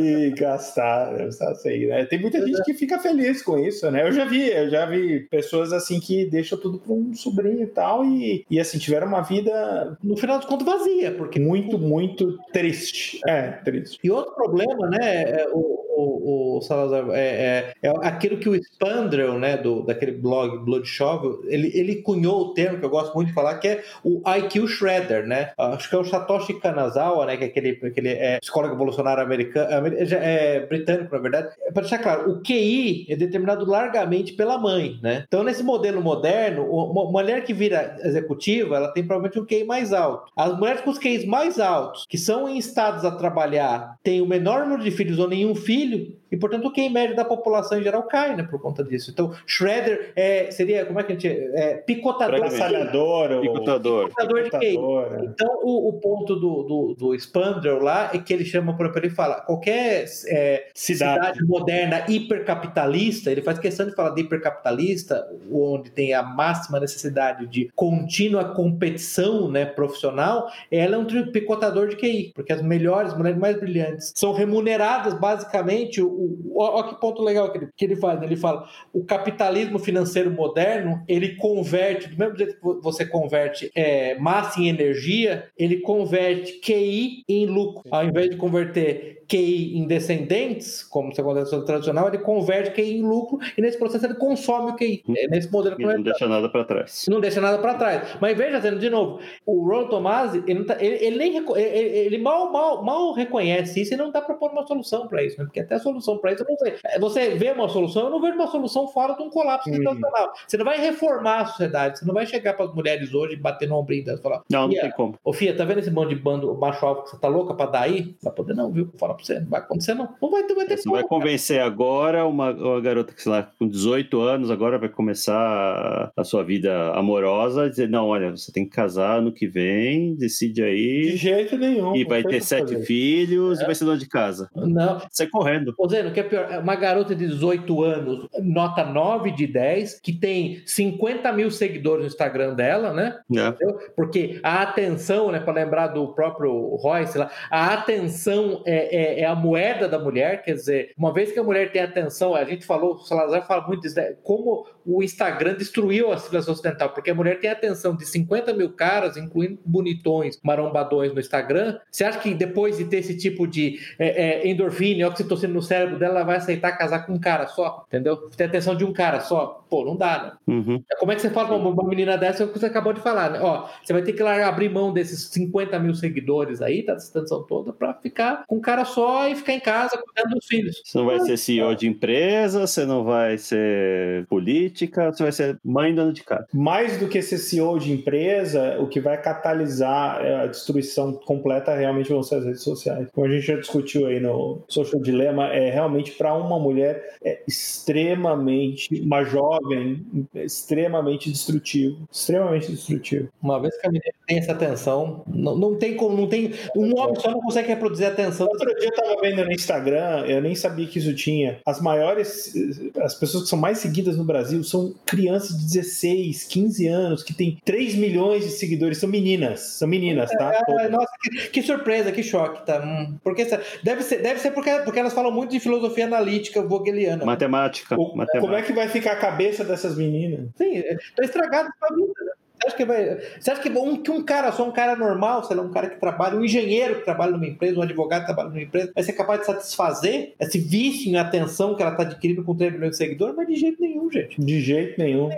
e 0.00 0.30
gastar, 0.30 1.12
assim, 1.20 1.88
né? 1.88 2.06
Tem 2.06 2.18
muita 2.18 2.40
gente 2.46 2.62
que 2.62 2.72
fica 2.72 2.98
feliz 3.00 3.42
com 3.42 3.58
isso, 3.58 3.90
né? 3.90 4.08
Eu 4.08 4.12
já 4.12 4.24
vi, 4.24 4.48
eu 4.48 4.70
já 4.70 4.86
vi 4.86 5.20
pessoas 5.28 5.74
assim 5.74 6.00
que 6.00 6.24
deixam 6.24 6.58
tudo 6.58 6.78
para 6.78 6.94
um 6.94 7.12
sobrinho 7.12 7.64
e 7.64 7.66
tal 7.66 8.02
e, 8.02 8.46
e 8.50 8.58
assim, 8.58 8.78
tiveram 8.78 9.08
uma 9.08 9.20
vida, 9.20 9.98
no 10.02 10.16
final 10.16 10.38
de 10.38 10.46
contas, 10.46 10.66
vazia, 10.66 11.12
porque 11.12 11.38
muito, 11.38 11.81
muito 11.82 12.38
triste. 12.52 13.20
É, 13.26 13.52
triste. 13.64 13.98
E 14.02 14.10
outro 14.10 14.34
problema, 14.34 14.88
né, 14.88 15.22
é 15.22 15.48
o, 15.52 15.82
o, 16.02 16.58
o 16.58 16.60
Salazar, 16.62 17.04
é, 17.10 17.74
é, 17.82 17.88
é, 17.88 17.90
aquilo 18.02 18.38
que 18.38 18.48
o 18.48 18.54
Spandrel, 18.54 19.38
né, 19.38 19.56
do, 19.56 19.82
daquele 19.82 20.12
blog 20.12 20.58
Blood 20.64 20.86
Shovel, 20.86 21.40
ele, 21.46 21.70
ele 21.74 21.96
cunhou 21.96 22.42
o 22.42 22.54
termo 22.54 22.78
que 22.78 22.84
eu 22.84 22.90
gosto 22.90 23.14
muito 23.14 23.28
de 23.28 23.34
falar, 23.34 23.58
que 23.58 23.68
é 23.68 23.82
o 24.04 24.22
IQ 24.26 24.68
Shredder, 24.68 25.26
né? 25.26 25.52
Acho 25.58 25.88
que 25.88 25.94
é 25.94 25.98
o 25.98 26.04
Satoshi 26.04 26.54
Kanazawa, 26.54 27.26
né, 27.26 27.36
que 27.36 27.44
é 27.44 27.46
aquele, 27.46 27.78
aquele 27.82 28.08
é, 28.08 28.38
psicólogo 28.40 28.74
evolucionário 28.74 29.22
americano, 29.22 29.68
é, 29.96 30.66
britânico, 30.66 31.14
na 31.14 31.20
verdade. 31.20 31.48
É, 31.62 31.72
Para 31.72 31.82
deixar 31.82 31.98
claro, 31.98 32.30
o 32.30 32.42
QI 32.42 33.06
é 33.08 33.16
determinado 33.16 33.64
largamente 33.64 34.32
pela 34.32 34.58
mãe, 34.58 34.98
né? 35.02 35.24
Então, 35.26 35.42
nesse 35.42 35.62
modelo 35.62 36.02
moderno, 36.02 36.64
uma 36.64 37.10
mulher 37.10 37.44
que 37.44 37.52
vira 37.52 37.96
executiva, 38.00 38.76
ela 38.76 38.88
tem 38.88 39.04
provavelmente 39.04 39.38
um 39.38 39.46
QI 39.46 39.64
mais 39.64 39.92
alto. 39.92 40.30
As 40.36 40.56
mulheres 40.58 40.82
com 40.82 40.90
os 40.90 40.98
QIs 40.98 41.24
mais 41.24 41.58
altos, 41.58 42.06
que 42.08 42.18
são 42.18 42.48
instados 42.48 43.04
a 43.04 43.10
trabalhar, 43.10 43.96
têm 44.02 44.20
o 44.20 44.26
menor 44.26 44.62
número 44.64 44.82
de 44.82 44.90
filhos 44.90 45.18
ou 45.18 45.28
nenhum 45.28 45.54
filho, 45.54 45.91
filho, 45.92 46.21
e 46.32 46.36
portanto 46.36 46.66
o 46.66 46.72
QI 46.72 46.88
médio 46.88 47.14
da 47.14 47.24
população 47.24 47.78
em 47.78 47.82
geral 47.82 48.02
cai, 48.04 48.34
né, 48.34 48.42
por 48.42 48.60
conta 48.60 48.82
disso. 48.82 49.10
Então, 49.10 49.32
shredder 49.46 50.12
é, 50.16 50.50
seria, 50.50 50.86
como 50.86 50.98
é 50.98 51.04
que 51.04 51.12
a 51.12 51.14
gente 51.14 51.28
é, 51.28 51.74
picotador. 51.74 52.40
Batalhador. 52.40 53.40
Picotador. 53.40 54.08
Picotador 54.08 54.42
de 54.44 54.50
QI. 54.50 54.76
É. 54.76 55.24
Então, 55.24 55.60
o, 55.62 55.90
o 55.90 55.92
ponto 56.00 56.34
do, 56.34 56.62
do, 56.62 56.94
do 56.98 57.14
Spandrel 57.14 57.82
lá 57.82 58.10
é 58.14 58.18
que 58.18 58.32
ele 58.32 58.44
chama, 58.44 58.74
por 58.74 58.86
exemplo, 58.86 59.00
ele 59.00 59.10
fala, 59.10 59.42
qualquer 59.42 60.06
é, 60.28 60.70
cidade. 60.74 61.14
cidade 61.14 61.44
moderna 61.44 62.04
hipercapitalista, 62.08 63.30
ele 63.30 63.42
faz 63.42 63.58
questão 63.58 63.86
de 63.86 63.94
falar 63.94 64.10
de 64.10 64.22
hipercapitalista, 64.22 65.28
onde 65.52 65.90
tem 65.90 66.14
a 66.14 66.22
máxima 66.22 66.80
necessidade 66.80 67.46
de 67.46 67.70
contínua 67.74 68.54
competição 68.54 69.50
né, 69.50 69.66
profissional, 69.66 70.50
ela 70.70 70.96
é 70.96 70.98
um 70.98 71.06
picotador 71.30 71.88
de 71.88 71.96
QI, 71.96 72.32
porque 72.34 72.52
as 72.52 72.62
melhores, 72.62 73.14
mulheres 73.14 73.38
mais 73.38 73.58
brilhantes, 73.58 74.12
são 74.14 74.32
remuneradas 74.32 75.14
basicamente 75.14 75.42
basicamente, 75.42 76.00
o, 76.00 76.21
o, 76.44 76.84
que 76.84 77.00
ponto 77.00 77.22
legal 77.22 77.50
que 77.50 77.58
ele, 77.58 77.68
que 77.76 77.84
ele 77.84 77.96
faz. 77.96 78.20
Né? 78.20 78.26
Ele 78.26 78.36
fala: 78.36 78.68
o 78.92 79.04
capitalismo 79.04 79.78
financeiro 79.78 80.30
moderno 80.30 81.02
ele 81.08 81.36
converte, 81.36 82.08
do 82.08 82.18
mesmo 82.18 82.36
jeito 82.36 82.54
que 82.54 82.82
você 82.82 83.04
converte 83.04 83.70
é, 83.74 84.18
massa 84.18 84.60
em 84.60 84.68
energia, 84.68 85.48
ele 85.58 85.80
converte 85.80 86.60
QI 86.60 87.22
em 87.28 87.46
lucro. 87.46 87.82
Ao 87.90 88.04
invés 88.04 88.30
de 88.30 88.36
converter 88.36 89.22
QI 89.28 89.78
em 89.78 89.86
descendentes, 89.86 90.82
como 90.82 91.14
se 91.14 91.20
acontece 91.20 91.54
no 91.56 91.64
tradicional, 91.64 92.08
ele 92.08 92.18
converte 92.18 92.70
QI 92.72 92.98
em 92.98 93.02
lucro 93.02 93.38
e 93.56 93.62
nesse 93.62 93.78
processo 93.78 94.04
ele 94.04 94.14
consome 94.14 94.72
o 94.72 94.76
QI. 94.76 95.02
É 95.16 95.28
nesse 95.28 95.50
modelo 95.50 95.76
que 95.76 95.86
não 95.86 96.02
deixa 96.02 96.28
nada 96.28 96.48
para 96.50 96.64
trás. 96.64 97.06
Não 97.08 97.20
deixa 97.20 97.40
nada 97.40 97.58
para 97.58 97.74
trás. 97.74 98.16
Mas 98.20 98.36
veja, 98.36 98.60
de 98.60 98.90
novo, 98.90 99.20
o 99.46 99.66
Ron 99.66 99.88
Tomasi, 99.88 100.42
ele, 100.46 100.64
tá, 100.64 100.76
ele, 100.78 100.96
ele, 101.04 101.16
nem, 101.16 101.36
ele, 101.36 101.98
ele, 101.98 102.18
mal, 102.18 102.52
mal, 102.52 102.84
mal 102.84 103.12
reconhece 103.14 103.80
isso 103.80 103.94
e 103.94 103.96
não 103.96 104.08
está 104.08 104.20
propondo 104.20 104.52
uma 104.52 104.66
solução 104.66 105.08
para 105.08 105.24
isso, 105.24 105.38
né? 105.38 105.44
porque 105.44 105.60
até 105.60 105.76
a 105.76 105.80
solução 105.80 106.11
para 106.18 106.32
isso 106.32 106.42
eu 106.42 106.48
não 106.48 106.56
sei. 106.56 106.74
É, 106.84 106.98
você 106.98 107.30
vê 107.30 107.50
uma 107.50 107.68
solução, 107.68 108.04
eu 108.04 108.10
não 108.10 108.20
vejo 108.20 108.34
uma 108.34 108.46
solução 108.46 108.88
fora 108.88 109.14
de 109.14 109.22
um 109.22 109.30
colapso 109.30 109.70
hum. 109.70 109.74
situacional. 109.74 110.32
Você 110.46 110.56
não 110.56 110.64
vai 110.64 110.80
reformar 110.80 111.40
a 111.40 111.46
sociedade, 111.46 111.98
você 111.98 112.04
não 112.04 112.14
vai 112.14 112.26
chegar 112.26 112.54
para 112.54 112.66
as 112.66 112.74
mulheres 112.74 113.12
hoje 113.12 113.34
e 113.34 113.36
bater 113.36 113.68
no 113.68 113.82
delas 113.82 114.20
e 114.20 114.22
falar: 114.22 114.42
Não, 114.50 114.68
não 114.68 114.74
tem 114.74 114.90
como. 114.92 115.14
Ô, 115.24 115.32
Fia, 115.32 115.56
tá 115.56 115.64
vendo 115.64 115.78
esse 115.78 115.90
bando 115.90 116.08
de 116.08 116.16
bando 116.16 116.54
macho 116.54 116.84
alvo 116.84 117.02
que 117.02 117.10
você 117.10 117.18
tá 117.18 117.28
louca 117.28 117.54
para 117.54 117.70
dar 117.70 117.80
aí? 117.82 118.02
Não 118.02 118.14
vai 118.22 118.32
poder, 118.32 118.54
não, 118.54 118.70
viu? 118.70 118.90
Fala 118.98 119.14
você, 119.14 119.40
não 119.40 119.48
vai 119.48 119.60
acontecer, 119.60 119.94
não. 119.94 120.08
Não 120.20 120.30
vai 120.30 120.44
ter, 120.44 120.54
vai 120.54 120.66
ter 120.66 120.76
Você 120.76 120.84
como, 120.84 120.94
vai 120.94 121.04
convencer 121.04 121.58
cara. 121.58 121.68
agora 121.68 122.26
uma, 122.26 122.50
uma 122.50 122.80
garota 122.80 123.12
que, 123.12 123.22
sei 123.22 123.32
lá, 123.32 123.48
com 123.58 123.68
18 123.68 124.20
anos, 124.20 124.50
agora 124.50 124.78
vai 124.78 124.88
começar 124.88 126.12
a 126.16 126.24
sua 126.24 126.42
vida 126.42 126.92
amorosa, 126.92 127.68
dizer, 127.68 127.88
não, 127.88 128.08
olha, 128.08 128.30
você 128.30 128.52
tem 128.52 128.64
que 128.64 128.70
casar 128.70 129.20
no 129.20 129.32
que 129.32 129.46
vem, 129.46 130.14
decide 130.14 130.62
aí. 130.62 131.12
De 131.12 131.16
jeito 131.16 131.56
nenhum. 131.56 131.94
E 131.96 132.04
vai 132.04 132.22
ter 132.22 132.40
sete 132.42 132.72
fazer. 132.72 132.84
filhos 132.84 133.60
é. 133.60 133.62
e 133.62 133.66
vai 133.66 133.74
ser 133.74 133.84
dona 133.84 133.98
de 133.98 134.08
casa. 134.08 134.48
Não. 134.54 135.00
Sai 135.10 135.26
correndo. 135.26 135.74
Ô, 135.78 135.86
Zeno, 135.92 136.08
o 136.08 136.12
que 136.12 136.20
é 136.20 136.22
pior? 136.22 136.48
Uma 136.58 136.74
garota 136.74 137.14
de 137.14 137.26
18 137.26 137.82
anos, 137.82 138.26
nota 138.42 138.82
9 138.84 139.30
de 139.32 139.46
10, 139.46 140.00
que 140.00 140.12
tem 140.12 140.62
50 140.64 141.30
mil 141.32 141.50
seguidores 141.50 142.04
no 142.04 142.08
Instagram 142.08 142.54
dela, 142.54 142.92
né? 142.94 143.18
É. 143.36 143.52
Porque 143.94 144.40
a 144.42 144.62
atenção, 144.62 145.30
né, 145.30 145.38
para 145.38 145.52
lembrar 145.52 145.88
do 145.88 146.08
próprio 146.14 146.76
Royce 146.76 147.18
lá, 147.18 147.30
a 147.50 147.74
atenção 147.74 148.62
é, 148.64 149.18
é, 149.18 149.20
é 149.20 149.26
a 149.26 149.34
moeda 149.34 149.86
da 149.86 149.98
mulher, 149.98 150.42
quer 150.42 150.54
dizer, 150.54 150.92
uma 150.96 151.12
vez 151.12 151.30
que 151.30 151.38
a 151.38 151.44
mulher 151.44 151.70
tem 151.70 151.82
atenção, 151.82 152.34
a 152.34 152.44
gente 152.44 152.64
falou, 152.64 152.94
o 152.94 152.98
Salazar 153.00 153.46
fala 153.46 153.66
muito 153.66 153.82
disso, 153.82 153.96
né? 153.96 154.14
como 154.22 154.66
o 154.86 155.02
Instagram 155.02 155.54
destruiu 155.54 156.10
a 156.10 156.18
civilização 156.18 156.54
ocidental, 156.54 156.88
porque 156.90 157.10
a 157.10 157.14
mulher 157.14 157.38
tem 157.38 157.50
atenção 157.50 157.94
de 157.94 158.06
50 158.06 158.54
mil 158.54 158.72
caras, 158.72 159.16
incluindo 159.16 159.58
bonitões, 159.64 160.38
marombadões 160.42 161.12
no 161.12 161.20
Instagram. 161.20 161.78
Você 161.90 162.04
acha 162.04 162.18
que 162.18 162.32
depois 162.34 162.78
de 162.78 162.86
ter 162.86 162.98
esse 162.98 163.16
tipo 163.16 163.46
de 163.46 163.78
é, 163.98 164.08
é, 164.08 164.48
endorfina, 164.48 165.06
oxitocina, 165.06 165.42
fosse 165.42 165.46
no 165.46 165.62
cérebro 165.62 165.81
dela, 165.86 166.16
ela 166.16 166.24
vai 166.24 166.36
aceitar 166.36 166.72
casar 166.72 167.06
com 167.06 167.12
um 167.12 167.20
cara 167.20 167.46
só, 167.46 167.84
entendeu? 167.88 168.16
Ter 168.36 168.44
atenção 168.44 168.74
de 168.74 168.84
um 168.84 168.92
cara 168.92 169.20
só. 169.20 169.64
Pô, 169.68 169.84
não 169.84 169.96
dá, 169.96 170.22
né? 170.22 170.54
Uhum. 170.54 170.82
Como 170.98 171.12
é 171.12 171.14
que 171.14 171.22
você 171.22 171.30
fala 171.30 171.48
pra 171.48 171.56
uma 171.56 171.72
uma 171.72 171.88
menina 171.88 172.16
dessa, 172.16 172.42
é 172.42 172.46
o 172.46 172.48
que 172.48 172.58
você 172.58 172.66
acabou 172.66 172.92
de 172.92 173.00
falar, 173.00 173.30
né? 173.30 173.40
Ó, 173.40 173.66
você 173.82 173.92
vai 173.92 174.02
ter 174.02 174.12
que 174.12 174.22
largar, 174.22 174.48
abrir 174.48 174.68
mão 174.68 174.92
desses 174.92 175.28
50 175.30 175.78
mil 175.78 175.94
seguidores 175.94 176.62
aí, 176.62 176.84
da 176.84 176.94
atenção 176.94 177.42
toda, 177.42 177.72
pra 177.72 177.94
ficar 177.94 178.44
com 178.46 178.56
um 178.56 178.60
cara 178.60 178.84
só 178.84 179.28
e 179.28 179.34
ficar 179.34 179.54
em 179.54 179.60
casa 179.60 179.98
cuidando 179.98 180.34
dos 180.34 180.46
filhos. 180.46 180.82
Você 180.84 180.98
não 180.98 181.06
vai 181.06 181.20
ser 181.20 181.36
CEO 181.36 181.74
de 181.74 181.88
empresa, 181.88 182.66
você 182.66 182.84
não 182.84 183.04
vai 183.04 183.38
ser 183.38 184.26
política, 184.26 185.10
você 185.10 185.22
vai 185.22 185.32
ser 185.32 185.58
mãe 185.64 185.94
dona 185.94 186.12
de 186.12 186.22
casa. 186.22 186.46
Mais 186.52 186.98
do 186.98 187.08
que 187.08 187.20
ser 187.22 187.38
CEO 187.38 187.78
de 187.78 187.92
empresa, 187.92 188.76
o 188.78 188.86
que 188.86 189.00
vai 189.00 189.20
catalisar 189.20 190.20
a 190.42 190.46
destruição 190.46 191.12
completa 191.12 191.74
realmente 191.74 192.10
vão 192.10 192.22
ser 192.22 192.36
as 192.36 192.44
redes 192.44 192.62
sociais. 192.62 193.08
Como 193.12 193.26
a 193.26 193.30
gente 193.30 193.46
já 193.46 193.56
discutiu 193.56 194.06
aí 194.06 194.20
no 194.20 194.62
Social 194.68 195.00
Dilemma, 195.00 195.48
é 195.48 195.70
realmente 195.72 196.12
para 196.12 196.34
uma 196.34 196.58
mulher 196.58 197.16
é 197.24 197.42
extremamente, 197.46 199.00
uma 199.00 199.24
jovem, 199.24 200.04
extremamente 200.34 201.30
destrutivo. 201.30 202.08
Extremamente 202.10 202.70
destrutivo. 202.70 203.28
Uma 203.42 203.60
vez 203.60 203.76
que 203.78 203.86
a 203.86 203.90
menina 203.90 204.12
tem 204.26 204.38
essa 204.38 204.52
atenção, 204.52 205.22
não, 205.26 205.56
não 205.56 205.76
tem 205.76 205.96
como, 205.96 206.16
não 206.16 206.28
tem. 206.28 206.52
Um 206.76 206.96
homem 206.98 207.16
só 207.16 207.30
não 207.30 207.40
consegue 207.40 207.68
reproduzir 207.68 208.06
a 208.06 208.10
atenção. 208.10 208.46
Outro 208.46 208.74
dia 208.78 208.88
eu 208.88 208.94
tava 208.94 209.20
vendo 209.20 209.44
no 209.44 209.52
Instagram, 209.52 210.24
eu 210.26 210.40
nem 210.40 210.54
sabia 210.54 210.86
que 210.86 210.98
isso 210.98 211.14
tinha. 211.14 211.60
As 211.66 211.80
maiores, 211.80 212.52
as 213.00 213.14
pessoas 213.14 213.44
que 213.44 213.50
são 213.50 213.58
mais 213.58 213.78
seguidas 213.78 214.16
no 214.16 214.24
Brasil 214.24 214.62
são 214.64 214.94
crianças 215.06 215.56
de 215.56 215.64
16, 215.64 216.44
15 216.44 216.86
anos, 216.86 217.22
que 217.22 217.34
tem 217.34 217.58
3 217.64 217.94
milhões 217.96 218.44
de 218.44 218.50
seguidores, 218.50 218.98
são 218.98 219.08
meninas, 219.08 219.60
são 219.60 219.88
meninas, 219.88 220.30
tá? 220.30 220.62
É, 220.68 220.88
nossa, 220.88 221.12
que, 221.22 221.48
que 221.50 221.62
surpresa, 221.62 222.12
que 222.12 222.22
choque, 222.22 222.64
tá? 222.64 222.82
Hum, 222.84 223.16
Porque 223.22 223.44
deve 223.82 224.02
ser, 224.02 224.22
deve 224.22 224.40
ser 224.40 224.50
porque, 224.52 224.70
porque 224.84 224.98
elas 224.98 225.12
falam 225.12 225.32
muito 225.32 225.50
de 225.50 225.60
filosofia 225.62 226.04
analítica 226.06 226.62
vogeliana. 226.62 227.24
Matemática. 227.24 227.94
O- 227.96 228.08
matemática. 228.16 228.40
como 228.40 228.54
é 228.54 228.62
que 228.62 228.72
vai 228.72 228.88
ficar 228.88 229.12
a 229.12 229.16
cabeça 229.16 229.64
dessas 229.64 229.96
meninas? 229.96 230.48
Sim, 230.56 230.78
é, 230.78 230.96
tá 231.16 231.24
estragado 231.24 231.70
a 231.82 231.94
vida, 231.94 232.12
né? 232.24 232.31
Você 232.62 232.66
acha 232.68 232.76
que 232.76 232.84
vai. 232.84 233.18
Você 233.40 233.50
acha 233.50 233.60
que 233.62 233.68
um, 233.70 233.96
que 233.96 234.10
um 234.10 234.22
cara, 234.22 234.52
só 234.52 234.66
um 234.66 234.70
cara 234.72 234.94
normal, 234.96 235.42
sei 235.44 235.56
lá, 235.56 235.62
um 235.62 235.70
cara 235.70 235.88
que 235.90 235.98
trabalha, 235.98 236.36
um 236.36 236.44
engenheiro 236.44 236.96
que 236.96 237.04
trabalha 237.04 237.32
numa 237.32 237.46
empresa, 237.46 237.78
um 237.78 237.82
advogado 237.82 238.20
que 238.20 238.26
trabalha 238.26 238.48
numa 238.50 238.62
empresa, 238.62 238.92
vai 238.94 239.02
ser 239.04 239.12
capaz 239.14 239.40
de 239.40 239.46
satisfazer 239.46 240.34
esse 240.38 240.58
vício 240.58 241.10
em 241.10 241.16
atenção 241.16 241.74
que 241.74 241.82
ela 241.82 241.92
tá 241.92 242.02
adquirindo 242.04 242.44
com 242.44 242.54
3 242.54 242.72
milhões 242.72 242.90
de 242.92 242.96
seguidores? 242.98 243.34
Mas 243.36 243.46
de 243.48 243.56
jeito 243.56 243.80
nenhum, 243.80 244.10
gente. 244.10 244.40
De 244.40 244.60
jeito 244.60 244.98
nenhum. 245.00 245.30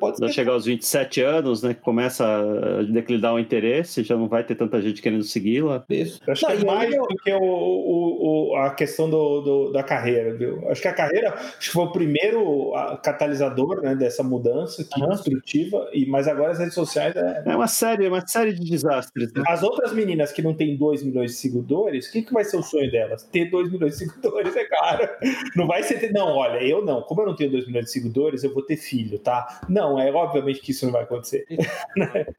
Pode 0.00 0.16
ser. 0.18 0.32
chegar 0.32 0.52
aos 0.52 0.64
27 0.64 1.20
anos, 1.22 1.62
né, 1.62 1.74
que 1.74 1.80
começa 1.80 2.24
a 2.26 2.82
declinar 2.82 3.34
o 3.34 3.38
interesse, 3.38 4.02
já 4.02 4.16
não 4.16 4.28
vai 4.28 4.42
ter 4.44 4.54
tanta 4.54 4.80
gente 4.80 5.00
querendo 5.00 5.22
segui-la. 5.22 5.84
Isso. 5.88 6.20
Eu 6.26 6.32
acho 6.32 6.46
Não, 6.48 6.56
que 6.56 6.62
é 6.62 6.64
mais 6.66 6.92
eu- 6.94 7.02
do 7.06 7.16
que 7.16 7.32
o, 7.32 7.42
o- 7.42 8.50
o- 8.52 8.56
a 8.56 8.70
questão 8.70 9.08
do, 9.08 9.40
do- 9.40 9.72
da 9.72 9.82
carreira, 9.82 10.34
viu? 10.34 10.68
Acho 10.68 10.82
que 10.82 10.88
a 10.88 10.92
carreira 10.92 11.34
acho 11.34 11.58
que 11.58 11.70
foi 11.70 11.84
o 11.84 11.92
primeiro 11.92 12.72
catalisador 13.02 13.82
né, 13.82 13.94
dessa 13.94 14.22
mudança 14.22 14.84
que 14.84 15.00
Aham. 15.02 15.10
destrutiva, 15.10 15.88
e, 15.92 16.06
mas 16.06 16.26
agora 16.28 16.52
as 16.52 16.60
redes 16.72 16.74
sociais 16.74 17.14
é, 17.16 17.42
É 17.46 17.56
uma 17.56 17.66
série, 17.66 18.08
uma 18.08 18.26
série 18.26 18.52
de 18.52 18.68
desastres. 18.68 19.32
Né? 19.32 19.42
As 19.46 19.62
outras 19.62 19.92
meninas 19.92 20.32
que 20.32 20.42
não 20.42 20.54
têm 20.54 20.76
2 20.76 21.02
milhões 21.02 21.32
de 21.32 21.36
seguidores, 21.36 22.08
o 22.08 22.12
que, 22.12 22.22
que 22.22 22.32
vai 22.32 22.44
ser 22.44 22.56
o 22.56 22.62
sonho 22.62 22.90
delas? 22.90 23.22
Ter 23.24 23.50
2 23.50 23.70
milhões 23.70 23.92
de 23.92 23.98
seguidores, 23.98 24.54
é 24.56 24.64
claro. 24.64 25.08
Não 25.56 25.66
vai 25.66 25.82
ser 25.82 26.00
ter. 26.00 26.12
Não, 26.12 26.28
olha, 26.36 26.62
eu 26.62 26.84
não. 26.84 27.02
Como 27.02 27.22
eu 27.22 27.26
não 27.26 27.36
tenho 27.36 27.50
2 27.50 27.66
milhões 27.66 27.86
de 27.86 27.90
seguidores, 27.90 28.44
eu 28.44 28.52
vou 28.52 28.62
ter 28.62 28.76
filho, 28.76 29.18
tá? 29.18 29.60
Não, 29.68 29.98
é 29.98 30.10
obviamente 30.10 30.60
que 30.60 30.70
isso 30.70 30.84
não 30.84 30.92
vai 30.92 31.02
acontecer. 31.02 31.44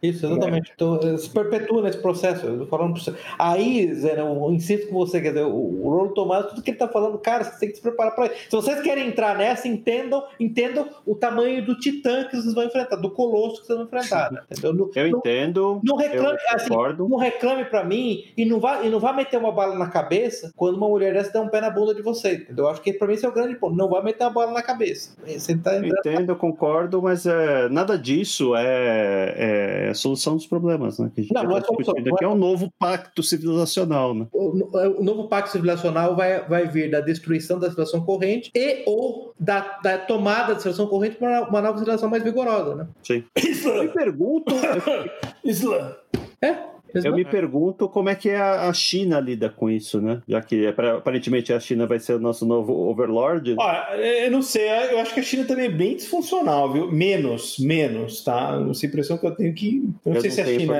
Isso, 0.02 0.26
exatamente. 0.28 0.72
Então, 0.74 1.00
eh, 1.04 1.18
se 1.18 1.30
perpetua 1.30 1.82
nesse 1.82 1.98
processo. 2.00 2.46
Eu 2.46 2.60
tô 2.60 2.66
falando 2.68 2.94
pra 2.94 3.04
você. 3.04 3.14
Aí, 3.38 3.94
Zé, 3.94 4.20
eu 4.20 4.52
insisto 4.52 4.88
com 4.88 4.96
você, 4.96 5.22
quer 5.22 5.30
dizer, 5.30 5.46
o 5.46 5.74
o 5.84 5.90
Rolo 5.90 6.14
Tomás, 6.14 6.48
tudo 6.48 6.62
que 6.62 6.72
ele 6.72 6.78
tá 6.78 6.88
falando, 6.88 7.18
cara, 7.18 7.44
você 7.44 7.60
tem 7.60 7.70
que 7.70 7.76
se 7.76 7.82
preparar 7.82 8.16
para 8.16 8.28
isso. 8.28 8.36
Se 8.46 8.56
vocês 8.56 8.82
querem 8.82 9.08
entrar 9.08 9.38
nessa, 9.38 9.68
entendam, 9.68 10.26
entendam 10.40 10.88
o 11.06 11.16
tamanho 11.16 11.66
do 11.66 11.78
titã 11.78 12.26
que 12.26 12.38
vocês 12.38 12.54
vão 12.54 12.64
enfrentar, 12.64 12.96
do 12.96 13.12
colosso 13.12 13.62
que 13.62 13.68
vocês 13.68 13.78
vão 13.78 13.88
enfrentar. 13.88 14.23
Entendeu? 14.32 14.74
Não, 14.74 14.90
Eu 14.96 15.10
não- 15.12 15.18
entendo. 15.20 15.82
não 15.84 15.96
reclame, 15.96 16.38
eu 16.50 16.56
assim, 16.56 16.70
concordo. 16.70 17.08
não 17.10 17.18
reclame 17.18 17.66
pra 17.66 17.84
mim 17.84 18.24
e 18.38 18.46
não 18.46 18.60
vá, 18.60 18.82
e 18.84 18.90
não 18.90 19.00
vá 19.00 19.14
meter 19.14 19.38
uma 19.38 19.52
bala 19.52 19.76
na 19.78 19.88
cabeça 19.88 20.52
quando 20.56 20.76
uma 20.78 20.88
mulher 20.88 21.14
dessa 21.14 21.32
der 21.32 21.40
um 21.40 21.48
pé 21.50 21.62
na 21.62 21.70
bunda 21.70 21.94
de 21.94 22.02
você. 22.02 22.34
Entendeu? 22.36 22.66
Eu 22.66 22.70
acho 22.72 22.82
que 22.82 22.94
pra 22.94 23.08
mim 23.08 23.14
esse 23.14 23.26
é 23.26 23.30
o 23.30 23.34
grande 23.34 23.56
ponto. 23.56 23.76
Não 23.76 23.90
vai 23.90 24.04
meter 24.04 24.24
uma 24.24 24.30
bala 24.32 24.52
na 24.52 24.62
cabeça. 24.62 25.16
Você 25.26 25.56
tá 25.58 25.76
Eu 25.76 25.86
entrando 25.86 26.00
entendo, 26.00 26.30
eu 26.32 26.36
concordo, 26.36 27.02
mas 27.02 27.26
é, 27.26 27.68
nada 27.70 27.98
disso 27.98 28.56
é, 28.56 29.86
é 29.86 29.90
a 29.90 29.94
solução 29.94 30.36
dos 30.36 30.46
problemas, 30.46 31.00
né? 31.00 31.12
Que 31.14 31.22
a 31.22 31.24
gente 31.24 31.34
Não, 31.34 31.44
não 31.44 31.58
é 31.58 31.62
tá 31.62 31.68
solução, 31.68 31.94
não 31.96 32.14
aqui 32.16 32.24
é- 32.24 32.28
é 32.28 32.30
um 32.30 32.36
novo 32.36 32.72
pacto 32.80 33.22
civilizacional, 33.24 34.14
né? 34.14 34.28
o, 34.34 35.00
o 35.00 35.04
novo 35.04 35.28
pacto 35.28 35.52
civilizacional 35.52 36.16
vai, 36.16 36.42
vai 36.48 36.68
vir 36.68 36.90
da 36.92 37.00
destruição 37.02 37.60
da 37.60 37.70
situação 37.70 38.02
corrente 38.06 38.52
e 38.56 38.84
ou 38.86 39.34
da, 39.40 39.80
da 39.84 39.98
tomada 39.98 40.54
da 40.54 40.60
situação 40.60 40.88
corrente 40.88 41.16
para 41.18 41.28
uma, 41.42 41.50
uma 41.50 41.62
nova 41.62 41.78
situação 41.80 42.10
mais 42.10 42.24
vigorosa, 42.24 42.76
né? 42.76 42.88
Sim. 43.04 43.24
Eu 43.66 43.84
me 43.84 43.90
pergunto, 44.14 44.54
Islã. 45.44 45.96
É? 46.42 46.56
Eu 46.94 47.16
me 47.16 47.26
pergunto 47.26 47.88
como 47.90 48.10
é 48.10 48.16
que 48.16 48.30
a 48.30 48.64
a 48.70 48.74
China 48.74 49.20
lida 49.20 49.50
com 49.50 49.70
isso, 49.70 50.00
né? 50.02 50.22
Já 50.28 50.42
que 50.42 50.66
é 50.66 50.70
aparentemente 50.70 51.52
a 51.54 51.60
China 51.60 51.86
vai 51.88 52.00
ser 52.00 52.14
o 52.14 52.20
nosso 52.20 52.46
novo 52.46 52.74
overlord. 52.90 53.56
Olha, 53.58 53.96
eu 54.26 54.32
não 54.32 54.42
sei, 54.42 54.68
eu 54.92 55.00
acho 55.00 55.14
que 55.14 55.20
a 55.20 55.24
China 55.24 55.44
também 55.46 55.66
é 55.66 55.70
bem 55.70 55.96
disfuncional, 55.96 56.72
viu? 56.72 56.92
Menos, 56.92 57.58
menos, 57.60 58.24
tá? 58.24 58.60
Essa 58.70 58.86
impressão 58.86 59.18
que 59.18 59.26
eu 59.26 59.32
tenho 59.36 59.54
que. 59.54 59.84
Eu 60.06 60.10
não 60.12 60.16
eu 60.16 60.22
sei 60.22 60.32
se 60.32 60.42
a 60.42 60.46
China 60.46 60.78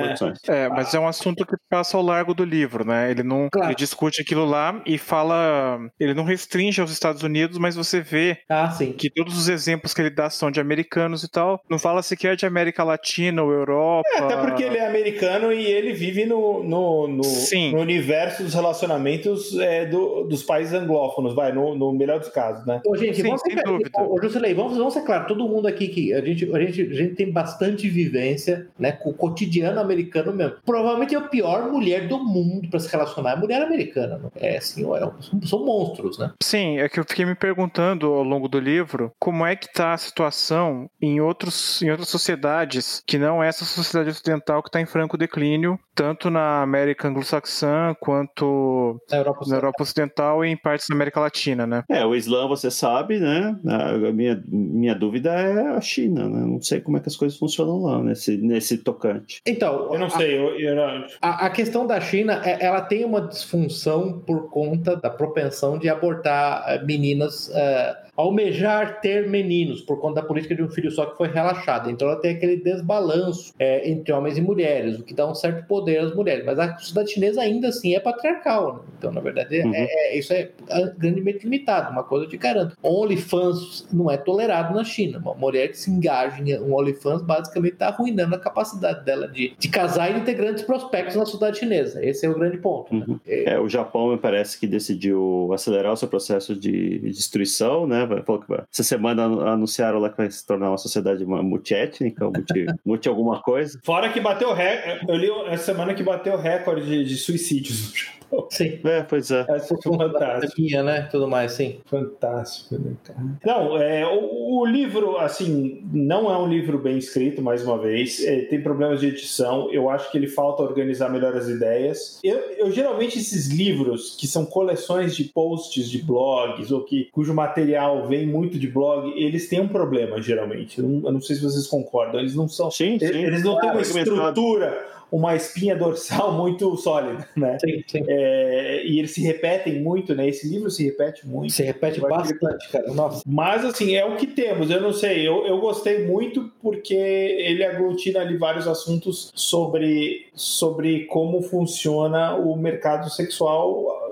é. 0.48 0.64
É, 0.64 0.68
mas 0.68 0.94
é 0.94 0.98
um 0.98 1.06
assunto 1.08 1.44
que 1.44 1.56
passa 1.68 1.96
ao 1.96 2.02
largo 2.02 2.32
do 2.34 2.44
livro, 2.44 2.84
né? 2.86 3.10
Ele 3.10 3.22
não 3.22 3.48
Claro. 3.50 3.68
ele 3.68 3.74
discute 3.76 4.22
aquilo 4.22 4.44
lá 4.44 4.80
e 4.86 4.96
fala. 4.98 5.78
Ele 5.98 6.14
não 6.14 6.24
restringe 6.24 6.80
aos 6.80 6.90
Estados 6.90 7.22
Unidos, 7.22 7.58
mas 7.58 7.74
você 7.76 8.00
vê 8.00 8.38
Ah, 8.48 8.70
sim. 8.70 8.92
que 8.92 9.10
todos 9.10 9.36
os 9.36 9.48
exemplos 9.48 9.92
que 9.92 10.00
ele 10.00 10.10
dá 10.10 10.30
são 10.30 10.50
de 10.50 10.60
americanos 10.60 11.22
e 11.22 11.30
tal. 11.30 11.60
Não 11.68 11.78
fala 11.78 12.02
sequer 12.02 12.36
de 12.36 12.46
América 12.46 12.82
Latina 12.84 13.42
ou 13.42 13.52
Europa. 13.52 14.08
É, 14.14 14.18
até 14.20 14.36
porque 14.36 14.62
ele 14.62 14.78
é 14.78 14.86
americano 14.86 15.52
e 15.52 15.64
ele 15.66 15.92
vive 15.92 16.03
no, 16.26 16.62
no, 16.62 17.08
no, 17.08 17.24
Sim. 17.24 17.72
no 17.72 17.80
universo 17.80 18.42
dos 18.42 18.54
relacionamentos 18.54 19.58
é, 19.58 19.86
do- 19.86 20.24
dos 20.24 20.42
países 20.42 20.74
anglófonos, 20.74 21.34
vai, 21.34 21.52
no, 21.52 21.74
no 21.74 21.92
melhor 21.92 22.18
dos 22.18 22.28
casos, 22.28 22.66
né? 22.66 22.80
Ô, 22.86 22.96
gente, 22.96 23.16
Sim, 23.16 23.22
vamos 23.24 23.40
sem 23.42 23.54
ser, 23.54 23.62
dúvida. 23.62 23.90
Ô, 23.98 24.16
vamos, 24.54 24.76
vamos 24.76 24.94
ser 24.94 25.02
claro, 25.02 25.26
todo 25.26 25.48
mundo 25.48 25.66
aqui 25.68 25.88
que 25.88 26.12
a 26.12 26.24
gente, 26.24 26.50
a 26.54 26.58
gente, 26.60 26.82
a 26.82 26.94
gente 26.94 27.14
tem 27.14 27.30
bastante 27.30 27.88
vivência, 27.88 28.68
né, 28.78 28.92
com 28.92 29.10
o 29.10 29.14
cotidiano 29.14 29.80
americano 29.80 30.32
mesmo. 30.32 30.56
Provavelmente 30.64 31.14
é 31.14 31.18
a 31.18 31.22
pior 31.22 31.70
mulher 31.70 32.08
do 32.08 32.18
mundo 32.18 32.68
para 32.68 32.80
se 32.80 32.90
relacionar, 32.90 33.30
é 33.30 33.34
a 33.34 33.36
mulher 33.36 33.62
americana. 33.62 34.18
Né? 34.18 34.30
É 34.36 34.56
assim, 34.58 34.82
é, 34.94 34.98
são, 35.00 35.42
são 35.42 35.64
monstros, 35.64 36.18
né? 36.18 36.32
Sim, 36.42 36.78
é 36.78 36.88
que 36.88 36.98
eu 36.98 37.04
fiquei 37.04 37.24
me 37.24 37.34
perguntando 37.34 38.06
ao 38.12 38.22
longo 38.22 38.48
do 38.48 38.58
livro 38.58 39.12
como 39.18 39.44
é 39.46 39.56
que 39.56 39.72
tá 39.72 39.92
a 39.92 39.98
situação 39.98 40.88
em, 41.00 41.20
outros, 41.20 41.82
em 41.82 41.90
outras 41.90 42.08
sociedades 42.08 43.02
que 43.06 43.18
não 43.18 43.42
essa 43.42 43.64
sociedade 43.64 44.10
ocidental 44.10 44.62
que 44.62 44.68
está 44.68 44.80
em 44.80 44.86
franco 44.86 45.16
declínio, 45.16 45.78
tanto 45.94 46.30
na 46.30 46.62
América 46.62 47.08
anglo-saxã 47.08 47.94
quanto 48.00 49.00
Na 49.10 49.18
Europa. 49.18 49.44
na 49.48 49.56
Europa 49.56 49.82
Ocidental 49.82 50.44
e 50.44 50.48
em 50.48 50.56
partes 50.56 50.86
da 50.88 50.94
América 50.94 51.20
Latina, 51.20 51.66
né? 51.66 51.84
É, 51.88 52.04
o 52.04 52.14
Islã, 52.14 52.46
você 52.48 52.70
sabe, 52.70 53.18
né? 53.18 53.56
A 53.66 54.12
minha, 54.12 54.42
minha 54.48 54.94
dúvida 54.94 55.30
é 55.32 55.68
a 55.76 55.80
China, 55.80 56.28
né? 56.28 56.40
Não 56.46 56.60
sei 56.60 56.80
como 56.80 56.96
é 56.96 57.00
que 57.00 57.08
as 57.08 57.16
coisas 57.16 57.38
funcionam 57.38 57.82
lá 57.82 58.02
nesse, 58.02 58.36
nesse 58.36 58.78
tocante. 58.78 59.40
Então, 59.46 59.92
Eu 59.92 59.98
não 59.98 60.06
a- 60.06 60.10
sei, 60.10 60.38
eu, 60.38 60.58
eu 60.58 60.74
não- 60.76 61.06
A, 61.22 61.46
a 61.46 61.50
questão 61.50 61.86
da 61.86 62.00
China, 62.00 62.40
é- 62.44 62.64
ela 62.64 62.80
tem 62.80 63.04
uma 63.04 63.20
disfunção 63.20 64.20
por 64.26 64.50
conta 64.50 64.96
da 64.96 65.10
propensão 65.10 65.78
de 65.78 65.88
abortar 65.88 66.64
eh, 66.68 66.82
meninas, 66.84 67.50
eh, 67.54 67.96
almejar 68.16 69.00
ter 69.00 69.28
meninos, 69.28 69.80
por 69.80 70.00
conta 70.00 70.20
da 70.20 70.26
política 70.26 70.54
de 70.54 70.62
um 70.62 70.68
filho 70.68 70.90
só 70.90 71.06
que 71.06 71.16
foi 71.16 71.28
relaxada. 71.28 71.90
Então 71.90 72.08
ela 72.08 72.20
tem 72.20 72.32
aquele 72.36 72.56
desbalanço 72.56 73.52
eh, 73.58 73.90
entre 73.90 74.12
homens 74.12 74.38
e 74.38 74.40
mulheres, 74.40 74.98
o 74.98 75.02
que 75.02 75.12
dá 75.14 75.28
um 75.28 75.34
certo 75.34 75.66
poder 75.66 75.98
às 75.98 76.14
mulheres. 76.14 76.44
Mas 76.44 76.58
a 76.58 76.76
sociedade 76.78 77.10
chinesa 77.12 77.40
ainda 77.40 77.68
assim 77.68 77.94
é 77.94 78.00
patriarcal. 78.00 78.74
Né? 78.74 78.80
Então, 78.98 79.12
na 79.12 79.20
verdade, 79.20 79.56
é- 79.58 79.64
Uhum. 79.64 79.72
é- 79.74 80.18
isso 80.18 80.32
é 80.32 80.50
grandemente 80.96 81.44
limitado. 81.44 81.90
Uma 81.90 82.04
coisa 82.04 82.24
eu 82.26 82.28
te 82.28 82.36
garanto. 82.36 82.76
OnlyFans 82.82 83.86
não 83.92 84.10
é 84.10 84.16
tolerado 84.16 84.74
na 84.74 84.84
China. 84.84 85.18
Uma 85.18 85.34
mulher 85.34 85.68
que 85.68 85.78
se 85.78 85.90
engaja 85.90 86.40
em 86.42 86.58
um 86.60 86.74
OnlyFans 86.74 87.22
basicamente 87.22 87.74
está 87.74 87.88
arruinando 87.88 88.34
a 88.34 88.38
capacidade 88.38 89.04
dela 89.04 89.28
de, 89.28 89.54
de 89.58 89.68
casar 89.68 90.10
e 90.10 90.14
de 90.14 90.26
ter 90.26 90.34
grandes 90.34 90.62
prospectos 90.62 91.16
na 91.16 91.24
sociedade 91.24 91.58
chinesa. 91.58 92.04
Esse 92.04 92.26
é 92.26 92.28
o 92.28 92.34
grande 92.34 92.58
ponto. 92.58 92.94
né? 92.94 93.04
Uhum. 93.08 93.20
É, 93.26 93.58
o 93.58 93.68
Japão 93.68 94.08
me 94.12 94.18
parece 94.18 94.58
que 94.58 94.66
decidiu 94.66 95.50
acelerar 95.52 95.92
o 95.92 95.96
seu 95.96 96.08
processo 96.08 96.54
de 96.54 96.98
destruição, 97.00 97.86
né? 97.86 98.03
Falou 98.24 98.40
que. 98.40 98.52
Essa 98.72 98.82
semana 98.82 99.24
anu- 99.24 99.40
anunciaram 99.46 99.98
lá 99.98 100.10
que 100.10 100.16
vai 100.16 100.30
se 100.30 100.46
tornar 100.46 100.70
uma 100.70 100.78
sociedade 100.78 101.24
multiétnica, 101.24 102.24
multi, 102.24 102.66
multi 102.84 103.08
alguma 103.08 103.40
coisa. 103.40 103.78
Fora 103.82 104.08
que 104.10 104.20
bateu 104.20 104.52
recorde, 104.52 105.06
eu 105.08 105.16
li 105.16 105.30
essa 105.52 105.64
semana 105.64 105.94
que 105.94 106.02
bateu 106.02 106.36
recorde 106.36 106.86
de, 106.86 107.04
de 107.04 107.16
suicídios. 107.16 108.12
Sim. 108.50 108.78
É, 108.84 109.02
pois 109.02 109.30
é. 109.30 109.44
Essa. 109.48 109.74
Pandemia, 109.76 110.82
né? 110.82 111.08
Tudo 111.10 111.28
mais, 111.28 111.52
sim. 111.52 111.78
Fantástico, 111.86 112.76
né, 112.78 112.92
cara? 113.04 113.20
Não, 113.44 113.76
é, 113.76 114.06
o, 114.06 114.60
o 114.60 114.66
livro, 114.66 115.16
assim, 115.18 115.82
não 115.92 116.30
é 116.30 116.36
um 116.36 116.48
livro 116.48 116.78
bem 116.78 116.98
escrito, 116.98 117.42
mais 117.42 117.64
uma 117.64 117.78
vez. 117.78 118.24
É, 118.24 118.42
tem 118.42 118.62
problemas 118.62 119.00
de 119.00 119.08
edição. 119.08 119.70
Eu 119.72 119.90
acho 119.90 120.10
que 120.10 120.18
ele 120.18 120.26
falta 120.26 120.62
organizar 120.62 121.08
melhor 121.10 121.36
as 121.36 121.48
ideias. 121.48 122.20
Eu, 122.22 122.38
eu, 122.58 122.70
geralmente, 122.70 123.18
esses 123.18 123.48
livros, 123.48 124.16
que 124.18 124.26
são 124.26 124.44
coleções 124.44 125.16
de 125.16 125.24
posts 125.24 125.88
de 125.88 126.02
blogs, 126.02 126.70
ou 126.70 126.82
que 126.82 127.08
cujo 127.12 127.34
material 127.34 128.06
vem 128.06 128.26
muito 128.26 128.58
de 128.58 128.68
blog, 128.68 129.12
eles 129.16 129.48
têm 129.48 129.60
um 129.60 129.68
problema, 129.68 130.20
geralmente. 130.20 130.78
Eu 130.78 130.88
não, 130.88 131.06
eu 131.06 131.12
não 131.12 131.20
sei 131.20 131.36
se 131.36 131.42
vocês 131.42 131.66
concordam. 131.66 132.20
Eles 132.20 132.34
não 132.34 132.48
são. 132.48 132.70
Sim, 132.70 132.98
sim. 132.98 133.06
Eles 133.06 133.42
não 133.42 133.58
têm 133.58 133.70
uma 133.70 133.80
estrutura 133.80 134.94
uma 135.10 135.34
espinha 135.34 135.76
dorsal 135.76 136.32
muito 136.36 136.76
sólida, 136.76 137.28
né? 137.36 137.58
Sim, 137.60 137.84
sim. 137.86 138.04
É, 138.06 138.84
e 138.86 138.98
eles 138.98 139.12
se 139.12 139.22
repetem 139.22 139.80
muito, 139.80 140.14
né? 140.14 140.28
Esse 140.28 140.48
livro 140.48 140.70
se 140.70 140.84
repete 140.84 141.26
muito. 141.26 141.52
Se 141.52 141.62
repete 141.62 142.00
bastante, 142.00 142.68
cara. 142.70 142.92
Nossa. 142.92 143.22
Mas, 143.26 143.64
assim, 143.64 143.94
é 143.94 144.04
o 144.04 144.16
que 144.16 144.26
temos. 144.26 144.70
Eu 144.70 144.80
não 144.80 144.92
sei. 144.92 145.26
Eu, 145.26 145.46
eu 145.46 145.60
gostei 145.60 146.06
muito 146.06 146.50
porque 146.62 146.94
ele 146.94 147.64
aglutina 147.64 148.20
ali 148.20 148.36
vários 148.36 148.66
assuntos 148.66 149.32
sobre, 149.34 150.26
sobre 150.34 151.04
como 151.06 151.42
funciona 151.42 152.34
o 152.36 152.56
mercado 152.56 153.10
sexual 153.10 154.04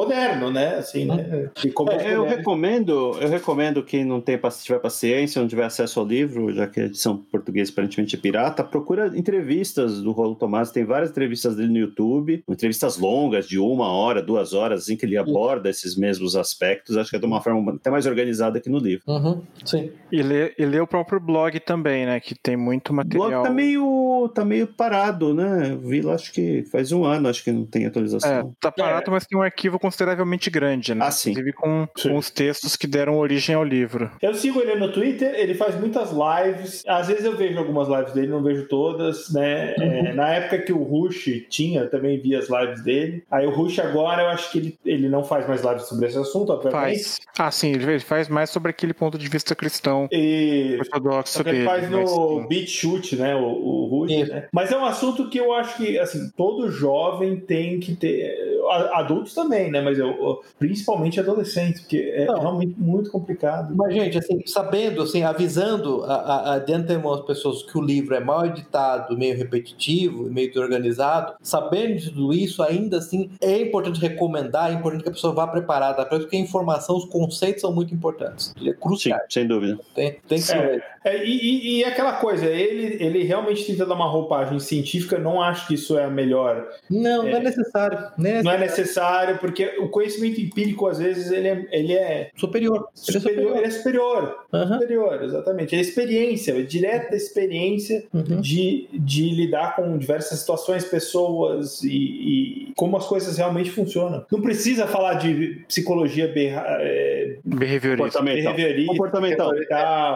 moderno, 0.00 0.50
né? 0.50 0.76
Assim, 0.76 1.04
né? 1.04 1.50
Como 1.74 1.90
é, 1.90 2.14
eu 2.14 2.24
recomendo, 2.24 3.16
eu 3.20 3.28
recomendo 3.28 3.82
que 3.82 4.02
não 4.02 4.20
tem, 4.20 4.38
tiver 4.62 4.78
paciência, 4.78 5.40
não 5.40 5.48
tiver 5.48 5.64
acesso 5.64 6.00
ao 6.00 6.06
livro, 6.06 6.52
já 6.52 6.66
que 6.66 6.80
a 6.80 6.84
edição 6.84 7.16
portuguesa 7.16 7.70
aparentemente 7.70 8.16
é 8.16 8.18
pirata, 8.18 8.64
procura 8.64 9.06
entrevistas 9.16 10.00
do 10.00 10.12
Rolo 10.12 10.34
Tomás. 10.34 10.70
Tem 10.70 10.84
várias 10.84 11.10
entrevistas 11.10 11.56
dele 11.56 11.68
no 11.68 11.78
YouTube, 11.78 12.42
entrevistas 12.48 12.96
longas 12.96 13.46
de 13.46 13.58
uma 13.58 13.88
hora, 13.88 14.22
duas 14.22 14.54
horas, 14.54 14.88
em 14.88 14.96
que 14.96 15.04
ele 15.04 15.16
aborda 15.16 15.68
esses 15.68 15.96
mesmos 15.96 16.34
aspectos. 16.34 16.96
Acho 16.96 17.10
que 17.10 17.16
é 17.16 17.18
de 17.18 17.26
uma 17.26 17.42
forma 17.42 17.74
até 17.74 17.90
mais 17.90 18.06
organizada 18.06 18.60
que 18.60 18.70
no 18.70 18.78
livro. 18.78 19.04
Uhum, 19.06 19.42
sim. 19.64 19.90
E 20.10 20.22
lê, 20.22 20.54
e 20.58 20.64
lê 20.64 20.80
o 20.80 20.86
próprio 20.86 21.20
blog 21.20 21.58
também, 21.60 22.06
né? 22.06 22.20
Que 22.20 22.34
tem 22.34 22.56
muito 22.56 22.92
material. 22.94 23.26
O 23.26 23.30
blog 23.30 23.44
tá 23.44 23.50
meio, 23.50 24.30
tá 24.34 24.44
meio 24.44 24.66
parado, 24.66 25.34
né? 25.34 25.76
Vi 25.82 26.00
lá, 26.00 26.14
acho 26.14 26.32
que 26.32 26.64
faz 26.70 26.90
um 26.90 27.04
ano, 27.04 27.28
acho 27.28 27.44
que 27.44 27.52
não 27.52 27.66
tem 27.66 27.86
atualização. 27.86 28.30
É, 28.30 28.44
tá 28.60 28.72
parado, 28.72 29.10
é. 29.10 29.10
mas 29.10 29.26
tem 29.26 29.38
um 29.38 29.42
arquivo 29.42 29.78
consideravelmente 29.90 30.48
grande, 30.48 30.94
né? 30.94 31.04
Ah, 31.04 31.10
sim. 31.10 31.30
Inclusive 31.30 31.52
com, 31.52 31.88
com, 32.00 32.16
os 32.16 32.30
textos 32.30 32.76
que 32.76 32.86
deram 32.86 33.18
origem 33.18 33.56
ao 33.56 33.64
livro. 33.64 34.08
Eu 34.22 34.32
sigo 34.34 34.60
ele 34.60 34.76
no 34.76 34.92
Twitter, 34.92 35.34
ele 35.34 35.54
faz 35.54 35.78
muitas 35.78 36.10
lives. 36.12 36.84
Às 36.86 37.08
vezes 37.08 37.24
eu 37.24 37.36
vejo 37.36 37.58
algumas 37.58 37.88
lives 37.88 38.12
dele, 38.12 38.28
não 38.28 38.42
vejo 38.42 38.68
todas, 38.68 39.32
né? 39.32 39.74
Uhum. 39.76 39.84
É, 39.84 40.12
na 40.12 40.28
época 40.28 40.58
que 40.58 40.72
o 40.72 40.82
Rush 40.82 41.44
tinha, 41.48 41.86
também 41.86 42.20
vi 42.20 42.36
as 42.36 42.48
lives 42.48 42.82
dele. 42.82 43.24
Aí 43.30 43.46
o 43.46 43.50
Rush 43.50 43.80
agora, 43.80 44.22
eu 44.22 44.28
acho 44.28 44.52
que 44.52 44.58
ele, 44.58 44.78
ele 44.84 45.08
não 45.08 45.24
faz 45.24 45.46
mais 45.48 45.62
lives 45.62 45.82
sobre 45.88 46.06
esse 46.06 46.18
assunto, 46.18 46.52
obviamente. 46.52 47.02
Faz. 47.02 47.18
Ah, 47.36 47.50
sim, 47.50 47.72
ele 47.72 47.98
faz 47.98 48.28
mais 48.28 48.50
sobre 48.50 48.70
aquele 48.70 48.94
ponto 48.94 49.18
de 49.18 49.28
vista 49.28 49.56
cristão 49.56 50.08
e... 50.12 50.76
ortodoxo 50.78 51.42
dele. 51.42 51.58
Ele 51.58 51.66
faz 51.66 51.90
no 51.90 52.36
mas... 52.36 52.48
Beat 52.48 52.68
Shoot, 52.68 53.16
né? 53.16 53.34
O, 53.34 53.44
o 53.44 53.86
Rush, 53.86 54.28
né? 54.28 54.48
Mas 54.52 54.70
é 54.70 54.78
um 54.78 54.84
assunto 54.84 55.28
que 55.28 55.38
eu 55.38 55.52
acho 55.52 55.76
que, 55.76 55.98
assim, 55.98 56.30
todo 56.36 56.70
jovem 56.70 57.40
tem 57.40 57.80
que 57.80 57.96
ter 57.96 58.60
adultos 58.92 59.34
também, 59.34 59.69
né? 59.70 59.80
Mas 59.80 59.98
eu, 59.98 60.42
principalmente 60.58 61.20
adolescentes, 61.20 61.80
porque 61.82 62.12
é 62.14 62.26
Não. 62.26 62.40
realmente 62.40 62.74
muito 62.78 63.10
complicado. 63.10 63.74
Mas, 63.74 63.94
gente, 63.94 64.18
assim, 64.18 64.42
sabendo, 64.46 65.02
assim, 65.02 65.22
avisando 65.22 66.04
a, 66.04 66.14
a, 66.14 66.54
a 66.54 66.58
de 66.58 66.72
antemão 66.72 67.14
as 67.14 67.22
pessoas 67.22 67.62
que 67.62 67.76
o 67.76 67.80
livro 67.80 68.14
é 68.14 68.20
mal 68.20 68.46
editado, 68.46 69.16
meio 69.16 69.36
repetitivo, 69.36 70.24
meio 70.30 70.48
desorganizado, 70.48 71.34
sabendo 71.42 71.96
de 71.96 72.10
tudo 72.10 72.32
isso, 72.32 72.62
ainda 72.62 72.98
assim, 72.98 73.30
é 73.40 73.60
importante 73.60 74.00
recomendar, 74.00 74.70
é 74.70 74.74
importante 74.74 75.02
que 75.02 75.08
a 75.08 75.12
pessoa 75.12 75.32
vá 75.32 75.46
preparada 75.46 76.04
para 76.04 76.20
porque 76.20 76.36
a 76.36 76.40
informação, 76.40 76.96
os 76.96 77.04
conceitos 77.04 77.62
são 77.62 77.72
muito 77.72 77.94
importantes. 77.94 78.54
É 78.64 78.72
crucial. 78.72 79.18
Sim, 79.20 79.24
sem 79.28 79.46
dúvida. 79.46 79.78
Tem, 79.94 80.12
tem 80.28 80.38
que 80.38 80.44
ser. 80.44 80.56
É, 80.56 80.82
é, 81.02 81.24
e, 81.24 81.78
e, 81.78 81.84
aquela 81.84 82.14
coisa, 82.14 82.46
ele, 82.46 83.02
ele 83.02 83.22
realmente 83.22 83.64
tenta 83.64 83.86
dar 83.86 83.94
uma 83.94 84.06
roupagem 84.06 84.60
científica, 84.60 85.18
não 85.18 85.40
acho 85.40 85.66
que 85.66 85.74
isso 85.74 85.98
é 85.98 86.04
a 86.04 86.10
melhor. 86.10 86.68
Não, 86.90 87.22
não 87.22 87.28
é 87.28 87.40
necessário. 87.40 87.98
Não 88.18 88.26
é 88.26 88.32
necessário. 88.32 88.44
Não 88.44 88.52
é 88.52 88.58
necessário, 88.58 89.38
porque 89.38 89.76
o 89.78 89.88
conhecimento 89.88 90.40
empírico, 90.40 90.86
às 90.86 90.98
vezes, 90.98 91.30
ele 91.30 91.48
é, 91.48 91.66
ele 91.72 91.94
é 91.94 92.30
superior. 92.36 92.88
Ele 93.08 93.16
é 93.16 93.20
superior. 93.20 93.56
Ele 93.56 93.66
é 93.66 93.70
superior. 93.70 94.36
Uhum. 94.52 94.72
superior 94.74 95.22
exatamente. 95.22 95.74
É 95.74 95.78
a 95.78 95.80
experiência, 95.80 96.52
é 96.52 96.62
direta 96.62 97.16
experiência 97.16 98.04
uhum. 98.12 98.40
de, 98.40 98.88
de 98.92 99.30
lidar 99.30 99.76
com 99.76 99.96
diversas 99.96 100.38
situações, 100.40 100.84
pessoas 100.84 101.82
e, 101.82 101.88
e, 101.88 102.72
como 102.76 102.96
as 102.98 103.06
coisas 103.06 103.38
realmente 103.38 103.70
funcionam. 103.70 104.26
Não 104.30 104.42
precisa 104.42 104.86
falar 104.86 105.14
de 105.14 105.64
psicologia 105.66 106.28
berra, 106.28 106.64
é, 106.80 107.38
behaviorista. 107.42 108.18
Comportamental. 108.18 108.54
Comportamental. 108.86 109.50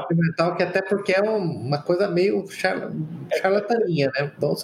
Comportamental, 0.09 0.57
que 0.57 0.74
até 0.75 0.83
porque 0.83 1.13
é 1.13 1.21
uma 1.21 1.79
coisa 1.79 2.09
meio 2.09 2.45
charlataninha, 2.51 4.11
né? 4.17 4.33
Então, 4.37 4.55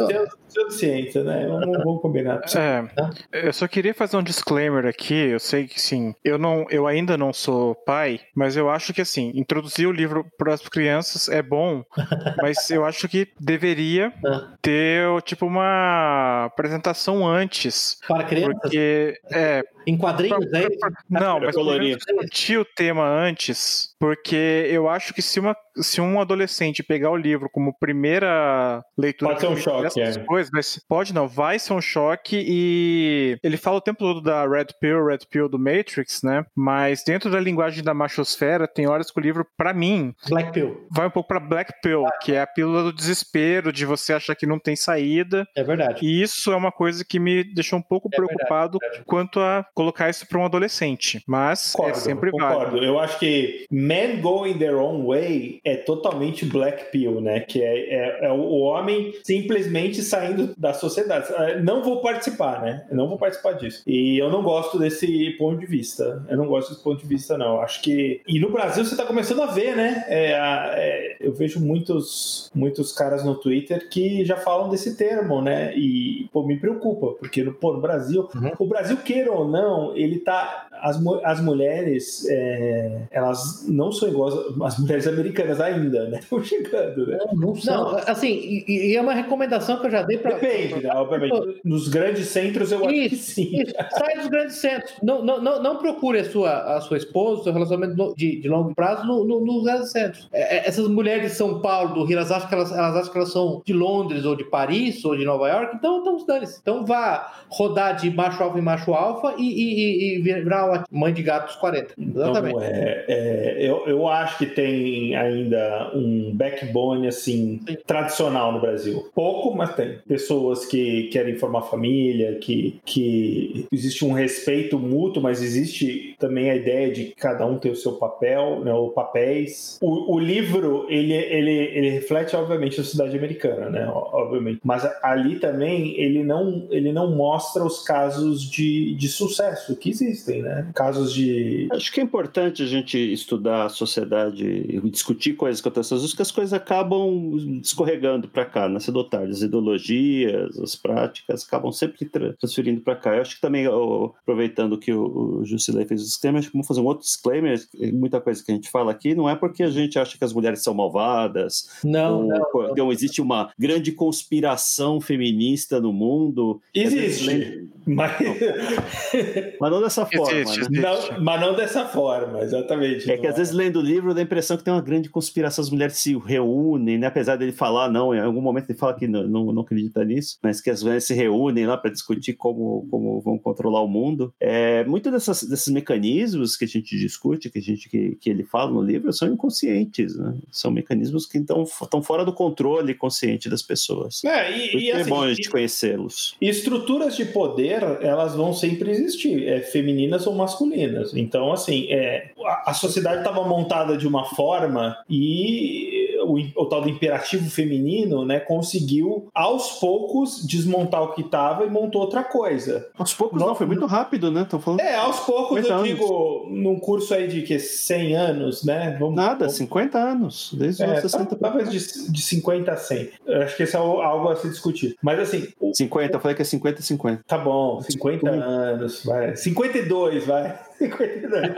ciência, 0.68 1.22
né? 1.22 1.46
Não 1.46 1.72
vamos 1.84 2.02
combinar. 2.02 2.40
É, 2.60 3.46
eu 3.48 3.52
só 3.52 3.66
queria 3.68 3.94
fazer 3.94 4.16
um 4.16 4.22
disclaimer 4.22 4.84
aqui. 4.84 5.14
Eu 5.14 5.38
sei 5.38 5.66
que 5.66 5.80
sim, 5.80 6.14
eu 6.24 6.36
não, 6.36 6.66
eu 6.68 6.86
ainda 6.86 7.16
não 7.16 7.32
sou 7.32 7.74
pai, 7.74 8.20
mas 8.34 8.56
eu 8.56 8.68
acho 8.68 8.92
que 8.92 9.00
assim, 9.00 9.32
introduzir 9.34 9.86
o 9.86 9.92
livro 9.92 10.26
para 10.36 10.52
as 10.52 10.66
crianças 10.68 11.28
é 11.28 11.42
bom, 11.42 11.84
mas 12.42 12.70
eu 12.70 12.84
acho 12.84 13.08
que 13.08 13.28
deveria 13.38 14.12
ah. 14.24 14.54
ter 14.60 15.06
tipo 15.22 15.46
uma 15.46 16.46
apresentação 16.46 17.26
antes 17.26 17.98
para 18.06 18.24
crianças. 18.24 18.60
Porque 18.60 19.20
é 19.32 19.62
em 19.86 19.96
quadrinhos, 19.96 20.46
pra, 20.46 20.60
é 20.60 20.62
isso? 20.62 20.78
Não, 21.08 21.40
mas 21.40 21.54
discutir 21.54 22.58
o 22.58 22.64
tema 22.64 23.06
antes, 23.06 23.89
porque 24.00 24.66
eu 24.70 24.88
acho 24.88 25.12
que 25.12 25.20
se, 25.20 25.38
uma, 25.38 25.54
se 25.76 26.00
um 26.00 26.18
adolescente 26.18 26.82
pegar 26.82 27.10
o 27.10 27.16
livro 27.16 27.50
como 27.52 27.78
primeira 27.78 28.82
leitura 28.96 29.32
pode 29.32 29.40
ser 29.42 29.48
um 29.48 29.56
choque, 29.56 30.00
é. 30.00 30.18
coisas, 30.24 30.50
mas 30.50 30.80
pode 30.88 31.12
não, 31.12 31.28
vai 31.28 31.58
ser 31.58 31.74
um 31.74 31.80
choque 31.82 32.42
e 32.42 33.36
ele 33.42 33.58
fala 33.58 33.76
o 33.76 33.80
tempo 33.82 33.98
todo 33.98 34.22
da 34.22 34.48
Red 34.48 34.68
Pill, 34.80 35.04
Red 35.04 35.18
Pill 35.30 35.50
do 35.50 35.58
Matrix, 35.58 36.22
né? 36.22 36.46
Mas 36.56 37.04
dentro 37.04 37.30
da 37.30 37.38
linguagem 37.38 37.84
da 37.84 37.92
machosfera, 37.92 38.66
tem 38.66 38.88
horas 38.88 39.10
que 39.10 39.20
o 39.20 39.22
livro, 39.22 39.46
para 39.54 39.74
mim, 39.74 40.14
Black 40.28 40.52
Pill. 40.52 40.88
vai 40.90 41.06
um 41.06 41.10
pouco 41.10 41.28
para 41.28 41.38
Black 41.38 41.74
Pill, 41.82 42.06
ah. 42.06 42.18
que 42.22 42.32
é 42.32 42.40
a 42.40 42.46
pílula 42.46 42.82
do 42.82 42.94
desespero, 42.94 43.70
de 43.70 43.84
você 43.84 44.14
achar 44.14 44.34
que 44.34 44.46
não 44.46 44.58
tem 44.58 44.76
saída. 44.76 45.46
É 45.54 45.62
verdade. 45.62 46.06
E 46.06 46.22
isso 46.22 46.50
é 46.50 46.56
uma 46.56 46.72
coisa 46.72 47.04
que 47.06 47.20
me 47.20 47.44
deixou 47.44 47.78
um 47.78 47.82
pouco 47.82 48.08
é 48.10 48.16
preocupado 48.16 48.78
verdade, 48.80 49.04
quanto 49.04 49.40
a 49.40 49.66
colocar 49.74 50.08
isso 50.08 50.26
para 50.26 50.38
um 50.38 50.44
adolescente. 50.46 51.22
Mas 51.28 51.74
concordo, 51.74 51.98
é 51.98 52.00
sempre 52.00 52.30
concordo. 52.30 52.56
válido. 52.56 52.84
Eu 52.84 52.98
acho 52.98 53.18
que 53.18 53.66
Men 53.90 54.20
Going 54.20 54.56
Their 54.56 54.76
Own 54.76 55.04
Way 55.04 55.60
é 55.64 55.74
totalmente 55.74 56.46
Black 56.46 56.92
Pill, 56.92 57.20
né? 57.20 57.40
Que 57.40 57.60
é, 57.60 57.94
é, 57.94 58.26
é 58.26 58.32
o 58.32 58.60
homem 58.60 59.12
simplesmente 59.24 60.00
saindo 60.00 60.54
da 60.56 60.72
sociedade. 60.72 61.26
Ah, 61.34 61.58
não 61.60 61.82
vou 61.82 62.00
participar, 62.00 62.62
né? 62.62 62.86
Eu 62.88 62.96
não 62.96 63.08
vou 63.08 63.18
participar 63.18 63.54
disso. 63.54 63.82
E 63.84 64.16
eu 64.16 64.30
não 64.30 64.44
gosto 64.44 64.78
desse 64.78 65.30
ponto 65.32 65.58
de 65.58 65.66
vista. 65.66 66.24
Eu 66.28 66.36
não 66.36 66.46
gosto 66.46 66.70
desse 66.70 66.84
ponto 66.84 67.02
de 67.02 67.06
vista, 67.08 67.36
não. 67.36 67.60
Acho 67.60 67.82
que. 67.82 68.20
E 68.28 68.38
no 68.38 68.52
Brasil 68.52 68.84
você 68.84 68.92
está 68.92 69.04
começando 69.04 69.42
a 69.42 69.46
ver, 69.46 69.74
né? 69.74 70.04
É, 70.06 70.32
é, 70.34 71.16
eu 71.18 71.32
vejo 71.32 71.58
muitos, 71.58 72.48
muitos 72.54 72.92
caras 72.92 73.24
no 73.24 73.34
Twitter 73.34 73.88
que 73.88 74.24
já 74.24 74.36
falam 74.36 74.68
desse 74.68 74.96
termo, 74.96 75.42
né? 75.42 75.76
E, 75.76 76.28
pô, 76.32 76.46
me 76.46 76.60
preocupa, 76.60 77.14
porque 77.18 77.42
no, 77.42 77.52
pô, 77.54 77.72
no 77.72 77.80
Brasil, 77.80 78.28
uhum. 78.36 78.52
o 78.56 78.66
Brasil, 78.66 78.98
queira 78.98 79.32
ou 79.32 79.48
não, 79.48 79.96
ele 79.96 80.20
tá. 80.20 80.68
As, 80.80 80.98
as 81.24 81.42
mulheres, 81.42 82.26
é, 82.30 83.02
elas 83.10 83.66
não 83.80 83.90
são 83.90 84.08
iguais 84.08 84.34
às 84.62 84.78
mulheres 84.78 85.06
americanas 85.06 85.60
ainda, 85.60 86.08
né? 86.08 86.18
Estão 86.22 86.44
chegando, 86.44 87.06
né? 87.06 87.18
Não, 87.32 87.48
não 87.48 87.54
são. 87.54 87.92
Não, 87.92 87.98
assim, 88.06 88.28
e, 88.28 88.92
e, 88.92 88.96
é 88.96 89.00
uma 89.00 89.14
recomendação 89.14 89.78
que 89.78 89.86
eu 89.86 89.90
já 89.90 90.02
dei 90.02 90.18
para. 90.18 90.34
Depende, 90.34 90.82
né? 90.82 90.90
Obviamente. 90.94 91.60
Nos 91.64 91.88
grandes 91.88 92.28
centros, 92.28 92.70
eu 92.70 92.78
isso, 92.78 92.88
acho 92.88 93.08
que 93.08 93.16
sim. 93.16 93.62
Isso. 93.62 93.74
Sai 93.90 94.16
dos 94.18 94.28
grandes 94.28 94.56
centros. 94.56 94.92
Não, 95.02 95.24
não, 95.24 95.40
não, 95.40 95.62
não 95.62 95.76
procure 95.78 96.18
a 96.18 96.24
sua, 96.24 96.76
a 96.76 96.80
sua 96.82 96.98
esposa, 96.98 97.44
seu 97.44 97.52
relacionamento 97.52 98.14
de, 98.16 98.40
de 98.40 98.48
longo 98.48 98.74
prazo 98.74 99.06
no, 99.06 99.24
no, 99.24 99.40
nos 99.40 99.64
grandes 99.64 99.90
centros. 99.90 100.28
É, 100.32 100.58
é, 100.58 100.68
essas 100.68 100.86
mulheres 100.86 101.32
de 101.32 101.36
São 101.36 101.60
Paulo, 101.60 101.94
do 101.94 102.04
Rio, 102.04 102.18
elas 102.18 102.30
acham, 102.30 102.48
que 102.48 102.54
elas, 102.54 102.70
elas 102.70 102.96
acham 102.96 103.12
que 103.12 103.18
elas 103.18 103.32
são 103.32 103.62
de 103.64 103.72
Londres, 103.72 104.24
ou 104.24 104.36
de 104.36 104.44
Paris, 104.44 105.02
ou 105.04 105.16
de 105.16 105.24
Nova 105.24 105.48
York, 105.48 105.76
então, 105.76 106.00
então 106.00 106.16
dane-se. 106.26 106.60
Então 106.60 106.84
vá 106.84 107.32
rodar 107.48 107.96
de 107.96 108.10
macho 108.10 108.42
alfa 108.42 108.58
em 108.58 108.62
macho 108.62 108.92
alfa 108.92 109.34
e, 109.38 109.42
e, 109.42 110.18
e 110.18 110.22
virar 110.22 110.66
uma 110.66 110.84
mãe 110.90 111.12
de 111.12 111.22
gatos 111.22 111.56
40. 111.56 111.94
Exatamente. 111.98 112.56
Então, 112.56 112.62
é, 112.62 113.04
é, 113.08 113.69
eu, 113.70 113.86
eu 113.86 114.08
acho 114.08 114.38
que 114.38 114.46
tem 114.46 115.14
ainda 115.16 115.90
um 115.94 116.32
backbone 116.34 117.08
assim 117.08 117.60
Sim. 117.66 117.76
tradicional 117.86 118.52
no 118.52 118.60
Brasil. 118.60 119.10
Pouco, 119.14 119.54
mas 119.56 119.74
tem. 119.74 119.98
Pessoas 120.06 120.64
que 120.64 121.04
querem 121.04 121.36
formar 121.36 121.62
família, 121.62 122.36
que, 122.36 122.80
que 122.84 123.66
existe 123.72 124.04
um 124.04 124.12
respeito 124.12 124.78
mútuo, 124.78 125.22
mas 125.22 125.42
existe 125.42 126.14
também 126.18 126.50
a 126.50 126.56
ideia 126.56 126.90
de 126.90 127.04
que 127.06 127.16
cada 127.16 127.46
um 127.46 127.58
tem 127.58 127.72
o 127.72 127.76
seu 127.76 127.92
papel, 127.92 128.60
né, 128.64 128.72
ou 128.72 128.90
papéis. 128.90 129.78
O, 129.80 130.14
o 130.14 130.18
livro, 130.18 130.86
ele 130.88 131.10
ele, 131.10 131.14
ele, 131.14 131.50
ele 131.50 131.90
reflete, 131.90 132.36
obviamente, 132.36 132.80
a 132.80 132.84
sociedade 132.84 133.16
americana, 133.16 133.68
né? 133.70 133.88
Obviamente. 133.88 134.60
Mas 134.62 134.84
ali 135.02 135.38
também 135.38 135.98
ele 136.00 136.22
não, 136.22 136.66
ele 136.70 136.92
não 136.92 137.14
mostra 137.14 137.64
os 137.64 137.82
casos 137.82 138.42
de, 138.42 138.94
de 138.94 139.08
sucesso 139.08 139.76
que 139.76 139.90
existem, 139.90 140.42
né? 140.42 140.68
Casos 140.74 141.12
de. 141.12 141.68
Acho 141.72 141.92
que 141.92 142.00
é 142.00 142.02
importante 142.02 142.62
a 142.62 142.66
gente 142.66 142.98
estudar 142.98 143.59
a 143.66 143.68
sociedade 143.68 144.80
discutir 144.90 145.34
coisas 145.34 145.60
que 145.60 145.68
acontecem, 145.68 145.98
que 146.16 146.22
as 146.22 146.30
coisas 146.30 146.52
acabam 146.52 147.60
escorregando 147.62 148.28
para 148.28 148.44
cá, 148.44 148.68
na 148.68 148.80
cedo 148.80 149.04
tarde. 149.04 149.32
As 149.32 149.42
ideologias, 149.42 150.58
as 150.58 150.76
práticas 150.76 151.44
acabam 151.46 151.72
sempre 151.72 152.08
transferindo 152.38 152.80
para 152.80 152.96
cá. 152.96 153.14
Eu 153.14 153.22
acho 153.22 153.36
que 153.36 153.40
também, 153.40 153.66
aproveitando 153.66 154.78
que 154.78 154.92
o, 154.92 155.40
o 155.40 155.44
Jusilei 155.44 155.84
fez 155.86 156.02
o 156.02 156.04
disclaimer, 156.04 156.40
acho 156.40 156.48
que 156.48 156.54
vamos 156.54 156.66
fazer 156.66 156.80
um 156.80 156.86
outro 156.86 157.04
disclaimer. 157.04 157.60
Muita 157.92 158.20
coisa 158.20 158.44
que 158.44 158.50
a 158.50 158.54
gente 158.54 158.70
fala 158.70 158.90
aqui 158.90 159.14
não 159.14 159.28
é 159.28 159.34
porque 159.34 159.62
a 159.62 159.70
gente 159.70 159.98
acha 159.98 160.16
que 160.16 160.24
as 160.24 160.32
mulheres 160.32 160.62
são 160.62 160.74
malvadas. 160.74 161.68
Não, 161.84 162.22
ou, 162.22 162.68
não, 162.68 162.74
não. 162.74 162.92
existe 162.92 163.20
uma 163.20 163.50
grande 163.58 163.92
conspiração 163.92 165.00
feminista 165.00 165.80
no 165.80 165.92
mundo. 165.92 166.60
Existe. 166.74 167.68
Mas... 167.86 168.12
mas 169.60 169.70
não 169.70 169.80
dessa 169.80 170.06
forma. 170.06 170.38
Existe, 170.38 170.72
né? 170.72 170.80
não, 170.80 171.20
mas 171.20 171.40
não 171.40 171.54
dessa 171.54 171.86
forma, 171.86 172.40
exatamente. 172.40 173.10
É 173.10 173.16
que 173.16 173.26
às 173.26 173.38
é. 173.38 173.42
Lendo 173.52 173.78
o 173.78 173.82
livro 173.82 174.14
dá 174.14 174.20
a 174.20 174.24
impressão 174.24 174.56
que 174.56 174.64
tem 174.64 174.72
uma 174.72 174.80
grande 174.80 175.08
conspiração, 175.08 175.62
as 175.62 175.70
mulheres 175.70 175.96
se 175.96 176.16
reúnem, 176.16 176.98
né? 176.98 177.06
apesar 177.06 177.36
dele 177.36 177.52
falar, 177.52 177.90
não, 177.90 178.14
em 178.14 178.20
algum 178.20 178.40
momento 178.40 178.70
ele 178.70 178.78
fala 178.78 178.94
que 178.94 179.06
não, 179.06 179.26
não, 179.26 179.52
não 179.52 179.62
acredita 179.62 180.04
nisso, 180.04 180.38
mas 180.42 180.60
que 180.60 180.70
as 180.70 180.82
mulheres 180.82 181.04
se 181.04 181.14
reúnem 181.14 181.66
lá 181.66 181.76
para 181.76 181.90
discutir 181.90 182.34
como, 182.34 182.86
como 182.90 183.20
vão 183.20 183.38
controlar 183.38 183.82
o 183.82 183.88
mundo. 183.88 184.32
É, 184.40 184.84
muito 184.84 185.10
dessas, 185.10 185.42
desses 185.42 185.72
mecanismos 185.72 186.56
que 186.56 186.64
a 186.64 186.68
gente 186.68 186.96
discute, 186.98 187.50
que, 187.50 187.58
a 187.58 187.62
gente, 187.62 187.88
que, 187.88 188.16
que 188.16 188.30
ele 188.30 188.44
fala 188.44 188.70
no 188.70 188.82
livro, 188.82 189.12
são 189.12 189.28
inconscientes, 189.28 190.16
né? 190.16 190.34
São 190.50 190.70
mecanismos 190.70 191.26
que 191.26 191.38
estão, 191.38 191.66
fora 192.02 192.24
do 192.24 192.32
controle 192.32 192.94
consciente 192.94 193.48
das 193.48 193.62
pessoas. 193.62 194.22
É, 194.24 194.56
e, 194.56 194.76
e 194.76 194.90
é 194.90 195.00
assim, 195.00 195.10
bom 195.10 195.22
a 195.22 195.32
gente 195.32 195.50
conhecê-los. 195.50 196.36
Estruturas 196.40 197.16
de 197.16 197.24
poder, 197.24 197.82
elas 198.00 198.34
vão 198.34 198.52
sempre 198.52 198.90
existir, 198.90 199.46
é, 199.46 199.60
femininas 199.60 200.26
ou 200.26 200.34
masculinas. 200.34 201.14
Então, 201.14 201.52
assim, 201.52 201.86
é, 201.90 202.30
a, 202.44 202.70
a 202.70 202.74
sociedade 202.74 203.24
estava 203.30 203.46
montada 203.46 203.96
de 203.96 204.06
uma 204.06 204.24
forma 204.24 204.96
e 205.08 206.00
o, 206.22 206.62
o, 206.62 206.66
tal 206.66 206.82
do 206.82 206.88
imperativo 206.88 207.48
feminino, 207.50 208.24
né, 208.24 208.40
conseguiu 208.40 209.28
aos 209.34 209.72
poucos 209.78 210.44
desmontar 210.46 211.02
o 211.02 211.14
que 211.14 211.22
estava 211.22 211.64
e 211.64 211.70
montou 211.70 212.02
outra 212.02 212.22
coisa. 212.22 212.88
Aos 212.98 213.14
poucos 213.14 213.40
não, 213.40 213.48
não 213.48 213.54
foi 213.54 213.66
muito 213.66 213.86
rápido, 213.86 214.30
né? 214.30 214.46
Tô 214.48 214.58
falando 214.58 214.80
é, 214.80 214.96
aos 214.96 215.20
poucos 215.20 215.64
eu 215.64 215.74
anos. 215.74 215.88
digo, 215.88 216.46
num 216.50 216.78
curso 216.78 217.14
aí 217.14 217.26
de 217.26 217.42
que 217.42 217.58
100 217.58 218.16
anos, 218.16 218.64
né? 218.64 218.96
Vamos, 218.98 219.16
Nada, 219.16 219.46
vamos... 219.46 219.54
50 219.54 219.98
anos, 219.98 220.54
desde 220.54 220.82
é, 220.82 220.94
os 220.94 221.00
60 221.00 221.36
Talvez 221.36 221.70
de, 221.70 222.12
de 222.12 222.22
50 222.22 222.70
a 222.70 222.76
100. 222.76 223.10
Eu 223.26 223.42
acho 223.42 223.56
que 223.56 223.62
esse 223.62 223.76
é 223.76 223.78
algo 223.78 224.28
a 224.28 224.36
se 224.36 224.48
discutir. 224.48 224.96
Mas 225.02 225.18
assim. 225.18 225.48
50, 225.72 226.16
eu 226.16 226.20
falei 226.20 226.34
que 226.34 226.42
é 226.42 226.44
50 226.44 226.80
e 226.80 226.82
50. 226.82 227.24
Tá 227.26 227.38
bom, 227.38 227.80
50 227.80 228.30
anos, 228.30 229.04
vai. 229.04 229.36
52, 229.36 230.26
vai. 230.26 230.69
52. 230.80 231.52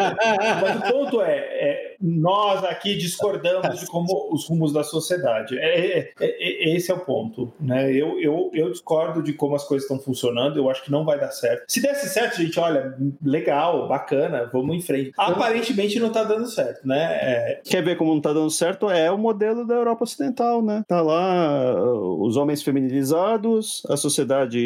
Mas 0.60 0.76
o 0.76 0.92
ponto 0.92 1.22
é, 1.22 1.36
é 1.36 1.96
nós 2.00 2.64
aqui 2.64 2.96
discordamos 2.96 3.78
de 3.78 3.86
como 3.86 4.28
os 4.32 4.48
rumos 4.48 4.72
da 4.72 4.82
sociedade. 4.82 5.56
É, 5.56 5.98
é, 5.98 6.12
é, 6.20 6.70
é, 6.70 6.76
esse 6.76 6.90
é 6.90 6.94
o 6.94 7.00
ponto. 7.00 7.52
Né? 7.60 7.92
Eu, 7.92 8.20
eu, 8.20 8.50
eu 8.52 8.70
discordo 8.70 9.22
de 9.22 9.32
como 9.32 9.54
as 9.54 9.64
coisas 9.64 9.84
estão 9.84 10.02
funcionando, 10.02 10.56
eu 10.56 10.68
acho 10.68 10.82
que 10.82 10.90
não 10.90 11.04
vai 11.04 11.18
dar 11.18 11.30
certo. 11.30 11.64
Se 11.68 11.80
desse 11.80 12.08
certo, 12.08 12.36
gente, 12.38 12.58
olha, 12.58 12.96
legal, 13.24 13.88
bacana, 13.88 14.50
vamos 14.52 14.76
em 14.76 14.80
frente. 14.80 15.12
Aparentemente 15.16 16.00
não 16.00 16.08
está 16.08 16.24
dando 16.24 16.48
certo, 16.48 16.86
né? 16.86 17.18
É, 17.22 17.60
Quer 17.64 17.84
ver 17.84 17.96
como 17.96 18.10
não 18.10 18.18
está 18.18 18.32
dando 18.32 18.50
certo? 18.50 18.90
É 18.90 19.10
o 19.10 19.18
modelo 19.18 19.64
da 19.64 19.74
Europa 19.74 20.04
Ocidental, 20.04 20.62
né? 20.62 20.82
Tá 20.88 21.00
lá 21.00 21.74
os 22.18 22.36
homens 22.36 22.62
feminilizados, 22.62 23.82
a 23.88 23.96
sociedade 23.96 24.58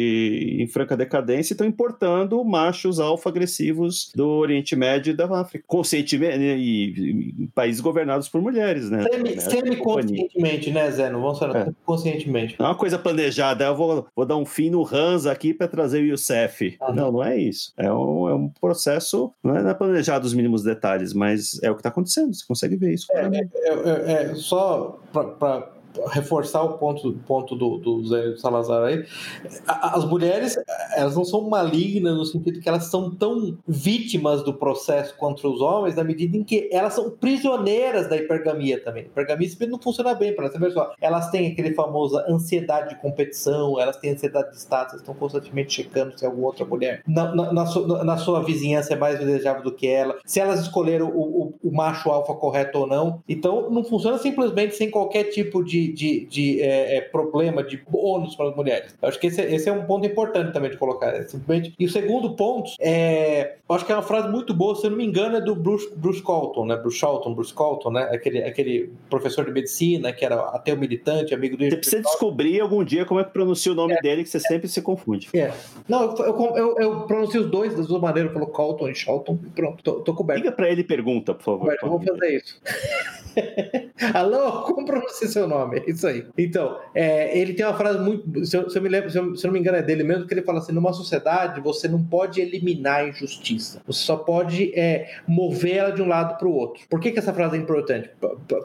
em 0.59 0.67
franca 0.67 0.97
decadência 0.97 1.53
estão 1.53 1.67
importando 1.67 2.43
machos 2.43 2.99
alfa-agressivos 2.99 4.11
do 4.15 4.46
Oriente 4.47 4.75
Médio 4.75 5.11
e 5.11 5.13
da 5.13 5.25
África. 5.25 5.63
Conscientemente, 5.67 6.37
e, 6.39 7.47
países 7.53 7.81
governados 7.81 8.29
por 8.29 8.41
mulheres, 8.41 8.89
né? 8.89 9.05
Semi-conscientemente, 9.39 10.71
né, 10.71 10.89
Zé? 10.91 11.09
Não 11.09 11.21
vamos 11.21 11.39
falar 11.39 11.67
é. 11.67 11.71
conscientemente. 11.85 12.55
Não 12.59 12.67
é 12.67 12.69
uma 12.69 12.75
coisa 12.75 12.97
planejada, 12.97 13.65
eu 13.65 13.75
vou, 13.75 14.07
vou 14.15 14.25
dar 14.25 14.37
um 14.37 14.45
fim 14.45 14.69
no 14.69 14.85
Hans 14.85 15.25
aqui 15.25 15.53
para 15.53 15.67
trazer 15.67 16.01
o 16.01 16.05
Youssef. 16.05 16.77
Ah, 16.79 16.93
não, 16.93 17.11
não 17.11 17.23
é 17.23 17.37
isso. 17.37 17.73
É 17.77 17.91
um, 17.91 18.29
é 18.29 18.35
um 18.35 18.49
processo, 18.49 19.31
não 19.43 19.55
é, 19.55 19.73
planejado 19.73 20.25
os 20.25 20.33
mínimos 20.33 20.63
detalhes, 20.63 21.13
mas 21.13 21.61
é 21.61 21.69
o 21.69 21.75
que 21.75 21.81
está 21.81 21.89
acontecendo, 21.89 22.33
você 22.33 22.45
consegue 22.45 22.75
ver 22.75 22.93
isso. 22.93 23.07
É, 23.11 23.25
é, 23.25 23.49
é, 23.69 24.31
é 24.31 24.35
só 24.35 24.99
para 25.11 25.76
reforçar 26.09 26.63
o 26.63 26.77
ponto, 26.77 27.13
ponto 27.27 27.55
do, 27.55 27.77
do 27.77 28.05
Zé 28.05 28.35
Salazar 28.37 28.83
aí, 28.83 29.05
as 29.65 30.05
mulheres, 30.05 30.57
elas 30.95 31.15
não 31.15 31.25
são 31.25 31.49
malignas 31.49 32.15
no 32.15 32.25
sentido 32.25 32.59
que 32.59 32.69
elas 32.69 32.85
são 32.85 33.13
tão 33.13 33.57
vítimas 33.67 34.43
do 34.43 34.53
processo 34.53 35.15
contra 35.17 35.47
os 35.47 35.61
homens, 35.61 35.95
na 35.95 36.03
medida 36.03 36.37
em 36.37 36.43
que 36.43 36.69
elas 36.71 36.93
são 36.93 37.09
prisioneiras 37.09 38.09
da 38.09 38.17
hipergamia 38.17 38.83
também. 38.83 39.03
A 39.03 39.07
hipergamia 39.07 39.47
não 39.67 39.79
funciona 39.79 40.13
bem 40.13 40.35
para 40.35 40.47
elas. 40.47 40.73
Só, 40.73 40.93
elas 40.99 41.29
têm 41.29 41.51
aquele 41.51 41.73
famoso 41.73 42.17
ansiedade 42.29 42.89
de 42.89 43.01
competição, 43.01 43.79
elas 43.79 43.97
têm 43.97 44.11
ansiedade 44.11 44.51
de 44.51 44.57
status, 44.57 44.95
estão 44.95 45.13
constantemente 45.13 45.73
checando 45.73 46.17
se 46.17 46.25
alguma 46.25 46.47
outra 46.47 46.65
mulher 46.65 47.01
na, 47.07 47.33
na, 47.33 47.53
na, 47.53 47.65
sua, 47.65 48.03
na 48.03 48.17
sua 48.17 48.43
vizinhança 48.43 48.93
é 48.93 48.95
mais 48.95 49.19
desejável 49.19 49.63
do 49.63 49.71
que 49.71 49.87
ela, 49.87 50.17
se 50.25 50.39
elas 50.39 50.61
escolheram 50.61 51.07
o, 51.07 51.43
o, 51.43 51.53
o 51.63 51.71
macho 51.75 52.09
alfa 52.09 52.33
correto 52.33 52.79
ou 52.79 52.87
não. 52.87 53.21
Então, 53.27 53.69
não 53.69 53.83
funciona 53.83 54.17
simplesmente 54.17 54.75
sem 54.75 54.89
qualquer 54.89 55.25
tipo 55.25 55.63
de 55.63 55.86
de, 55.91 56.25
de, 56.25 56.61
é, 56.61 56.97
é, 56.97 57.01
problema, 57.01 57.63
de 57.63 57.77
bônus 57.89 58.35
para 58.35 58.49
as 58.49 58.55
mulheres. 58.55 58.95
Eu 59.01 59.09
acho 59.09 59.19
que 59.19 59.27
esse, 59.27 59.41
esse, 59.41 59.69
é 59.69 59.71
um 59.71 59.85
ponto 59.85 60.05
importante 60.05 60.53
também 60.53 60.71
de 60.71 60.77
colocar. 60.77 61.15
É 61.15 61.23
simplesmente... 61.23 61.73
E 61.77 61.85
o 61.85 61.89
segundo 61.89 62.35
ponto, 62.35 62.71
é, 62.79 63.55
eu 63.67 63.75
acho 63.75 63.85
que 63.85 63.91
é 63.91 63.95
uma 63.95 64.03
frase 64.03 64.29
muito 64.29 64.53
boa, 64.53 64.75
se 64.75 64.85
eu 64.85 64.91
não 64.91 64.97
me 64.97 65.05
engano, 65.05 65.37
é 65.37 65.41
do 65.41 65.55
Bruce, 65.55 65.89
Bruce 65.95 66.21
Colton, 66.21 66.65
né? 66.65 66.75
Bruce 66.75 66.99
Colton, 66.99 67.33
Bruce 67.33 67.53
Colton, 67.53 67.91
né? 67.91 68.03
Aquele, 68.11 68.43
aquele 68.43 68.89
professor 69.09 69.45
de 69.45 69.51
medicina 69.51 70.13
que 70.13 70.23
era 70.23 70.35
até 70.49 70.73
o 70.73 70.77
militante, 70.77 71.33
amigo 71.33 71.57
do. 71.57 71.65
Você 71.65 71.77
precisa 71.77 72.01
descobrir 72.01 72.59
algum 72.59 72.83
dia 72.83 73.05
como 73.05 73.19
é 73.19 73.23
que 73.23 73.31
pronuncia 73.31 73.71
o 73.71 73.75
nome 73.75 73.93
é. 73.93 74.01
dele, 74.01 74.23
que 74.23 74.29
você 74.29 74.39
sempre 74.39 74.67
se 74.67 74.81
confunde. 74.81 75.29
É. 75.33 75.51
Não, 75.87 76.15
eu, 76.15 76.55
eu, 76.55 76.77
eu, 76.77 77.01
pronuncio 77.01 77.41
os 77.41 77.49
dois 77.49 77.75
das 77.75 77.87
duas 77.87 78.01
maneiras, 78.01 78.31
eu 78.31 78.39
falo 78.39 78.51
Colton 78.51 78.89
e 78.89 78.95
Shelton, 78.95 79.39
e 79.43 79.49
pronto, 79.49 79.83
tô, 79.83 79.93
tô 80.01 80.13
coberto. 80.13 80.39
Liga 80.39 80.51
para 80.51 80.69
ele 80.69 80.81
e 80.81 80.83
pergunta, 80.83 81.33
por 81.33 81.43
favor. 81.43 81.77
eu 81.81 81.89
vou 81.89 82.01
fazer 82.01 82.37
isso. 82.37 82.61
Alô, 84.13 84.63
como 84.63 84.85
pronuncia 84.85 85.27
seu 85.27 85.47
nome? 85.47 85.76
Isso 85.85 86.07
aí. 86.07 86.25
Então, 86.37 86.79
é, 86.93 87.37
ele 87.37 87.53
tem 87.53 87.65
uma 87.65 87.77
frase 87.77 87.99
muito. 87.99 88.45
Se 88.45 88.57
eu, 88.57 88.69
se 88.69 88.77
eu 88.77 88.81
me 88.81 88.89
lembro, 88.89 89.09
se 89.09 89.17
eu, 89.17 89.35
se 89.35 89.45
eu, 89.45 89.49
não 89.49 89.53
me 89.53 89.59
engano, 89.59 89.77
é 89.77 89.81
dele 89.81 90.03
mesmo, 90.03 90.25
que 90.25 90.33
ele 90.33 90.41
fala 90.41 90.59
assim: 90.59 90.71
numa 90.71 90.93
sociedade 90.93 91.61
você 91.61 91.87
não 91.87 92.03
pode 92.03 92.41
eliminar 92.41 93.01
a 93.01 93.07
injustiça, 93.07 93.81
você 93.85 94.03
só 94.03 94.17
pode 94.17 94.71
é, 94.75 95.09
mover 95.27 95.77
ela 95.77 95.91
de 95.91 96.01
um 96.01 96.07
lado 96.07 96.37
para 96.37 96.47
o 96.47 96.53
outro. 96.53 96.83
Por 96.89 96.99
que, 96.99 97.11
que 97.11 97.19
essa 97.19 97.33
frase 97.33 97.57
é 97.57 97.59
importante? 97.59 98.09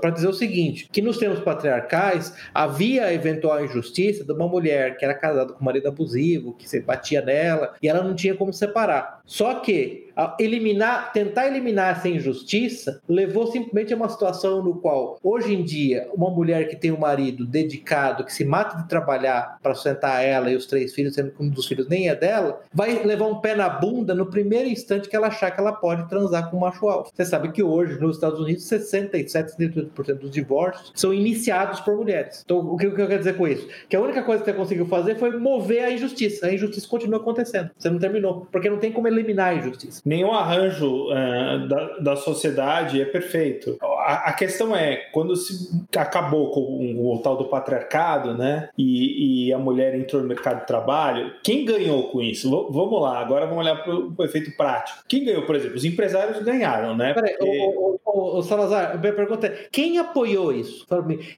Para 0.01 0.11
dizer 0.11 0.29
o 0.29 0.33
seguinte: 0.33 0.89
que 0.91 1.03
nos 1.03 1.19
tempos 1.19 1.41
patriarcais 1.41 2.35
havia 2.55 3.07
a 3.07 3.15
eventual 3.15 3.65
injustiça 3.65 4.25
de 4.25 4.33
uma 4.33 4.49
mulher 4.49 4.97
que 4.97 5.05
era 5.05 5.15
casada 5.15 5.53
com 5.53 5.61
um 5.61 5.65
marido 5.65 5.89
abusivo, 5.89 6.55
que 6.55 6.69
se 6.69 6.81
batia 6.81 7.23
nela, 7.23 7.75
e 7.83 7.89
ela 7.89 8.03
não 8.03 8.15
tinha 8.15 8.35
como 8.35 8.53
separar. 8.53 9.21
Só 9.25 9.55
que 9.55 10.09
eliminar, 10.39 11.13
tentar 11.13 11.47
eliminar 11.47 11.97
essa 11.97 12.09
injustiça 12.09 13.01
levou 13.09 13.47
simplesmente 13.47 13.93
a 13.93 13.97
uma 13.97 14.09
situação 14.09 14.63
no 14.63 14.77
qual, 14.77 15.19
hoje 15.23 15.55
em 15.55 15.63
dia, 15.65 16.09
uma 16.15 16.31
mulher 16.31 16.69
que 16.69 16.77
tem 16.77 16.93
um 16.93 17.02
marido 17.03 17.45
dedicado, 17.45 18.25
que 18.25 18.33
se 18.33 18.45
mata 18.45 18.79
de 18.79 18.89
trabalhar 18.89 19.59
para 19.63 19.75
sustentar 19.75 20.23
ela 20.23 20.51
e 20.51 20.57
os 20.57 20.67
três 20.67 20.95
filhos, 20.95 21.15
sendo 21.15 21.31
que 21.31 21.43
um 21.43 21.49
dos 21.49 21.67
filhos 21.67 21.89
nem 21.89 22.09
é 22.09 22.15
dela, 22.15 22.61
vai 22.73 23.03
levar 23.05 23.27
um 23.27 23.41
pé 23.41 23.55
na 23.55 23.69
bunda 23.69 24.15
no 24.15 24.27
primeiro 24.27 24.69
instante 24.69 25.09
que 25.09 25.17
ela 25.17 25.27
achar 25.27 25.51
que 25.51 25.61
ela 25.61 25.73
pode 25.73 26.09
transar 26.09 26.51
com 26.51 26.57
um 26.57 26.61
macho 26.61 26.89
alto. 26.89 27.11
Você 27.15 27.25
sabe 27.25 27.53
que 27.53 27.63
hoje, 27.63 27.99
nos 28.01 28.17
Estados 28.17 28.41
Unidos, 28.41 28.65
67, 28.65 29.53
78% 29.57 30.15
dos 30.15 30.31
divórcios 30.31 30.93
são 30.95 31.13
iniciados 31.13 31.81
por 31.81 31.97
mulheres. 31.97 32.43
Então, 32.45 32.59
o 32.59 32.77
que 32.77 32.87
eu 32.87 32.95
quero 32.95 33.19
dizer 33.19 33.37
com 33.37 33.47
isso? 33.49 33.69
Que 33.89 33.97
a 33.97 34.01
única 34.01 34.23
coisa 34.23 34.43
que 34.43 34.51
você 34.51 34.57
conseguiu 34.57 34.87
fazer 34.87 35.17
foi 35.17 35.37
mover 35.39 35.85
a 35.85 35.91
injustiça. 35.91 36.47
A 36.47 36.55
injustiça 36.55 36.89
continua 36.89 37.19
acontecendo. 37.19 37.71
Você 37.77 37.91
não 37.91 37.99
terminou. 37.99 38.47
Porque 38.51 38.71
não 38.71 38.79
tem 38.79 38.93
como 38.93 39.09
eliminar 39.09 39.51
a 39.51 39.55
injustiça 39.55 40.03
nenhum 40.05 40.33
arranjo 40.33 41.11
uh, 41.11 41.69
da, 41.69 41.99
da 41.99 42.17
sociedade 42.17 43.01
é 43.01 43.05
perfeito. 43.05 43.79
A, 44.03 44.29
a, 44.29 44.33
questão 44.33 44.75
é, 44.75 44.97
quando 45.13 45.35
se 45.37 45.71
acabou 45.97 46.51
com 46.51 46.61
o, 46.61 47.15
o 47.15 47.19
tal 47.21 47.37
do 47.37 47.47
patriarcado, 47.47 48.35
né, 48.35 48.69
e, 48.77 49.47
e, 49.49 49.53
a 49.53 49.59
mulher 49.59 49.95
entrou 49.95 50.23
no 50.23 50.29
mercado 50.29 50.61
de 50.61 50.67
trabalho, 50.67 51.33
quem 51.43 51.65
ganhou 51.65 52.09
com 52.11 52.21
isso? 52.21 52.51
V 52.51 52.73
vamos 52.73 53.01
lá, 53.01 53.19
agora 53.19 53.47
vamos 53.47 53.65
olhar 53.65 53.77
para 53.83 53.95
o 53.95 54.25
efeito 54.25 54.57
prático. 54.57 55.05
Quem 55.09 55.25
ganhou, 55.25 55.43
por 55.43 55.57
exemplo? 55.57 55.77
Os 55.77 55.85
empresários 55.85 56.43
ganharam, 56.43 56.97
né? 56.97 57.15
Peraí, 57.15 57.37
Porque... 57.37 57.59
o, 57.59 58.01
o, 58.05 58.39
o, 58.39 58.43
Salazar, 58.43 58.93
a 58.93 58.99
minha 58.99 59.13
pergunta 59.13 59.47
é, 59.47 59.69
quem 59.71 59.99
apoiou 59.99 60.53
isso? 60.53 60.87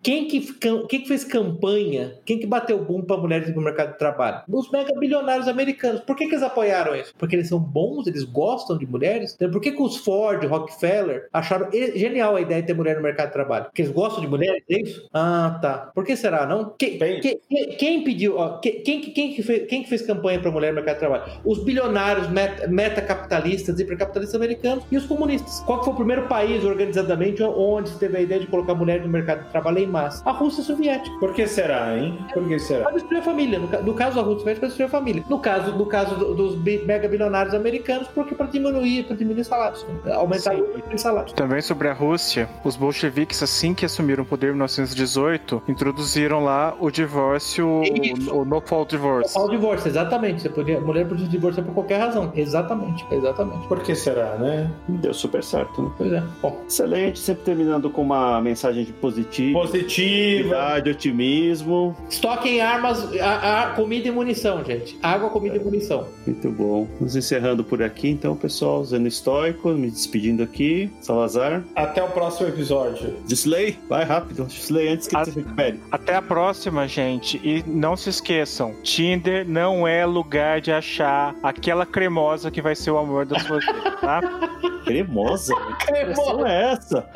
Quem 0.02 0.26
que, 0.26 0.52
quem 0.54 0.86
que 0.86 1.06
fez 1.06 1.24
campanha? 1.24 2.14
Quem 2.24 2.38
que 2.38 2.46
bateu 2.46 2.78
o 2.78 2.84
boom 2.84 3.02
para 3.02 3.16
mulheres 3.16 3.54
no 3.54 3.60
mercado 3.60 3.92
de 3.92 3.98
trabalho? 3.98 4.42
Os 4.48 4.70
mega 4.70 4.92
bilionários 4.98 5.48
americanos. 5.48 6.00
Por 6.00 6.16
que, 6.16 6.26
que 6.26 6.34
eles 6.34 6.42
apoiaram 6.42 6.94
isso? 6.94 7.14
Porque 7.18 7.36
eles 7.36 7.48
são 7.48 7.58
bons, 7.58 8.06
eles 8.06 8.24
gostam 8.24 8.54
gostam 8.64 8.78
de 8.78 8.86
mulheres. 8.86 9.34
Então, 9.34 9.50
por 9.50 9.60
que, 9.60 9.72
que 9.72 9.82
os 9.82 9.96
Ford, 9.96 10.44
Rockefeller 10.44 11.28
acharam 11.32 11.70
genial 11.72 12.36
a 12.36 12.40
ideia 12.40 12.53
ideia 12.54 12.62
de 12.62 12.66
ter 12.68 12.74
mulher 12.74 12.96
no 12.96 13.02
mercado 13.02 13.26
de 13.28 13.32
trabalho? 13.32 13.64
Porque 13.66 13.82
eles 13.82 13.92
gostam 13.92 14.20
de 14.20 14.28
mulheres, 14.28 14.62
é 14.70 14.80
isso? 14.80 15.08
Ah, 15.12 15.58
tá. 15.60 15.90
Por 15.94 16.04
que 16.04 16.16
será, 16.16 16.46
não? 16.46 16.74
Quem, 16.78 16.98
Bem- 16.98 17.20
quem, 17.20 17.38
quem- 17.78 18.04
pediu, 18.04 18.36
ó, 18.38 18.58
quem, 18.58 18.82
quem, 18.82 19.00
quem 19.00 19.32
que 19.34 19.42
fez, 19.42 19.66
quem 19.68 19.82
que 19.82 19.88
fez 19.88 20.02
campanha 20.02 20.38
para 20.40 20.50
mulher 20.50 20.68
no 20.70 20.76
mercado 20.76 20.94
de 20.94 21.00
trabalho? 21.00 21.24
Os 21.44 21.62
bilionários 21.64 22.28
met- 22.28 22.66
metacapitalistas, 22.68 23.78
hipercapitalistas 23.78 24.34
americanos 24.34 24.84
e 24.90 24.96
os 24.96 25.06
comunistas. 25.06 25.60
Qual 25.66 25.78
que 25.78 25.84
foi 25.84 25.94
o 25.94 25.96
primeiro 25.96 26.22
país 26.28 26.64
organizadamente 26.64 27.42
onde 27.42 27.88
se 27.90 27.98
teve 27.98 28.16
a 28.16 28.20
ideia 28.20 28.40
de 28.40 28.46
colocar 28.46 28.74
mulher 28.74 29.00
no 29.00 29.08
mercado 29.08 29.44
de 29.44 29.50
trabalho 29.50 29.78
em 29.78 29.86
massa? 29.86 30.22
A 30.28 30.32
Rússia 30.32 30.62
Soviética. 30.62 31.16
Por 31.18 31.32
que 31.34 31.46
será, 31.46 31.96
hein? 31.96 32.18
Por 32.32 32.46
que 32.46 32.58
será? 32.58 32.84
Para 32.84 32.92
destruir 32.94 33.18
a 33.20 33.22
família. 33.22 33.58
No, 33.58 33.66
no 33.82 33.94
caso 33.94 34.16
da 34.16 34.22
Rússia 34.22 34.40
Soviética, 34.40 34.60
para 34.60 34.68
destruir 34.68 34.86
a 34.86 34.90
família. 34.90 35.24
No 35.28 35.38
caso, 35.40 35.72
no 35.76 35.86
caso 35.86 36.16
do- 36.16 36.34
dos 36.34 36.56
mega 36.84 37.08
bilionários 37.08 37.54
americanos, 37.54 38.08
porque 38.08 38.34
para 38.34 38.46
diminuir, 38.46 39.04
para 39.04 39.16
diminuir 39.16 39.44
salários. 39.44 39.84
né? 40.04 40.12
Aumentar 40.12 40.54
Sim. 40.54 40.60
o 40.62 40.66
número 40.66 40.88
de 40.88 41.00
salários. 41.00 41.32
Também 41.32 41.60
sobre 41.60 41.88
a 41.88 41.92
Rússia, 41.92 42.43
os 42.64 42.76
bolcheviques, 42.76 43.42
assim 43.42 43.74
que 43.74 43.84
assumiram 43.84 44.22
o 44.22 44.26
poder 44.26 44.48
em 44.48 44.52
1918, 44.52 45.62
introduziram 45.68 46.42
lá 46.44 46.74
o 46.80 46.90
divórcio, 46.90 47.66
o, 47.66 48.38
o 48.40 48.44
no 48.44 48.60
fault 48.60 48.90
divorce. 48.90 49.36
Ao 49.36 49.48
divórcio, 49.48 49.88
exatamente. 49.88 50.42
Você 50.42 50.48
podia, 50.48 50.80
mulher 50.80 51.06
podia 51.06 51.26
divorciar 51.26 51.64
por 51.64 51.74
qualquer 51.74 51.98
razão. 51.98 52.32
Exatamente, 52.34 53.04
exatamente. 53.10 53.66
Por 53.68 53.80
que 53.80 53.94
será, 53.94 54.36
né? 54.36 54.70
Deu 54.88 55.14
super 55.14 55.42
certo, 55.42 55.82
né? 55.82 55.90
Pois 55.96 56.12
é. 56.12 56.22
Bom, 56.42 56.60
Excelente, 56.66 57.18
sempre 57.18 57.44
terminando 57.44 57.88
com 57.90 58.02
uma 58.02 58.40
mensagem 58.40 58.84
de 58.84 58.92
positivo. 58.92 59.60
Positiva. 59.60 60.74
otimismo. 60.88 61.96
estoquem 62.08 62.60
armas, 62.60 63.04
a- 63.20 63.62
a- 63.64 63.70
comida 63.74 64.08
e 64.08 64.10
munição, 64.10 64.64
gente. 64.64 64.98
Água, 65.02 65.30
comida 65.30 65.56
e 65.56 65.60
munição. 65.60 66.06
Muito 66.26 66.50
bom. 66.50 66.86
Nos 67.00 67.16
encerrando 67.16 67.62
por 67.64 67.82
aqui, 67.82 68.08
então, 68.10 68.34
pessoal. 68.36 68.84
Zeno 68.84 69.06
Estoico, 69.06 69.68
me 69.70 69.90
despedindo 69.90 70.42
aqui. 70.42 70.90
Salazar. 71.00 71.62
Até 71.74 72.02
o 72.02 72.08
próximo 72.08 72.33
episódio. 72.42 73.16
Disley, 73.26 73.78
vai 73.88 74.02
rápido. 74.04 74.44
Disley 74.46 74.88
antes 74.88 75.06
que 75.06 75.16
Ah. 75.16 75.24
você 75.24 75.30
recupere. 75.40 75.80
Até 75.92 76.16
a 76.16 76.22
próxima, 76.22 76.88
gente. 76.88 77.36
E 77.44 77.62
não 77.66 77.96
se 77.96 78.08
esqueçam: 78.10 78.74
Tinder 78.82 79.46
não 79.48 79.86
é 79.86 80.04
lugar 80.06 80.60
de 80.60 80.72
achar 80.72 81.34
aquela 81.42 81.84
cremosa 81.86 82.50
que 82.50 82.60
vai 82.62 82.74
ser 82.74 82.90
o 82.90 82.98
amor 82.98 83.26
da 83.26 83.38
sua 83.38 83.58
vida, 83.60 83.90
tá? 84.00 84.20
Cremosa? 84.84 85.54
Que 85.80 85.92
expressão 85.92 86.46
é 86.46 86.72
essa? 86.72 87.08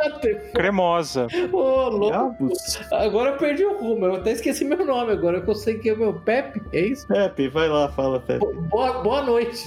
Cremosa. 0.54 1.26
Ô, 1.52 1.88
louco. 1.90 2.06
Diabos. 2.06 2.80
Agora 2.92 3.30
eu 3.32 3.36
perdi 3.36 3.62
o 3.64 3.76
rumo. 3.78 4.06
Eu 4.06 4.14
até 4.16 4.32
esqueci 4.32 4.64
meu 4.64 4.86
nome 4.86 5.12
agora. 5.12 5.40
que 5.42 5.50
Eu 5.50 5.54
sei 5.54 5.78
que 5.78 5.90
é 5.90 5.92
o 5.92 5.98
meu 5.98 6.14
Pepe. 6.14 6.62
É 6.72 6.80
isso? 6.80 7.06
Pepe, 7.06 7.48
vai 7.48 7.68
lá, 7.68 7.88
fala, 7.90 8.20
Pepe. 8.20 8.38
Bo- 8.40 8.54
Boa, 8.70 9.02
boa 9.02 9.22
noite. 9.22 9.58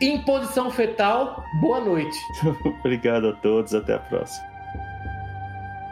Em 0.00 0.22
posição 0.22 0.70
fetal, 0.70 1.42
boa 1.60 1.80
noite. 1.80 2.16
Obrigado 2.80 3.28
a 3.28 3.32
todos, 3.32 3.74
até 3.74 3.94
a 3.94 3.98
próxima. 3.98 4.49